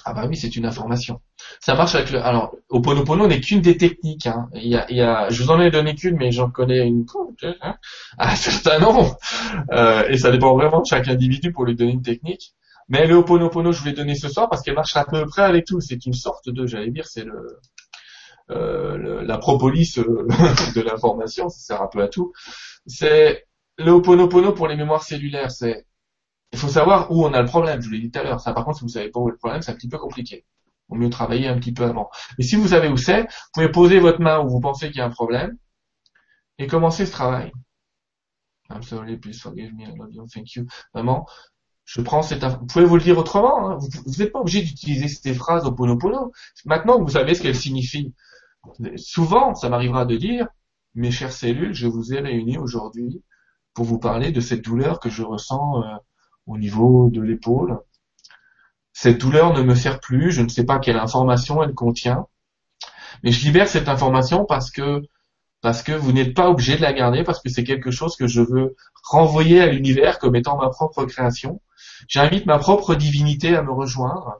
Ah 0.03 0.13
bah 0.13 0.25
oui, 0.27 0.35
c'est 0.35 0.55
une 0.55 0.65
information. 0.65 1.21
Ça 1.59 1.75
marche 1.75 1.95
avec 1.95 2.11
le. 2.11 2.21
Alors, 2.21 2.55
Oponopono 2.69 3.27
n'est 3.27 3.39
qu'une 3.39 3.61
des 3.61 3.77
techniques. 3.77 4.27
Hein. 4.27 4.49
Il, 4.53 4.67
y 4.67 4.75
a, 4.75 4.89
il 4.89 4.97
y 4.97 5.01
a, 5.01 5.29
je 5.29 5.43
vous 5.43 5.49
en 5.49 5.59
ai 5.61 5.71
donné 5.71 5.95
qu'une, 5.95 6.17
mais 6.17 6.31
j'en 6.31 6.49
connais 6.49 6.85
une. 6.87 7.05
Hein. 7.61 7.75
Ah, 8.17 8.35
certains 8.35 8.79
non. 8.79 9.15
Euh, 9.71 10.07
et 10.09 10.17
ça 10.17 10.31
dépend 10.31 10.55
vraiment 10.55 10.81
de 10.81 10.85
chaque 10.85 11.07
individu 11.07 11.51
pour 11.51 11.65
lui 11.65 11.75
donner 11.75 11.91
une 11.91 12.01
technique. 12.01 12.53
Mais 12.89 13.07
le 13.07 13.15
Oponopono, 13.15 13.71
je 13.71 13.79
vous 13.79 13.85
l'ai 13.85 13.93
donné 13.93 14.15
ce 14.15 14.27
soir 14.29 14.49
parce 14.49 14.61
qu'elle 14.61 14.75
marche 14.75 14.95
à 14.97 15.05
peu 15.05 15.25
près 15.25 15.43
avec 15.43 15.65
tout. 15.65 15.79
C'est 15.79 16.05
une 16.05 16.13
sorte 16.13 16.49
de, 16.49 16.65
j'allais 16.65 16.91
dire, 16.91 17.07
c'est 17.07 17.23
le, 17.23 17.59
euh, 18.51 19.23
la 19.23 19.37
propolis 19.37 19.95
euh, 19.97 20.27
de 20.75 20.81
l'information. 20.81 21.49
Ça 21.49 21.59
sert 21.59 21.81
un 21.81 21.87
peu 21.87 22.01
à 22.01 22.07
tout. 22.07 22.33
C'est 22.85 23.45
le 23.77 23.91
Oponopono 23.91 24.51
pour 24.53 24.67
les 24.67 24.75
mémoires 24.75 25.03
cellulaires. 25.03 25.51
C'est 25.51 25.85
il 26.53 26.59
faut 26.59 26.67
savoir 26.67 27.11
où 27.11 27.25
on 27.25 27.33
a 27.33 27.41
le 27.41 27.47
problème, 27.47 27.81
je 27.81 27.87
vous 27.87 27.93
l'ai 27.93 27.99
dit 27.99 28.11
tout 28.11 28.19
à 28.19 28.23
l'heure. 28.23 28.39
Ça, 28.39 28.53
par 28.53 28.63
contre, 28.63 28.77
si 28.77 28.83
vous 28.83 28.89
savez 28.89 29.09
pas 29.09 29.19
où 29.19 29.27
est 29.27 29.31
le 29.31 29.37
problème, 29.37 29.61
c'est 29.63 29.71
un 29.71 29.75
petit 29.75 29.89
peu 29.89 29.97
compliqué. 29.97 30.45
Mieux 30.93 31.09
travailler 31.09 31.47
un 31.47 31.57
petit 31.57 31.73
peu 31.73 31.83
avant. 31.83 32.09
Mais 32.37 32.43
si 32.43 32.55
vous 32.55 32.69
savez 32.69 32.87
où 32.87 32.97
c'est, 32.97 33.21
vous 33.23 33.27
pouvez 33.53 33.69
poser 33.69 33.99
votre 33.99 34.21
main 34.21 34.39
où 34.39 34.49
vous 34.49 34.59
pensez 34.59 34.87
qu'il 34.87 34.97
y 34.97 35.01
a 35.01 35.05
un 35.05 35.09
problème 35.09 35.57
et 36.57 36.67
commencer 36.67 37.05
ce 37.05 37.11
travail. 37.11 37.51
I'm 38.69 38.81
sorry, 38.81 39.17
please 39.17 39.39
forgive 39.39 39.73
me, 39.73 39.83
I 39.83 39.95
love 39.95 40.11
you, 40.11 40.25
thank 40.33 40.55
you. 40.55 40.65
Vraiment, 40.93 41.25
je 41.85 42.01
prends 42.01 42.21
cette, 42.21 42.43
vous 42.43 42.65
pouvez 42.65 42.85
vous 42.85 42.95
le 42.95 43.03
dire 43.03 43.17
autrement, 43.17 43.69
hein. 43.69 43.77
vous 43.77 44.13
n'êtes 44.17 44.31
pas 44.31 44.39
obligé 44.39 44.61
d'utiliser 44.61 45.07
ces 45.07 45.33
phrases 45.33 45.65
au 45.65 45.71
ponopono. 45.71 46.31
Maintenant 46.65 46.97
que 46.97 47.03
vous 47.03 47.09
savez 47.09 47.35
ce 47.35 47.41
qu'elles 47.41 47.55
signifient, 47.55 48.13
souvent, 48.95 49.53
ça 49.55 49.69
m'arrivera 49.69 50.05
de 50.05 50.15
dire, 50.15 50.47
mes 50.95 51.11
chères 51.11 51.33
cellules, 51.33 51.73
je 51.73 51.87
vous 51.87 52.13
ai 52.13 52.19
réunis 52.19 52.57
aujourd'hui 52.57 53.21
pour 53.73 53.85
vous 53.85 53.99
parler 53.99 54.31
de 54.31 54.39
cette 54.39 54.63
douleur 54.63 54.99
que 54.99 55.09
je 55.09 55.23
ressens 55.23 55.83
euh, 55.83 55.95
au 56.45 56.57
niveau 56.57 57.09
de 57.09 57.21
l'épaule. 57.21 57.79
Cette 58.93 59.19
douleur 59.19 59.53
ne 59.53 59.63
me 59.63 59.75
sert 59.75 59.99
plus, 59.99 60.31
je 60.31 60.41
ne 60.41 60.49
sais 60.49 60.65
pas 60.65 60.79
quelle 60.79 60.97
information 60.97 61.61
elle 61.63 61.73
contient, 61.73 62.27
mais 63.23 63.31
je 63.31 63.43
libère 63.45 63.67
cette 63.67 63.89
information 63.89 64.45
parce 64.45 64.71
que 64.71 65.01
parce 65.61 65.81
que 65.81 65.93
vous 65.93 66.11
n'êtes 66.11 66.33
pas 66.33 66.49
obligé 66.49 66.75
de 66.75 66.81
la 66.81 66.91
garder, 66.91 67.23
parce 67.23 67.41
que 67.41 67.49
c'est 67.49 67.63
quelque 67.63 67.89
chose 67.89 68.17
que 68.17 68.27
je 68.27 68.41
veux 68.41 68.75
renvoyer 69.05 69.61
à 69.61 69.67
l'univers 69.67 70.19
comme 70.19 70.35
étant 70.35 70.57
ma 70.57 70.69
propre 70.69 71.05
création. 71.05 71.61
J'invite 72.09 72.45
ma 72.45 72.59
propre 72.59 72.95
divinité 72.95 73.55
à 73.55 73.63
me 73.63 73.71
rejoindre 73.71 74.37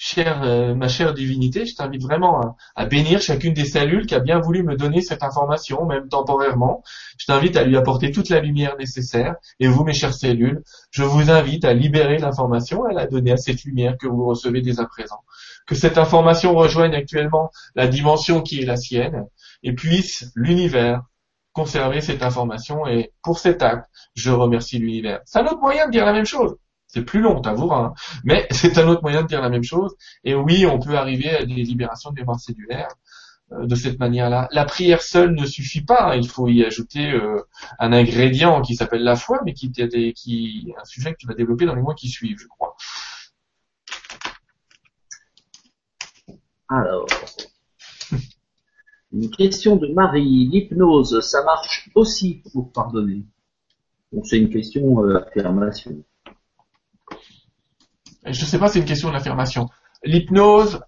chère, 0.00 0.42
euh, 0.44 0.74
ma 0.74 0.88
chère 0.88 1.12
divinité, 1.12 1.66
je 1.66 1.74
t'invite 1.74 2.02
vraiment 2.02 2.56
à, 2.74 2.86
bénir 2.86 3.20
chacune 3.20 3.52
des 3.52 3.66
cellules 3.66 4.06
qui 4.06 4.14
a 4.14 4.18
bien 4.18 4.40
voulu 4.40 4.62
me 4.62 4.74
donner 4.74 5.02
cette 5.02 5.22
information, 5.22 5.84
même 5.84 6.08
temporairement. 6.08 6.82
Je 7.18 7.26
t'invite 7.26 7.54
à 7.58 7.64
lui 7.64 7.76
apporter 7.76 8.10
toute 8.10 8.30
la 8.30 8.40
lumière 8.40 8.78
nécessaire. 8.78 9.34
Et 9.60 9.68
vous, 9.68 9.84
mes 9.84 9.92
chères 9.92 10.14
cellules, 10.14 10.62
je 10.90 11.02
vous 11.02 11.30
invite 11.30 11.66
à 11.66 11.74
libérer 11.74 12.16
l'information 12.16 12.88
et 12.88 12.92
à 12.92 12.94
la 12.94 13.06
donner 13.06 13.32
à 13.32 13.36
cette 13.36 13.62
lumière 13.64 13.98
que 13.98 14.08
vous 14.08 14.24
recevez 14.24 14.62
dès 14.62 14.80
à 14.80 14.86
présent. 14.86 15.20
Que 15.66 15.74
cette 15.74 15.98
information 15.98 16.54
rejoigne 16.54 16.94
actuellement 16.94 17.50
la 17.74 17.86
dimension 17.86 18.40
qui 18.40 18.62
est 18.62 18.66
la 18.66 18.76
sienne 18.76 19.26
et 19.62 19.74
puisse 19.74 20.32
l'univers 20.34 21.02
conserver 21.52 22.00
cette 22.00 22.22
information. 22.22 22.86
Et 22.86 23.12
pour 23.22 23.38
cet 23.38 23.62
acte, 23.62 23.86
je 24.14 24.30
remercie 24.30 24.78
l'univers. 24.78 25.20
C'est 25.26 25.40
un 25.40 25.44
autre 25.44 25.60
moyen 25.60 25.88
de 25.88 25.92
dire 25.92 26.06
la 26.06 26.14
même 26.14 26.24
chose. 26.24 26.56
C'est 26.92 27.04
plus 27.04 27.20
long, 27.20 27.40
t'avoueras. 27.40 27.86
Hein. 27.86 27.94
Mais 28.24 28.48
c'est 28.50 28.76
un 28.78 28.88
autre 28.88 29.02
moyen 29.02 29.22
de 29.22 29.28
dire 29.28 29.40
la 29.40 29.48
même 29.48 29.62
chose. 29.62 29.94
Et 30.24 30.34
oui, 30.34 30.66
on 30.66 30.78
peut 30.80 30.96
arriver 30.96 31.30
à 31.30 31.44
des 31.44 31.54
libérations 31.54 32.10
de 32.10 32.16
mémoire 32.16 32.40
cellulaire 32.40 32.88
euh, 33.52 33.66
de 33.66 33.74
cette 33.76 34.00
manière-là. 34.00 34.48
La 34.50 34.64
prière 34.64 35.02
seule 35.02 35.34
ne 35.34 35.46
suffit 35.46 35.82
pas. 35.82 36.16
Il 36.16 36.28
faut 36.28 36.48
y 36.48 36.64
ajouter 36.64 37.12
euh, 37.12 37.42
un 37.78 37.92
ingrédient 37.92 38.60
qui 38.62 38.74
s'appelle 38.74 39.04
la 39.04 39.14
foi, 39.16 39.40
mais 39.44 39.54
qui, 39.54 39.70
qui 39.70 40.74
un 40.80 40.84
sujet 40.84 41.12
que 41.12 41.18
tu 41.18 41.26
vas 41.28 41.34
développer 41.34 41.66
dans 41.66 41.76
les 41.76 41.82
mois 41.82 41.94
qui 41.94 42.08
suivent, 42.08 42.38
je 42.40 42.48
crois. 42.48 42.76
Alors, 46.68 47.06
une 49.12 49.30
question 49.30 49.76
de 49.76 49.88
Marie. 49.88 50.48
L'hypnose, 50.50 51.20
ça 51.20 51.44
marche 51.44 51.90
aussi 51.94 52.42
pour 52.52 52.72
pardonner? 52.72 53.24
Donc 54.12 54.26
c'est 54.26 54.38
une 54.38 54.50
question 54.50 55.04
euh, 55.04 55.18
affirmation? 55.18 56.04
Je 58.24 58.40
ne 58.40 58.46
sais 58.46 58.58
pas, 58.58 58.68
c'est 58.68 58.78
une 58.78 58.84
question 58.84 59.10
d'affirmation. 59.10 59.68
L'hypnose 60.04 60.80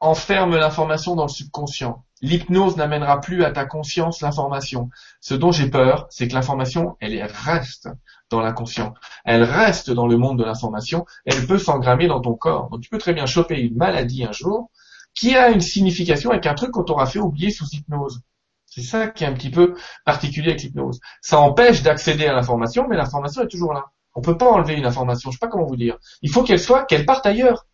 enferme 0.00 0.56
l'information 0.56 1.16
dans 1.16 1.24
le 1.24 1.30
subconscient. 1.30 2.04
L'hypnose 2.22 2.76
n'amènera 2.76 3.20
plus 3.20 3.44
à 3.44 3.50
ta 3.50 3.66
conscience 3.66 4.20
l'information. 4.20 4.90
Ce 5.20 5.34
dont 5.34 5.52
j'ai 5.52 5.68
peur, 5.68 6.06
c'est 6.10 6.28
que 6.28 6.34
l'information, 6.34 6.96
elle 7.00 7.22
reste 7.22 7.88
dans 8.30 8.40
l'inconscient. 8.40 8.94
Elle 9.24 9.42
reste 9.42 9.90
dans 9.90 10.06
le 10.06 10.16
monde 10.16 10.38
de 10.38 10.44
l'information. 10.44 11.04
Elle 11.26 11.46
peut 11.46 11.58
s'engrammer 11.58 12.08
dans 12.08 12.20
ton 12.20 12.34
corps. 12.34 12.70
Donc 12.70 12.80
tu 12.80 12.88
peux 12.88 12.98
très 12.98 13.12
bien 13.12 13.26
choper 13.26 13.60
une 13.60 13.76
maladie 13.76 14.24
un 14.24 14.32
jour 14.32 14.70
qui 15.14 15.36
a 15.36 15.50
une 15.50 15.60
signification 15.60 16.30
avec 16.30 16.46
un 16.46 16.54
truc 16.54 16.70
qu'on 16.72 16.84
t'aura 16.84 17.06
fait 17.06 17.18
oublier 17.18 17.50
sous 17.50 17.66
hypnose. 17.72 18.20
C'est 18.66 18.82
ça 18.82 19.08
qui 19.08 19.24
est 19.24 19.26
un 19.26 19.32
petit 19.32 19.50
peu 19.50 19.74
particulier 20.04 20.50
avec 20.50 20.62
l'hypnose. 20.62 21.00
Ça 21.22 21.38
empêche 21.38 21.82
d'accéder 21.82 22.26
à 22.26 22.34
l'information, 22.34 22.86
mais 22.88 22.96
l'information 22.96 23.42
est 23.42 23.48
toujours 23.48 23.72
là. 23.72 23.84
On 24.16 24.22
peut 24.22 24.38
pas 24.38 24.50
enlever 24.50 24.74
une 24.74 24.86
information. 24.86 25.30
Je 25.30 25.36
sais 25.36 25.38
pas 25.38 25.48
comment 25.48 25.66
vous 25.66 25.76
dire. 25.76 25.98
Il 26.22 26.30
faut 26.30 26.42
qu'elle 26.42 26.58
soit, 26.58 26.86
qu'elle 26.86 27.04
parte 27.04 27.26
ailleurs. 27.26 27.66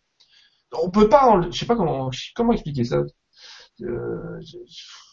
On 0.73 0.89
peut 0.89 1.07
pas, 1.07 1.25
enlever, 1.25 1.51
je 1.51 1.57
sais 1.57 1.65
pas 1.65 1.77
comment, 1.77 2.11
comment 2.35 2.51
expliquer 2.51 2.83
ça. 2.83 2.97
Euh, 3.81 4.39
je 4.41 4.57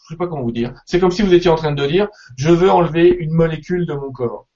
sais 0.09 0.17
pas 0.17 0.27
comment 0.27 0.43
vous 0.43 0.51
dire. 0.51 0.73
C'est 0.85 0.99
comme 0.99 1.11
si 1.11 1.21
vous 1.21 1.33
étiez 1.33 1.49
en 1.49 1.55
train 1.55 1.71
de 1.71 1.87
dire, 1.87 2.09
je 2.35 2.49
veux 2.49 2.69
enlever 2.69 3.07
une 3.07 3.31
molécule 3.31 3.85
de 3.85 3.93
mon 3.93 4.11
corps. 4.11 4.47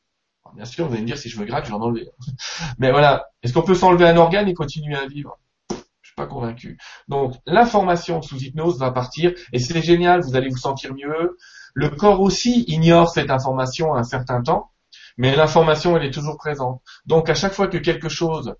bien 0.53 0.65
sûr, 0.65 0.85
vous 0.85 0.93
allez 0.93 1.03
me 1.03 1.07
dire 1.07 1.17
si 1.17 1.29
je 1.29 1.39
me 1.39 1.45
gratte, 1.45 1.65
je 1.65 1.69
vais 1.69 1.75
en 1.75 1.81
enlever. 1.81 2.09
Mais 2.77 2.91
voilà. 2.91 3.25
Est-ce 3.41 3.53
qu'on 3.53 3.61
peut 3.61 3.73
s'enlever 3.73 4.05
un 4.05 4.17
organe 4.17 4.49
et 4.49 4.53
continuer 4.53 4.95
à 4.95 5.07
vivre? 5.07 5.39
Je 5.69 6.09
suis 6.09 6.15
pas 6.15 6.27
convaincu. 6.27 6.77
Donc, 7.07 7.35
l'information 7.45 8.21
sous 8.21 8.37
hypnose 8.37 8.79
va 8.79 8.91
partir 8.91 9.33
et 9.53 9.59
c'est 9.59 9.81
génial. 9.81 10.21
Vous 10.21 10.35
allez 10.35 10.49
vous 10.49 10.57
sentir 10.57 10.93
mieux. 10.93 11.37
Le 11.73 11.89
corps 11.89 12.19
aussi 12.19 12.65
ignore 12.67 13.11
cette 13.11 13.31
information 13.31 13.93
à 13.93 13.99
un 13.99 14.03
certain 14.03 14.41
temps 14.41 14.71
mais 15.17 15.35
l'information, 15.35 15.95
elle 15.95 16.05
est 16.05 16.11
toujours 16.11 16.37
présente. 16.37 16.81
Donc, 17.05 17.29
à 17.29 17.35
chaque 17.35 17.53
fois 17.53 17.67
que 17.67 17.77
quelque 17.77 18.09
chose 18.09 18.55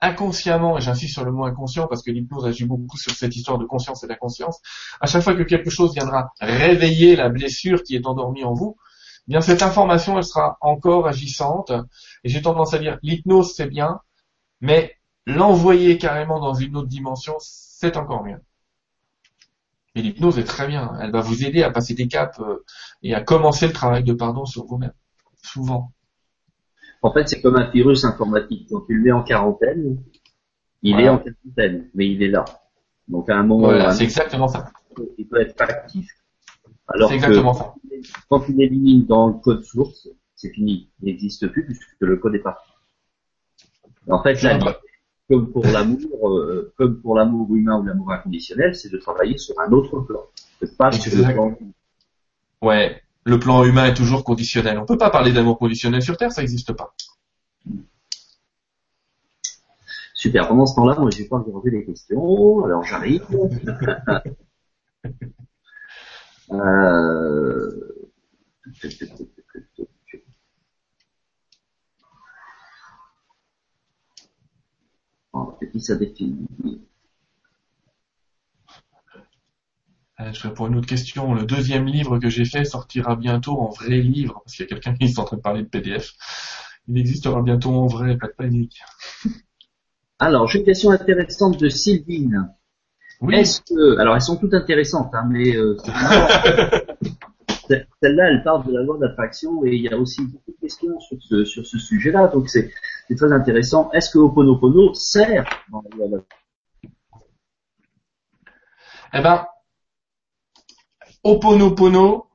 inconsciemment, 0.00 0.76
et 0.76 0.82
j'insiste 0.82 1.14
sur 1.14 1.24
le 1.24 1.32
mot 1.32 1.44
inconscient 1.44 1.86
parce 1.86 2.02
que 2.02 2.10
l'hypnose 2.10 2.44
agit 2.46 2.66
beaucoup 2.66 2.98
sur 2.98 3.12
cette 3.12 3.34
histoire 3.34 3.58
de 3.58 3.64
conscience 3.64 4.04
et 4.04 4.06
d'inconscience, 4.06 4.60
à 5.00 5.06
chaque 5.06 5.22
fois 5.22 5.34
que 5.34 5.42
quelque 5.42 5.70
chose 5.70 5.94
viendra 5.94 6.32
réveiller 6.40 7.16
la 7.16 7.30
blessure 7.30 7.82
qui 7.82 7.96
est 7.96 8.06
endormie 8.06 8.44
en 8.44 8.52
vous, 8.52 8.76
eh 9.26 9.30
bien 9.30 9.40
cette 9.40 9.62
information, 9.62 10.18
elle 10.18 10.24
sera 10.24 10.58
encore 10.60 11.08
agissante. 11.08 11.72
Et 12.22 12.28
j'ai 12.28 12.42
tendance 12.42 12.74
à 12.74 12.78
dire, 12.78 12.98
l'hypnose, 13.02 13.54
c'est 13.54 13.66
bien, 13.66 14.00
mais 14.60 14.98
l'envoyer 15.26 15.96
carrément 15.96 16.38
dans 16.38 16.54
une 16.54 16.76
autre 16.76 16.88
dimension, 16.88 17.34
c'est 17.40 17.96
encore 17.96 18.24
mieux. 18.24 18.40
Et 19.94 20.02
l'hypnose 20.02 20.38
est 20.38 20.44
très 20.44 20.66
bien. 20.66 20.98
Elle 21.00 21.12
va 21.12 21.20
vous 21.20 21.44
aider 21.44 21.62
à 21.62 21.70
passer 21.70 21.94
des 21.94 22.08
caps 22.08 22.38
euh, 22.40 22.64
et 23.02 23.14
à 23.14 23.20
commencer 23.22 23.66
le 23.66 23.72
travail 23.72 24.02
de 24.02 24.12
pardon 24.12 24.44
sur 24.44 24.66
vous-même 24.66 24.92
souvent. 25.44 25.92
En 27.02 27.12
fait, 27.12 27.28
c'est 27.28 27.40
comme 27.42 27.56
un 27.56 27.70
virus 27.70 28.04
informatique. 28.04 28.66
Quand 28.70 28.80
tu 28.82 28.94
le 28.94 29.02
mets 29.02 29.12
en 29.12 29.22
quarantaine, 29.22 29.98
Il 30.82 30.92
Voilà. 30.92 31.06
est 31.06 31.08
en 31.10 31.18
quarantaine, 31.18 31.90
mais 31.94 32.06
il 32.10 32.22
est 32.22 32.28
là. 32.28 32.44
Donc 33.08 33.30
à 33.30 33.36
un 33.36 33.42
moment, 33.42 33.68
Voilà, 33.68 33.90
c'est 33.92 34.04
exactement 34.04 34.48
ça. 34.48 34.70
il 35.18 35.26
peut 35.26 35.40
être 35.40 35.60
actif. 35.62 36.06
Alors 36.88 37.08
que 37.08 37.14
exactement 37.14 37.54
ça. 37.54 37.74
quand 38.28 38.44
il 38.50 38.60
élimine 38.60 39.06
dans 39.06 39.28
le 39.28 39.34
code 39.34 39.64
source, 39.64 40.08
c'est 40.34 40.50
fini. 40.50 40.90
Il 41.00 41.06
n'existe 41.06 41.48
plus 41.48 41.64
puisque 41.64 41.96
le 42.00 42.16
code 42.18 42.34
est 42.34 42.40
parti. 42.40 42.70
En 44.08 44.22
fait, 44.22 44.34
vois. 44.34 44.78
comme 45.30 45.50
pour 45.52 45.64
l'amour, 45.64 46.30
euh, 46.38 46.72
comme 46.76 47.00
pour 47.00 47.14
l'amour 47.16 47.54
humain 47.54 47.78
ou 47.80 47.84
l'amour 47.84 48.12
inconditionnel, 48.12 48.74
c'est 48.74 48.90
de 48.90 48.98
travailler 48.98 49.38
sur 49.38 49.58
un 49.60 49.72
autre 49.72 50.00
plan. 50.00 50.20
C'est 50.60 50.76
pas 50.76 50.92
sur 50.92 51.16
le 51.16 51.32
plan. 51.32 51.56
Ouais, 52.60 53.00
le 53.24 53.38
plan 53.38 53.64
humain 53.64 53.86
est 53.86 53.94
toujours 53.94 54.24
conditionnel. 54.24 54.78
On 54.78 54.86
peut 54.86 54.98
pas 54.98 55.10
parler 55.10 55.32
d'amour 55.32 55.58
conditionnel 55.58 56.02
sur 56.02 56.16
Terre, 56.16 56.32
ça 56.32 56.42
n'existe 56.42 56.72
pas. 56.72 56.94
Super. 60.14 60.48
Pendant 60.48 60.66
ce 60.66 60.74
temps-là, 60.76 60.96
moi, 60.98 61.10
je 61.10 61.18
vais 61.18 61.28
pas 61.28 61.38
regarder 61.38 61.70
les 61.70 61.84
questions. 61.84 62.64
Alors, 62.64 62.84
j'arrive. 62.84 63.26
euh... 66.52 67.90
Et 75.60 75.66
puis 75.66 75.80
ça 75.80 75.96
définit. 75.96 76.46
À 80.24 80.66
une 80.66 80.76
autre 80.76 80.86
question. 80.86 81.34
Le 81.34 81.44
deuxième 81.44 81.84
livre 81.84 82.18
que 82.18 82.30
j'ai 82.30 82.46
fait 82.46 82.64
sortira 82.64 83.14
bientôt 83.14 83.60
en 83.60 83.68
vrai 83.68 83.98
livre, 83.98 84.40
parce 84.42 84.56
qu'il 84.56 84.64
y 84.64 84.66
a 84.66 84.70
quelqu'un 84.70 84.94
qui 84.94 85.04
est 85.04 85.18
en 85.18 85.24
train 85.24 85.36
de 85.36 85.42
parler 85.42 85.62
de 85.62 85.68
PDF. 85.68 86.12
Il 86.88 86.98
existera 86.98 87.42
bientôt 87.42 87.70
en 87.70 87.86
vrai, 87.86 88.16
pas 88.16 88.28
de 88.28 88.32
panique. 88.32 88.80
Alors, 90.18 90.48
j'ai 90.48 90.60
une 90.60 90.64
question 90.64 90.90
intéressante 90.90 91.60
de 91.60 91.68
Sylvine. 91.68 92.48
Oui, 93.20 93.34
Est-ce 93.34 93.60
que, 93.60 93.98
alors 93.98 94.14
elles 94.14 94.22
sont 94.22 94.36
toutes 94.36 94.54
intéressantes, 94.54 95.14
hein, 95.14 95.26
mais 95.28 95.54
euh, 95.56 95.76
celle-là, 97.68 98.30
elle 98.30 98.42
parle 98.42 98.66
de 98.66 98.72
la 98.72 98.82
loi 98.82 98.96
d'attraction 98.98 99.64
et 99.64 99.74
il 99.74 99.82
y 99.82 99.88
a 99.88 99.96
aussi 99.96 100.22
beaucoup 100.22 100.52
de 100.52 100.60
questions 100.60 100.98
sur 101.00 101.18
ce, 101.20 101.44
sur 101.44 101.66
ce 101.66 101.78
sujet-là, 101.78 102.28
donc 102.28 102.48
c'est 102.48 102.70
c'est 103.08 103.14
très 103.14 103.32
intéressant. 103.32 103.90
Est-ce 103.92 104.10
que 104.10 104.18
Ho'oponopono 104.18 104.94
sert 104.94 105.44
dans 105.70 105.82
la 105.82 105.96
loi 105.96 106.08
d'attraction? 106.08 106.38
Eh 109.12 109.20
ben, 109.20 109.46
Oponopono, 111.24 112.28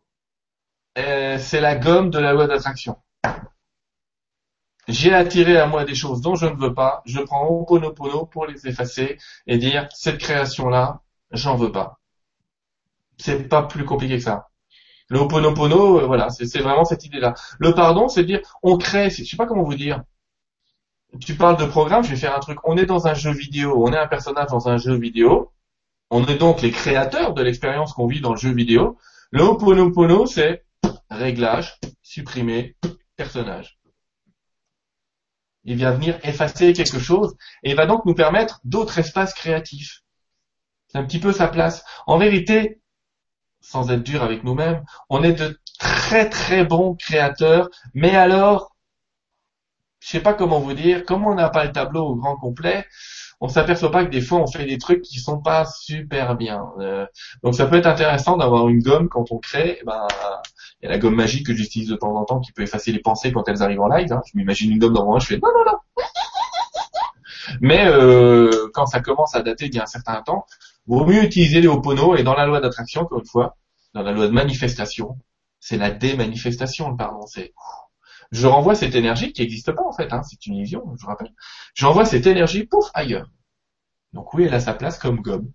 euh, 0.98 1.38
c'est 1.38 1.62
la 1.62 1.76
gomme 1.76 2.10
de 2.10 2.20
la 2.20 2.34
loi 2.34 2.48
d'attraction. 2.48 2.98
J'ai 4.88 5.14
attiré 5.14 5.58
à 5.58 5.68
moi 5.68 5.86
des 5.86 5.94
choses 5.94 6.22
dont 6.22 6.34
je 6.34 6.48
ne 6.48 6.56
veux 6.56 6.74
pas, 6.74 7.04
je 7.06 7.20
prends 7.20 7.48
Oponopono 7.48 8.26
pour 8.26 8.48
les 8.48 8.68
effacer 8.68 9.18
et 9.46 9.58
dire 9.60 9.88
cette 9.94 10.18
création-là, 10.18 11.02
j'en 11.32 11.56
veux 11.56 11.72
pas. 11.72 12.00
C'est 13.18 13.48
pas 13.48 13.64
plus 13.64 13.86
compliqué 13.86 14.18
que 14.18 14.24
ça. 14.24 14.50
Le 15.10 15.20
Ho'oponopono, 15.20 16.02
euh, 16.02 16.06
voilà, 16.06 16.30
c'est 16.30 16.60
vraiment 16.60 16.86
cette 16.86 17.06
idée-là. 17.06 17.34
Le 17.60 17.74
pardon, 17.74 18.08
c'est 18.08 18.24
dire 18.24 18.42
on 18.64 18.78
crée, 18.78 19.10
je 19.10 19.24
sais 19.24 19.38
pas 19.38 19.48
comment 19.48 19.64
vous 19.64 19.76
dire. 19.76 20.04
Tu 21.20 21.36
parles 21.36 21.58
de 21.58 21.66
programme, 21.66 22.04
je 22.04 22.12
vais 22.12 22.16
faire 22.16 22.36
un 22.36 22.40
truc. 22.40 22.60
On 22.64 22.78
est 22.78 22.86
dans 22.86 23.08
un 23.08 23.16
jeu 23.16 23.32
vidéo, 23.32 23.84
on 23.84 23.92
est 23.92 23.98
un 23.98 24.08
personnage 24.08 24.48
dans 24.48 24.68
un 24.70 24.78
jeu 24.78 24.96
vidéo. 24.96 25.52
On 26.10 26.26
est 26.26 26.38
donc 26.38 26.62
les 26.62 26.72
créateurs 26.72 27.34
de 27.34 27.43
l'expérience 27.43 27.93
qu'on 27.93 28.07
vit 28.07 28.22
dans 28.22 28.34
le 28.34 28.39
jeu 28.39 28.51
vidéo. 28.51 28.97
Le 29.32 29.43
Ho'oponopono, 29.43 30.26
c'est 30.26 30.66
réglage, 31.10 31.80
supprimer, 32.01 32.76
personnage. 33.16 33.80
Il 35.66 35.76
vient 35.76 35.91
venir 35.91 36.20
effacer 36.24 36.74
quelque 36.74 36.99
chose 36.99 37.36
et 37.64 37.72
il 37.72 37.76
va 37.76 37.86
donc 37.86 38.05
nous 38.05 38.16
permettre 38.16 38.60
d'autres 38.64 38.97
espaces 38.97 39.34
créatifs. 39.34 40.01
C'est 40.88 40.97
un 40.97 41.03
petit 41.03 41.20
peu 41.20 41.32
sa 41.32 41.47
place. 41.47 41.84
En 42.07 42.18
vérité, 42.18 42.82
sans 43.62 43.91
être 43.91 44.03
dur 44.03 44.24
avec 44.24 44.43
nous-mêmes, 44.43 44.84
on 45.10 45.22
est 45.22 45.34
de 45.34 45.60
très 45.78 46.30
très 46.30 46.66
bons 46.66 46.95
créateurs, 46.95 47.70
mais 47.93 48.16
alors, 48.16 48.76
je 49.99 50.07
sais 50.07 50.22
pas 50.22 50.34
comment 50.34 50.60
vous 50.60 50.74
dire, 50.74 51.05
comme 51.05 51.28
on 51.28 51.36
n'a 51.36 51.49
pas 51.49 51.66
le 51.66 51.72
tableau 51.72 52.05
au 52.05 52.16
grand 52.16 52.36
complet, 52.38 52.88
on 53.42 53.48
s'aperçoit 53.48 53.92
pas 53.92 54.04
que 54.06 54.10
des 54.10 54.22
fois 54.22 54.40
on 54.40 54.48
fait 54.48 54.66
des 54.66 54.78
trucs 54.78 55.02
qui 55.02 55.20
sont 55.20 55.40
pas 55.42 55.66
super 55.66 56.36
bien. 56.36 56.62
Euh, 56.80 57.06
donc 57.44 57.56
ça 57.56 57.66
peut 57.68 57.78
être 57.78 57.88
intéressant 57.88 58.38
d'avoir 58.38 58.68
une 58.70 58.82
gomme 58.82 59.08
quand 59.10 59.32
on 59.32 59.38
crée. 59.38 59.78
eh 59.82 59.86
Ben, 59.86 60.08
il 60.82 60.86
y 60.86 60.88
a 60.88 60.92
la 60.92 60.98
gomme 60.98 61.16
magique 61.16 61.46
que 61.48 61.54
j'utilise 61.56 61.90
de 61.90 61.96
temps 61.96 62.16
en 62.16 62.26
temps 62.26 62.40
qui 62.40 62.52
peut 62.52 62.64
effacer 62.64 62.92
les 62.92 63.00
pensées 63.00 63.32
quand 63.32 63.48
elles 63.48 63.62
arrivent 63.64 63.82
en 63.82 63.88
live. 63.90 64.12
hein. 64.12 64.22
Je 64.32 64.38
m'imagine 64.38 64.72
une 64.72 64.80
gomme 64.80 64.94
dans 64.94 65.06
moi, 65.06 65.20
je 65.20 65.28
fais 65.28 65.36
non 65.38 65.50
non 65.56 65.72
non. 65.72 65.78
Mais 67.62 67.86
euh, 67.88 68.70
quand 68.74 68.86
ça 68.86 69.00
commence 69.00 69.36
à 69.36 69.42
dater 69.42 69.70
d'il 69.70 69.78
y 69.78 69.80
a 69.80 69.84
un 69.84 69.88
certain 69.88 70.22
temps, 70.22 70.46
vaut 70.88 71.06
mieux 71.06 71.24
utiliser 71.24 71.62
les 71.62 71.68
Ho'opono 71.68 72.16
et 72.16 72.24
dans 72.24 72.36
la 72.36 72.46
loi 72.46 72.60
d'attraction, 72.62 73.02
encore 73.02 73.20
une 73.20 73.26
fois, 73.26 73.58
dans 73.94 74.02
la 74.04 74.12
loi 74.12 74.28
de 74.28 74.32
manifestation, 74.34 75.18
c'est 75.60 75.78
la 75.78 75.92
démanifestation, 75.92 76.90
le 76.90 76.98
pardon. 76.98 77.26
C'est 77.28 77.54
je 78.32 78.48
renvoie 78.48 78.76
cette 78.76 78.96
énergie 78.96 79.34
qui 79.34 79.42
n'existe 79.42 79.72
pas 79.72 79.84
en 79.84 79.92
fait, 79.92 80.12
hein, 80.14 80.22
c'est 80.24 80.46
une 80.46 80.56
illusion, 80.56 80.84
je 81.00 81.06
rappelle. 81.06 81.34
J'envoie 81.74 82.06
cette 82.06 82.28
énergie 82.28 82.66
pour 82.66 82.92
ailleurs. 82.94 83.30
Donc 84.14 84.34
oui, 84.34 84.44
elle 84.46 84.54
a 84.54 84.60
sa 84.60 84.74
place 84.74 85.00
comme 85.00 85.22
gomme. 85.22 85.52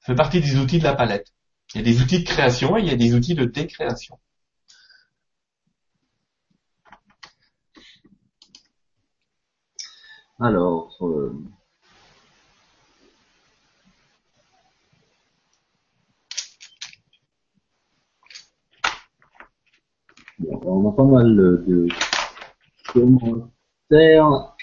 Ça 0.00 0.06
fait 0.06 0.14
partie 0.14 0.40
des 0.40 0.56
outils 0.56 0.78
de 0.78 0.84
la 0.84 0.94
palette. 0.94 1.32
Il 1.74 1.78
y 1.78 1.80
a 1.82 1.84
des 1.84 2.02
outils 2.02 2.20
de 2.20 2.24
création 2.24 2.76
et 2.76 2.80
il 2.80 2.86
y 2.88 2.90
a 2.90 2.96
des 2.96 3.14
outils 3.14 3.34
de 3.34 3.44
décréation. 3.44 4.18
Alors, 10.40 10.96
euh, 11.02 11.38
on 20.48 20.88
a 20.88 20.92
pas 20.92 21.04
mal 21.04 21.36
de 21.36 21.88
commentaires 22.92 24.56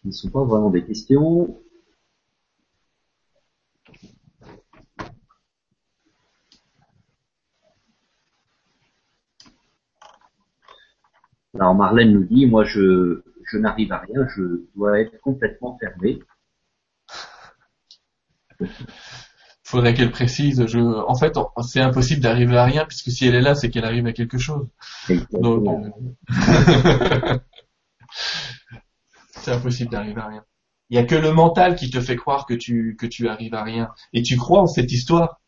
qui 0.00 0.08
ne 0.08 0.12
sont 0.12 0.30
pas 0.30 0.44
vraiment 0.44 0.70
des 0.70 0.84
questions. 0.84 1.60
Alors 11.54 11.74
Marlène 11.74 12.12
nous 12.12 12.24
dit, 12.24 12.46
moi 12.46 12.64
je, 12.64 13.22
je 13.50 13.58
n'arrive 13.58 13.92
à 13.92 13.98
rien, 13.98 14.26
je 14.28 14.62
dois 14.74 15.00
être 15.00 15.20
complètement 15.20 15.76
fermé. 15.78 16.20
Faudrait 19.68 19.92
qu'elle 19.92 20.10
précise. 20.10 20.64
Je, 20.66 20.78
en 20.78 21.14
fait, 21.14 21.38
c'est 21.60 21.82
impossible 21.82 22.22
d'arriver 22.22 22.56
à 22.56 22.64
rien 22.64 22.86
puisque 22.86 23.10
si 23.10 23.26
elle 23.26 23.34
est 23.34 23.42
là, 23.42 23.54
c'est 23.54 23.68
qu'elle 23.68 23.84
arrive 23.84 24.06
à 24.06 24.14
quelque 24.14 24.38
chose. 24.38 24.66
Donc, 25.30 25.68
euh, 25.68 25.90
c'est 29.32 29.52
impossible 29.52 29.90
d'arriver 29.90 30.22
à 30.22 30.26
rien. 30.28 30.44
Il 30.88 30.96
y 30.96 30.98
a 30.98 31.04
que 31.04 31.14
le 31.14 31.32
mental 31.32 31.76
qui 31.76 31.90
te 31.90 32.00
fait 32.00 32.16
croire 32.16 32.46
que 32.46 32.54
tu 32.54 32.96
que 32.98 33.04
tu 33.04 33.28
arrives 33.28 33.52
à 33.52 33.62
rien 33.62 33.90
et 34.14 34.22
tu 34.22 34.38
crois 34.38 34.62
en 34.62 34.66
cette 34.66 34.90
histoire. 34.90 35.38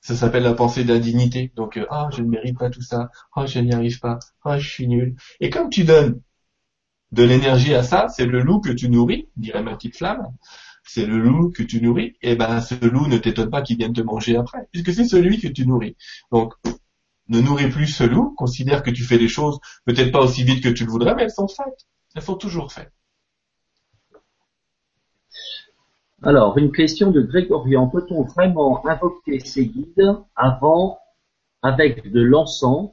Ça 0.00 0.16
s'appelle 0.16 0.44
la 0.44 0.54
pensée 0.54 0.84
d'indignité. 0.84 1.52
Donc 1.54 1.76
euh, 1.76 1.84
ah 1.90 2.08
je 2.16 2.22
ne 2.22 2.30
mérite 2.30 2.58
pas 2.58 2.70
tout 2.70 2.80
ça. 2.80 3.10
Ah 3.36 3.44
je 3.44 3.58
n'y 3.58 3.74
arrive 3.74 4.00
pas. 4.00 4.20
Ah 4.42 4.58
je 4.58 4.66
suis 4.66 4.88
nul. 4.88 5.16
Et 5.40 5.50
comme 5.50 5.68
tu 5.68 5.84
donnes 5.84 6.18
de 7.12 7.22
l'énergie 7.22 7.74
à 7.74 7.82
ça, 7.82 8.08
c'est 8.08 8.24
le 8.24 8.40
loup 8.40 8.60
que 8.60 8.72
tu 8.72 8.88
nourris, 8.88 9.28
dirait 9.36 9.62
ma 9.62 9.76
petite 9.76 9.98
flamme. 9.98 10.28
C'est 10.84 11.06
le 11.06 11.18
loup 11.18 11.50
que 11.50 11.62
tu 11.62 11.80
nourris. 11.82 12.16
Et 12.22 12.36
ben 12.36 12.60
ce 12.60 12.74
loup 12.84 13.08
ne 13.08 13.18
t'étonne 13.18 13.50
pas 13.50 13.62
qu'il 13.62 13.78
vienne 13.78 13.92
te 13.92 14.02
manger 14.02 14.36
après, 14.36 14.68
puisque 14.70 14.92
c'est 14.92 15.04
celui 15.04 15.40
que 15.40 15.48
tu 15.48 15.66
nourris. 15.66 15.96
Donc 16.30 16.54
ne 17.28 17.40
nourris 17.40 17.70
plus 17.70 17.86
ce 17.86 18.04
loup, 18.04 18.34
considère 18.36 18.82
que 18.82 18.90
tu 18.90 19.02
fais 19.02 19.18
les 19.18 19.28
choses 19.28 19.58
peut-être 19.86 20.12
pas 20.12 20.20
aussi 20.20 20.44
vite 20.44 20.62
que 20.62 20.68
tu 20.68 20.84
le 20.84 20.90
voudrais, 20.90 21.14
mais 21.14 21.22
elles 21.22 21.30
sont 21.30 21.48
faites. 21.48 21.86
Elles 22.14 22.22
sont 22.22 22.36
toujours 22.36 22.70
faites. 22.72 22.92
Alors, 26.22 26.56
une 26.56 26.72
question 26.72 27.10
de 27.10 27.20
Grégorian. 27.20 27.88
Peut-on 27.88 28.22
vraiment 28.22 28.86
invoquer 28.86 29.40
ses 29.40 29.66
guides 29.66 30.16
avant 30.34 30.98
avec 31.60 32.10
de 32.10 32.20
l'encens 32.22 32.92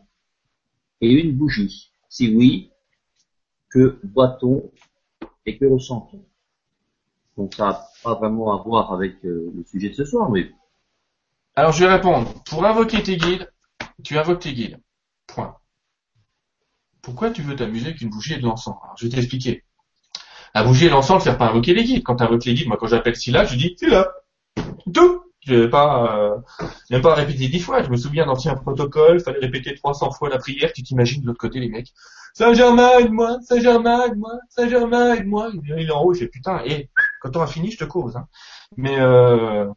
et 0.99 1.11
une 1.11 1.37
bougie? 1.37 1.93
Si 2.09 2.35
oui, 2.35 2.71
que 3.69 3.99
voit-on 4.13 4.69
et 5.45 5.57
que 5.57 5.65
ressent-on? 5.65 6.25
Donc 7.37 7.53
ça 7.55 7.65
n'a 7.65 7.81
pas 8.03 8.15
vraiment 8.15 8.53
à 8.53 8.61
voir 8.61 8.93
avec 8.93 9.23
euh, 9.25 9.51
le 9.55 9.63
sujet 9.63 9.89
de 9.89 9.95
ce 9.95 10.05
soir, 10.05 10.29
mais 10.29 10.51
Alors 11.55 11.71
je 11.71 11.83
vais 11.83 11.91
répondre. 11.91 12.33
Pour 12.45 12.65
invoquer 12.65 13.01
tes 13.03 13.17
guides, 13.17 13.51
tu 14.03 14.17
invoques 14.17 14.41
tes 14.41 14.53
guides. 14.53 14.79
Point. 15.27 15.55
Pourquoi 17.01 17.31
tu 17.31 17.41
veux 17.41 17.55
t'amuser 17.55 17.87
avec 17.87 18.01
une 18.01 18.09
bougie 18.09 18.33
et 18.33 18.37
de 18.37 18.43
l'encens? 18.43 18.75
Alors 18.83 18.95
je 18.97 19.05
vais 19.05 19.11
t'expliquer. 19.11 19.63
La 20.53 20.63
bougie 20.63 20.85
et 20.85 20.89
l'encens 20.89 21.19
ne 21.19 21.23
servent 21.23 21.37
pas 21.37 21.49
invoquer 21.49 21.73
les 21.73 21.83
guides. 21.83 22.03
Quand 22.03 22.17
tu 22.17 22.23
invoques 22.23 22.45
les 22.45 22.53
guides, 22.53 22.67
moi 22.67 22.77
quand 22.77 22.87
j'appelle 22.87 23.15
Scylla, 23.15 23.45
je 23.45 23.55
dis 23.55 23.75
Scylla. 23.77 24.07
Tout. 24.93 25.23
Je 25.47 25.55
vais 25.55 25.69
pas, 25.69 26.19
euh, 26.19 26.37
même 26.91 27.01
pas 27.01 27.15
répéter 27.15 27.47
dix 27.47 27.59
fois. 27.59 27.81
Je 27.81 27.89
me 27.89 27.97
souviens 27.97 28.27
d'anciens 28.27 28.53
protocoles, 28.53 29.19
fallait 29.21 29.39
répéter 29.39 29.73
300 29.73 30.11
fois 30.11 30.29
la 30.29 30.37
prière. 30.37 30.71
Tu 30.71 30.83
t'imagines 30.83 31.21
de 31.23 31.27
l'autre 31.27 31.39
côté 31.39 31.59
les 31.59 31.69
mecs. 31.69 31.91
Saint-Germain, 32.35 32.99
aide-moi, 32.99 33.39
Saint-Germain, 33.41 34.05
aide-moi, 34.05 34.33
Saint-Germain, 34.49 35.15
aide-moi. 35.15 35.51
Il 35.53 35.89
est 35.89 35.91
en 35.91 36.03
haut, 36.03 36.13
il 36.13 36.19
fait 36.19 36.27
putain, 36.27 36.61
et 36.65 36.89
quand 37.21 37.37
on 37.37 37.41
a 37.41 37.47
fini, 37.47 37.71
je 37.71 37.77
te 37.77 37.85
cause. 37.85 38.17
Hein. 38.17 38.27
Mais 38.75 38.99
euh, 38.99 39.67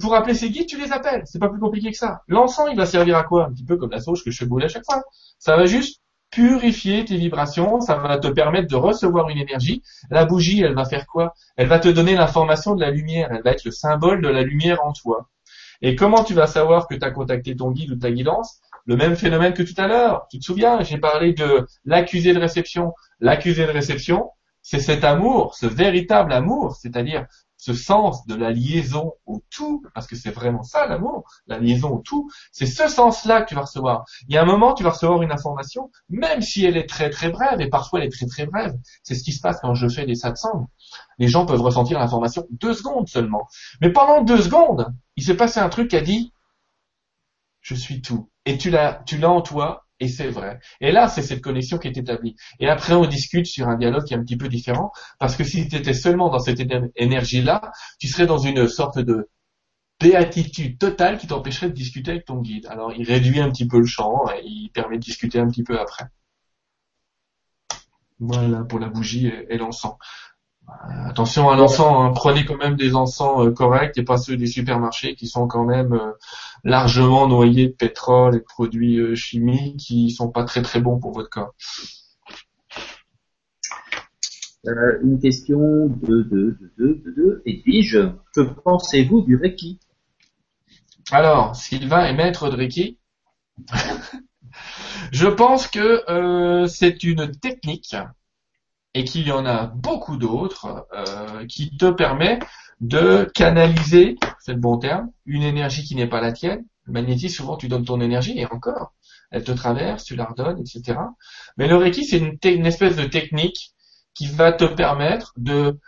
pour 0.00 0.14
appeler 0.14 0.34
ces 0.34 0.50
guides, 0.50 0.66
tu 0.66 0.78
les 0.80 0.92
appelles. 0.92 1.22
C'est 1.26 1.38
pas 1.38 1.48
plus 1.48 1.60
compliqué 1.60 1.90
que 1.90 1.96
ça. 1.96 2.22
L'encens, 2.28 2.68
il 2.70 2.76
va 2.76 2.86
servir 2.86 3.16
à 3.16 3.24
quoi? 3.24 3.46
Un 3.46 3.52
petit 3.52 3.64
peu 3.64 3.76
comme 3.76 3.90
la 3.90 4.00
sauge 4.00 4.24
que 4.24 4.30
je 4.30 4.44
brûler 4.44 4.66
à 4.66 4.68
chaque 4.68 4.84
fois. 4.84 5.02
Ça 5.38 5.56
va 5.56 5.66
juste 5.66 6.00
purifier 6.30 7.04
tes 7.04 7.16
vibrations, 7.16 7.80
ça 7.80 7.96
va 7.96 8.18
te 8.18 8.28
permettre 8.28 8.68
de 8.68 8.76
recevoir 8.76 9.28
une 9.30 9.38
énergie. 9.38 9.82
La 10.10 10.24
bougie, 10.24 10.60
elle 10.62 10.74
va 10.74 10.84
faire 10.84 11.06
quoi? 11.06 11.34
Elle 11.56 11.68
va 11.68 11.78
te 11.78 11.88
donner 11.88 12.14
l'information 12.14 12.74
de 12.74 12.80
la 12.80 12.90
lumière, 12.90 13.28
elle 13.30 13.42
va 13.42 13.52
être 13.52 13.64
le 13.64 13.70
symbole 13.70 14.20
de 14.22 14.28
la 14.28 14.42
lumière 14.42 14.84
en 14.84 14.92
toi. 14.92 15.28
Et 15.82 15.94
comment 15.94 16.24
tu 16.24 16.34
vas 16.34 16.46
savoir 16.46 16.88
que 16.88 16.94
tu 16.94 17.04
as 17.04 17.10
contacté 17.10 17.54
ton 17.54 17.70
guide 17.70 17.90
ou 17.92 17.96
ta 17.96 18.10
guidance? 18.10 18.60
Le 18.86 18.96
même 18.96 19.16
phénomène 19.16 19.52
que 19.52 19.62
tout 19.62 19.74
à 19.78 19.88
l'heure. 19.88 20.26
Tu 20.30 20.38
te 20.38 20.44
souviens, 20.44 20.80
j'ai 20.82 20.98
parlé 20.98 21.32
de 21.32 21.66
l'accusé 21.84 22.32
de 22.32 22.38
réception. 22.38 22.92
L'accusé 23.20 23.66
de 23.66 23.72
réception, 23.72 24.30
c'est 24.68 24.80
cet 24.80 25.04
amour, 25.04 25.54
ce 25.54 25.66
véritable 25.66 26.32
amour, 26.32 26.74
c'est-à-dire 26.74 27.26
ce 27.56 27.72
sens 27.72 28.26
de 28.26 28.34
la 28.34 28.50
liaison 28.50 29.12
au 29.24 29.40
tout, 29.48 29.80
parce 29.94 30.08
que 30.08 30.16
c'est 30.16 30.32
vraiment 30.32 30.64
ça 30.64 30.88
l'amour, 30.88 31.22
la 31.46 31.60
liaison 31.60 31.90
au 31.90 31.98
tout, 32.00 32.28
c'est 32.50 32.66
ce 32.66 32.88
sens-là 32.88 33.42
que 33.42 33.50
tu 33.50 33.54
vas 33.54 33.60
recevoir. 33.60 34.04
Il 34.26 34.34
y 34.34 34.38
a 34.38 34.42
un 34.42 34.44
moment, 34.44 34.74
tu 34.74 34.82
vas 34.82 34.90
recevoir 34.90 35.22
une 35.22 35.30
information, 35.30 35.92
même 36.08 36.42
si 36.42 36.64
elle 36.64 36.76
est 36.76 36.88
très 36.88 37.10
très 37.10 37.30
brève, 37.30 37.60
et 37.60 37.68
parfois 37.68 38.00
elle 38.00 38.06
est 38.06 38.10
très 38.10 38.26
très 38.26 38.44
brève. 38.46 38.74
C'est 39.04 39.14
ce 39.14 39.22
qui 39.22 39.30
se 39.30 39.40
passe 39.40 39.60
quand 39.60 39.74
je 39.74 39.86
fais 39.88 40.04
des 40.04 40.16
satsangs. 40.16 40.66
Les 41.18 41.28
gens 41.28 41.46
peuvent 41.46 41.62
ressentir 41.62 42.00
l'information 42.00 42.44
deux 42.50 42.74
secondes 42.74 43.06
seulement. 43.06 43.46
Mais 43.80 43.90
pendant 43.90 44.22
deux 44.22 44.42
secondes, 44.42 44.92
il 45.14 45.22
s'est 45.22 45.36
passé 45.36 45.60
un 45.60 45.68
truc 45.68 45.90
qui 45.90 45.96
a 45.96 46.00
dit, 46.00 46.32
je 47.60 47.76
suis 47.76 48.02
tout. 48.02 48.28
Et 48.46 48.58
tu 48.58 48.70
l'as, 48.70 49.00
tu 49.06 49.16
l'as 49.16 49.30
en 49.30 49.42
toi, 49.42 49.85
et 50.00 50.08
c'est 50.08 50.28
vrai. 50.28 50.58
Et 50.80 50.92
là, 50.92 51.08
c'est 51.08 51.22
cette 51.22 51.40
connexion 51.42 51.78
qui 51.78 51.88
est 51.88 51.96
établie. 51.96 52.36
Et 52.60 52.68
après, 52.68 52.94
on 52.94 53.06
discute 53.06 53.46
sur 53.46 53.68
un 53.68 53.76
dialogue 53.76 54.04
qui 54.04 54.14
est 54.14 54.16
un 54.16 54.22
petit 54.22 54.36
peu 54.36 54.48
différent, 54.48 54.92
parce 55.18 55.36
que 55.36 55.44
si 55.44 55.68
tu 55.68 55.76
étais 55.76 55.94
seulement 55.94 56.28
dans 56.30 56.38
cette 56.38 56.60
éner- 56.60 56.90
énergie-là, 56.96 57.72
tu 57.98 58.08
serais 58.08 58.26
dans 58.26 58.38
une 58.38 58.68
sorte 58.68 58.98
de 58.98 59.28
béatitude 60.00 60.78
totale 60.78 61.18
qui 61.18 61.26
t'empêcherait 61.26 61.68
de 61.68 61.74
discuter 61.74 62.12
avec 62.12 62.24
ton 62.26 62.40
guide. 62.40 62.66
Alors, 62.66 62.92
il 62.92 63.04
réduit 63.06 63.40
un 63.40 63.50
petit 63.50 63.66
peu 63.68 63.78
le 63.78 63.86
champ 63.86 64.24
et 64.34 64.42
il 64.44 64.70
permet 64.70 64.96
de 64.96 65.02
discuter 65.02 65.38
un 65.38 65.48
petit 65.48 65.62
peu 65.64 65.78
après. 65.78 66.04
Voilà 68.18 68.64
pour 68.64 68.78
la 68.78 68.88
bougie 68.88 69.26
et 69.28 69.56
l'encens. 69.58 69.96
Attention 70.68 71.48
à 71.48 71.56
l'encens, 71.56 71.94
hein. 71.96 72.12
prenez 72.14 72.44
quand 72.44 72.56
même 72.56 72.74
des 72.74 72.96
encens 72.96 73.46
euh, 73.46 73.52
corrects 73.52 73.96
et 73.98 74.02
pas 74.02 74.18
ceux 74.18 74.36
des 74.36 74.48
supermarchés 74.48 75.14
qui 75.14 75.28
sont 75.28 75.46
quand 75.46 75.64
même 75.64 75.92
euh, 75.92 76.12
largement 76.64 77.28
noyés 77.28 77.68
de 77.68 77.72
pétrole 77.72 78.34
et 78.34 78.38
de 78.38 78.44
produits 78.44 78.98
euh, 78.98 79.14
chimiques 79.14 79.76
qui 79.76 80.10
sont 80.10 80.30
pas 80.30 80.44
très 80.44 80.62
très 80.62 80.80
bons 80.80 80.98
pour 80.98 81.12
votre 81.12 81.30
corps. 81.30 81.54
Une 85.02 85.20
question 85.20 85.86
de, 85.86 86.22
de, 86.22 86.58
de, 86.76 87.00
de, 87.04 87.14
de, 87.16 87.42
Edwige. 87.46 88.00
Que 88.34 88.40
pensez-vous 88.40 89.22
du 89.22 89.36
Reiki? 89.36 89.78
Alors, 91.12 91.54
Sylvain 91.54 92.04
est 92.06 92.14
maître 92.14 92.50
de 92.50 92.56
Reiki. 92.56 92.98
Je 95.12 95.28
pense 95.28 95.68
que 95.68 96.66
c'est 96.66 97.04
une 97.04 97.30
technique 97.30 97.94
et 98.96 99.04
qu'il 99.04 99.26
y 99.28 99.32
en 99.32 99.44
a 99.44 99.66
beaucoup 99.66 100.16
d'autres 100.16 100.86
euh, 100.94 101.44
qui 101.44 101.76
te 101.76 101.90
permet 101.90 102.38
de 102.80 103.30
canaliser, 103.34 104.16
c'est 104.40 104.54
le 104.54 104.58
bon 104.58 104.78
terme, 104.78 105.10
une 105.26 105.42
énergie 105.42 105.84
qui 105.84 105.94
n'est 105.94 106.08
pas 106.08 106.22
la 106.22 106.32
tienne. 106.32 106.64
Le 106.84 106.94
magnétisme, 106.94 107.36
souvent 107.36 107.58
tu 107.58 107.68
donnes 107.68 107.84
ton 107.84 108.00
énergie 108.00 108.38
et 108.38 108.46
encore, 108.46 108.94
elle 109.30 109.44
te 109.44 109.52
traverse, 109.52 110.04
tu 110.04 110.16
la 110.16 110.24
redonnes, 110.24 110.60
etc. 110.60 110.98
Mais 111.58 111.68
le 111.68 111.76
Reiki, 111.76 112.06
c'est 112.06 112.16
une, 112.18 112.66
espèce 112.66 112.96
de 112.96 113.04
technique 113.04 113.74
qui 114.14 114.28
va 114.28 114.52
te 114.52 114.64
permettre 114.64 115.34
de... 115.36 115.78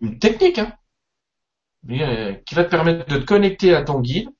Une 0.00 0.18
technique, 0.18 0.58
hein, 0.58 0.72
euh, 1.90 2.34
qui 2.44 2.56
va 2.56 2.64
te 2.64 2.70
permettre 2.70 3.06
de 3.06 3.18
te 3.18 3.24
connecter 3.24 3.72
à 3.72 3.82
ton 3.82 4.00
guide, 4.00 4.30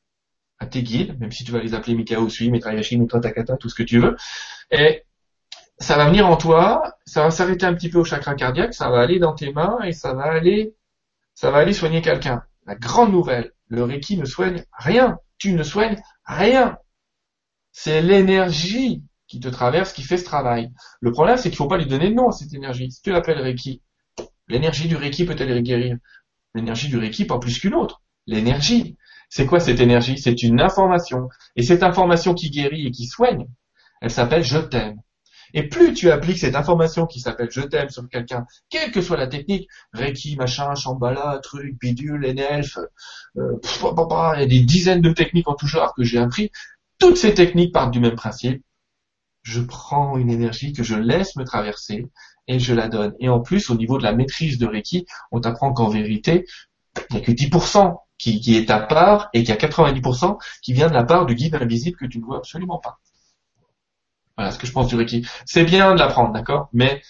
à 0.58 0.66
tes 0.66 0.82
guides, 0.82 1.20
même 1.20 1.30
si 1.30 1.44
tu 1.44 1.52
vas 1.52 1.60
les 1.60 1.74
appeler 1.74 1.94
Mikao, 1.94 2.28
Sui, 2.28 2.50
Mitrayashi, 2.50 2.98
Mitra 2.98 3.20
Takata, 3.20 3.56
tout 3.56 3.68
ce 3.68 3.76
que 3.76 3.84
tu 3.84 4.00
veux. 4.00 4.16
Et 4.72 5.04
ça 5.78 5.96
va 5.96 6.06
venir 6.06 6.26
en 6.26 6.36
toi, 6.36 6.96
ça 7.04 7.22
va 7.22 7.30
s'arrêter 7.30 7.66
un 7.66 7.74
petit 7.74 7.90
peu 7.90 7.98
au 7.98 8.04
chakra 8.04 8.34
cardiaque, 8.34 8.74
ça 8.74 8.90
va 8.90 9.00
aller 9.00 9.18
dans 9.18 9.34
tes 9.34 9.52
mains 9.52 9.78
et 9.84 9.92
ça 9.92 10.14
va 10.14 10.24
aller, 10.24 10.74
ça 11.34 11.50
va 11.50 11.58
aller 11.58 11.72
soigner 11.72 12.00
quelqu'un. 12.02 12.42
La 12.66 12.74
grande 12.74 13.12
nouvelle, 13.12 13.52
le 13.68 13.84
Reiki 13.84 14.16
ne 14.16 14.24
soigne 14.24 14.64
rien. 14.72 15.18
Tu 15.38 15.52
ne 15.52 15.62
soignes 15.62 16.00
rien. 16.24 16.78
C'est 17.72 18.00
l'énergie 18.00 19.02
qui 19.28 19.40
te 19.40 19.48
traverse 19.48 19.92
qui 19.92 20.02
fait 20.02 20.16
ce 20.16 20.24
travail. 20.24 20.72
Le 21.00 21.12
problème, 21.12 21.36
c'est 21.36 21.50
qu'il 21.50 21.58
faut 21.58 21.68
pas 21.68 21.76
lui 21.76 21.86
donner 21.86 22.08
de 22.08 22.14
nom 22.14 22.28
à 22.28 22.32
cette 22.32 22.54
énergie. 22.54 22.90
Si 22.90 23.02
tu 23.02 23.12
l'appelles 23.12 23.40
Reiki, 23.40 23.82
l'énergie 24.48 24.88
du 24.88 24.96
Reiki 24.96 25.26
peut-elle 25.26 25.62
guérir? 25.62 25.96
L'énergie 26.54 26.88
du 26.88 26.96
Reiki, 26.96 27.26
pas 27.26 27.38
plus 27.38 27.58
qu'une 27.58 27.74
autre. 27.74 28.02
L'énergie. 28.26 28.96
C'est 29.28 29.46
quoi 29.46 29.60
cette 29.60 29.80
énergie? 29.80 30.18
C'est 30.18 30.42
une 30.42 30.60
information. 30.60 31.28
Et 31.54 31.62
cette 31.62 31.82
information 31.82 32.32
qui 32.34 32.50
guérit 32.50 32.86
et 32.86 32.90
qui 32.90 33.06
soigne, 33.06 33.46
elle 34.00 34.10
s'appelle 34.10 34.42
je 34.42 34.58
t'aime. 34.58 35.00
Et 35.54 35.68
plus 35.68 35.94
tu 35.94 36.10
appliques 36.10 36.38
cette 36.38 36.56
information 36.56 37.06
qui 37.06 37.20
s'appelle 37.20 37.48
je 37.50 37.60
t'aime 37.60 37.88
sur 37.88 38.08
quelqu'un, 38.08 38.46
quelle 38.68 38.90
que 38.90 39.00
soit 39.00 39.16
la 39.16 39.26
technique, 39.26 39.68
Reiki, 39.92 40.36
machin, 40.36 40.74
Shambhala, 40.74 41.40
truc, 41.42 41.78
bidule, 41.80 42.26
NLF, 42.26 42.78
euh, 43.36 43.58
il 43.62 44.40
y 44.40 44.42
a 44.42 44.46
des 44.46 44.60
dizaines 44.60 45.00
de 45.00 45.12
techniques 45.12 45.48
en 45.48 45.54
tout 45.54 45.66
genre 45.66 45.94
que 45.94 46.04
j'ai 46.04 46.18
appris. 46.18 46.50
Toutes 46.98 47.16
ces 47.16 47.34
techniques 47.34 47.72
partent 47.72 47.92
du 47.92 48.00
même 48.00 48.14
principe. 48.14 48.62
Je 49.42 49.60
prends 49.60 50.16
une 50.16 50.30
énergie 50.30 50.72
que 50.72 50.82
je 50.82 50.96
laisse 50.96 51.36
me 51.36 51.44
traverser 51.44 52.06
et 52.48 52.58
je 52.58 52.74
la 52.74 52.88
donne. 52.88 53.14
Et 53.20 53.28
en 53.28 53.40
plus, 53.40 53.70
au 53.70 53.76
niveau 53.76 53.98
de 53.98 54.02
la 54.02 54.12
maîtrise 54.12 54.58
de 54.58 54.66
Reiki, 54.66 55.06
on 55.30 55.40
t'apprend 55.40 55.72
qu'en 55.72 55.88
vérité, 55.88 56.46
il 57.10 57.16
n'y 57.16 57.22
a 57.22 57.24
que 57.24 57.32
10% 57.32 57.96
qui, 58.18 58.40
qui 58.40 58.56
est 58.56 58.70
à 58.70 58.80
part 58.80 59.28
et 59.32 59.40
qu'il 59.40 59.50
y 59.50 59.52
a 59.52 59.56
90% 59.56 60.38
qui 60.62 60.72
vient 60.72 60.88
de 60.88 60.94
la 60.94 61.04
part 61.04 61.26
du 61.26 61.34
guide 61.34 61.54
invisible 61.54 61.96
que 61.96 62.06
tu 62.06 62.18
ne 62.18 62.24
vois 62.24 62.38
absolument 62.38 62.78
pas. 62.78 62.98
Voilà 64.36 64.50
ce 64.50 64.58
que 64.58 64.66
je 64.66 64.72
pense 64.72 64.88
du 64.88 64.96
Reiki. 64.96 65.26
C'est 65.46 65.64
bien 65.64 65.94
de 65.94 65.98
l'apprendre, 65.98 66.32
d'accord? 66.32 66.68
Mais 66.72 67.02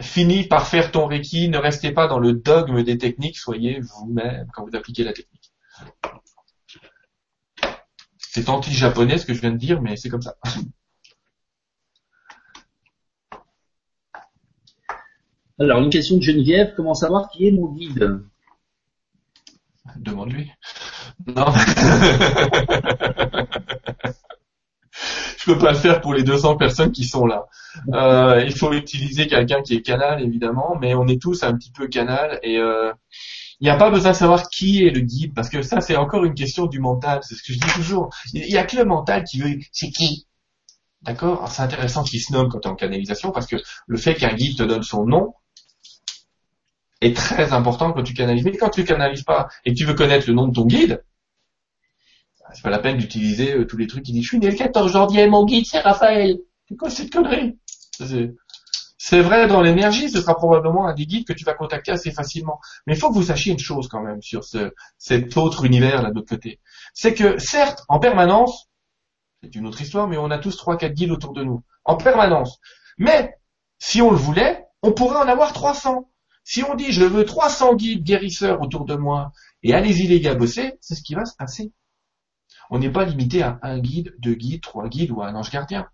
finis 0.00 0.44
par 0.44 0.66
faire 0.66 0.92
ton 0.92 1.06
Reiki, 1.06 1.48
ne 1.48 1.58
restez 1.58 1.92
pas 1.92 2.06
dans 2.06 2.18
le 2.18 2.32
dogme 2.34 2.82
des 2.82 2.98
techniques, 2.98 3.38
soyez 3.38 3.80
vous-même 3.80 4.46
quand 4.52 4.64
vous 4.64 4.76
appliquez 4.76 5.04
la 5.04 5.12
technique. 5.12 5.52
C'est 8.18 8.48
anti-japonais 8.48 9.18
ce 9.18 9.26
que 9.26 9.34
je 9.34 9.40
viens 9.40 9.50
de 9.52 9.58
dire, 9.58 9.82
mais 9.82 9.96
c'est 9.96 10.08
comme 10.08 10.22
ça. 10.22 10.36
Alors, 15.58 15.80
une 15.80 15.90
question 15.90 16.16
de 16.16 16.22
Geneviève. 16.22 16.72
Comment 16.76 16.94
savoir 16.94 17.28
qui 17.28 17.46
est 17.46 17.50
mon 17.52 17.72
guide? 17.72 18.22
Demande-lui. 19.96 20.50
Non. 21.26 21.46
Je 25.42 25.52
peux 25.52 25.58
pas 25.58 25.72
le 25.72 25.78
faire 25.78 26.00
pour 26.00 26.14
les 26.14 26.22
200 26.22 26.56
personnes 26.56 26.92
qui 26.92 27.04
sont 27.04 27.26
là. 27.26 27.46
Euh, 27.92 28.44
il 28.44 28.56
faut 28.56 28.72
utiliser 28.72 29.26
quelqu'un 29.26 29.60
qui 29.62 29.74
est 29.74 29.82
canal, 29.82 30.22
évidemment, 30.22 30.76
mais 30.80 30.94
on 30.94 31.06
est 31.08 31.20
tous 31.20 31.42
un 31.42 31.54
petit 31.54 31.72
peu 31.72 31.88
canal 31.88 32.38
et 32.44 32.58
euh, 32.58 32.92
il 33.60 33.64
n'y 33.64 33.70
a 33.70 33.76
pas 33.76 33.90
besoin 33.90 34.12
de 34.12 34.16
savoir 34.16 34.48
qui 34.48 34.84
est 34.84 34.90
le 34.90 35.00
guide 35.00 35.34
parce 35.34 35.48
que 35.48 35.62
ça, 35.62 35.80
c'est 35.80 35.96
encore 35.96 36.24
une 36.24 36.34
question 36.34 36.66
du 36.66 36.78
mental. 36.78 37.20
C'est 37.22 37.34
ce 37.34 37.42
que 37.42 37.52
je 37.52 37.58
dis 37.58 37.72
toujours. 37.74 38.10
Il 38.34 38.46
n'y 38.46 38.56
a 38.56 38.64
que 38.64 38.76
le 38.76 38.84
mental 38.84 39.24
qui 39.24 39.40
veut. 39.40 39.58
C'est 39.72 39.90
qui? 39.90 40.26
D'accord? 41.02 41.48
C'est 41.48 41.62
intéressant 41.62 42.04
qu'il 42.04 42.20
se 42.20 42.32
nomme 42.32 42.48
quand 42.48 42.60
tu 42.60 42.68
es 42.68 42.70
en 42.70 42.76
canalisation 42.76 43.32
parce 43.32 43.46
que 43.46 43.56
le 43.86 43.98
fait 43.98 44.14
qu'un 44.14 44.34
guide 44.34 44.58
te 44.58 44.62
donne 44.62 44.82
son 44.82 45.04
nom, 45.04 45.34
est 47.02 47.16
très 47.16 47.52
important 47.52 47.92
quand 47.92 48.02
tu 48.02 48.14
canalises. 48.14 48.44
Mais 48.44 48.56
quand 48.56 48.70
tu 48.70 48.84
canalises 48.84 49.24
pas 49.24 49.48
et 49.64 49.72
que 49.72 49.76
tu 49.76 49.84
veux 49.84 49.94
connaître 49.94 50.28
le 50.28 50.34
nom 50.34 50.46
de 50.46 50.54
ton 50.54 50.64
guide, 50.64 51.02
c'est 52.54 52.62
pas 52.62 52.70
la 52.70 52.78
peine 52.78 52.96
d'utiliser 52.96 53.54
euh, 53.54 53.66
tous 53.66 53.76
les 53.76 53.86
trucs 53.86 54.04
qui 54.04 54.12
disent 54.12 54.24
je 54.24 54.28
suis 54.28 54.38
né 54.38 54.50
le 54.50 54.56
14 54.56 54.92
janvier, 54.92 55.26
mon 55.28 55.44
guide 55.44 55.66
c'est 55.66 55.80
Raphaël. 55.80 56.38
C'est 56.68 56.76
quoi 56.76 56.90
cette 56.90 57.12
connerie? 57.12 57.58
C'est- 57.92 59.20
vrai 59.20 59.46
dans 59.48 59.60
l'énergie, 59.62 60.08
ce 60.10 60.20
sera 60.20 60.34
probablement 60.36 60.86
un 60.86 60.94
des 60.94 61.06
guides 61.06 61.26
que 61.26 61.32
tu 61.32 61.44
vas 61.44 61.54
contacter 61.54 61.90
assez 61.92 62.10
facilement. 62.12 62.60
Mais 62.86 62.94
il 62.94 62.98
faut 62.98 63.08
que 63.10 63.14
vous 63.14 63.24
sachiez 63.24 63.52
une 63.52 63.58
chose 63.58 63.88
quand 63.88 64.00
même 64.02 64.22
sur 64.22 64.44
ce, 64.44 64.72
cet 64.96 65.36
autre 65.36 65.64
univers 65.64 66.02
là 66.02 66.10
de 66.10 66.14
l'autre 66.14 66.28
côté. 66.28 66.60
C'est 66.94 67.12
que 67.14 67.38
certes, 67.38 67.82
en 67.88 67.98
permanence, 67.98 68.68
c'est 69.42 69.54
une 69.56 69.66
autre 69.66 69.80
histoire, 69.82 70.08
mais 70.08 70.16
on 70.16 70.30
a 70.30 70.38
tous 70.38 70.56
trois, 70.56 70.76
quatre 70.76 70.94
guides 70.94 71.10
autour 71.10 71.32
de 71.32 71.42
nous. 71.42 71.62
En 71.84 71.96
permanence. 71.96 72.58
Mais, 72.96 73.34
si 73.78 74.00
on 74.00 74.10
le 74.10 74.16
voulait, 74.16 74.66
on 74.82 74.92
pourrait 74.92 75.16
en 75.16 75.28
avoir 75.28 75.52
300. 75.52 76.08
Si 76.44 76.62
on 76.62 76.74
dit 76.74 76.92
je 76.92 77.04
veux 77.04 77.24
300 77.24 77.74
guides 77.74 78.04
guérisseurs 78.04 78.60
autour 78.60 78.84
de 78.84 78.94
moi 78.94 79.32
et 79.62 79.74
allez-y 79.74 80.06
les 80.06 80.20
gars 80.20 80.34
bosser, 80.34 80.74
c'est 80.80 80.94
ce 80.94 81.02
qui 81.02 81.14
va 81.14 81.24
se 81.24 81.36
passer. 81.36 81.72
On 82.70 82.78
n'est 82.78 82.90
pas 82.90 83.04
limité 83.04 83.42
à 83.42 83.58
un 83.62 83.78
guide, 83.78 84.14
deux 84.18 84.34
guides, 84.34 84.62
trois 84.62 84.88
guides 84.88 85.10
ou 85.10 85.22
un 85.22 85.34
ange 85.34 85.50
gardien. 85.50 85.88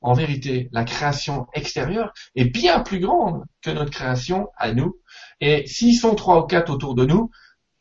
En 0.00 0.14
vérité, 0.14 0.68
la 0.72 0.84
création 0.84 1.46
extérieure 1.54 2.12
est 2.34 2.46
bien 2.46 2.80
plus 2.80 2.98
grande 2.98 3.44
que 3.62 3.70
notre 3.70 3.90
création 3.90 4.48
à 4.56 4.72
nous. 4.72 4.98
Et 5.40 5.66
s'ils 5.66 5.96
sont 5.96 6.14
trois 6.14 6.42
ou 6.42 6.46
quatre 6.46 6.72
autour 6.72 6.94
de 6.94 7.06
nous, 7.06 7.30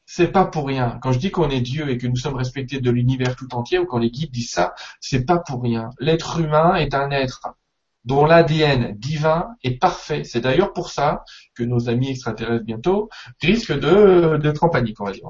c'est 0.06 0.32
pas 0.32 0.45
pour 0.45 0.68
rien. 0.68 0.99
Quand 1.02 1.14
je 1.14 1.20
dis 1.20 1.32
qu'on 1.32 1.49
est 1.49 1.62
Dieu 1.62 1.90
et 1.90 1.98
que 1.98 2.06
nous 2.06 2.18
sommes 2.18 2.36
respectés 2.36 2.80
de 2.80 2.91
l'univers 2.91 3.36
tout 3.36 3.56
entier, 3.56 3.80
ou 3.80 3.86
quand 3.86 3.98
les 3.98 4.12
guides 4.12 4.32
disent 4.32 4.52
ça, 4.52 4.76
c'est 4.99 5.26
pas 5.26 5.40
pour 5.40 5.64
rien. 5.64 5.90
L'être 5.99 6.40
humain 6.40 6.76
est 6.76 6.94
un 6.94 7.10
être 7.12 7.56
dont 8.06 8.26
l'ADN 8.26 8.95
divin 8.98 9.49
est 9.64 9.80
parfait. 9.80 10.23
C'est 10.23 10.41
d'ailleurs 10.41 10.73
pour 10.73 10.90
ça 10.90 11.23
que 11.56 11.64
nos 11.64 11.90
amis 11.90 12.10
extraterrestres 12.10 12.65
bientôt 12.65 13.10
risquent 13.41 13.78
de 13.78 14.38
d'être 14.38 14.64
en 14.64 14.69
panique, 14.69 14.99
on 14.99 15.06
va 15.06 15.11
dire. 15.11 15.30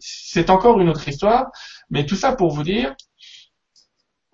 C'est 0.00 0.50
encore 0.50 0.80
une 0.80 0.88
autre 0.88 1.06
histoire. 1.08 1.50
Mais 1.90 2.06
tout 2.06 2.16
ça 2.16 2.32
pour 2.32 2.50
vous 2.50 2.64
dire, 2.64 2.94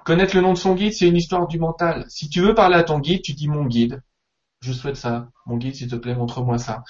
connaître 0.05 0.35
le 0.37 0.43
nom 0.43 0.53
de 0.53 0.59
son 0.59 0.75
guide, 0.75 0.95
c'est 0.95 1.09
une 1.09 1.17
histoire 1.17 1.47
du 1.47 1.59
mental. 1.59 2.07
Si 2.09 2.29
tu 2.29 2.41
veux 2.41 2.55
parler 2.55 2.77
à 2.77 2.85
ton 2.85 3.01
guide, 3.01 3.23
tu 3.23 3.35
dis 3.35 3.49
mon 3.49 3.67
guide. 3.67 4.03
Je 4.61 4.73
souhaite 4.73 4.97
ça. 4.97 5.29
Mon 5.45 5.57
guide, 5.59 5.75
s'il 5.75 5.89
te 5.89 5.97
plaît, 5.97 6.15
montre-moi 6.15 6.59
ça. 6.59 6.83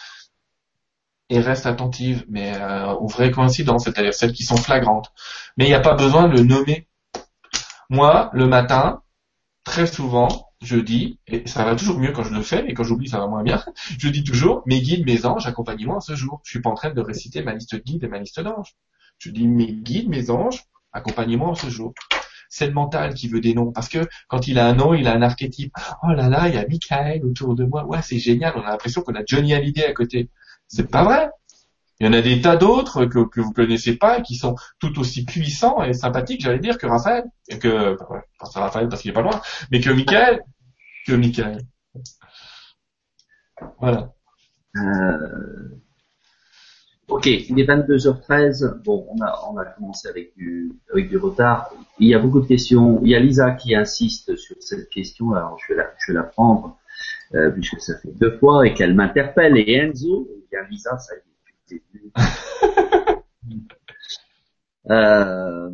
Et 1.28 1.40
reste 1.40 1.66
attentive, 1.66 2.24
mais 2.28 2.54
euh, 2.56 2.92
aux 2.92 3.08
vraies 3.08 3.32
coïncidences, 3.32 3.84
c'est-à-dire 3.84 4.14
celles 4.14 4.32
qui 4.32 4.44
sont 4.44 4.56
flagrantes. 4.56 5.12
Mais 5.56 5.64
il 5.64 5.68
n'y 5.68 5.74
a 5.74 5.80
pas 5.80 5.94
besoin 5.94 6.28
de 6.28 6.34
le 6.34 6.44
nommer. 6.44 6.86
Moi, 7.90 8.30
le 8.32 8.46
matin, 8.46 9.02
très 9.64 9.86
souvent, 9.86 10.45
je 10.66 10.76
dis, 10.76 11.18
et 11.26 11.47
ça 11.47 11.64
va 11.64 11.76
toujours 11.76 11.98
mieux 11.98 12.12
quand 12.12 12.24
je 12.24 12.34
le 12.34 12.43
fais, 12.43 12.64
et 12.68 12.74
quand 12.74 12.84
j'oublie, 12.84 13.09
ça 13.09 13.18
va 13.18 13.26
moins 13.26 13.43
bien, 13.43 13.62
je 13.98 14.09
dis 14.09 14.24
toujours, 14.24 14.62
mes 14.66 14.80
guides, 14.80 15.06
mes 15.06 15.24
anges, 15.24 15.47
accompagnez-moi 15.47 16.01
ce 16.01 16.14
jour. 16.14 16.40
Je 16.44 16.51
suis 16.51 16.60
pas 16.60 16.70
en 16.70 16.74
train 16.74 16.90
de 16.90 17.01
réciter 17.01 17.43
ma 17.43 17.55
liste 17.55 17.74
de 17.74 17.80
guides 17.80 18.05
et 18.05 18.09
ma 18.09 18.18
liste 18.18 18.40
d'anges. 18.40 18.74
Je 19.18 19.30
dis, 19.30 19.47
mes 19.47 19.72
guides, 19.72 20.09
mes 20.09 20.30
anges, 20.30 20.64
accompagnez-moi 20.93 21.55
ce 21.55 21.68
jour. 21.68 21.94
C'est 22.48 22.66
le 22.66 22.72
mental 22.72 23.14
qui 23.14 23.28
veut 23.28 23.40
des 23.40 23.55
noms, 23.55 23.72
parce 23.72 23.88
que 23.88 24.06
quand 24.28 24.47
il 24.47 24.59
a 24.59 24.66
un 24.66 24.74
nom, 24.74 24.94
il 24.94 25.09
a 25.09 25.14
un 25.14 25.22
archétype. 25.22 25.74
Oh 26.02 26.12
là 26.12 26.28
là, 26.28 26.48
il 26.48 26.55
y 26.55 26.59
a 26.59 26.66
Michael 26.66 27.24
autour 27.24 27.55
de 27.55 27.64
moi. 27.64 27.84
Ouais, 27.86 28.02
c'est 28.02 28.18
génial, 28.18 28.52
on 28.56 28.62
a 28.62 28.70
l'impression 28.70 29.02
qu'on 29.02 29.14
a 29.14 29.22
Johnny 29.26 29.55
Hallyday 29.55 29.86
à 29.86 29.93
côté. 29.93 30.30
C'est 30.68 30.90
pas 30.90 31.05
vrai. 31.05 31.30
Il 31.98 32.06
y 32.06 32.09
en 32.10 32.12
a 32.12 32.20
des 32.20 32.40
tas 32.43 32.56
d'autres 32.56 33.06
que, 33.06 33.20
que 33.26 33.40
vous 33.40 33.52
connaissez 33.52 33.97
pas 33.97 34.20
qui 34.20 34.36
sont 34.36 34.55
tout 34.78 34.98
aussi 34.98 35.24
puissants 35.24 35.82
et 35.82 35.94
sympathiques, 35.94 36.43
j'allais 36.43 36.59
dire, 36.59 36.76
que 36.76 36.86
Raphaël, 36.86 37.24
et 37.48 37.59
que, 37.59 37.97
pas 37.97 38.24
Raphaël 38.55 38.88
parce 38.88 39.01
qu'il 39.01 39.10
est 39.10 39.14
pas 39.14 39.22
loin, 39.22 39.40
mais 39.70 39.80
que 39.80 39.90
Michael, 39.90 40.43
que 41.06 41.12
Michael. 41.12 41.60
Voilà. 43.78 44.12
Euh... 44.76 45.68
Ok, 47.08 47.26
il 47.26 47.60
est 47.60 47.64
22h13. 47.64 48.82
Bon, 48.82 49.06
on 49.10 49.22
a, 49.22 49.40
on 49.48 49.56
a 49.56 49.64
commencé 49.64 50.08
avec 50.08 50.36
du, 50.36 50.72
avec 50.92 51.08
du 51.08 51.18
retard. 51.18 51.70
Il 52.00 52.08
y 52.08 52.14
a 52.14 52.18
beaucoup 52.18 52.40
de 52.40 52.48
questions. 52.48 53.00
Il 53.04 53.10
y 53.10 53.14
a 53.14 53.20
Lisa 53.20 53.52
qui 53.52 53.76
insiste 53.76 54.34
sur 54.36 54.56
cette 54.60 54.90
question. 54.90 55.32
Alors, 55.32 55.56
je 55.58 55.72
vais 55.72 55.78
la, 55.78 55.94
je 55.98 56.12
vais 56.12 56.18
la 56.18 56.24
prendre, 56.24 56.76
euh, 57.34 57.50
puisque 57.50 57.80
ça 57.80 57.96
fait 57.98 58.10
deux 58.10 58.36
fois 58.38 58.66
et 58.66 58.74
qu'elle 58.74 58.94
m'interpelle. 58.94 59.56
Et 59.56 59.74
Enzo, 59.74 60.28
il 60.30 60.52
y 60.52 60.56
a 60.56 60.68
Lisa, 60.68 60.98
ça 60.98 61.14
y 61.14 61.18
est 61.18 61.26
euh, 64.90 65.70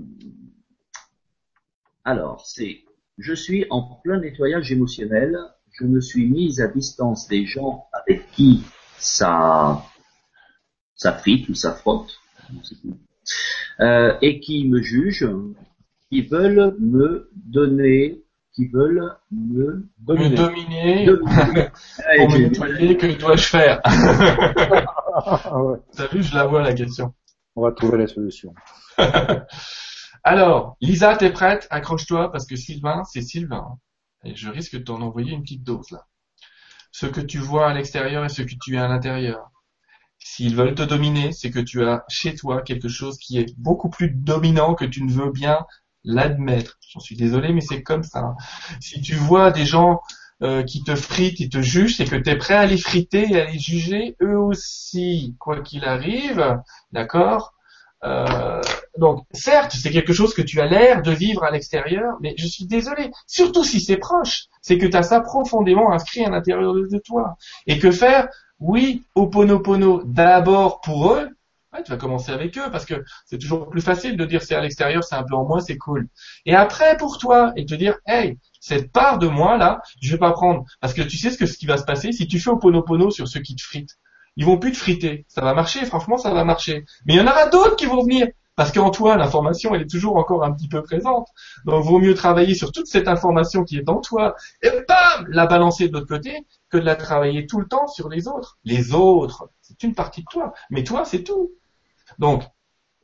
alors, 2.05 2.45
c'est, 2.45 2.85
je 3.23 3.35
suis 3.35 3.67
en 3.71 3.83
plein 4.03 4.19
nettoyage 4.19 4.73
émotionnel. 4.73 5.39
Je 5.79 5.85
me 5.85 6.01
suis 6.01 6.29
mise 6.29 6.61
à 6.61 6.67
distance 6.69 7.29
des 7.29 7.47
gens 7.47 7.87
avec 7.93 8.31
qui 8.33 8.65
ça, 8.99 9.85
ça 10.95 11.13
frite 11.13 11.49
ou 11.49 11.55
ça 11.55 11.73
frotte, 11.73 12.19
euh, 13.81 14.15
et 14.21 14.41
qui 14.41 14.69
me 14.69 14.83
jugent, 14.83 15.31
qui 16.11 16.21
veulent 16.23 16.77
me 16.79 17.31
donner, 17.35 18.23
qui 18.55 18.69
veulent 18.69 19.17
me 19.31 19.89
dominer. 19.99 20.31
Me 20.31 20.37
dominer. 20.37 21.07
Pour 22.17 22.31
me 22.31 22.39
nettoyer, 22.39 22.99
que 22.99 23.19
dois-je 23.19 23.47
faire 23.47 23.81
vu, 26.13 26.23
je 26.23 26.35
la 26.35 26.47
vois 26.47 26.63
la 26.63 26.75
question. 26.75 27.15
On 27.55 27.63
va 27.63 27.73
trouver 27.73 27.99
la 27.99 28.07
solution. 28.07 28.55
Alors, 30.25 30.77
Lisa, 30.81 31.17
t'es 31.17 31.31
prête? 31.31 31.67
Accroche-toi 31.71 32.31
parce 32.31 32.47
que 32.47 32.57
Sylvain, 32.57 33.03
c'est 33.05 33.23
Sylvain. 33.23 33.79
Et 34.25 34.37
je 34.37 34.49
risque 34.49 34.77
de 34.77 34.83
t'en 34.85 35.03
envoyer 35.03 35.33
une 35.33 35.43
petite 35.43 35.65
dose 35.65 35.91
là. 35.91 36.07
Ce 36.93 37.07
que 37.07 37.21
tu 37.21 37.39
vois 37.39 37.69
à 37.69 37.75
l'extérieur 37.75 38.25
et 38.25 38.29
ce 38.29 38.43
que 38.43 38.55
tu 38.63 38.77
es 38.77 38.79
à 38.79 38.87
l'intérieur. 38.87 39.51
S'ils 40.19 40.55
veulent 40.55 40.77
te 40.77 40.83
dominer, 40.83 41.33
c'est 41.33 41.51
que 41.51 41.59
tu 41.59 41.85
as 41.85 42.05
chez 42.09 42.37
toi 42.37 42.63
quelque 42.63 42.89
chose 42.89 43.19
qui 43.19 43.39
est 43.39 43.59
beaucoup 43.59 43.91
plus 43.91 44.11
dominant 44.11 44.75
que 44.75 44.85
tu 44.85 45.03
ne 45.03 45.11
veux 45.11 45.33
bien 45.33 45.67
l'admettre. 46.05 46.79
J'en 46.93 47.01
suis 47.01 47.17
désolé, 47.17 47.53
mais 47.53 47.61
c'est 47.61 47.83
comme 47.83 48.05
ça. 48.05 48.37
Si 48.81 49.01
tu 49.01 49.15
vois 49.15 49.51
des 49.51 49.67
gens 49.67 50.01
euh, 50.43 50.63
qui 50.63 50.85
te 50.85 50.95
fritent, 50.95 51.41
ils 51.41 51.49
te 51.49 51.63
jugent, 51.63 51.97
c'est 51.97 52.05
que 52.05 52.17
tu 52.17 52.31
es 52.31 52.37
prêt 52.37 52.55
à 52.55 52.67
les 52.67 52.79
friter 52.79 53.27
et 53.33 53.41
à 53.41 53.51
les 53.51 53.59
juger 53.59 54.17
eux 54.23 54.39
aussi, 54.39 55.35
quoi 55.41 55.63
qu'il 55.63 55.85
arrive, 55.85 56.61
d'accord? 56.93 57.55
Euh, 58.05 58.61
donc, 58.99 59.25
certes, 59.33 59.73
c'est 59.73 59.91
quelque 59.91 60.13
chose 60.13 60.35
que 60.35 60.43
tu 60.43 60.61
as 60.61 60.67
l'air 60.67 61.03
de 61.03 61.13
vivre 61.13 61.45
à 61.45 61.51
l'extérieur, 61.51 62.17
mais 62.21 62.35
je 62.37 62.47
suis 62.47 62.67
désolé, 62.67 63.11
surtout 63.27 63.65
si 63.65 63.81
c'est 63.81 63.97
proche, 63.97 64.47
c'est 64.61 64.79
que 64.79 64.87
tu 64.87 64.97
as 64.97 65.03
ça 65.03 65.21
profondément 65.21 65.93
inscrit 65.93 66.25
à 66.25 66.31
l'intérieur 66.31 66.75
de, 66.75 66.99
toi. 67.05 67.37
Et 67.67 67.79
que 67.79 67.91
faire? 67.91 68.29
Oui, 68.59 69.05
oponopono 69.15 70.03
d'abord 70.05 70.81
pour 70.81 71.15
eux, 71.15 71.29
Ouais, 71.73 71.83
tu 71.83 71.91
vas 71.91 71.97
commencer 71.97 72.31
avec 72.31 72.59
eux 72.59 72.71
parce 72.71 72.85
que 72.85 73.03
c'est 73.25 73.39
toujours 73.39 73.71
plus 73.71 73.81
facile 73.81 74.19
de 74.19 74.27
dire 74.27 74.43
c'est 74.43 74.55
à 74.55 74.61
l'extérieur, 74.61 75.03
c'est 75.05 75.15
un 75.15 75.23
peu 75.23 75.35
en 75.35 75.47
moi, 75.47 75.63
c'est 75.63 75.79
cool. 75.79 76.07
Et 76.45 76.55
après 76.55 76.99
pour 76.99 77.17
toi 77.17 77.55
et 77.57 77.65
te 77.65 77.75
dire 77.75 77.97
hey, 78.07 78.39
cette 78.61 78.93
part 78.93 79.19
de 79.19 79.27
moi 79.27 79.57
là, 79.57 79.81
je 80.03 80.13
vais 80.13 80.19
pas 80.19 80.33
prendre 80.33 80.67
parce 80.81 80.93
que 80.93 81.01
tu 81.01 81.17
sais 81.17 81.31
ce 81.31 81.47
ce 81.47 81.57
qui 81.57 81.65
va 81.65 81.79
se 81.79 81.85
passer 81.85 82.13
si 82.13 82.29
tu 82.29 82.39
fais 82.39 82.51
au 82.51 82.59
pono 82.59 83.11
sur 83.11 83.27
ceux 83.27 83.41
qui 83.41 83.57
te 83.57 83.63
fritent. 83.63 83.97
Ils 84.37 84.47
vont 84.47 84.59
plus 84.59 84.73
te 84.73 84.79
friter. 84.79 85.25
Ça 85.29 85.43
va 85.43 85.55
marcher, 85.55 85.85
franchement, 85.85 86.17
ça 86.17 86.33
va 86.33 86.45
marcher. 86.45 86.85
Mais 87.05 87.15
il 87.15 87.17
y 87.17 87.21
en 87.21 87.27
aura 87.27 87.49
d'autres 87.49 87.77
qui 87.77 87.87
vont 87.87 88.03
venir 88.03 88.29
parce 88.55 88.71
qu'en 88.71 88.91
toi, 88.91 89.17
l'information, 89.17 89.75
elle 89.75 89.83
est 89.83 89.91
toujours 89.91 90.17
encore 90.17 90.45
un 90.45 90.53
petit 90.53 90.69
peu 90.69 90.83
présente. 90.83 91.29
Donc, 91.65 91.85
vaut 91.85 91.99
mieux 91.99 92.15
travailler 92.15 92.55
sur 92.55 92.71
toute 92.71 92.87
cette 92.87 93.09
information 93.09 93.65
qui 93.65 93.79
est 93.79 93.89
en 93.89 94.01
toi 94.01 94.37
et 94.63 94.71
bam, 94.87 95.27
la 95.29 95.47
balancer 95.47 95.89
de 95.89 95.95
l'autre 95.95 96.07
côté 96.07 96.47
que 96.69 96.77
de 96.77 96.85
la 96.85 96.97
travailler 96.97 97.47
tout 97.47 97.61
le 97.61 97.67
temps 97.67 97.87
sur 97.87 98.09
les 98.09 98.29
autres. 98.29 98.59
Les 98.65 98.93
autres, 98.93 99.49
c'est 99.63 99.83
une 99.83 99.95
partie 99.95 100.21
de 100.21 100.27
toi. 100.31 100.53
Mais 100.71 100.85
toi, 100.85 101.05
c'est 101.05 101.23
tout. 101.23 101.53
Donc, 102.19 102.43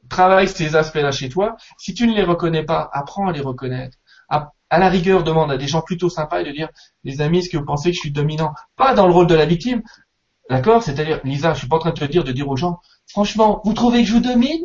travaille 0.09 0.49
ces 0.49 0.77
aspects-là 0.77 1.13
chez 1.13 1.29
toi. 1.29 1.57
Si 1.79 1.95
tu 1.95 2.07
ne 2.07 2.15
les 2.15 2.25
reconnais 2.25 2.65
pas, 2.65 2.91
apprends 2.93 3.29
à 3.29 3.33
les 3.33 3.41
reconnaître. 3.41 3.97
À, 4.29 4.53
la 4.71 4.89
rigueur, 4.91 5.25
demande 5.25 5.51
à 5.51 5.57
des 5.57 5.67
gens 5.67 5.81
plutôt 5.81 6.11
sympas 6.11 6.43
de 6.43 6.51
dire, 6.51 6.69
les 7.05 7.23
amis, 7.23 7.39
est-ce 7.39 7.49
que 7.49 7.57
vous 7.57 7.65
pensez 7.65 7.91
que 7.91 7.95
je 7.95 8.01
suis 8.01 8.11
dominant? 8.11 8.53
Pas 8.77 8.95
dans 8.95 9.07
le 9.07 9.15
rôle 9.15 9.27
de 9.27 9.35
la 9.35 9.47
victime, 9.47 9.83
d'accord? 10.49 10.83
C'est-à-dire, 10.83 11.21
Lisa, 11.25 11.55
je 11.55 11.61
suis 11.61 11.69
pas 11.69 11.77
en 11.77 11.81
train 11.81 11.91
de 11.91 11.99
te 11.99 12.05
dire 12.05 12.25
de 12.25 12.33
dire 12.33 12.49
aux 12.49 12.57
gens, 12.57 12.81
franchement, 13.07 13.61
vous 13.65 13.75
trouvez 13.75 14.03
que 14.03 14.09
je 14.09 14.15
vous 14.15 14.21
domine? 14.21 14.65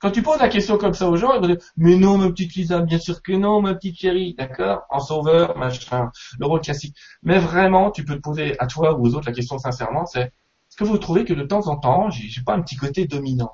Quand 0.00 0.10
tu 0.10 0.22
poses 0.22 0.40
la 0.40 0.48
question 0.48 0.78
comme 0.78 0.94
ça 0.94 1.08
aux 1.08 1.16
gens, 1.16 1.32
ils 1.34 1.40
vont 1.40 1.46
dire, 1.46 1.58
mais 1.76 1.94
non, 1.94 2.18
ma 2.18 2.28
petite 2.30 2.54
Lisa, 2.54 2.80
bien 2.80 2.98
sûr 2.98 3.22
que 3.22 3.32
non, 3.32 3.60
ma 3.62 3.74
petite 3.74 4.00
chérie, 4.00 4.34
d'accord? 4.36 4.80
En 4.90 4.98
sauveur, 4.98 5.56
machin, 5.56 6.10
le 6.40 6.46
rôle 6.46 6.60
classique. 6.60 6.96
Mais 7.22 7.38
vraiment, 7.38 7.92
tu 7.92 8.04
peux 8.04 8.16
te 8.16 8.20
poser 8.20 8.58
à 8.58 8.66
toi 8.66 8.98
ou 8.98 9.06
aux 9.06 9.14
autres 9.14 9.28
la 9.28 9.32
question 9.32 9.58
sincèrement, 9.58 10.04
c'est, 10.06 10.22
est-ce 10.22 10.76
que 10.76 10.84
vous 10.84 10.98
trouvez 10.98 11.24
que 11.24 11.34
de 11.34 11.44
temps 11.44 11.68
en 11.68 11.76
temps, 11.76 12.10
j'ai 12.10 12.42
pas 12.42 12.54
un 12.54 12.62
petit 12.62 12.76
côté 12.76 13.06
dominant? 13.06 13.52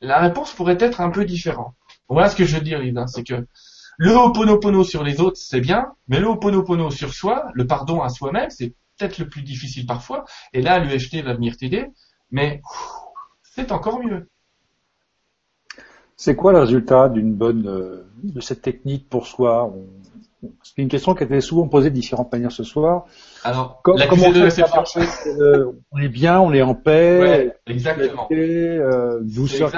La 0.00 0.20
réponse 0.20 0.52
pourrait 0.52 0.78
être 0.78 1.00
un 1.00 1.10
peu 1.10 1.24
différente. 1.24 1.74
Voilà 2.08 2.28
ce 2.28 2.36
que 2.36 2.44
je 2.44 2.54
veux 2.54 2.62
dire, 2.62 2.78
Lisa, 2.78 3.06
c'est 3.08 3.24
que 3.24 3.46
le 3.98 4.16
Ho'oponopono 4.16 4.84
sur 4.84 5.02
les 5.02 5.20
autres, 5.20 5.38
c'est 5.38 5.60
bien, 5.60 5.92
mais 6.06 6.20
le 6.20 6.28
Ho'oponopono 6.28 6.90
sur 6.90 7.12
soi, 7.12 7.50
le 7.52 7.66
pardon 7.66 8.00
à 8.00 8.08
soi-même, 8.08 8.48
c'est 8.48 8.74
peut-être 9.00 9.18
le 9.18 9.28
plus 9.28 9.42
difficile 9.42 9.86
parfois, 9.86 10.24
et 10.52 10.60
là, 10.60 10.78
l'UFT 10.78 11.22
va 11.24 11.34
venir 11.34 11.56
t'aider, 11.56 11.86
mais 12.30 12.60
c'est 13.42 13.72
encore 13.72 14.02
mieux. 14.02 14.28
C'est 16.16 16.36
quoi 16.36 16.52
le 16.52 16.58
résultat 16.58 17.08
d'une 17.08 17.34
bonne 17.34 17.66
euh, 17.66 18.06
de 18.22 18.40
cette 18.40 18.60
technique 18.60 19.08
pour 19.08 19.26
soi? 19.26 19.72
C'est 20.62 20.82
une 20.82 20.88
question 20.88 21.14
qui 21.14 21.22
a 21.22 21.26
été 21.26 21.40
souvent 21.40 21.66
posée 21.66 21.90
de 21.90 21.94
différentes 21.94 22.30
manières 22.32 22.52
ce 22.52 22.62
soir. 22.62 23.04
Alors, 23.42 23.82
la 23.96 24.06
comment 24.06 24.26
on, 24.26 24.32
de 24.32 24.42
réception. 24.42 24.82
Euh, 25.26 25.72
on 25.92 25.98
est 25.98 26.08
bien, 26.08 26.40
on 26.40 26.52
est 26.52 26.62
en 26.62 26.74
paix. 26.74 27.20
Ouais, 27.20 27.56
exactement. 27.66 28.28
Euh, 28.30 29.20
douceur 29.22 29.70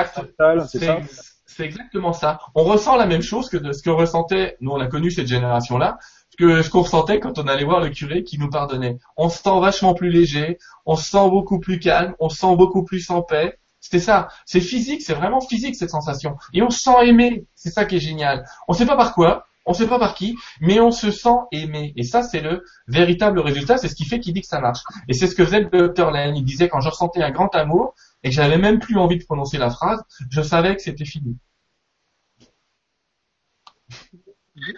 c'est 0.68 0.84
ça? 0.84 0.98
C'est 1.46 1.64
exactement 1.64 2.12
ça. 2.12 2.38
On 2.54 2.64
ressent 2.64 2.96
la 2.96 3.06
même 3.06 3.22
chose 3.22 3.48
que 3.50 3.58
de 3.58 3.72
ce 3.72 3.82
que 3.82 3.90
ressentait, 3.90 4.56
nous 4.60 4.70
on 4.70 4.80
a 4.80 4.86
connu 4.86 5.10
cette 5.10 5.26
génération-là, 5.26 5.98
que 6.38 6.62
ce 6.62 6.70
qu'on 6.70 6.82
ressentait 6.82 7.20
quand 7.20 7.38
on 7.38 7.46
allait 7.46 7.64
voir 7.64 7.80
le 7.80 7.90
curé 7.90 8.24
qui 8.24 8.38
nous 8.38 8.48
pardonnait. 8.48 8.98
On 9.16 9.28
se 9.28 9.42
sent 9.42 9.60
vachement 9.60 9.94
plus 9.94 10.10
léger, 10.10 10.58
on 10.86 10.96
se 10.96 11.10
sent 11.10 11.28
beaucoup 11.28 11.60
plus 11.60 11.78
calme, 11.78 12.14
on 12.20 12.28
se 12.28 12.38
sent 12.38 12.56
beaucoup 12.56 12.84
plus 12.84 13.10
en 13.10 13.22
paix. 13.22 13.58
C'était 13.80 13.98
ça. 13.98 14.28
C'est 14.46 14.60
physique, 14.60 15.02
c'est 15.02 15.14
vraiment 15.14 15.40
physique 15.40 15.74
cette 15.74 15.90
sensation. 15.90 16.36
Et 16.54 16.62
on 16.62 16.70
se 16.70 16.80
sent 16.80 16.94
aimé. 17.04 17.46
C'est 17.54 17.70
ça 17.70 17.84
qui 17.84 17.96
est 17.96 18.00
génial. 18.00 18.44
On 18.68 18.72
sait 18.72 18.86
pas 18.86 18.96
par 18.96 19.12
quoi, 19.12 19.44
on 19.66 19.74
sait 19.74 19.86
pas 19.86 19.98
par 19.98 20.14
qui, 20.14 20.36
mais 20.60 20.80
on 20.80 20.90
se 20.90 21.10
sent 21.10 21.36
aimé. 21.50 21.92
Et 21.96 22.02
ça, 22.02 22.22
c'est 22.22 22.40
le 22.40 22.64
véritable 22.86 23.40
résultat. 23.40 23.76
C'est 23.78 23.88
ce 23.88 23.94
qui 23.94 24.04
fait 24.04 24.20
qu'il 24.20 24.34
dit 24.34 24.40
que 24.40 24.46
ça 24.46 24.60
marche. 24.60 24.80
Et 25.08 25.12
c'est 25.12 25.26
ce 25.26 25.34
que 25.34 25.44
faisait 25.44 25.60
le 25.60 25.68
docteur 25.68 26.10
Lane. 26.10 26.36
Il 26.36 26.44
disait 26.44 26.68
quand 26.68 26.80
je 26.80 26.88
ressentais 26.88 27.22
un 27.22 27.30
grand 27.30 27.54
amour 27.54 27.94
et 28.22 28.30
que 28.30 28.34
j'avais 28.34 28.58
même 28.58 28.78
plus 28.78 28.98
envie 28.98 29.18
de 29.18 29.24
prononcer 29.24 29.58
la 29.58 29.70
phrase, 29.70 30.02
je 30.30 30.42
savais 30.42 30.76
que 30.76 30.82
c'était 30.82 31.04
fini. 31.04 31.36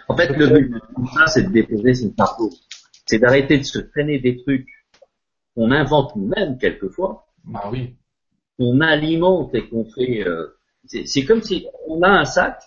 En 0.07 0.15
fait, 0.15 0.27
le 0.29 0.47
but 0.47 0.73
de 0.73 0.79
tout 0.79 1.07
ça, 1.15 1.27
c'est 1.27 1.43
de 1.43 1.49
déposer 1.51 1.93
son 1.93 2.13
fardeau. 2.17 2.49
C'est 3.05 3.19
d'arrêter 3.19 3.57
de 3.59 3.63
se 3.63 3.79
traîner 3.79 4.19
des 4.19 4.37
trucs 4.43 4.67
qu'on 5.55 5.71
invente 5.71 6.15
nous-mêmes 6.15 6.57
quelquefois. 6.57 7.27
Bah 7.43 7.69
oui 7.71 7.95
on 8.59 8.79
alimente 8.81 9.53
et 9.55 9.67
qu'on 9.67 9.85
fait. 9.85 10.25
Euh, 10.25 10.57
c'est 10.85 11.25
comme 11.25 11.41
si 11.41 11.67
on 11.87 12.01
a 12.03 12.09
un 12.09 12.25
sac 12.25 12.61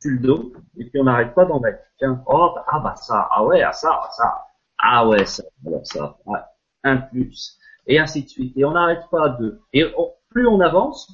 sur 0.00 0.10
le 0.10 0.18
dos 0.18 0.52
et 0.78 0.84
puis 0.86 1.00
on 1.00 1.04
n'arrête 1.04 1.34
pas 1.34 1.44
d'en 1.44 1.60
mettre. 1.60 1.80
Tiens, 1.98 2.22
oh, 2.26 2.52
bah, 2.54 2.64
ah 2.68 2.80
bah 2.80 2.94
ça, 2.96 3.28
ah 3.30 3.44
ouais, 3.44 3.62
ah 3.62 3.72
ça, 3.72 3.90
ah 3.92 4.08
ça. 4.16 4.34
Ah 4.78 5.08
ouais, 5.08 5.24
ça, 5.26 5.44
alors 5.66 5.86
ça, 5.86 6.18
ouais, 6.26 6.38
un 6.82 6.96
plus, 6.96 7.56
et 7.86 7.98
ainsi 8.00 8.24
de 8.24 8.28
suite. 8.28 8.56
Et 8.56 8.64
on 8.64 8.72
n'arrête 8.72 9.02
pas 9.10 9.28
de, 9.28 9.60
et 9.72 9.84
on- 9.96 10.10
plus 10.30 10.46
on 10.46 10.60
avance, 10.60 11.08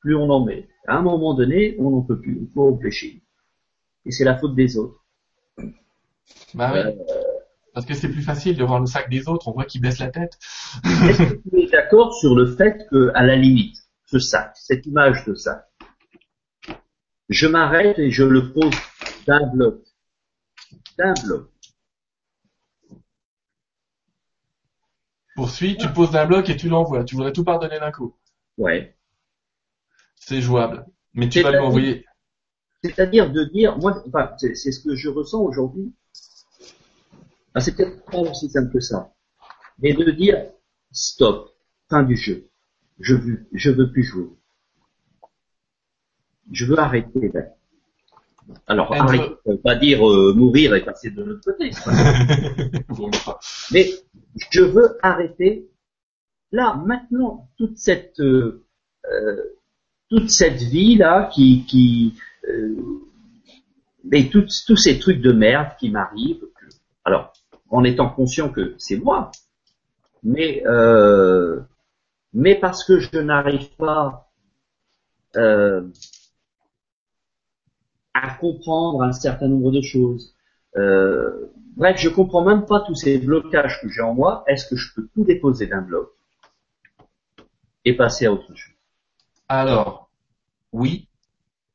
plus 0.00 0.14
on 0.14 0.28
en 0.28 0.44
met. 0.44 0.68
À 0.86 0.96
un 0.96 1.02
moment 1.02 1.32
donné, 1.34 1.76
on 1.78 1.90
n'en 1.90 2.02
peut 2.02 2.20
plus, 2.20 2.38
il 2.42 2.50
faut 2.52 2.74
réfléchir. 2.74 3.20
Et 4.08 4.10
c'est 4.10 4.24
la 4.24 4.36
faute 4.36 4.54
des 4.56 4.76
autres. 4.76 5.04
Bah 6.54 6.72
oui. 6.72 6.78
Euh, 6.80 6.92
Parce 7.74 7.86
que 7.86 7.94
c'est 7.94 8.08
plus 8.08 8.22
facile 8.22 8.56
de 8.56 8.64
voir 8.64 8.80
le 8.80 8.86
sac 8.86 9.08
des 9.10 9.28
autres, 9.28 9.48
on 9.48 9.52
voit 9.52 9.66
qu'ils 9.66 9.82
baissent 9.82 9.98
la 10.00 10.10
tête. 10.10 10.38
Est-ce 10.84 11.34
que 11.34 11.50
tu 11.50 11.60
es 11.60 11.66
d'accord 11.68 12.14
sur 12.14 12.34
le 12.34 12.46
fait 12.56 12.86
que, 12.90 13.12
à 13.14 13.22
la 13.22 13.36
limite, 13.36 13.76
ce 14.06 14.18
sac, 14.18 14.52
cette 14.56 14.86
image 14.86 15.24
de 15.26 15.34
sac, 15.34 15.64
je 17.28 17.46
m'arrête 17.46 17.98
et 17.98 18.10
je 18.10 18.24
le 18.24 18.52
pose 18.52 18.74
d'un 19.26 19.46
bloc, 19.46 19.84
d'un 20.96 21.12
bloc. 21.24 21.50
Poursuis, 25.36 25.76
tu 25.76 25.86
poses 25.92 26.10
d'un 26.10 26.26
bloc 26.26 26.48
et 26.48 26.56
tu 26.56 26.68
l'envoies. 26.68 27.04
Tu 27.04 27.14
voudrais 27.14 27.32
tout 27.32 27.44
pardonner 27.44 27.78
d'un 27.78 27.92
coup. 27.92 28.16
Ouais. 28.56 28.96
C'est 30.16 30.40
jouable. 30.40 30.84
Mais 31.14 31.28
tu 31.28 31.42
vas 31.42 31.52
lui 31.52 31.58
envoyer. 31.58 32.04
C'est-à-dire 32.82 33.30
de 33.32 33.44
dire, 33.44 33.76
moi, 33.78 34.02
enfin, 34.06 34.30
c'est 34.38 34.54
c'est 34.54 34.72
ce 34.72 34.80
que 34.84 34.94
je 34.94 35.08
ressens 35.08 35.40
aujourd'hui. 35.40 35.92
Ah, 37.54 37.60
c'est 37.60 37.74
peut-être 37.74 38.04
pas 38.04 38.18
aussi 38.18 38.48
simple 38.48 38.72
que 38.72 38.80
ça. 38.80 39.12
Mais 39.80 39.92
de 39.92 40.10
dire, 40.10 40.50
stop, 40.92 41.50
fin 41.90 42.02
du 42.02 42.16
jeu. 42.16 42.48
Je 43.00 43.14
veux, 43.14 43.46
je 43.52 43.70
veux 43.70 43.90
plus 43.90 44.04
jouer. 44.04 44.28
Je 46.52 46.64
veux 46.66 46.78
arrêter. 46.78 47.30
là. 47.34 47.40
Alors, 48.66 48.92
Enzo- 48.94 49.00
arrêter, 49.02 49.34
ça 49.44 49.52
veut 49.52 49.58
pas 49.60 49.74
dire 49.76 50.08
euh, 50.08 50.32
mourir 50.34 50.74
et 50.74 50.84
passer 50.84 51.10
de 51.10 51.22
l'autre 51.22 51.42
côté. 51.44 51.70
Mais 53.72 53.86
je 54.50 54.62
veux 54.62 54.98
arrêter 55.02 55.68
là 56.52 56.80
maintenant 56.86 57.50
toute 57.58 57.76
cette 57.76 58.18
euh, 58.20 58.64
euh, 59.12 59.42
toute 60.08 60.30
cette 60.30 60.62
vie 60.62 60.96
là 60.96 61.30
qui 61.34 61.66
qui 61.66 62.14
euh, 62.48 62.76
tout- 64.30 64.46
tous 64.66 64.76
ces 64.76 64.98
trucs 64.98 65.20
de 65.20 65.32
merde 65.32 65.68
qui 65.78 65.90
m'arrivent. 65.90 66.44
Alors 67.04 67.32
en 67.70 67.84
étant 67.84 68.08
conscient 68.08 68.50
que 68.50 68.74
c'est 68.78 68.96
moi, 68.96 69.30
mais 70.22 70.62
euh, 70.66 71.60
mais 72.34 72.56
parce 72.56 72.84
que 72.84 73.00
je 73.00 73.18
n'arrive 73.18 73.70
pas 73.76 74.30
euh, 75.36 75.82
à 78.12 78.34
comprendre 78.34 79.02
un 79.02 79.12
certain 79.12 79.48
nombre 79.48 79.70
de 79.70 79.80
choses. 79.80 80.34
Euh, 80.76 81.46
bref, 81.76 81.96
je 81.98 82.10
comprends 82.10 82.44
même 82.44 82.66
pas 82.66 82.80
tous 82.80 82.94
ces 82.94 83.16
blocages 83.18 83.80
que 83.80 83.88
j'ai 83.88 84.02
en 84.02 84.12
moi. 84.14 84.44
Est-ce 84.46 84.66
que 84.68 84.76
je 84.76 84.92
peux 84.94 85.08
tout 85.14 85.24
déposer 85.24 85.66
d'un 85.66 85.80
bloc 85.80 86.12
et 87.84 87.96
passer 87.96 88.26
à 88.26 88.32
autre 88.32 88.54
chose? 88.54 88.74
Alors, 89.48 90.10
oui. 90.72 91.07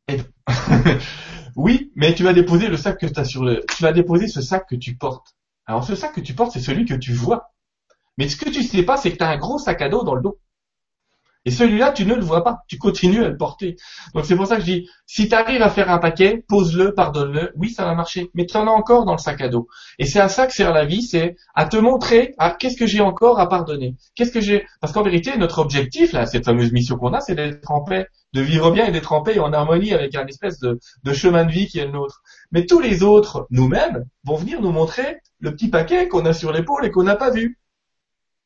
Oui, 1.56 1.92
mais 1.96 2.16
tu 2.16 2.24
vas 2.24 2.34
déposer 2.34 2.68
le 2.68 2.78
sac 2.78 3.00
que 3.00 3.06
tu 3.06 3.20
as 3.20 3.26
sur 3.26 3.44
le, 3.44 3.64
tu 3.76 3.84
vas 3.84 3.92
déposer 3.92 4.28
ce 4.28 4.42
sac 4.42 4.68
que 4.68 4.76
tu 4.76 4.96
portes. 4.96 5.36
Alors, 5.66 5.84
ce 5.84 5.96
sac 5.96 6.14
que 6.14 6.22
tu 6.22 6.34
portes, 6.34 6.52
c'est 6.52 6.60
celui 6.60 6.86
que 6.86 6.96
tu 6.96 7.14
vois. 7.14 7.54
Mais 8.18 8.28
ce 8.28 8.36
que 8.36 8.50
tu 8.50 8.64
sais 8.64 8.84
pas, 8.84 8.98
c'est 8.98 9.12
que 9.12 9.18
tu 9.18 9.24
as 9.24 9.30
un 9.30 9.38
gros 9.38 9.60
sac 9.60 9.82
à 9.82 9.90
dos 9.90 10.04
dans 10.04 10.16
le 10.16 10.22
dos. 10.22 10.40
Et 11.46 11.52
celui-là, 11.52 11.92
tu 11.92 12.06
ne 12.06 12.16
le 12.16 12.24
vois 12.24 12.44
pas. 12.44 12.60
Tu 12.68 12.78
continues 12.78 13.24
à 13.24 13.28
le 13.28 13.36
porter. 13.36 13.76
Donc 14.14 14.26
c'est 14.26 14.36
pour 14.36 14.48
ça 14.48 14.56
que 14.56 14.62
je 14.62 14.66
dis, 14.66 14.90
si 15.06 15.28
tu 15.28 15.36
arrives 15.36 15.62
à 15.62 15.70
faire 15.70 15.92
un 15.92 15.98
paquet, 15.98 16.44
pose-le, 16.48 16.94
pardonne-le. 16.94 17.52
Oui, 17.56 17.70
ça 17.70 17.84
va 17.84 17.94
marcher. 17.96 18.32
Mais 18.34 18.46
tu 18.46 18.56
en 18.56 18.66
as 18.68 18.72
encore 18.72 19.06
dans 19.06 19.12
le 19.12 19.18
sac 19.18 19.42
à 19.42 19.50
dos. 19.50 19.68
Et 20.00 20.06
c'est 20.06 20.22
à 20.22 20.30
ça 20.30 20.48
que 20.48 20.54
sert 20.54 20.72
la 20.74 20.86
vie, 20.86 21.02
c'est 21.02 21.36
à 21.54 21.66
te 21.66 21.76
montrer, 21.76 22.34
qu'est-ce 22.60 22.78
que 22.78 22.88
j'ai 22.88 23.02
encore 23.02 23.40
à 23.40 23.50
pardonner? 23.50 23.96
Qu'est-ce 24.16 24.32
que 24.32 24.42
j'ai, 24.42 24.66
parce 24.80 24.94
qu'en 24.94 25.04
vérité, 25.04 25.38
notre 25.38 25.60
objectif, 25.60 26.14
là, 26.14 26.26
cette 26.26 26.46
fameuse 26.46 26.72
mission 26.72 26.98
qu'on 26.98 27.14
a, 27.14 27.20
c'est 27.20 27.36
d'être 27.36 27.70
en 27.70 27.84
paix, 27.84 28.08
de 28.34 28.42
vivre 28.42 28.72
bien 28.72 28.86
et 28.86 28.92
d'être 28.92 29.14
en 29.14 29.22
paix 29.22 29.36
et 29.36 29.40
en 29.40 29.54
harmonie 29.54 29.94
avec 29.94 30.16
un 30.16 30.26
espèce 30.26 30.60
de, 30.60 30.80
chemin 31.14 31.46
de 31.46 31.52
vie 31.52 31.68
qui 31.68 31.80
est 31.80 31.86
le 31.86 31.92
nôtre. 31.92 32.24
Mais 32.52 32.66
tous 32.66 32.80
les 32.80 33.04
autres, 33.04 33.48
nous-mêmes, 33.52 34.06
vont 34.24 34.36
venir 34.36 34.62
nous 34.62 34.72
montrer 34.72 35.20
le 35.40 35.52
petit 35.52 35.70
paquet 35.70 36.08
qu'on 36.08 36.26
a 36.26 36.34
sur 36.34 36.52
l'épaule 36.52 36.86
et 36.86 36.92
qu'on 36.92 37.04
n'a 37.04 37.16
pas 37.16 37.30
vu. 37.30 37.60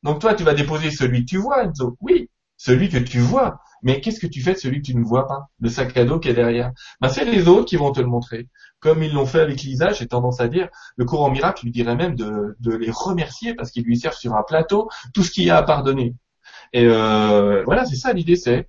Donc 0.02 0.20
toi, 0.20 0.34
tu 0.34 0.44
vas 0.44 0.54
déposer 0.54 0.90
celui 0.90 1.24
que 1.24 1.30
tu 1.30 1.38
vois, 1.38 1.64
Enzo. 1.64 1.96
Oui, 2.00 2.28
celui 2.56 2.88
que 2.88 2.98
tu 2.98 3.18
vois. 3.18 3.60
Mais 3.82 4.00
qu'est-ce 4.00 4.20
que 4.20 4.26
tu 4.26 4.42
fais 4.42 4.54
de 4.54 4.58
celui 4.58 4.82
que 4.82 4.86
tu 4.86 4.96
ne 4.96 5.04
vois 5.04 5.26
pas 5.28 5.48
Le 5.60 5.68
sac 5.68 5.96
à 5.96 6.04
dos 6.04 6.18
qui 6.18 6.28
est 6.28 6.34
derrière? 6.34 6.72
Ben, 7.00 7.08
c'est 7.08 7.24
les 7.24 7.46
autres 7.46 7.66
qui 7.66 7.76
vont 7.76 7.92
te 7.92 8.00
le 8.00 8.06
montrer. 8.06 8.48
Comme 8.80 9.02
ils 9.02 9.12
l'ont 9.12 9.26
fait 9.26 9.40
avec 9.40 9.62
Lisa, 9.62 9.92
j'ai 9.92 10.06
tendance 10.06 10.40
à 10.40 10.48
dire, 10.48 10.68
le 10.96 11.04
courant 11.04 11.30
miracle 11.30 11.64
lui 11.64 11.70
dirait 11.70 11.94
même 11.94 12.16
de, 12.16 12.56
de 12.58 12.76
les 12.76 12.90
remercier 12.90 13.54
parce 13.54 13.70
qu'ils 13.70 13.84
lui 13.84 13.96
servent 13.96 14.16
sur 14.16 14.34
un 14.34 14.42
plateau 14.42 14.88
tout 15.14 15.22
ce 15.22 15.30
qu'il 15.30 15.44
y 15.44 15.50
a 15.50 15.56
à 15.56 15.62
pardonner. 15.62 16.14
Et 16.72 16.84
euh, 16.86 17.62
voilà, 17.64 17.84
c'est 17.86 17.96
ça 17.96 18.12
l'idée, 18.12 18.36
c'est 18.36 18.68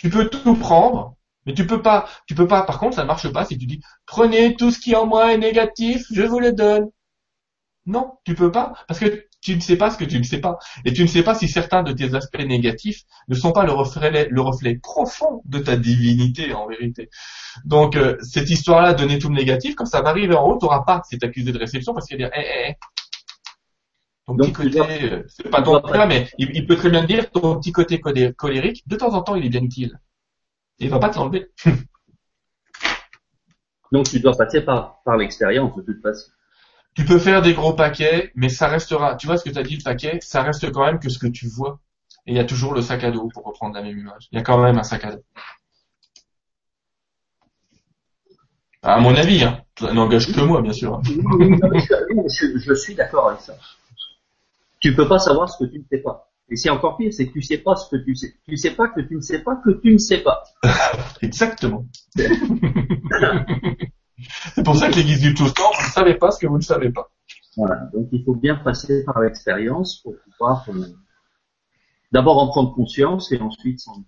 tu 0.00 0.10
peux 0.10 0.28
tout 0.28 0.54
prendre, 0.56 1.16
mais 1.46 1.54
tu 1.54 1.66
peux 1.66 1.82
pas, 1.82 2.08
tu 2.26 2.34
peux 2.34 2.46
pas. 2.46 2.62
Par 2.62 2.78
contre, 2.78 2.96
ça 2.96 3.02
ne 3.02 3.06
marche 3.06 3.32
pas 3.32 3.44
si 3.44 3.56
tu 3.56 3.66
dis 3.66 3.80
prenez 4.06 4.56
tout 4.56 4.70
ce 4.70 4.78
qui 4.78 4.94
en 4.94 5.06
moi 5.06 5.32
est 5.32 5.38
négatif, 5.38 6.04
je 6.12 6.22
vous 6.22 6.38
le 6.40 6.52
donne. 6.52 6.90
Non, 7.86 8.18
tu 8.24 8.34
peux 8.34 8.50
pas, 8.50 8.72
parce 8.88 8.98
que 8.98 9.26
tu 9.40 9.54
ne 9.54 9.60
sais 9.60 9.76
pas 9.76 9.90
ce 9.90 9.96
que 9.96 10.04
tu 10.04 10.18
ne 10.18 10.24
sais 10.24 10.40
pas. 10.40 10.58
Et 10.84 10.92
tu 10.92 11.02
ne 11.02 11.06
sais 11.06 11.22
pas 11.22 11.34
si 11.34 11.48
certains 11.48 11.84
de 11.84 11.92
tes 11.92 12.14
aspects 12.14 12.40
négatifs 12.40 13.02
ne 13.28 13.34
sont 13.36 13.52
pas 13.52 13.64
le 13.64 13.72
reflet, 13.72 14.28
le 14.28 14.40
reflet 14.40 14.76
profond 14.82 15.40
de 15.44 15.60
ta 15.60 15.76
divinité, 15.76 16.52
en 16.52 16.66
vérité. 16.66 17.08
Donc, 17.64 17.96
euh, 17.96 18.16
cette 18.22 18.50
histoire-là, 18.50 18.94
donner 18.94 19.18
tout 19.20 19.28
le 19.28 19.36
négatif, 19.36 19.76
quand 19.76 19.86
ça 19.86 20.02
va 20.02 20.10
arriver 20.10 20.34
en 20.34 20.44
haut, 20.46 20.58
tu 20.58 20.64
n'auras 20.64 20.82
pas 20.82 21.02
cet 21.08 21.22
accusé 21.22 21.52
de 21.52 21.58
réception 21.58 21.94
parce 21.94 22.06
qu'il 22.08 22.20
va 22.20 22.28
dire, 22.28 22.36
hé, 22.36 22.40
hé, 22.40 22.70
hé, 22.70 22.74
ton 24.26 24.34
Donc, 24.34 24.56
petit 24.58 24.70
côté, 24.78 25.12
euh, 25.12 25.22
c'est 25.28 25.50
pas 25.50 25.62
ton 25.62 25.80
cas, 25.80 26.06
mais 26.06 26.28
il, 26.38 26.50
il 26.54 26.66
peut 26.66 26.76
très 26.76 26.90
bien 26.90 27.04
dire 27.04 27.30
ton 27.30 27.58
petit 27.58 27.72
côté 27.72 27.98
colé- 27.98 28.32
colérique, 28.34 28.86
de 28.88 28.96
temps 28.96 29.14
en 29.14 29.22
temps, 29.22 29.36
il 29.36 29.46
est 29.46 29.50
bien 29.50 29.62
utile. 29.62 29.98
Et 30.80 30.86
il 30.86 30.90
va 30.90 31.00
pas 31.00 31.10
te 31.10 31.18
l'enlever. 31.18 31.48
Donc 33.92 34.08
tu 34.08 34.20
dois 34.20 34.36
passer 34.36 34.60
par, 34.62 35.00
par 35.04 35.16
l'expérience 35.16 35.74
de 35.76 35.82
toute 35.82 36.00
façon. 36.02 36.30
Tu 36.94 37.04
peux 37.04 37.18
faire 37.18 37.42
des 37.42 37.54
gros 37.54 37.74
paquets, 37.74 38.32
mais 38.36 38.48
ça 38.50 38.68
restera, 38.68 39.16
tu 39.16 39.26
vois 39.26 39.38
ce 39.38 39.44
que 39.44 39.50
tu 39.50 39.58
as 39.58 39.64
dit, 39.64 39.76
le 39.76 39.84
paquet, 39.84 40.20
ça 40.22 40.42
reste 40.42 40.70
quand 40.72 40.86
même 40.86 41.00
que 41.00 41.10
ce 41.10 41.18
que 41.18 41.26
tu 41.28 41.48
vois. 41.48 41.80
Et 42.26 42.32
il 42.32 42.36
y 42.36 42.40
a 42.40 42.44
toujours 42.44 42.74
le 42.74 42.82
sac 42.82 43.04
à 43.04 43.12
dos, 43.12 43.28
pour 43.28 43.44
reprendre 43.44 43.74
la 43.76 43.82
même 43.82 43.98
image. 43.98 44.28
Il 44.32 44.36
y 44.36 44.40
a 44.40 44.44
quand 44.44 44.58
même 44.62 44.78
un 44.78 44.84
sac 44.84 45.04
à 45.04 45.12
dos. 45.12 45.24
À 48.82 48.98
mon 49.00 49.14
avis, 49.14 49.44
hein. 49.44 49.62
Ça 49.78 49.92
n'engage 49.92 50.32
que 50.32 50.40
moi, 50.40 50.62
bien 50.62 50.72
sûr. 50.72 51.02
je- 51.04 52.58
je 52.58 52.74
suis 52.74 52.94
d'accord 52.94 53.28
avec 53.28 53.40
ça. 53.42 53.54
Tu 54.80 54.94
peux 54.94 55.08
pas 55.08 55.18
savoir 55.18 55.48
ce 55.48 55.64
que 55.64 55.70
tu 55.70 55.78
ne 55.78 55.84
sais 55.90 55.98
pas. 55.98 56.30
Et 56.48 56.56
c'est 56.56 56.70
encore 56.70 56.96
pire, 56.96 57.12
c'est 57.12 57.26
que 57.26 57.32
tu 57.32 57.42
sais 57.42 57.58
pas 57.58 57.74
ce 57.74 57.90
que 57.90 57.96
tu 58.04 58.14
sais. 58.14 58.34
Tu 58.46 58.56
sais 58.56 58.70
pas 58.70 58.88
que 58.88 59.00
tu 59.00 59.16
ne 59.16 59.20
sais 59.20 59.40
pas 59.40 59.56
que 59.56 59.70
tu 59.80 59.92
ne 59.92 59.98
sais 59.98 60.18
pas. 60.22 60.42
Exactement. 61.22 61.84
C'est 64.54 64.64
pour 64.64 64.76
ça 64.76 64.88
que 64.90 64.96
l'église 64.96 65.20
du 65.20 65.34
tout 65.34 65.50
temps, 65.50 65.70
vous 65.78 65.86
ne 65.86 65.90
savez 65.92 66.14
pas 66.14 66.30
ce 66.30 66.38
que 66.38 66.46
vous 66.46 66.56
ne 66.56 66.62
savez 66.62 66.90
pas. 66.90 67.10
Voilà. 67.56 67.76
Donc 67.92 68.08
il 68.12 68.22
faut 68.24 68.34
bien 68.34 68.54
passer 68.56 69.04
par 69.04 69.20
l'expérience 69.20 70.00
pour 70.02 70.14
pouvoir 70.24 70.64
euh, 70.68 70.84
d'abord 72.12 72.38
en 72.38 72.46
prendre 72.48 72.72
conscience 72.74 73.32
et 73.32 73.40
ensuite 73.40 73.80
s'en. 73.80 74.04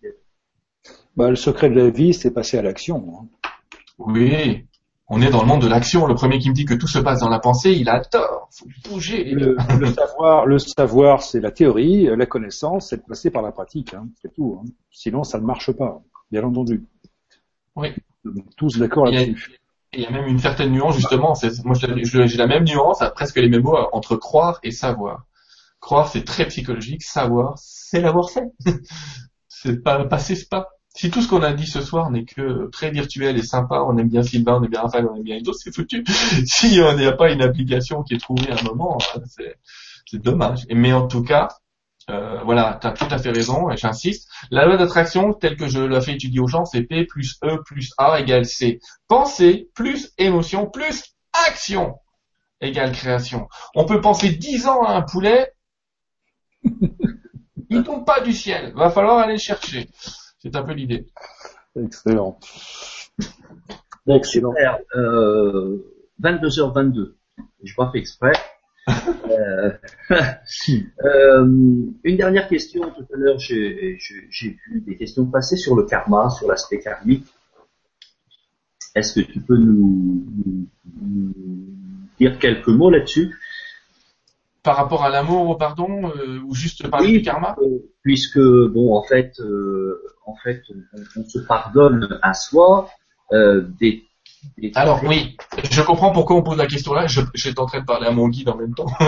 Bah, 1.16 1.30
le 1.30 1.36
secret 1.36 1.70
de 1.70 1.74
la 1.74 1.90
vie, 1.90 2.14
c'est 2.14 2.30
passer 2.30 2.58
à 2.58 2.62
l'action. 2.62 3.04
hein. 3.20 3.28
Oui. 3.98 4.67
On 5.10 5.22
est 5.22 5.30
dans 5.30 5.40
le 5.40 5.48
monde 5.48 5.62
de 5.62 5.68
l'action. 5.68 6.06
Le 6.06 6.14
premier 6.14 6.38
qui 6.38 6.50
me 6.50 6.54
dit 6.54 6.66
que 6.66 6.74
tout 6.74 6.86
se 6.86 6.98
passe 6.98 7.20
dans 7.20 7.30
la 7.30 7.38
pensée, 7.38 7.72
il 7.72 7.88
a 7.88 8.00
tort. 8.04 8.48
Faut 8.52 8.66
bouger. 8.90 9.24
Le, 9.24 9.56
savoir, 9.92 10.44
le 10.44 10.58
savoir, 10.58 11.22
c'est 11.22 11.40
la 11.40 11.50
théorie. 11.50 12.04
La 12.14 12.26
connaissance, 12.26 12.88
c'est 12.90 12.98
de 12.98 13.02
passer 13.08 13.30
par 13.30 13.40
la 13.42 13.50
pratique. 13.52 13.94
hein. 13.94 14.08
C'est 14.20 14.34
tout. 14.34 14.60
hein. 14.62 14.68
Sinon, 14.90 15.24
ça 15.24 15.38
ne 15.38 15.44
marche 15.46 15.72
pas, 15.72 16.02
bien 16.30 16.44
entendu. 16.44 16.84
Oui. 17.74 17.88
Tous 18.56 18.78
d'accord 18.78 19.06
là-dessus. 19.06 19.58
Il 19.94 20.00
y 20.00 20.06
a 20.06 20.10
même 20.10 20.26
une 20.26 20.38
certaine 20.38 20.72
nuance, 20.72 20.96
justement. 20.96 21.32
Moi, 21.64 21.74
j'ai 22.02 22.36
la 22.36 22.46
même 22.46 22.64
nuance, 22.64 23.00
à 23.00 23.10
presque 23.10 23.36
les 23.36 23.48
mêmes 23.48 23.62
mots, 23.62 23.78
entre 23.92 24.16
croire 24.16 24.58
et 24.62 24.70
savoir. 24.70 25.24
Croire, 25.80 26.08
c'est 26.08 26.24
très 26.24 26.46
psychologique. 26.48 27.02
Savoir, 27.02 27.54
c'est 27.56 28.02
l'avoir 28.02 28.28
fait. 28.30 28.44
c'est 29.48 29.82
pas 29.82 30.04
passer 30.04 30.34
ce 30.34 30.46
pas. 30.46 30.68
Si 30.98 31.12
tout 31.12 31.22
ce 31.22 31.28
qu'on 31.28 31.42
a 31.42 31.52
dit 31.52 31.68
ce 31.68 31.80
soir 31.80 32.10
n'est 32.10 32.24
que 32.24 32.68
très 32.72 32.90
virtuel 32.90 33.38
et 33.38 33.42
sympa, 33.44 33.84
on 33.86 33.96
aime 33.98 34.08
bien 34.08 34.24
Sylvain, 34.24 34.54
on 34.54 34.64
aime 34.64 34.70
bien 34.70 34.80
Raphaël, 34.80 35.06
on 35.08 35.14
aime 35.14 35.22
bien 35.22 35.36
Edo, 35.36 35.52
c'est 35.52 35.72
foutu. 35.72 36.02
Si 36.44 36.80
on 36.80 36.96
n'y 36.96 37.06
a 37.06 37.12
pas 37.12 37.30
une 37.30 37.40
application 37.40 38.02
qui 38.02 38.14
est 38.14 38.18
trouvée 38.18 38.50
à 38.50 38.58
un 38.58 38.62
moment, 38.64 38.98
euh, 39.14 39.20
c'est 40.04 40.18
dommage. 40.18 40.66
Mais 40.74 40.92
en 40.92 41.06
tout 41.06 41.22
cas, 41.22 41.50
euh, 42.10 42.42
voilà, 42.42 42.80
tu 42.80 42.88
as 42.88 42.90
tout 42.90 43.06
à 43.12 43.18
fait 43.18 43.30
raison, 43.30 43.70
et 43.70 43.76
j'insiste. 43.76 44.28
La 44.50 44.66
loi 44.66 44.76
d'attraction, 44.76 45.34
telle 45.34 45.56
que 45.56 45.68
je 45.68 45.78
la 45.78 46.00
fais 46.00 46.14
étudier 46.14 46.40
aux 46.40 46.48
gens, 46.48 46.64
c'est 46.64 46.82
P 46.82 47.04
plus 47.04 47.38
E 47.44 47.62
plus 47.64 47.92
A 47.96 48.18
égale 48.18 48.44
C. 48.44 48.80
Pensée 49.06 49.68
plus 49.76 50.12
émotion 50.18 50.66
plus 50.66 51.14
action 51.46 51.94
égale 52.60 52.90
création. 52.90 53.46
On 53.76 53.84
peut 53.84 54.00
penser 54.00 54.30
10 54.30 54.66
ans 54.66 54.82
à 54.82 54.94
un 54.94 55.02
poulet, 55.02 55.52
il 57.70 57.84
tombe 57.84 58.04
pas 58.04 58.20
du 58.20 58.32
ciel. 58.32 58.72
Va 58.74 58.90
falloir 58.90 59.18
aller 59.18 59.34
le 59.34 59.38
chercher. 59.38 59.88
C'est 60.38 60.54
un 60.56 60.62
peu 60.62 60.72
l'idée. 60.72 61.06
Excellent. 61.76 62.38
Donc 64.06 64.18
Excellent. 64.18 64.52
super. 64.52 64.78
Euh, 64.96 65.78
22h22. 66.22 67.14
J'ai 67.62 67.74
pas 67.76 67.90
fait 67.92 67.98
exprès. 67.98 68.32
Euh, 69.30 69.70
euh, 71.04 71.44
une 71.46 72.16
dernière 72.16 72.48
question. 72.48 72.80
Tout 72.90 73.06
à 73.12 73.16
l'heure, 73.16 73.38
j'ai 73.38 73.98
vu 74.40 74.80
des 74.80 74.96
questions 74.96 75.26
passer 75.26 75.56
sur 75.58 75.76
le 75.76 75.82
karma, 75.84 76.30
sur 76.30 76.48
l'aspect 76.48 76.80
karmique. 76.80 77.26
Est-ce 78.94 79.20
que 79.20 79.30
tu 79.30 79.40
peux 79.40 79.56
nous, 79.58 80.24
nous- 80.46 80.66
nous 81.02 81.34
dire 82.18 82.38
quelques 82.38 82.68
mots 82.68 82.88
là-dessus? 82.90 83.36
Par 84.62 84.76
rapport 84.76 85.04
à 85.04 85.10
l'amour, 85.10 85.50
au 85.50 85.56
pardon, 85.56 86.10
euh, 86.16 86.40
ou 86.40 86.54
juste 86.54 86.88
parler 86.88 87.08
Oui. 87.08 87.18
du 87.18 87.22
karma? 87.22 87.54
Euh, 87.60 87.78
Puisque, 88.02 88.40
bon, 88.40 88.94
en 88.96 89.02
fait, 89.02 89.38
euh, 89.40 90.02
en 90.28 90.36
fait, 90.36 90.62
on, 90.70 91.20
on 91.20 91.24
se 91.24 91.38
pardonne 91.38 92.18
à 92.22 92.34
soi 92.34 92.88
euh, 93.32 93.66
des, 93.80 94.04
des 94.58 94.72
Alors 94.74 95.02
oui, 95.04 95.36
je 95.70 95.82
comprends 95.82 96.12
pourquoi 96.12 96.36
on 96.36 96.42
pose 96.42 96.58
la 96.58 96.66
question 96.66 96.92
là. 96.92 97.06
J'étais 97.34 97.58
en 97.58 97.66
train 97.66 97.80
de 97.80 97.86
parler 97.86 98.06
à 98.06 98.12
mon 98.12 98.28
guide 98.28 98.48
en 98.48 98.56
même 98.56 98.74
temps. 98.74 98.86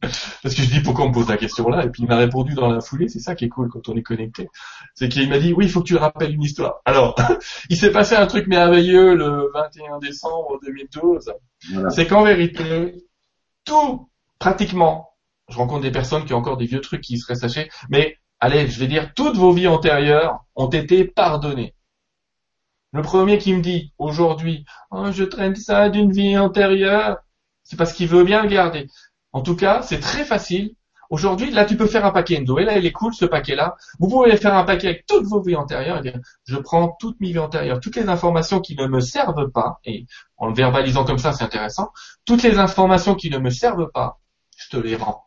Parce 0.00 0.54
que 0.54 0.62
je 0.62 0.70
dis 0.70 0.80
pourquoi 0.80 1.06
on 1.06 1.08
me 1.08 1.14
pose 1.14 1.28
la 1.28 1.36
question 1.36 1.68
là, 1.68 1.84
et 1.84 1.90
puis 1.90 2.04
il 2.04 2.08
m'a 2.08 2.16
répondu 2.16 2.54
dans 2.54 2.68
la 2.68 2.80
foulée, 2.80 3.08
c'est 3.08 3.18
ça 3.18 3.34
qui 3.34 3.46
est 3.46 3.48
cool 3.48 3.68
quand 3.68 3.88
on 3.88 3.96
est 3.96 4.02
connecté. 4.02 4.48
C'est 4.94 5.08
qu'il 5.08 5.28
m'a 5.28 5.38
dit 5.38 5.52
oui, 5.52 5.64
il 5.66 5.70
faut 5.70 5.80
que 5.80 5.88
tu 5.88 5.94
le 5.94 6.00
rappelles 6.00 6.32
une 6.32 6.42
histoire. 6.42 6.80
Alors, 6.84 7.16
il 7.70 7.76
s'est 7.76 7.90
passé 7.90 8.14
un 8.14 8.26
truc 8.26 8.46
merveilleux 8.46 9.14
le 9.14 9.50
21 9.52 9.98
décembre 9.98 10.60
2012. 10.64 11.32
Voilà. 11.72 11.90
C'est 11.90 12.06
qu'en 12.06 12.22
vérité, 12.22 12.94
tout, 13.64 14.08
pratiquement, 14.38 15.10
je 15.48 15.56
rencontre 15.56 15.82
des 15.82 15.90
personnes 15.90 16.24
qui 16.24 16.34
ont 16.34 16.38
encore 16.38 16.58
des 16.58 16.66
vieux 16.66 16.80
trucs 16.80 17.00
qui 17.00 17.18
seraient 17.18 17.34
sachés, 17.34 17.68
mais 17.88 18.17
allez, 18.40 18.68
je 18.68 18.78
vais 18.78 18.86
dire, 18.86 19.12
toutes 19.14 19.36
vos 19.36 19.52
vies 19.52 19.68
antérieures 19.68 20.44
ont 20.54 20.68
été 20.68 21.04
pardonnées. 21.04 21.74
Le 22.92 23.02
premier 23.02 23.38
qui 23.38 23.52
me 23.52 23.60
dit 23.60 23.92
aujourd'hui, 23.98 24.64
oh, 24.90 25.12
je 25.12 25.24
traîne 25.24 25.56
ça 25.56 25.88
d'une 25.90 26.12
vie 26.12 26.38
antérieure, 26.38 27.18
c'est 27.62 27.76
parce 27.76 27.92
qu'il 27.92 28.08
veut 28.08 28.24
bien 28.24 28.42
le 28.42 28.48
garder. 28.48 28.88
En 29.32 29.42
tout 29.42 29.56
cas, 29.56 29.82
c'est 29.82 30.00
très 30.00 30.24
facile. 30.24 30.74
Aujourd'hui, 31.10 31.50
là, 31.50 31.64
tu 31.64 31.76
peux 31.76 31.86
faire 31.86 32.04
un 32.04 32.10
paquet 32.10 32.38
Endo. 32.38 32.58
Et 32.58 32.64
là, 32.64 32.76
il 32.76 32.84
est 32.84 32.92
cool, 32.92 33.14
ce 33.14 33.24
paquet-là. 33.24 33.76
Vous 33.98 34.08
pouvez 34.08 34.36
faire 34.36 34.54
un 34.54 34.64
paquet 34.64 34.88
avec 34.88 35.06
toutes 35.06 35.24
vos 35.24 35.40
vies 35.42 35.56
antérieures 35.56 35.98
et 35.98 36.02
dire, 36.02 36.18
je 36.44 36.56
prends 36.56 36.96
toutes 37.00 37.18
mes 37.20 37.32
vies 37.32 37.38
antérieures, 37.38 37.80
toutes 37.80 37.96
les 37.96 38.08
informations 38.08 38.60
qui 38.60 38.74
ne 38.76 38.86
me 38.86 39.00
servent 39.00 39.50
pas, 39.50 39.80
et 39.84 40.06
en 40.36 40.48
le 40.48 40.54
verbalisant 40.54 41.04
comme 41.04 41.18
ça, 41.18 41.32
c'est 41.32 41.44
intéressant, 41.44 41.92
toutes 42.26 42.42
les 42.42 42.58
informations 42.58 43.14
qui 43.14 43.30
ne 43.30 43.38
me 43.38 43.50
servent 43.50 43.90
pas, 43.92 44.18
je 44.56 44.68
te 44.68 44.76
les 44.76 44.96
rends. 44.96 45.24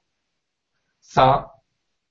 Ça, 0.99 1.51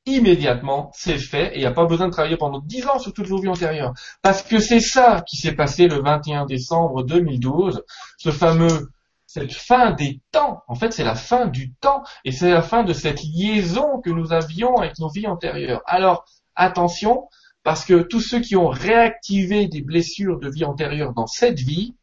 immédiatement, 0.06 0.90
c'est 0.94 1.18
fait 1.18 1.52
et 1.52 1.56
il 1.56 1.60
n'y 1.60 1.66
a 1.66 1.72
pas 1.72 1.86
besoin 1.86 2.06
de 2.06 2.12
travailler 2.12 2.36
pendant 2.36 2.60
10 2.60 2.86
ans 2.86 2.98
sur 2.98 3.12
toutes 3.12 3.26
vos 3.26 3.38
vies 3.38 3.48
antérieures. 3.48 3.92
Parce 4.22 4.42
que 4.42 4.58
c'est 4.58 4.80
ça 4.80 5.22
qui 5.26 5.36
s'est 5.36 5.54
passé 5.54 5.88
le 5.88 6.02
21 6.02 6.46
décembre 6.46 7.02
2012, 7.04 7.82
ce 8.18 8.30
fameux, 8.30 8.90
cette 9.26 9.52
fin 9.52 9.92
des 9.92 10.20
temps. 10.32 10.62
En 10.68 10.74
fait, 10.74 10.92
c'est 10.92 11.04
la 11.04 11.14
fin 11.14 11.46
du 11.46 11.72
temps 11.74 12.02
et 12.24 12.32
c'est 12.32 12.50
la 12.50 12.62
fin 12.62 12.82
de 12.82 12.92
cette 12.92 13.22
liaison 13.22 14.00
que 14.00 14.10
nous 14.10 14.32
avions 14.32 14.76
avec 14.76 14.98
nos 14.98 15.08
vies 15.08 15.26
antérieures. 15.26 15.82
Alors, 15.86 16.24
attention, 16.56 17.28
parce 17.62 17.84
que 17.84 18.02
tous 18.02 18.20
ceux 18.20 18.40
qui 18.40 18.56
ont 18.56 18.68
réactivé 18.68 19.68
des 19.68 19.82
blessures 19.82 20.38
de 20.38 20.48
vie 20.48 20.64
antérieure 20.64 21.12
dans 21.12 21.26
cette 21.26 21.60
vie, 21.60 21.94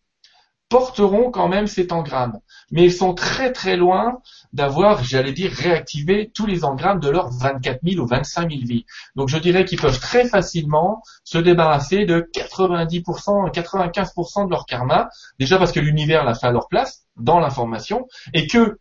porteront 0.69 1.31
quand 1.31 1.47
même 1.47 1.67
cet 1.67 1.91
engramme. 1.91 2.39
Mais 2.71 2.85
ils 2.85 2.93
sont 2.93 3.13
très 3.13 3.51
très 3.51 3.77
loin 3.77 4.19
d'avoir, 4.53 5.03
j'allais 5.03 5.31
dire, 5.31 5.51
réactivé 5.51 6.31
tous 6.33 6.45
les 6.45 6.65
engrammes 6.65 6.99
de 6.99 7.09
leurs 7.09 7.31
24 7.31 7.79
000 7.83 8.03
ou 8.03 8.07
25 8.07 8.49
000 8.49 8.61
vies. 8.65 8.85
Donc 9.15 9.29
je 9.29 9.37
dirais 9.37 9.65
qu'ils 9.65 9.79
peuvent 9.79 9.99
très 9.99 10.27
facilement 10.27 11.01
se 11.23 11.37
débarrasser 11.37 12.05
de 12.05 12.29
90%, 12.33 13.51
95% 13.51 14.45
de 14.45 14.51
leur 14.51 14.65
karma, 14.65 15.09
déjà 15.39 15.57
parce 15.57 15.71
que 15.71 15.79
l'univers 15.79 16.25
l'a 16.25 16.33
fait 16.33 16.47
à 16.47 16.51
leur 16.51 16.67
place, 16.67 17.05
dans 17.15 17.39
l'information, 17.39 18.07
et 18.33 18.47
que, 18.47 18.79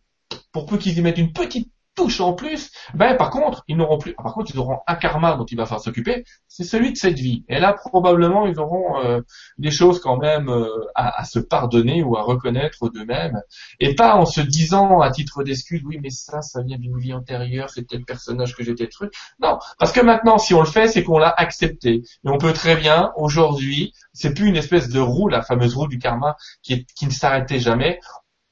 pour 0.51 0.65
peu 0.65 0.77
qu'ils 0.77 0.97
y 0.97 1.01
mettent 1.01 1.17
une 1.17 1.33
petite 1.33 1.71
touche 1.97 2.21
en 2.21 2.33
plus, 2.33 2.71
ben 2.93 3.15
par 3.15 3.31
contre, 3.31 3.63
ils 3.67 3.75
n'auront 3.75 3.97
plus, 3.97 4.13
par 4.13 4.33
contre, 4.33 4.51
ils 4.53 4.59
auront 4.59 4.79
un 4.87 4.95
karma 4.95 5.35
dont 5.35 5.45
il 5.45 5.57
va 5.57 5.65
falloir 5.65 5.83
s'occuper, 5.83 6.23
c'est 6.47 6.63
celui 6.63 6.93
de 6.93 6.97
cette 6.97 7.17
vie. 7.17 7.43
Et 7.49 7.59
là, 7.59 7.73
probablement, 7.73 8.45
ils 8.45 8.59
auront 8.59 9.03
euh, 9.03 9.21
des 9.57 9.71
choses 9.71 9.99
quand 9.99 10.17
même 10.17 10.47
euh, 10.47 10.69
à, 10.95 11.25
se 11.25 11.39
pardonner 11.39 12.03
ou 12.03 12.15
à 12.15 12.21
reconnaître 12.21 12.89
d'eux-mêmes, 12.89 13.41
et 13.79 13.95
pas 13.95 14.15
en 14.15 14.25
se 14.25 14.41
disant 14.41 15.01
à 15.01 15.09
titre 15.11 15.43
d'excuse, 15.43 15.81
oui, 15.85 15.97
mais 16.01 16.11
ça, 16.11 16.41
ça 16.41 16.61
vient 16.61 16.77
d'une 16.77 16.97
vie 16.99 17.13
antérieure, 17.13 17.69
c'est 17.71 17.87
tel 17.87 18.05
personnage 18.05 18.55
que 18.55 18.63
j'étais 18.63 18.87
truc. 18.87 19.11
Non, 19.41 19.57
parce 19.79 19.91
que 19.91 20.01
maintenant, 20.01 20.37
si 20.37 20.53
on 20.53 20.59
le 20.59 20.67
fait, 20.67 20.87
c'est 20.87 21.03
qu'on 21.03 21.17
l'a 21.17 21.33
accepté. 21.35 21.95
Et 21.95 22.29
on 22.29 22.37
peut 22.37 22.53
très 22.53 22.75
bien, 22.75 23.11
aujourd'hui, 23.15 23.93
c'est 24.13 24.35
plus 24.35 24.47
une 24.47 24.55
espèce 24.55 24.89
de 24.89 24.99
roue, 24.99 25.29
la 25.29 25.41
fameuse 25.41 25.75
roue 25.75 25.87
du 25.87 25.97
karma, 25.97 26.35
qui, 26.61 26.85
qui 26.85 27.07
ne 27.07 27.11
s'arrêtait 27.11 27.59
jamais. 27.59 27.99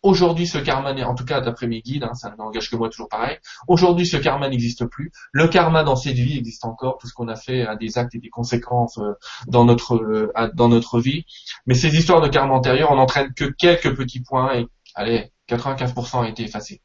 Aujourd'hui, 0.06 0.46
ce 0.46 0.60
karma, 0.60 0.94
en 1.04 1.16
tout 1.16 1.26
cas 1.26 1.42
d'après 1.42 1.66
mes 1.66 1.82
guides, 1.82 2.04
hein, 2.04 2.14
ça 2.14 2.30
ne 2.30 2.36
m'engage 2.36 2.70
que 2.70 2.76
moi 2.76 2.90
toujours 2.90 3.10
pareil. 3.10 3.40
Aujourd'hui, 3.68 4.06
ce 4.06 4.18
karma 4.18 4.48
n'existe 4.50 4.86
plus. 4.86 5.12
Le 5.32 5.48
karma 5.48 5.84
dans 5.84 5.96
cette 5.96 6.14
vie 6.16 6.38
existe 6.38 6.64
encore. 6.64 7.00
Tout 7.00 7.08
ce 7.08 7.14
qu'on 7.14 7.28
a 7.28 7.36
fait 7.36 7.66
a 7.66 7.76
des 7.76 7.98
actes 7.98 8.14
et 8.14 8.20
des 8.20 8.30
conséquences 8.30 9.00
euh, 9.00 9.14
dans 9.48 9.66
notre 9.66 9.96
euh, 9.96 10.32
dans 10.54 10.70
notre 10.70 11.00
vie. 11.00 11.26
Mais 11.66 11.74
ces 11.74 11.96
histoires 11.96 12.22
de 12.22 12.28
karma 12.28 12.54
antérieur, 12.54 12.92
on 12.92 12.98
n'entraîne 12.98 13.34
que 13.34 13.46
quelques 13.46 13.96
petits 13.98 14.22
points 14.22 14.54
et 14.56 14.68
allez, 14.94 15.32
95% 15.50 16.24
a 16.24 16.30
été 16.30 16.44
effacé. 16.44 16.82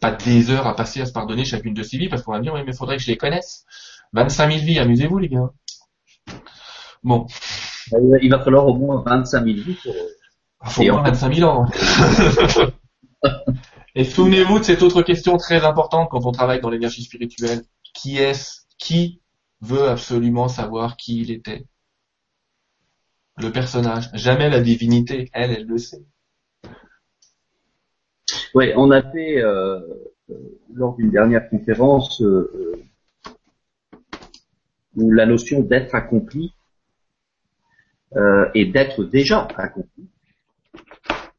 Pas 0.00 0.12
des 0.12 0.50
heures 0.50 0.66
à 0.66 0.76
passer 0.76 1.00
à 1.00 1.06
se 1.06 1.12
pardonner 1.12 1.46
chacune 1.46 1.72
de 1.72 1.82
ces 1.82 1.96
vies 1.96 2.08
parce 2.10 2.22
qu'on 2.22 2.32
va 2.32 2.38
me 2.38 2.42
dire 2.44 2.52
oui 2.52 2.60
mais 2.66 2.74
faudrait 2.74 2.98
que 2.98 3.02
je 3.02 3.08
les 3.08 3.16
connaisse. 3.16 3.64
25 4.12 4.50
000 4.52 4.64
vies, 4.66 4.78
amusez-vous 4.78 5.18
les 5.18 5.28
gars. 5.30 5.50
Bon, 7.02 7.26
Il 7.92 8.10
va- 8.10 8.18
Il 8.38 8.44
falloir 8.44 8.66
au 8.66 8.74
moins 8.74 9.02
25 9.06 9.44
000 9.44 9.56
vies 9.66 9.78
pour... 9.82 9.94
faut 10.64 10.82
Et 10.82 10.90
moins 10.90 11.00
en- 11.00 11.04
25 11.04 11.34
000 11.34 11.50
ans. 11.50 11.66
Et 13.94 14.04
souvenez-vous 14.04 14.58
de 14.60 14.64
cette 14.64 14.82
autre 14.82 15.02
question 15.02 15.36
très 15.36 15.64
importante 15.64 16.08
quand 16.10 16.24
on 16.24 16.32
travaille 16.32 16.60
dans 16.60 16.70
l'énergie 16.70 17.02
spirituelle. 17.02 17.62
Qui 17.94 18.18
est-ce 18.18 18.60
Qui 18.78 19.20
veut 19.60 19.88
absolument 19.88 20.46
savoir 20.48 20.96
qui 20.96 21.20
il 21.20 21.30
était? 21.32 21.64
Le 23.38 23.50
personnage. 23.50 24.08
Jamais 24.14 24.50
la 24.50 24.60
divinité. 24.60 25.30
Elle, 25.32 25.50
elle 25.52 25.66
le 25.66 25.78
sait. 25.78 26.04
Ouais, 28.54 28.72
on 28.76 28.90
a 28.90 29.02
fait 29.02 29.38
euh, 29.42 29.80
euh, 30.30 30.34
lors 30.72 30.94
d'une 30.96 31.10
dernière 31.10 31.48
conférence 31.48 32.20
euh, 32.22 32.50
euh, 32.54 33.30
où 34.96 35.10
la 35.10 35.26
notion 35.26 35.60
d'être 35.60 35.94
accompli 35.94 36.54
euh, 38.16 38.48
et 38.54 38.66
d'être 38.66 39.04
déjà 39.04 39.46
accompli 39.56 40.08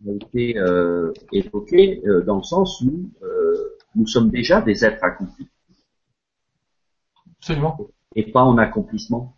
a 0.07 0.11
été 0.11 0.57
euh, 0.57 1.13
évoquée 1.31 2.01
euh, 2.05 2.23
dans 2.23 2.37
le 2.37 2.43
sens 2.43 2.81
où 2.81 3.09
euh, 3.23 3.77
nous 3.95 4.07
sommes 4.07 4.29
déjà 4.29 4.61
des 4.61 4.85
êtres 4.85 5.03
accomplis 5.03 5.49
Absolument. 7.39 7.77
et 8.15 8.31
pas 8.31 8.43
en 8.43 8.57
accomplissement. 8.57 9.35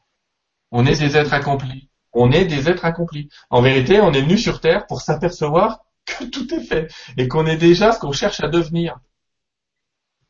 On 0.71 0.85
est 0.85 0.99
des 0.99 1.17
êtres 1.17 1.33
accomplis. 1.33 1.89
On 2.13 2.31
est 2.31 2.45
des 2.45 2.69
êtres 2.69 2.85
accomplis. 2.85 3.29
En 3.49 3.61
vérité, 3.61 4.01
on 4.01 4.11
est 4.11 4.21
venu 4.21 4.37
sur 4.37 4.59
Terre 4.59 4.85
pour 4.87 5.01
s'apercevoir 5.01 5.85
que 6.05 6.25
tout 6.25 6.53
est 6.53 6.63
fait 6.63 6.87
et 7.17 7.27
qu'on 7.27 7.45
est 7.45 7.57
déjà 7.57 7.91
ce 7.91 7.99
qu'on 7.99 8.11
cherche 8.11 8.41
à 8.41 8.47
devenir. 8.47 8.99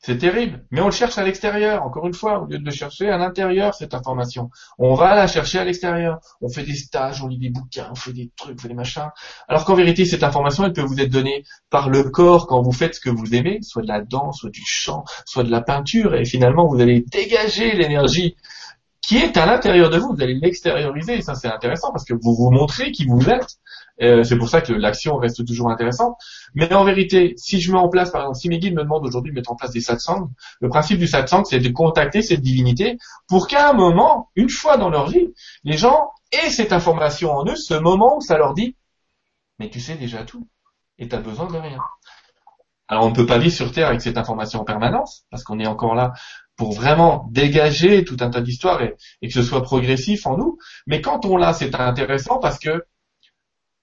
C'est 0.03 0.18
terrible, 0.18 0.65
mais 0.72 0.82
on 0.82 0.86
le 0.86 0.91
cherche 0.91 1.19
à 1.19 1.23
l'extérieur, 1.23 1.84
encore 1.84 2.07
une 2.07 2.15
fois, 2.15 2.41
au 2.41 2.48
lieu 2.48 2.57
de 2.57 2.65
le 2.65 2.72
chercher 2.72 3.10
à 3.10 3.19
l'intérieur, 3.19 3.76
cette 3.76 3.94
information. 3.94 4.49
On 4.80 4.95
va 4.95 5.14
la 5.14 5.28
chercher 5.28 5.60
à 5.60 5.64
l'extérieur. 5.64 6.19
On 6.41 6.49
fait 6.49 6.64
des 6.64 6.73
stages, 6.73 7.22
on 7.22 7.28
lit 7.28 7.38
des 7.38 7.52
bouquins, 7.52 7.88
on 7.91 7.95
fait 7.95 8.11
des 8.11 8.32
trucs, 8.36 8.57
on 8.57 8.61
fait 8.64 8.68
des 8.68 8.73
machins. 8.73 9.11
Alors 9.48 9.64
qu'en 9.64 9.76
vérité, 9.76 10.06
cette 10.06 10.23
information, 10.23 10.65
elle 10.65 10.73
peut 10.73 10.82
vous 10.82 10.99
être 10.99 11.11
donnée 11.11 11.44
par 11.69 11.88
le 11.90 12.02
corps 12.10 12.48
quand 12.48 12.64
vous 12.64 12.72
faites 12.72 12.95
ce 12.95 12.99
que 12.99 13.11
vous 13.11 13.36
aimez, 13.36 13.60
soit 13.61 13.84
de 13.84 13.88
la 13.90 14.02
danse, 14.02 14.40
soit 14.40 14.49
du 14.49 14.64
chant, 14.65 15.03
soit 15.26 15.44
de 15.44 15.52
la 15.52 15.61
peinture, 15.61 16.15
et 16.15 16.26
finalement, 16.26 16.65
vous 16.65 16.82
allez 16.82 17.02
dégager 17.02 17.73
l'énergie 17.73 18.36
qui 19.02 19.18
est 19.18 19.36
à 19.36 19.45
l'intérieur 19.45 19.90
de 19.90 19.98
vous, 19.98 20.14
vous 20.15 20.22
allez 20.22 20.36
l'extérioriser, 20.36 21.18
et 21.18 21.22
ça 21.22 21.34
c'est 21.34 21.48
intéressant 21.48 21.91
parce 21.91 22.06
que 22.06 22.14
vous 22.14 22.36
vous 22.36 22.52
montrez 22.52 22.91
qui 22.91 23.06
vous 23.06 23.30
êtes. 23.30 23.57
Euh, 24.02 24.23
c'est 24.23 24.38
pour 24.38 24.49
ça 24.49 24.61
que 24.61 24.73
l'action 24.73 25.18
reste 25.18 25.45
toujours 25.45 25.69
intéressante. 25.69 26.15
Mais 26.53 26.72
en 26.73 26.84
vérité, 26.84 27.34
si 27.38 27.60
je 27.60 27.72
mets 27.72 27.78
en 27.78 27.90
place, 27.90 28.11
par 28.11 28.22
exemple, 28.22 28.38
si 28.38 28.49
mes 28.49 28.60
guides 28.60 28.76
me 28.76 28.84
demandent 28.84 29.06
aujourd'hui 29.06 29.32
de 29.32 29.36
mettre 29.36 29.52
en 29.52 29.56
place 29.56 29.72
des 29.72 29.82
satsangs, 29.82 30.30
le 30.60 30.69
principe 30.69 30.99
du 30.99 31.07
satsang, 31.07 31.44
c'est 31.45 31.60
de 31.60 31.69
contacter 31.69 32.22
cette 32.22 32.41
divinité 32.41 32.98
pour 33.28 33.48
qu'à 33.48 33.69
un 33.69 33.73
moment, 33.73 34.30
une 34.36 34.49
fois 34.49 34.78
dans 34.78 34.90
leur 34.90 35.10
vie, 35.10 35.34
les 35.64 35.78
gens 35.78 36.11
aient 36.32 36.49
cette 36.49 36.72
information 36.72 37.32
en 37.32 37.45
eux, 37.45 37.56
ce 37.56 37.73
moment 37.73 38.18
où 38.18 38.22
ça 38.22 38.38
leur 38.38 38.53
dit, 38.53 38.76
mais 39.60 39.69
tu 39.69 39.80
sais 39.80 39.95
déjà 39.95 40.23
tout, 40.23 40.48
et 40.98 41.07
tu 41.07 41.15
as 41.15 41.19
besoin 41.19 41.48
de 41.48 41.57
rien. 41.57 41.80
Alors 42.88 43.06
on 43.06 43.10
ne 43.10 43.15
peut 43.15 43.26
pas 43.26 43.38
vivre 43.38 43.56
sur 43.56 43.72
Terre 43.72 43.88
avec 43.88 44.02
cette 44.02 44.18
information 44.18 44.61
en 44.61 44.64
permanence, 44.65 45.26
parce 45.32 45.44
qu'on 45.44 45.60
est 45.60 45.68
encore 45.68 45.95
là 45.95 46.11
pour 46.62 46.74
vraiment 46.74 47.28
dégager 47.32 48.04
tout 48.04 48.18
un 48.20 48.30
tas 48.30 48.40
d'histoires 48.40 48.84
et, 48.84 49.28
que 49.28 49.34
ce 49.34 49.42
soit 49.42 49.64
progressif 49.64 50.28
en 50.28 50.38
nous. 50.38 50.60
Mais 50.86 51.02
quand 51.02 51.26
on 51.26 51.36
l'a, 51.36 51.54
c'est 51.54 51.74
intéressant 51.74 52.38
parce 52.38 52.60
que 52.60 52.86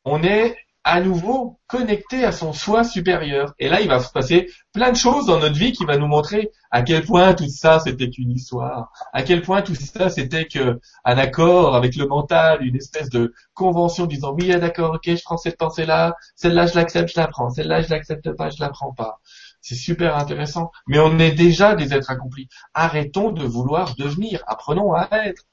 on 0.05 0.23
est 0.23 0.57
à 0.85 1.01
nouveau 1.01 1.59
connecté 1.67 2.25
à 2.25 2.31
son 2.31 2.53
soi 2.53 2.85
supérieur. 2.85 3.53
Et 3.59 3.69
là, 3.69 3.81
il 3.81 3.89
va 3.89 3.99
se 3.99 4.13
passer 4.13 4.49
plein 4.73 4.93
de 4.93 4.97
choses 4.97 5.27
dans 5.27 5.41
notre 5.41 5.59
vie 5.59 5.73
qui 5.73 5.85
va 5.87 5.97
nous 5.97 6.07
montrer 6.07 6.53
à 6.71 6.83
quel 6.83 7.05
point 7.05 7.35
tout 7.35 7.49
ça 7.49 7.81
c'était 7.81 8.11
qu'une 8.11 8.31
histoire, 8.31 8.93
à 9.13 9.25
quel 9.25 9.43
point 9.43 9.63
tout 9.63 9.75
ça 9.75 10.09
c'était 10.09 10.47
que 10.47 10.79
un 11.05 11.19
accord 11.19 11.75
avec 11.75 11.97
le 11.97 12.07
mental, 12.07 12.65
une 12.65 12.77
espèce 12.77 13.11
de 13.11 13.35
convention 13.55 14.07
disant 14.07 14.35
oui, 14.35 14.57
d'accord, 14.57 14.95
ok, 14.95 15.17
je 15.17 15.23
prends 15.25 15.37
cette 15.37 15.59
pensée-là, 15.59 16.15
celle-là 16.37 16.67
je 16.67 16.77
l'accepte, 16.77 17.13
je 17.13 17.21
la 17.21 17.27
prends, 17.27 17.51
celle-là 17.51 17.83
je 17.83 17.91
l'accepte 17.91 18.31
pas, 18.37 18.51
je 18.51 18.61
la 18.61 18.69
prends 18.69 18.93
pas. 18.93 19.19
C'est 19.61 19.75
super 19.75 20.17
intéressant. 20.17 20.71
Mais 20.87 20.99
on 20.99 21.19
est 21.19 21.33
déjà 21.33 21.75
des 21.75 21.93
êtres 21.93 22.11
accomplis. 22.11 22.49
Arrêtons 22.75 23.33
de 23.33 23.45
vouloir 23.45 23.95
devenir. 23.97 24.43
Apprenons 24.47 24.93
à 24.93 25.09
être. 25.27 25.45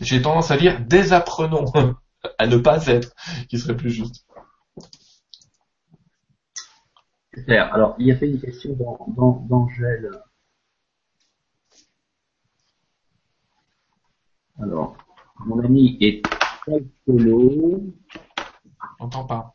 J'ai 0.00 0.22
tendance 0.22 0.50
à 0.50 0.56
dire 0.56 0.80
désapprenons 0.80 1.64
à 2.38 2.46
ne 2.46 2.56
pas 2.56 2.86
être, 2.86 3.14
qui 3.48 3.58
serait 3.58 3.76
plus 3.76 3.90
juste. 3.90 4.24
Super. 7.34 7.72
Alors, 7.72 7.94
il 7.98 8.06
y 8.06 8.12
a 8.12 8.16
fait 8.16 8.28
une 8.28 8.40
question 8.40 8.76
d'Angèle. 8.76 10.10
Alors, 14.58 14.96
mon 15.38 15.58
ami 15.60 15.96
est 16.00 16.22
alcoolo. 16.66 17.94
On 18.98 19.08
pas. 19.08 19.54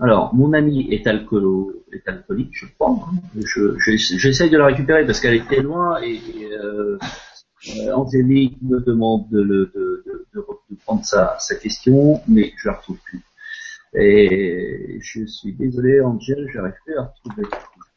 Alors, 0.00 0.34
mon 0.34 0.52
ami 0.54 0.88
est, 0.90 1.06
est 1.06 1.06
alcoolique, 1.06 2.52
je 2.52 2.66
crois. 2.78 2.98
J'essaye 3.36 4.50
de 4.50 4.56
la 4.56 4.66
récupérer 4.66 5.04
parce 5.04 5.20
qu'elle 5.20 5.34
était 5.34 5.60
loin 5.60 6.00
et, 6.00 6.20
euh, 6.52 6.98
euh, 7.68 7.92
Angélique 7.92 8.56
me 8.62 8.80
demande 8.80 9.28
de, 9.30 9.70
prendre 10.84 11.04
sa, 11.04 11.36
question, 11.60 12.22
mais 12.26 12.52
je 12.56 12.68
la 12.68 12.74
retrouve 12.74 12.98
plus. 13.04 13.22
Et 13.94 14.98
je 15.02 15.26
suis 15.26 15.52
désolé, 15.52 16.00
Angèle, 16.00 16.48
j'arrive 16.52 16.74
plus 16.84 16.96
à 16.96 17.02
retrouver 17.02 17.48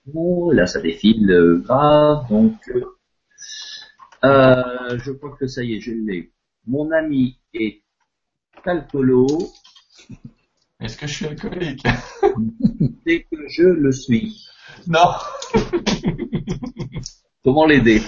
bon, 0.08 0.52
Là, 0.52 0.66
ça 0.66 0.82
défile 0.82 1.32
euh, 1.32 1.58
grave, 1.60 2.28
donc 2.30 2.56
euh, 4.24 4.98
je 4.98 5.12
crois 5.12 5.36
que 5.40 5.48
ça 5.48 5.64
y 5.64 5.76
est, 5.76 5.80
je 5.80 5.92
l'ai. 5.92 6.32
Mon 6.68 6.92
ami 6.92 7.38
est 7.54 7.82
alcoolo. 8.66 9.28
Est-ce 10.84 10.98
que 10.98 11.08
je 11.08 11.14
suis 11.14 11.26
alcoolique? 11.26 11.84
C'est 13.08 13.26
que 13.32 13.48
je 13.48 13.64
le 13.64 13.94
suis. 13.94 14.46
Non. 14.88 15.14
Comment 17.44 17.66
l'aider? 17.66 18.02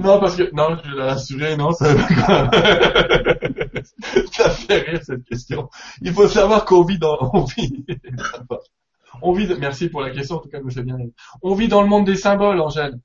Non, 0.00 0.18
parce 0.18 0.36
que 0.36 0.50
non, 0.54 0.78
je 0.82 0.94
l'ai 0.94 1.02
rassuré, 1.02 1.56
non, 1.56 1.72
ça 1.72 1.94
ça 4.32 4.50
fait 4.50 4.78
rire 4.78 5.00
cette 5.02 5.24
question. 5.24 5.68
Il 6.00 6.12
faut 6.12 6.26
savoir 6.26 6.64
qu'on 6.64 6.82
vit 6.84 6.98
dans, 6.98 7.16
on 7.32 7.44
vit, 7.44 7.86
on 9.22 9.32
vit, 9.32 9.48
merci 9.60 9.88
pour 9.88 10.00
la 10.00 10.10
question, 10.10 10.36
en 10.36 10.40
tout 10.40 10.48
cas, 10.48 10.60
me 10.60 10.70
fait 10.70 10.82
bien. 10.82 10.96
On 11.42 11.54
vit 11.54 11.68
dans 11.68 11.82
le 11.82 11.88
monde 11.88 12.06
des 12.06 12.16
symboles, 12.16 12.60
Angèle. 12.60 12.98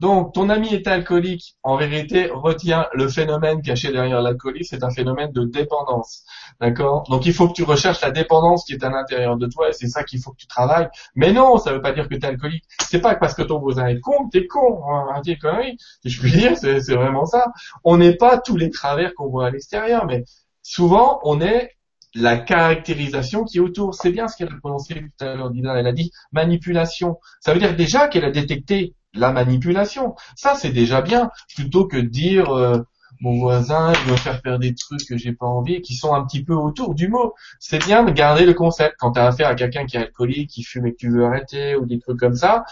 Donc, 0.00 0.34
ton 0.34 0.48
ami 0.48 0.74
est 0.74 0.86
alcoolique. 0.86 1.56
En 1.62 1.76
vérité, 1.76 2.30
retiens 2.32 2.86
le 2.92 3.08
phénomène 3.08 3.62
caché 3.62 3.92
derrière 3.92 4.20
l'alcoolisme, 4.20 4.76
c'est 4.76 4.84
un 4.84 4.90
phénomène 4.90 5.32
de 5.32 5.44
dépendance. 5.44 6.24
D'accord? 6.60 7.04
Donc, 7.08 7.26
il 7.26 7.32
faut 7.32 7.48
que 7.48 7.54
tu 7.54 7.62
recherches 7.62 8.00
la 8.00 8.10
dépendance 8.10 8.64
qui 8.64 8.74
est 8.74 8.84
à 8.84 8.90
l'intérieur 8.90 9.36
de 9.36 9.46
toi 9.46 9.68
et 9.68 9.72
c'est 9.72 9.88
ça 9.88 10.02
qu'il 10.04 10.20
faut 10.20 10.32
que 10.32 10.38
tu 10.38 10.46
travailles. 10.46 10.88
Mais 11.14 11.32
non, 11.32 11.58
ça 11.58 11.70
ne 11.70 11.76
veut 11.76 11.82
pas 11.82 11.92
dire 11.92 12.08
que 12.08 12.14
tu 12.14 12.20
es 12.20 12.26
alcoolique. 12.26 12.64
C'est 12.80 13.00
pas 13.00 13.14
parce 13.14 13.34
que 13.34 13.42
ton 13.42 13.58
voisin 13.58 13.86
est 13.86 14.00
con 14.00 14.28
que 14.28 14.38
tu 14.38 14.44
es 14.44 14.46
con. 14.46 14.82
Hein, 14.88 15.20
dis 15.22 15.38
conneries. 15.38 15.76
Si 16.02 16.10
je 16.10 16.20
puis 16.20 16.32
dire, 16.32 16.56
c'est 16.56 16.94
vraiment 16.94 17.26
ça. 17.26 17.46
On 17.84 17.96
n'est 17.96 18.16
pas 18.16 18.38
tous 18.38 18.56
les 18.56 18.70
travers 18.70 19.14
qu'on 19.14 19.28
voit 19.28 19.46
à 19.46 19.50
l'extérieur, 19.50 20.06
mais 20.06 20.24
souvent, 20.62 21.20
on 21.24 21.40
est 21.40 21.70
la 22.14 22.36
caractérisation 22.36 23.44
qui 23.44 23.58
est 23.58 23.60
autour. 23.60 23.94
C'est 23.94 24.10
bien 24.10 24.28
ce 24.28 24.36
qu'elle 24.36 24.52
a 24.52 24.56
prononcé 24.56 24.94
tout 24.94 25.24
à 25.24 25.34
l'heure, 25.34 25.50
Dina. 25.50 25.78
Elle 25.78 25.86
a 25.86 25.92
dit 25.92 26.10
manipulation. 26.32 27.18
Ça 27.40 27.52
veut 27.54 27.60
dire 27.60 27.74
déjà 27.74 28.08
qu'elle 28.08 28.24
a 28.24 28.30
détecté 28.30 28.94
la 29.14 29.32
manipulation. 29.32 30.14
Ça, 30.36 30.54
c'est 30.54 30.72
déjà 30.72 31.02
bien, 31.02 31.30
plutôt 31.54 31.86
que 31.86 31.96
de 31.96 32.08
dire 32.08 32.50
euh, 32.50 32.78
mon 33.20 33.38
voisin 33.38 33.92
il 33.92 34.12
me 34.12 34.16
faire 34.16 34.40
faire 34.40 34.58
des 34.58 34.74
trucs 34.74 35.06
que 35.06 35.16
j'ai 35.16 35.32
pas 35.32 35.46
envie, 35.46 35.80
qui 35.80 35.94
sont 35.94 36.14
un 36.14 36.24
petit 36.24 36.44
peu 36.44 36.54
autour 36.54 36.94
du 36.94 37.08
mot. 37.08 37.34
C'est 37.60 37.84
bien 37.84 38.04
de 38.04 38.10
garder 38.10 38.44
le 38.44 38.54
concept 38.54 38.96
quand 38.98 39.12
tu 39.12 39.20
as 39.20 39.26
affaire 39.26 39.48
à 39.48 39.54
quelqu'un 39.54 39.86
qui 39.86 39.96
est 39.96 40.00
alcoolique, 40.00 40.50
qui 40.50 40.62
fume 40.64 40.86
et 40.86 40.92
que 40.92 40.96
tu 40.96 41.10
veux 41.10 41.24
arrêter, 41.24 41.76
ou 41.76 41.86
des 41.86 41.98
trucs 41.98 42.18
comme 42.18 42.34
ça, 42.34 42.64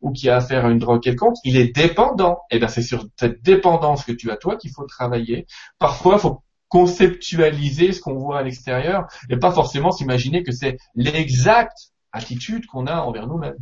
ou 0.00 0.12
qui 0.12 0.28
a 0.28 0.36
affaire 0.36 0.66
à 0.66 0.70
une 0.70 0.78
drogue 0.78 1.02
quelconque, 1.02 1.36
il 1.44 1.56
est 1.56 1.74
dépendant. 1.74 2.40
Et 2.50 2.56
eh 2.56 2.58
bien 2.58 2.68
c'est 2.68 2.82
sur 2.82 3.06
cette 3.16 3.42
dépendance 3.42 4.04
que 4.04 4.12
tu 4.12 4.30
as 4.30 4.36
toi 4.36 4.56
qu'il 4.56 4.70
faut 4.72 4.84
travailler. 4.84 5.46
Parfois, 5.78 6.14
il 6.16 6.20
faut 6.20 6.42
conceptualiser 6.68 7.92
ce 7.92 8.00
qu'on 8.00 8.18
voit 8.18 8.40
à 8.40 8.42
l'extérieur 8.42 9.06
et 9.30 9.36
pas 9.36 9.52
forcément 9.52 9.92
s'imaginer 9.92 10.42
que 10.42 10.52
c'est 10.52 10.76
l'exacte 10.94 11.92
attitude 12.12 12.66
qu'on 12.66 12.86
a 12.86 12.96
envers 12.96 13.26
nous-mêmes. 13.26 13.56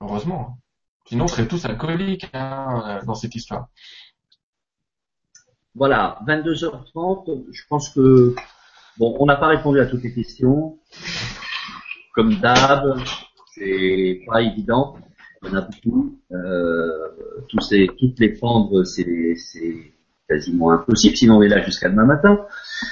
Heureusement. 0.00 0.48
Hein. 0.50 0.54
Sinon, 1.06 1.24
on 1.24 1.28
serait 1.28 1.46
tous 1.46 1.64
alcooliques 1.64 2.28
hein, 2.32 3.00
dans 3.06 3.14
cette 3.14 3.34
histoire. 3.34 3.68
Voilà, 5.74 6.18
22h30. 6.26 7.44
Je 7.52 7.62
pense 7.68 7.90
que 7.90 8.34
bon, 8.98 9.16
on 9.20 9.26
n'a 9.26 9.36
pas 9.36 9.48
répondu 9.48 9.78
à 9.78 9.86
toutes 9.86 10.02
les 10.02 10.12
questions. 10.12 10.78
Comme 12.14 12.34
d'hab, 12.36 12.98
c'est 13.54 14.22
pas 14.26 14.42
évident. 14.42 14.96
Il 15.42 15.48
y 15.48 15.52
en 15.52 15.58
a 15.58 15.60
beaucoup. 15.60 16.18
Euh, 16.32 17.44
tous 17.48 17.60
ces, 17.60 17.88
toutes 17.98 18.18
les 18.18 18.30
prendre, 18.30 18.84
c'est, 18.84 19.34
c'est 19.36 19.92
quasiment 20.28 20.72
impossible. 20.72 21.16
Sinon, 21.16 21.36
on 21.36 21.42
est 21.42 21.48
là 21.48 21.62
jusqu'à 21.62 21.88
demain 21.88 22.06
matin. 22.06 22.38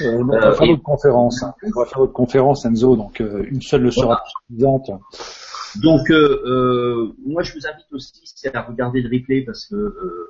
Euh, 0.03 0.19
on 0.21 0.25
va 0.27 0.53
faire 0.53 0.67
notre 0.67 0.83
conférence. 0.83 1.43
Hein. 1.43 1.55
On 1.63 1.81
va 1.81 1.87
faire 1.87 2.01
notre 2.01 2.13
conférence, 2.13 2.65
Enzo. 2.65 2.97
Donc, 2.97 3.21
euh, 3.21 3.45
une 3.51 3.63
seule 3.63 3.83
le 3.83 3.91
sera 3.91 4.23
suffisante. 4.27 4.91
Donc, 5.77 6.11
euh, 6.11 6.43
euh, 6.47 7.13
moi, 7.27 7.43
je 7.43 7.53
vous 7.53 7.67
invite 7.67 7.87
aussi 7.93 8.49
à 8.53 8.63
regarder 8.63 9.01
le 9.03 9.09
replay 9.09 9.43
parce 9.43 9.67
que 9.67 9.75
euh, 9.75 10.29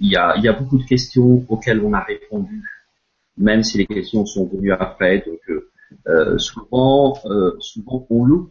il 0.00 0.08
y, 0.08 0.16
a, 0.16 0.36
y, 0.38 0.48
a, 0.48 0.52
beaucoup 0.52 0.78
de 0.78 0.84
questions 0.84 1.44
auxquelles 1.48 1.80
on 1.80 1.92
a 1.92 2.00
répondu, 2.00 2.62
même 3.36 3.62
si 3.62 3.78
les 3.78 3.86
questions 3.86 4.24
sont 4.24 4.46
venues 4.46 4.72
après. 4.72 5.22
Donc, 5.26 5.40
euh, 6.08 6.38
souvent, 6.38 7.14
souvent, 7.58 8.06
on 8.08 8.24
loupe 8.24 8.50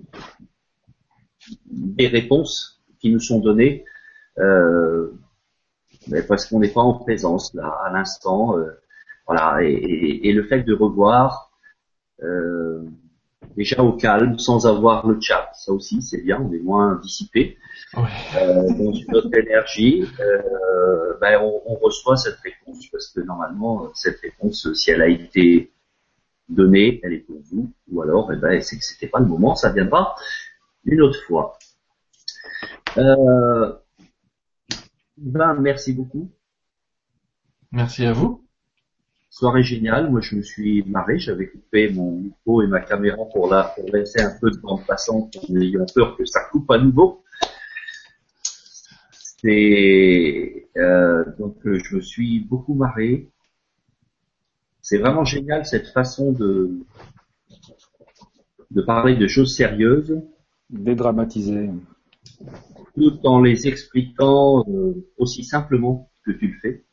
des 1.72 2.08
réponses 2.08 2.80
qui 3.00 3.12
nous 3.12 3.20
sont 3.20 3.40
données 3.40 3.86
mais 6.08 6.22
parce 6.24 6.46
qu'on 6.46 6.60
n'est 6.60 6.70
pas 6.70 6.82
en 6.82 6.94
présence 6.94 7.54
là 7.54 7.68
à 7.86 7.92
l'instant. 7.92 8.56
voilà, 9.28 9.62
et, 9.62 9.74
et, 9.74 10.30
et, 10.30 10.34
le 10.34 10.44
fait 10.44 10.64
de 10.64 10.74
revoir. 10.74 11.52
Déjà 13.60 13.84
au 13.84 13.92
calme, 13.92 14.40
sans 14.40 14.66
avoir 14.66 15.06
le 15.06 15.20
chat. 15.20 15.52
Ça 15.54 15.74
aussi, 15.74 16.02
c'est 16.02 16.22
bien, 16.22 16.40
on 16.40 16.50
est 16.54 16.60
moins 16.60 16.96
dissipé. 17.04 17.58
Ouais. 17.94 18.04
Euh, 18.38 18.70
dans 18.70 18.94
une 18.94 19.14
autre 19.14 19.38
énergie, 19.38 20.06
euh, 20.22 21.18
ben 21.20 21.42
on, 21.42 21.62
on, 21.66 21.76
reçoit 21.76 22.16
cette 22.16 22.38
réponse 22.38 22.88
parce 22.90 23.10
que 23.10 23.20
normalement, 23.20 23.92
cette 23.96 24.22
réponse, 24.22 24.72
si 24.76 24.92
elle 24.92 25.02
a 25.02 25.10
été 25.10 25.74
donnée, 26.48 27.02
elle 27.04 27.12
est 27.12 27.26
pour 27.28 27.42
vous, 27.52 27.70
ou 27.92 28.02
alors, 28.02 28.32
eh 28.32 28.38
ben, 28.38 28.62
c'est 28.62 28.78
que 28.78 28.86
c'était 28.86 29.08
pas 29.08 29.20
le 29.20 29.26
moment, 29.26 29.56
ça 29.56 29.74
viendra 29.74 30.16
une 30.86 31.02
autre 31.02 31.22
fois. 31.28 31.60
Euh, 32.98 33.74
ben, 35.18 35.54
merci 35.56 35.92
beaucoup. 35.92 36.32
Merci 37.74 38.06
à 38.06 38.14
vous 38.14 38.42
soirée 39.30 39.64
géniale. 39.64 40.10
Moi, 40.10 40.22
je 40.22 40.36
me 40.36 40.42
suis 40.42 40.84
marré. 40.84 41.20
J'avais 41.20 41.48
coupé 41.48 41.90
mon 41.92 42.12
micro 42.12 42.62
et 42.62 42.68
ma 42.68 42.82
caméra 42.82 43.24
pour, 43.34 43.50
la, 43.50 43.64
pour 43.76 43.86
laisser 43.94 44.22
un 44.22 44.32
peu 44.40 44.52
de 44.52 44.58
bande 44.58 44.86
passante 44.86 45.38
en 45.38 45.56
ayant 45.56 45.86
peur 45.94 46.18
que 46.18 46.26
ça 46.26 46.42
coupe 46.52 46.70
à 46.72 46.78
nouveau. 46.78 47.24
C'est 49.42 50.68
euh, 50.78 51.24
donc 51.38 51.66
euh, 51.66 51.80
je 51.80 51.96
me 51.96 52.02
suis 52.02 52.42
beaucoup 52.42 52.74
marré. 52.74 53.30
C'est 54.82 54.98
vraiment 54.98 55.24
génial 55.24 55.66
cette 55.66 55.88
façon 55.88 56.32
de 56.34 56.72
de 58.72 58.82
parler 58.82 59.16
de 59.16 59.28
choses 59.28 59.56
sérieuses, 59.56 60.22
dédramatiser, 60.70 61.70
tout 62.96 63.20
en 63.26 63.42
les 63.42 63.68
expliquant 63.68 64.64
euh, 64.68 65.08
aussi 65.18 65.44
simplement 65.44 66.12
que 66.24 66.32
tu 66.32 66.48
le 66.48 66.60
fais. 66.60 66.86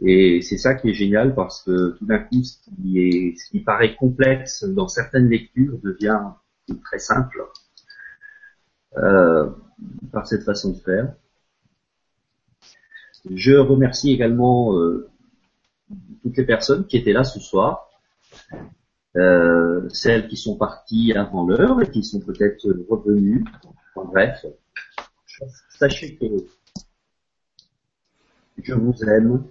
Et 0.00 0.40
c'est 0.42 0.56
ça 0.56 0.74
qui 0.74 0.90
est 0.90 0.94
génial 0.94 1.34
parce 1.34 1.62
que 1.62 1.90
tout 1.98 2.06
d'un 2.06 2.18
coup, 2.18 2.42
ce 2.42 2.56
qui, 2.64 2.98
est, 2.98 3.36
ce 3.36 3.50
qui 3.50 3.60
paraît 3.60 3.94
complexe 3.94 4.64
dans 4.64 4.88
certaines 4.88 5.28
lectures 5.28 5.78
devient 5.82 6.20
très 6.84 6.98
simple 6.98 7.44
euh, 8.96 9.50
par 10.12 10.26
cette 10.26 10.44
façon 10.44 10.70
de 10.72 10.78
faire. 10.78 11.14
Je 13.30 13.54
remercie 13.54 14.12
également 14.12 14.76
euh, 14.76 15.08
toutes 16.22 16.36
les 16.36 16.44
personnes 16.44 16.86
qui 16.86 16.96
étaient 16.96 17.12
là 17.12 17.24
ce 17.24 17.38
soir, 17.38 17.88
euh, 19.16 19.88
celles 19.90 20.28
qui 20.28 20.36
sont 20.36 20.56
parties 20.56 21.12
avant 21.12 21.46
l'heure 21.46 21.80
et 21.82 21.90
qui 21.90 22.02
sont 22.02 22.20
peut-être 22.20 22.66
revenues. 22.88 23.44
En 23.94 24.06
bref, 24.06 24.44
sachez 25.70 26.16
que 26.16 26.26
je 28.62 28.74
vous 28.74 29.04
aime. 29.04 29.44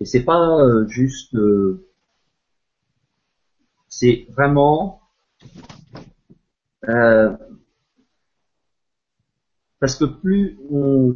Et 0.00 0.04
c'est 0.04 0.24
pas 0.24 0.58
euh, 0.60 0.86
juste, 0.86 1.34
euh, 1.34 1.86
c'est 3.88 4.26
vraiment 4.30 5.00
euh, 6.88 7.36
parce 9.80 9.96
que 9.96 10.04
plus 10.04 10.58
on 10.70 11.14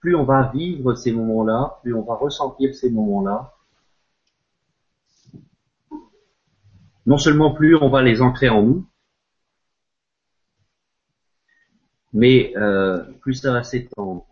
plus 0.00 0.14
on 0.16 0.24
va 0.24 0.50
vivre 0.52 0.94
ces 0.94 1.12
moments-là, 1.12 1.78
plus 1.82 1.94
on 1.94 2.02
va 2.02 2.14
ressentir 2.14 2.74
ces 2.74 2.90
moments-là, 2.90 3.54
non 7.06 7.18
seulement 7.18 7.52
plus 7.54 7.74
on 7.74 7.88
va 7.90 8.02
les 8.02 8.22
ancrer 8.22 8.48
en 8.48 8.62
nous, 8.62 8.86
mais 12.12 12.52
euh, 12.56 13.02
plus 13.20 13.34
ça 13.34 13.52
va 13.52 13.62
s'étendre. 13.62 14.26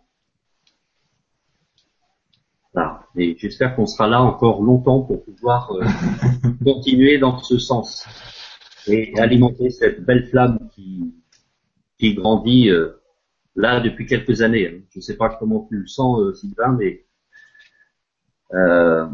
Voilà. 2.73 3.01
Et 3.17 3.35
j'espère 3.37 3.75
qu'on 3.75 3.87
sera 3.87 4.07
là 4.07 4.21
encore 4.21 4.61
longtemps 4.61 5.01
pour 5.01 5.23
pouvoir 5.23 5.71
euh, 5.71 5.83
continuer 6.63 7.17
dans 7.17 7.39
ce 7.39 7.57
sens 7.57 8.05
et 8.87 9.17
alimenter 9.19 9.69
cette 9.69 10.05
belle 10.05 10.27
flamme 10.27 10.69
qui, 10.73 11.13
qui 11.97 12.13
grandit 12.13 12.69
euh, 12.69 13.01
là 13.55 13.79
depuis 13.79 14.05
quelques 14.05 14.41
années. 14.41 14.85
Je 14.91 14.99
ne 14.99 15.01
sais 15.01 15.17
pas 15.17 15.29
comment 15.29 15.65
tu 15.67 15.77
le 15.77 15.87
sens, 15.87 16.19
euh, 16.19 16.33
Sylvain, 16.33 16.77
mais 16.77 17.05
euh, 18.53 19.07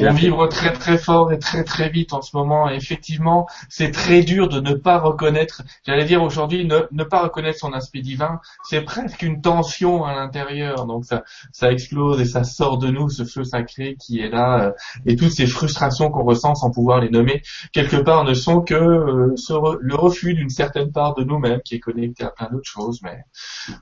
on 0.00 0.12
vibre 0.12 0.48
très 0.48 0.72
très 0.72 0.98
fort 0.98 1.32
et 1.32 1.38
très 1.38 1.64
très 1.64 1.88
vite 1.88 2.12
en 2.12 2.22
ce 2.22 2.36
moment. 2.36 2.70
Et 2.70 2.74
effectivement, 2.74 3.46
c'est 3.68 3.90
très 3.90 4.22
dur 4.22 4.48
de 4.48 4.60
ne 4.60 4.74
pas 4.74 4.98
reconnaître, 4.98 5.62
j'allais 5.86 6.04
dire 6.04 6.22
aujourd'hui, 6.22 6.64
ne, 6.64 6.80
ne, 6.90 7.04
pas 7.04 7.22
reconnaître 7.22 7.58
son 7.58 7.72
aspect 7.72 8.00
divin. 8.00 8.40
C'est 8.64 8.82
presque 8.82 9.22
une 9.22 9.40
tension 9.40 10.04
à 10.04 10.14
l'intérieur. 10.14 10.86
Donc 10.86 11.04
ça, 11.04 11.24
ça 11.52 11.70
explose 11.70 12.20
et 12.20 12.24
ça 12.24 12.44
sort 12.44 12.78
de 12.78 12.88
nous, 12.88 13.08
ce 13.08 13.24
feu 13.24 13.44
sacré 13.44 13.96
qui 13.96 14.20
est 14.20 14.28
là. 14.28 14.60
Euh, 14.60 14.72
et 15.06 15.16
toutes 15.16 15.32
ces 15.32 15.46
frustrations 15.46 16.10
qu'on 16.10 16.24
ressent 16.24 16.54
sans 16.54 16.70
pouvoir 16.70 17.00
les 17.00 17.10
nommer, 17.10 17.42
quelque 17.72 17.96
part 17.96 18.24
ne 18.24 18.34
sont 18.34 18.60
que 18.60 18.74
euh, 18.74 19.34
le 19.80 19.94
refus 19.94 20.34
d'une 20.34 20.50
certaine 20.50 20.92
part 20.92 21.14
de 21.14 21.24
nous-mêmes 21.24 21.60
qui 21.64 21.76
est 21.76 21.80
connecté 21.80 22.24
à 22.24 22.30
plein 22.30 22.48
d'autres 22.50 22.68
choses. 22.68 23.00
Mais 23.02 23.24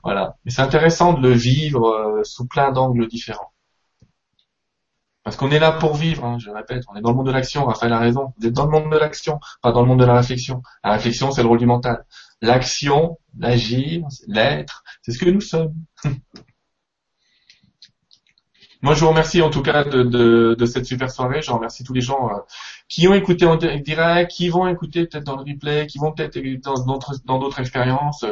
voilà. 0.03 0.35
Et 0.45 0.49
c'est 0.49 0.61
intéressant 0.61 1.13
de 1.13 1.27
le 1.27 1.33
vivre 1.33 1.87
euh, 1.87 2.23
sous 2.23 2.47
plein 2.47 2.71
d'angles 2.71 3.07
différents. 3.07 3.51
Parce 5.25 5.37
qu'on 5.37 5.49
est 5.49 5.57
là 5.57 5.71
pour 5.71 5.95
vivre, 5.95 6.23
hein, 6.23 6.37
je 6.37 6.51
répète, 6.51 6.83
on 6.87 6.95
est 6.95 7.01
dans 7.01 7.09
le 7.09 7.15
monde 7.15 7.25
de 7.25 7.31
l'action, 7.31 7.65
Raphaël 7.65 7.91
a 7.93 7.97
raison, 7.97 8.31
vous 8.37 8.45
êtes 8.45 8.53
dans 8.53 8.65
le 8.65 8.71
monde 8.71 8.91
de 8.91 8.97
l'action, 8.97 9.39
pas 9.63 9.71
dans 9.71 9.81
le 9.81 9.87
monde 9.87 9.99
de 9.99 10.05
la 10.05 10.17
réflexion. 10.17 10.61
La 10.83 10.91
réflexion, 10.91 11.31
c'est 11.31 11.41
le 11.41 11.47
rôle 11.47 11.57
du 11.57 11.65
mental. 11.65 12.05
L'action, 12.41 13.17
l'agir, 13.39 14.05
l'être, 14.27 14.83
c'est 15.01 15.13
ce 15.13 15.17
que 15.17 15.27
nous 15.27 15.41
sommes. 15.41 15.73
Moi, 18.83 18.93
je 18.93 18.99
vous 18.99 19.09
remercie 19.09 19.41
en 19.41 19.49
tout 19.49 19.63
cas 19.63 19.83
de, 19.83 20.03
de, 20.03 20.55
de 20.59 20.65
cette 20.67 20.85
super 20.85 21.09
soirée. 21.09 21.41
Je 21.41 21.49
remercie 21.49 21.83
tous 21.83 21.93
les 21.93 22.01
gens 22.01 22.29
euh, 22.29 22.37
qui 22.87 23.07
ont 23.07 23.13
écouté 23.13 23.45
en 23.45 23.55
direct, 23.55 24.31
qui 24.31 24.49
vont 24.49 24.67
écouter 24.67 25.05
peut-être 25.05 25.23
dans 25.23 25.35
le 25.35 25.43
replay, 25.43 25.87
qui 25.87 25.97
vont 25.97 26.11
peut-être 26.11 26.37
dans 26.63 26.85
d'autres 26.85 27.15
dans 27.25 27.39
d'autres 27.39 27.59
expériences. 27.59 28.25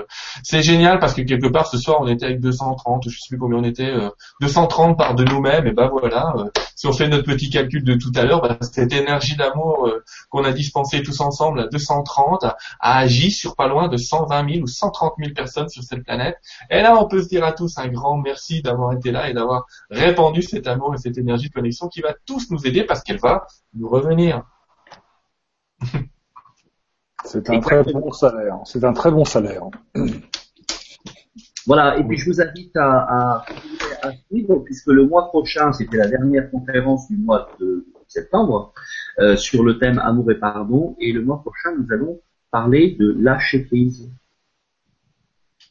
C'est 0.44 0.62
génial 0.62 1.00
parce 1.00 1.14
que 1.14 1.22
quelque 1.22 1.48
part 1.48 1.68
ce 1.68 1.78
soir 1.78 1.98
on 2.02 2.08
était 2.08 2.26
avec 2.26 2.40
230, 2.40 3.10
je 3.10 3.18
sais 3.18 3.28
plus 3.30 3.38
combien 3.38 3.60
on 3.60 3.64
était, 3.64 3.92
230 4.42 4.92
euh, 4.92 4.96
par 4.96 5.16
de 5.16 5.24
nous-mêmes. 5.24 5.66
Et 5.68 5.72
ben 5.72 5.90
voilà, 5.90 6.34
euh, 6.38 6.46
si 6.76 6.88
on 6.88 6.94
fait 6.94 7.08
notre 7.08 7.26
petit 7.26 7.50
calcul 7.50 7.84
de 7.84 7.96
tout 7.96 8.12
à 8.16 8.24
l'heure, 8.24 8.42
ben, 8.42 8.58
cette 8.62 8.94
énergie 8.94 9.36
d'amour 9.36 9.90
qu'on 10.30 10.44
a 10.44 10.52
dispensée 10.52 11.02
tous 11.02 11.20
ensemble 11.20 11.60
à 11.62 11.68
230 11.68 12.44
a, 12.44 12.58
agi 12.80 13.32
sur 13.32 13.56
pas 13.56 13.68
loin 13.68 13.88
de 13.88 13.98
120 13.98 14.54
000 14.54 14.64
ou 14.64 14.68
130 14.68 15.14
000 15.18 15.34
personnes 15.34 15.70
sur 15.70 15.84
cette 15.84 16.04
planète. 16.04 16.38
Et 16.70 16.82
là, 16.82 16.96
on 17.00 17.08
peut 17.08 17.24
se 17.24 17.30
dire 17.30 17.44
à 17.44 17.54
tous 17.54 17.78
un 17.78 17.88
grand 17.88 18.18
merci 18.18 18.62
d'avoir 18.62 18.94
été 18.94 19.12
là 19.12 19.30
et 19.30 19.34
d'avoir 19.34 19.66
répandu 19.90 20.42
cet 20.42 20.68
amour 20.68 20.94
et 20.94 20.98
cette 20.98 21.18
énergie 21.18 21.50
de 21.50 21.54
connexion 21.54 21.88
qui 21.88 22.02
va 22.02 22.14
tous 22.26 22.52
nous 22.52 22.68
aider 22.68 22.84
parce 22.84 23.02
qu'elle 23.02 23.20
va 23.20 23.48
nous 23.74 23.90
revenir. 23.90 24.44
C'est 27.26 27.50
un 27.50 27.60
très 27.60 27.84
bon 27.84 28.12
salaire. 28.12 28.60
C'est 28.66 28.84
un 28.84 28.94
très 28.94 29.12
bon 29.12 29.26
salaire. 29.26 29.64
Voilà, 31.66 31.98
et 31.98 32.04
puis 32.04 32.18
je 32.18 32.30
vous 32.30 32.42
invite 32.42 32.76
à, 32.76 33.46
suivre, 34.28 34.60
puisque 34.66 34.88
le 34.88 35.06
mois 35.06 35.28
prochain, 35.30 35.72
c'était 35.72 35.98
la 35.98 36.08
dernière 36.08 36.52
conférence 36.52 37.08
du 37.08 37.18
mois 37.18 37.50
de 37.60 37.86
septembre, 38.08 38.74
euh, 39.20 39.38
sur 39.38 39.64
le 39.64 39.80
thème 39.80 40.00
amour 40.00 40.30
et 40.32 40.40
pardon, 40.40 40.96
et 41.00 41.14
le 41.14 41.22
mois 41.24 41.42
prochain, 41.42 41.74
nous 41.78 41.88
allons 41.92 42.20
parler 42.52 42.96
de 43.00 43.16
lâcher 43.18 43.60
prise. 43.60 44.12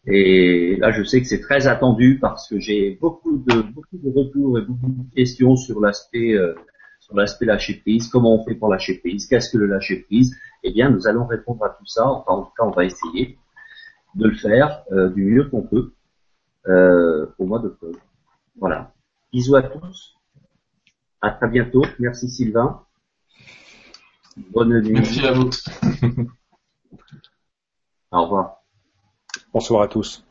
Et 0.06 0.76
là, 0.80 0.90
je 0.90 1.04
sais 1.04 1.20
que 1.20 1.28
c'est 1.28 1.40
très 1.40 1.66
attendu 1.68 2.18
parce 2.20 2.48
que 2.48 2.58
j'ai 2.58 2.98
beaucoup 3.00 3.36
de 3.36 3.62
beaucoup 3.62 3.98
de 3.98 4.10
retours 4.10 4.58
et 4.58 4.62
beaucoup 4.62 4.88
de 4.88 5.14
questions 5.14 5.54
sur 5.54 5.80
l'aspect 5.80 6.32
euh, 6.32 6.54
sur 7.12 7.20
l'aspect 7.20 7.44
lâcher 7.44 7.74
prise. 7.74 8.08
Comment 8.08 8.34
on 8.34 8.44
fait 8.44 8.54
pour 8.54 8.68
lâcher 8.70 8.98
prise 8.98 9.26
Qu'est-ce 9.26 9.50
que 9.50 9.58
le 9.58 9.66
lâcher 9.66 9.96
prise? 10.00 10.34
Eh 10.62 10.72
bien, 10.72 10.88
nous 10.90 11.06
allons 11.06 11.26
répondre 11.26 11.62
à 11.64 11.68
tout 11.68 11.84
ça. 11.86 12.06
Enfin, 12.06 12.32
en 12.32 12.42
tout 12.44 12.52
cas, 12.56 12.64
on 12.64 12.70
va 12.70 12.84
essayer 12.84 13.38
de 14.14 14.28
le 14.28 14.34
faire 14.34 14.82
euh, 14.92 15.10
du 15.10 15.24
mieux 15.24 15.48
qu'on 15.48 15.62
peut 15.62 15.92
euh, 16.68 17.26
au 17.38 17.44
mois 17.44 17.58
d'octobre. 17.58 17.98
Voilà. 18.58 18.92
Bisous 19.32 19.56
à 19.56 19.62
tous. 19.62 20.16
À 21.20 21.30
très 21.32 21.48
bientôt. 21.48 21.84
Merci 21.98 22.30
Sylvain. 22.30 22.82
Bonne 24.50 24.80
nuit. 24.80 24.92
Merci 24.92 25.26
à 25.26 25.32
vous. 25.32 25.50
Au 28.10 28.22
revoir. 28.22 28.56
Bonsoir 29.52 29.82
à 29.82 29.88
tous. 29.88 30.24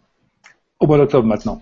Au 0.79 0.87
mois 0.87 0.97
d'octobre 0.97 1.27
maintenant. 1.27 1.61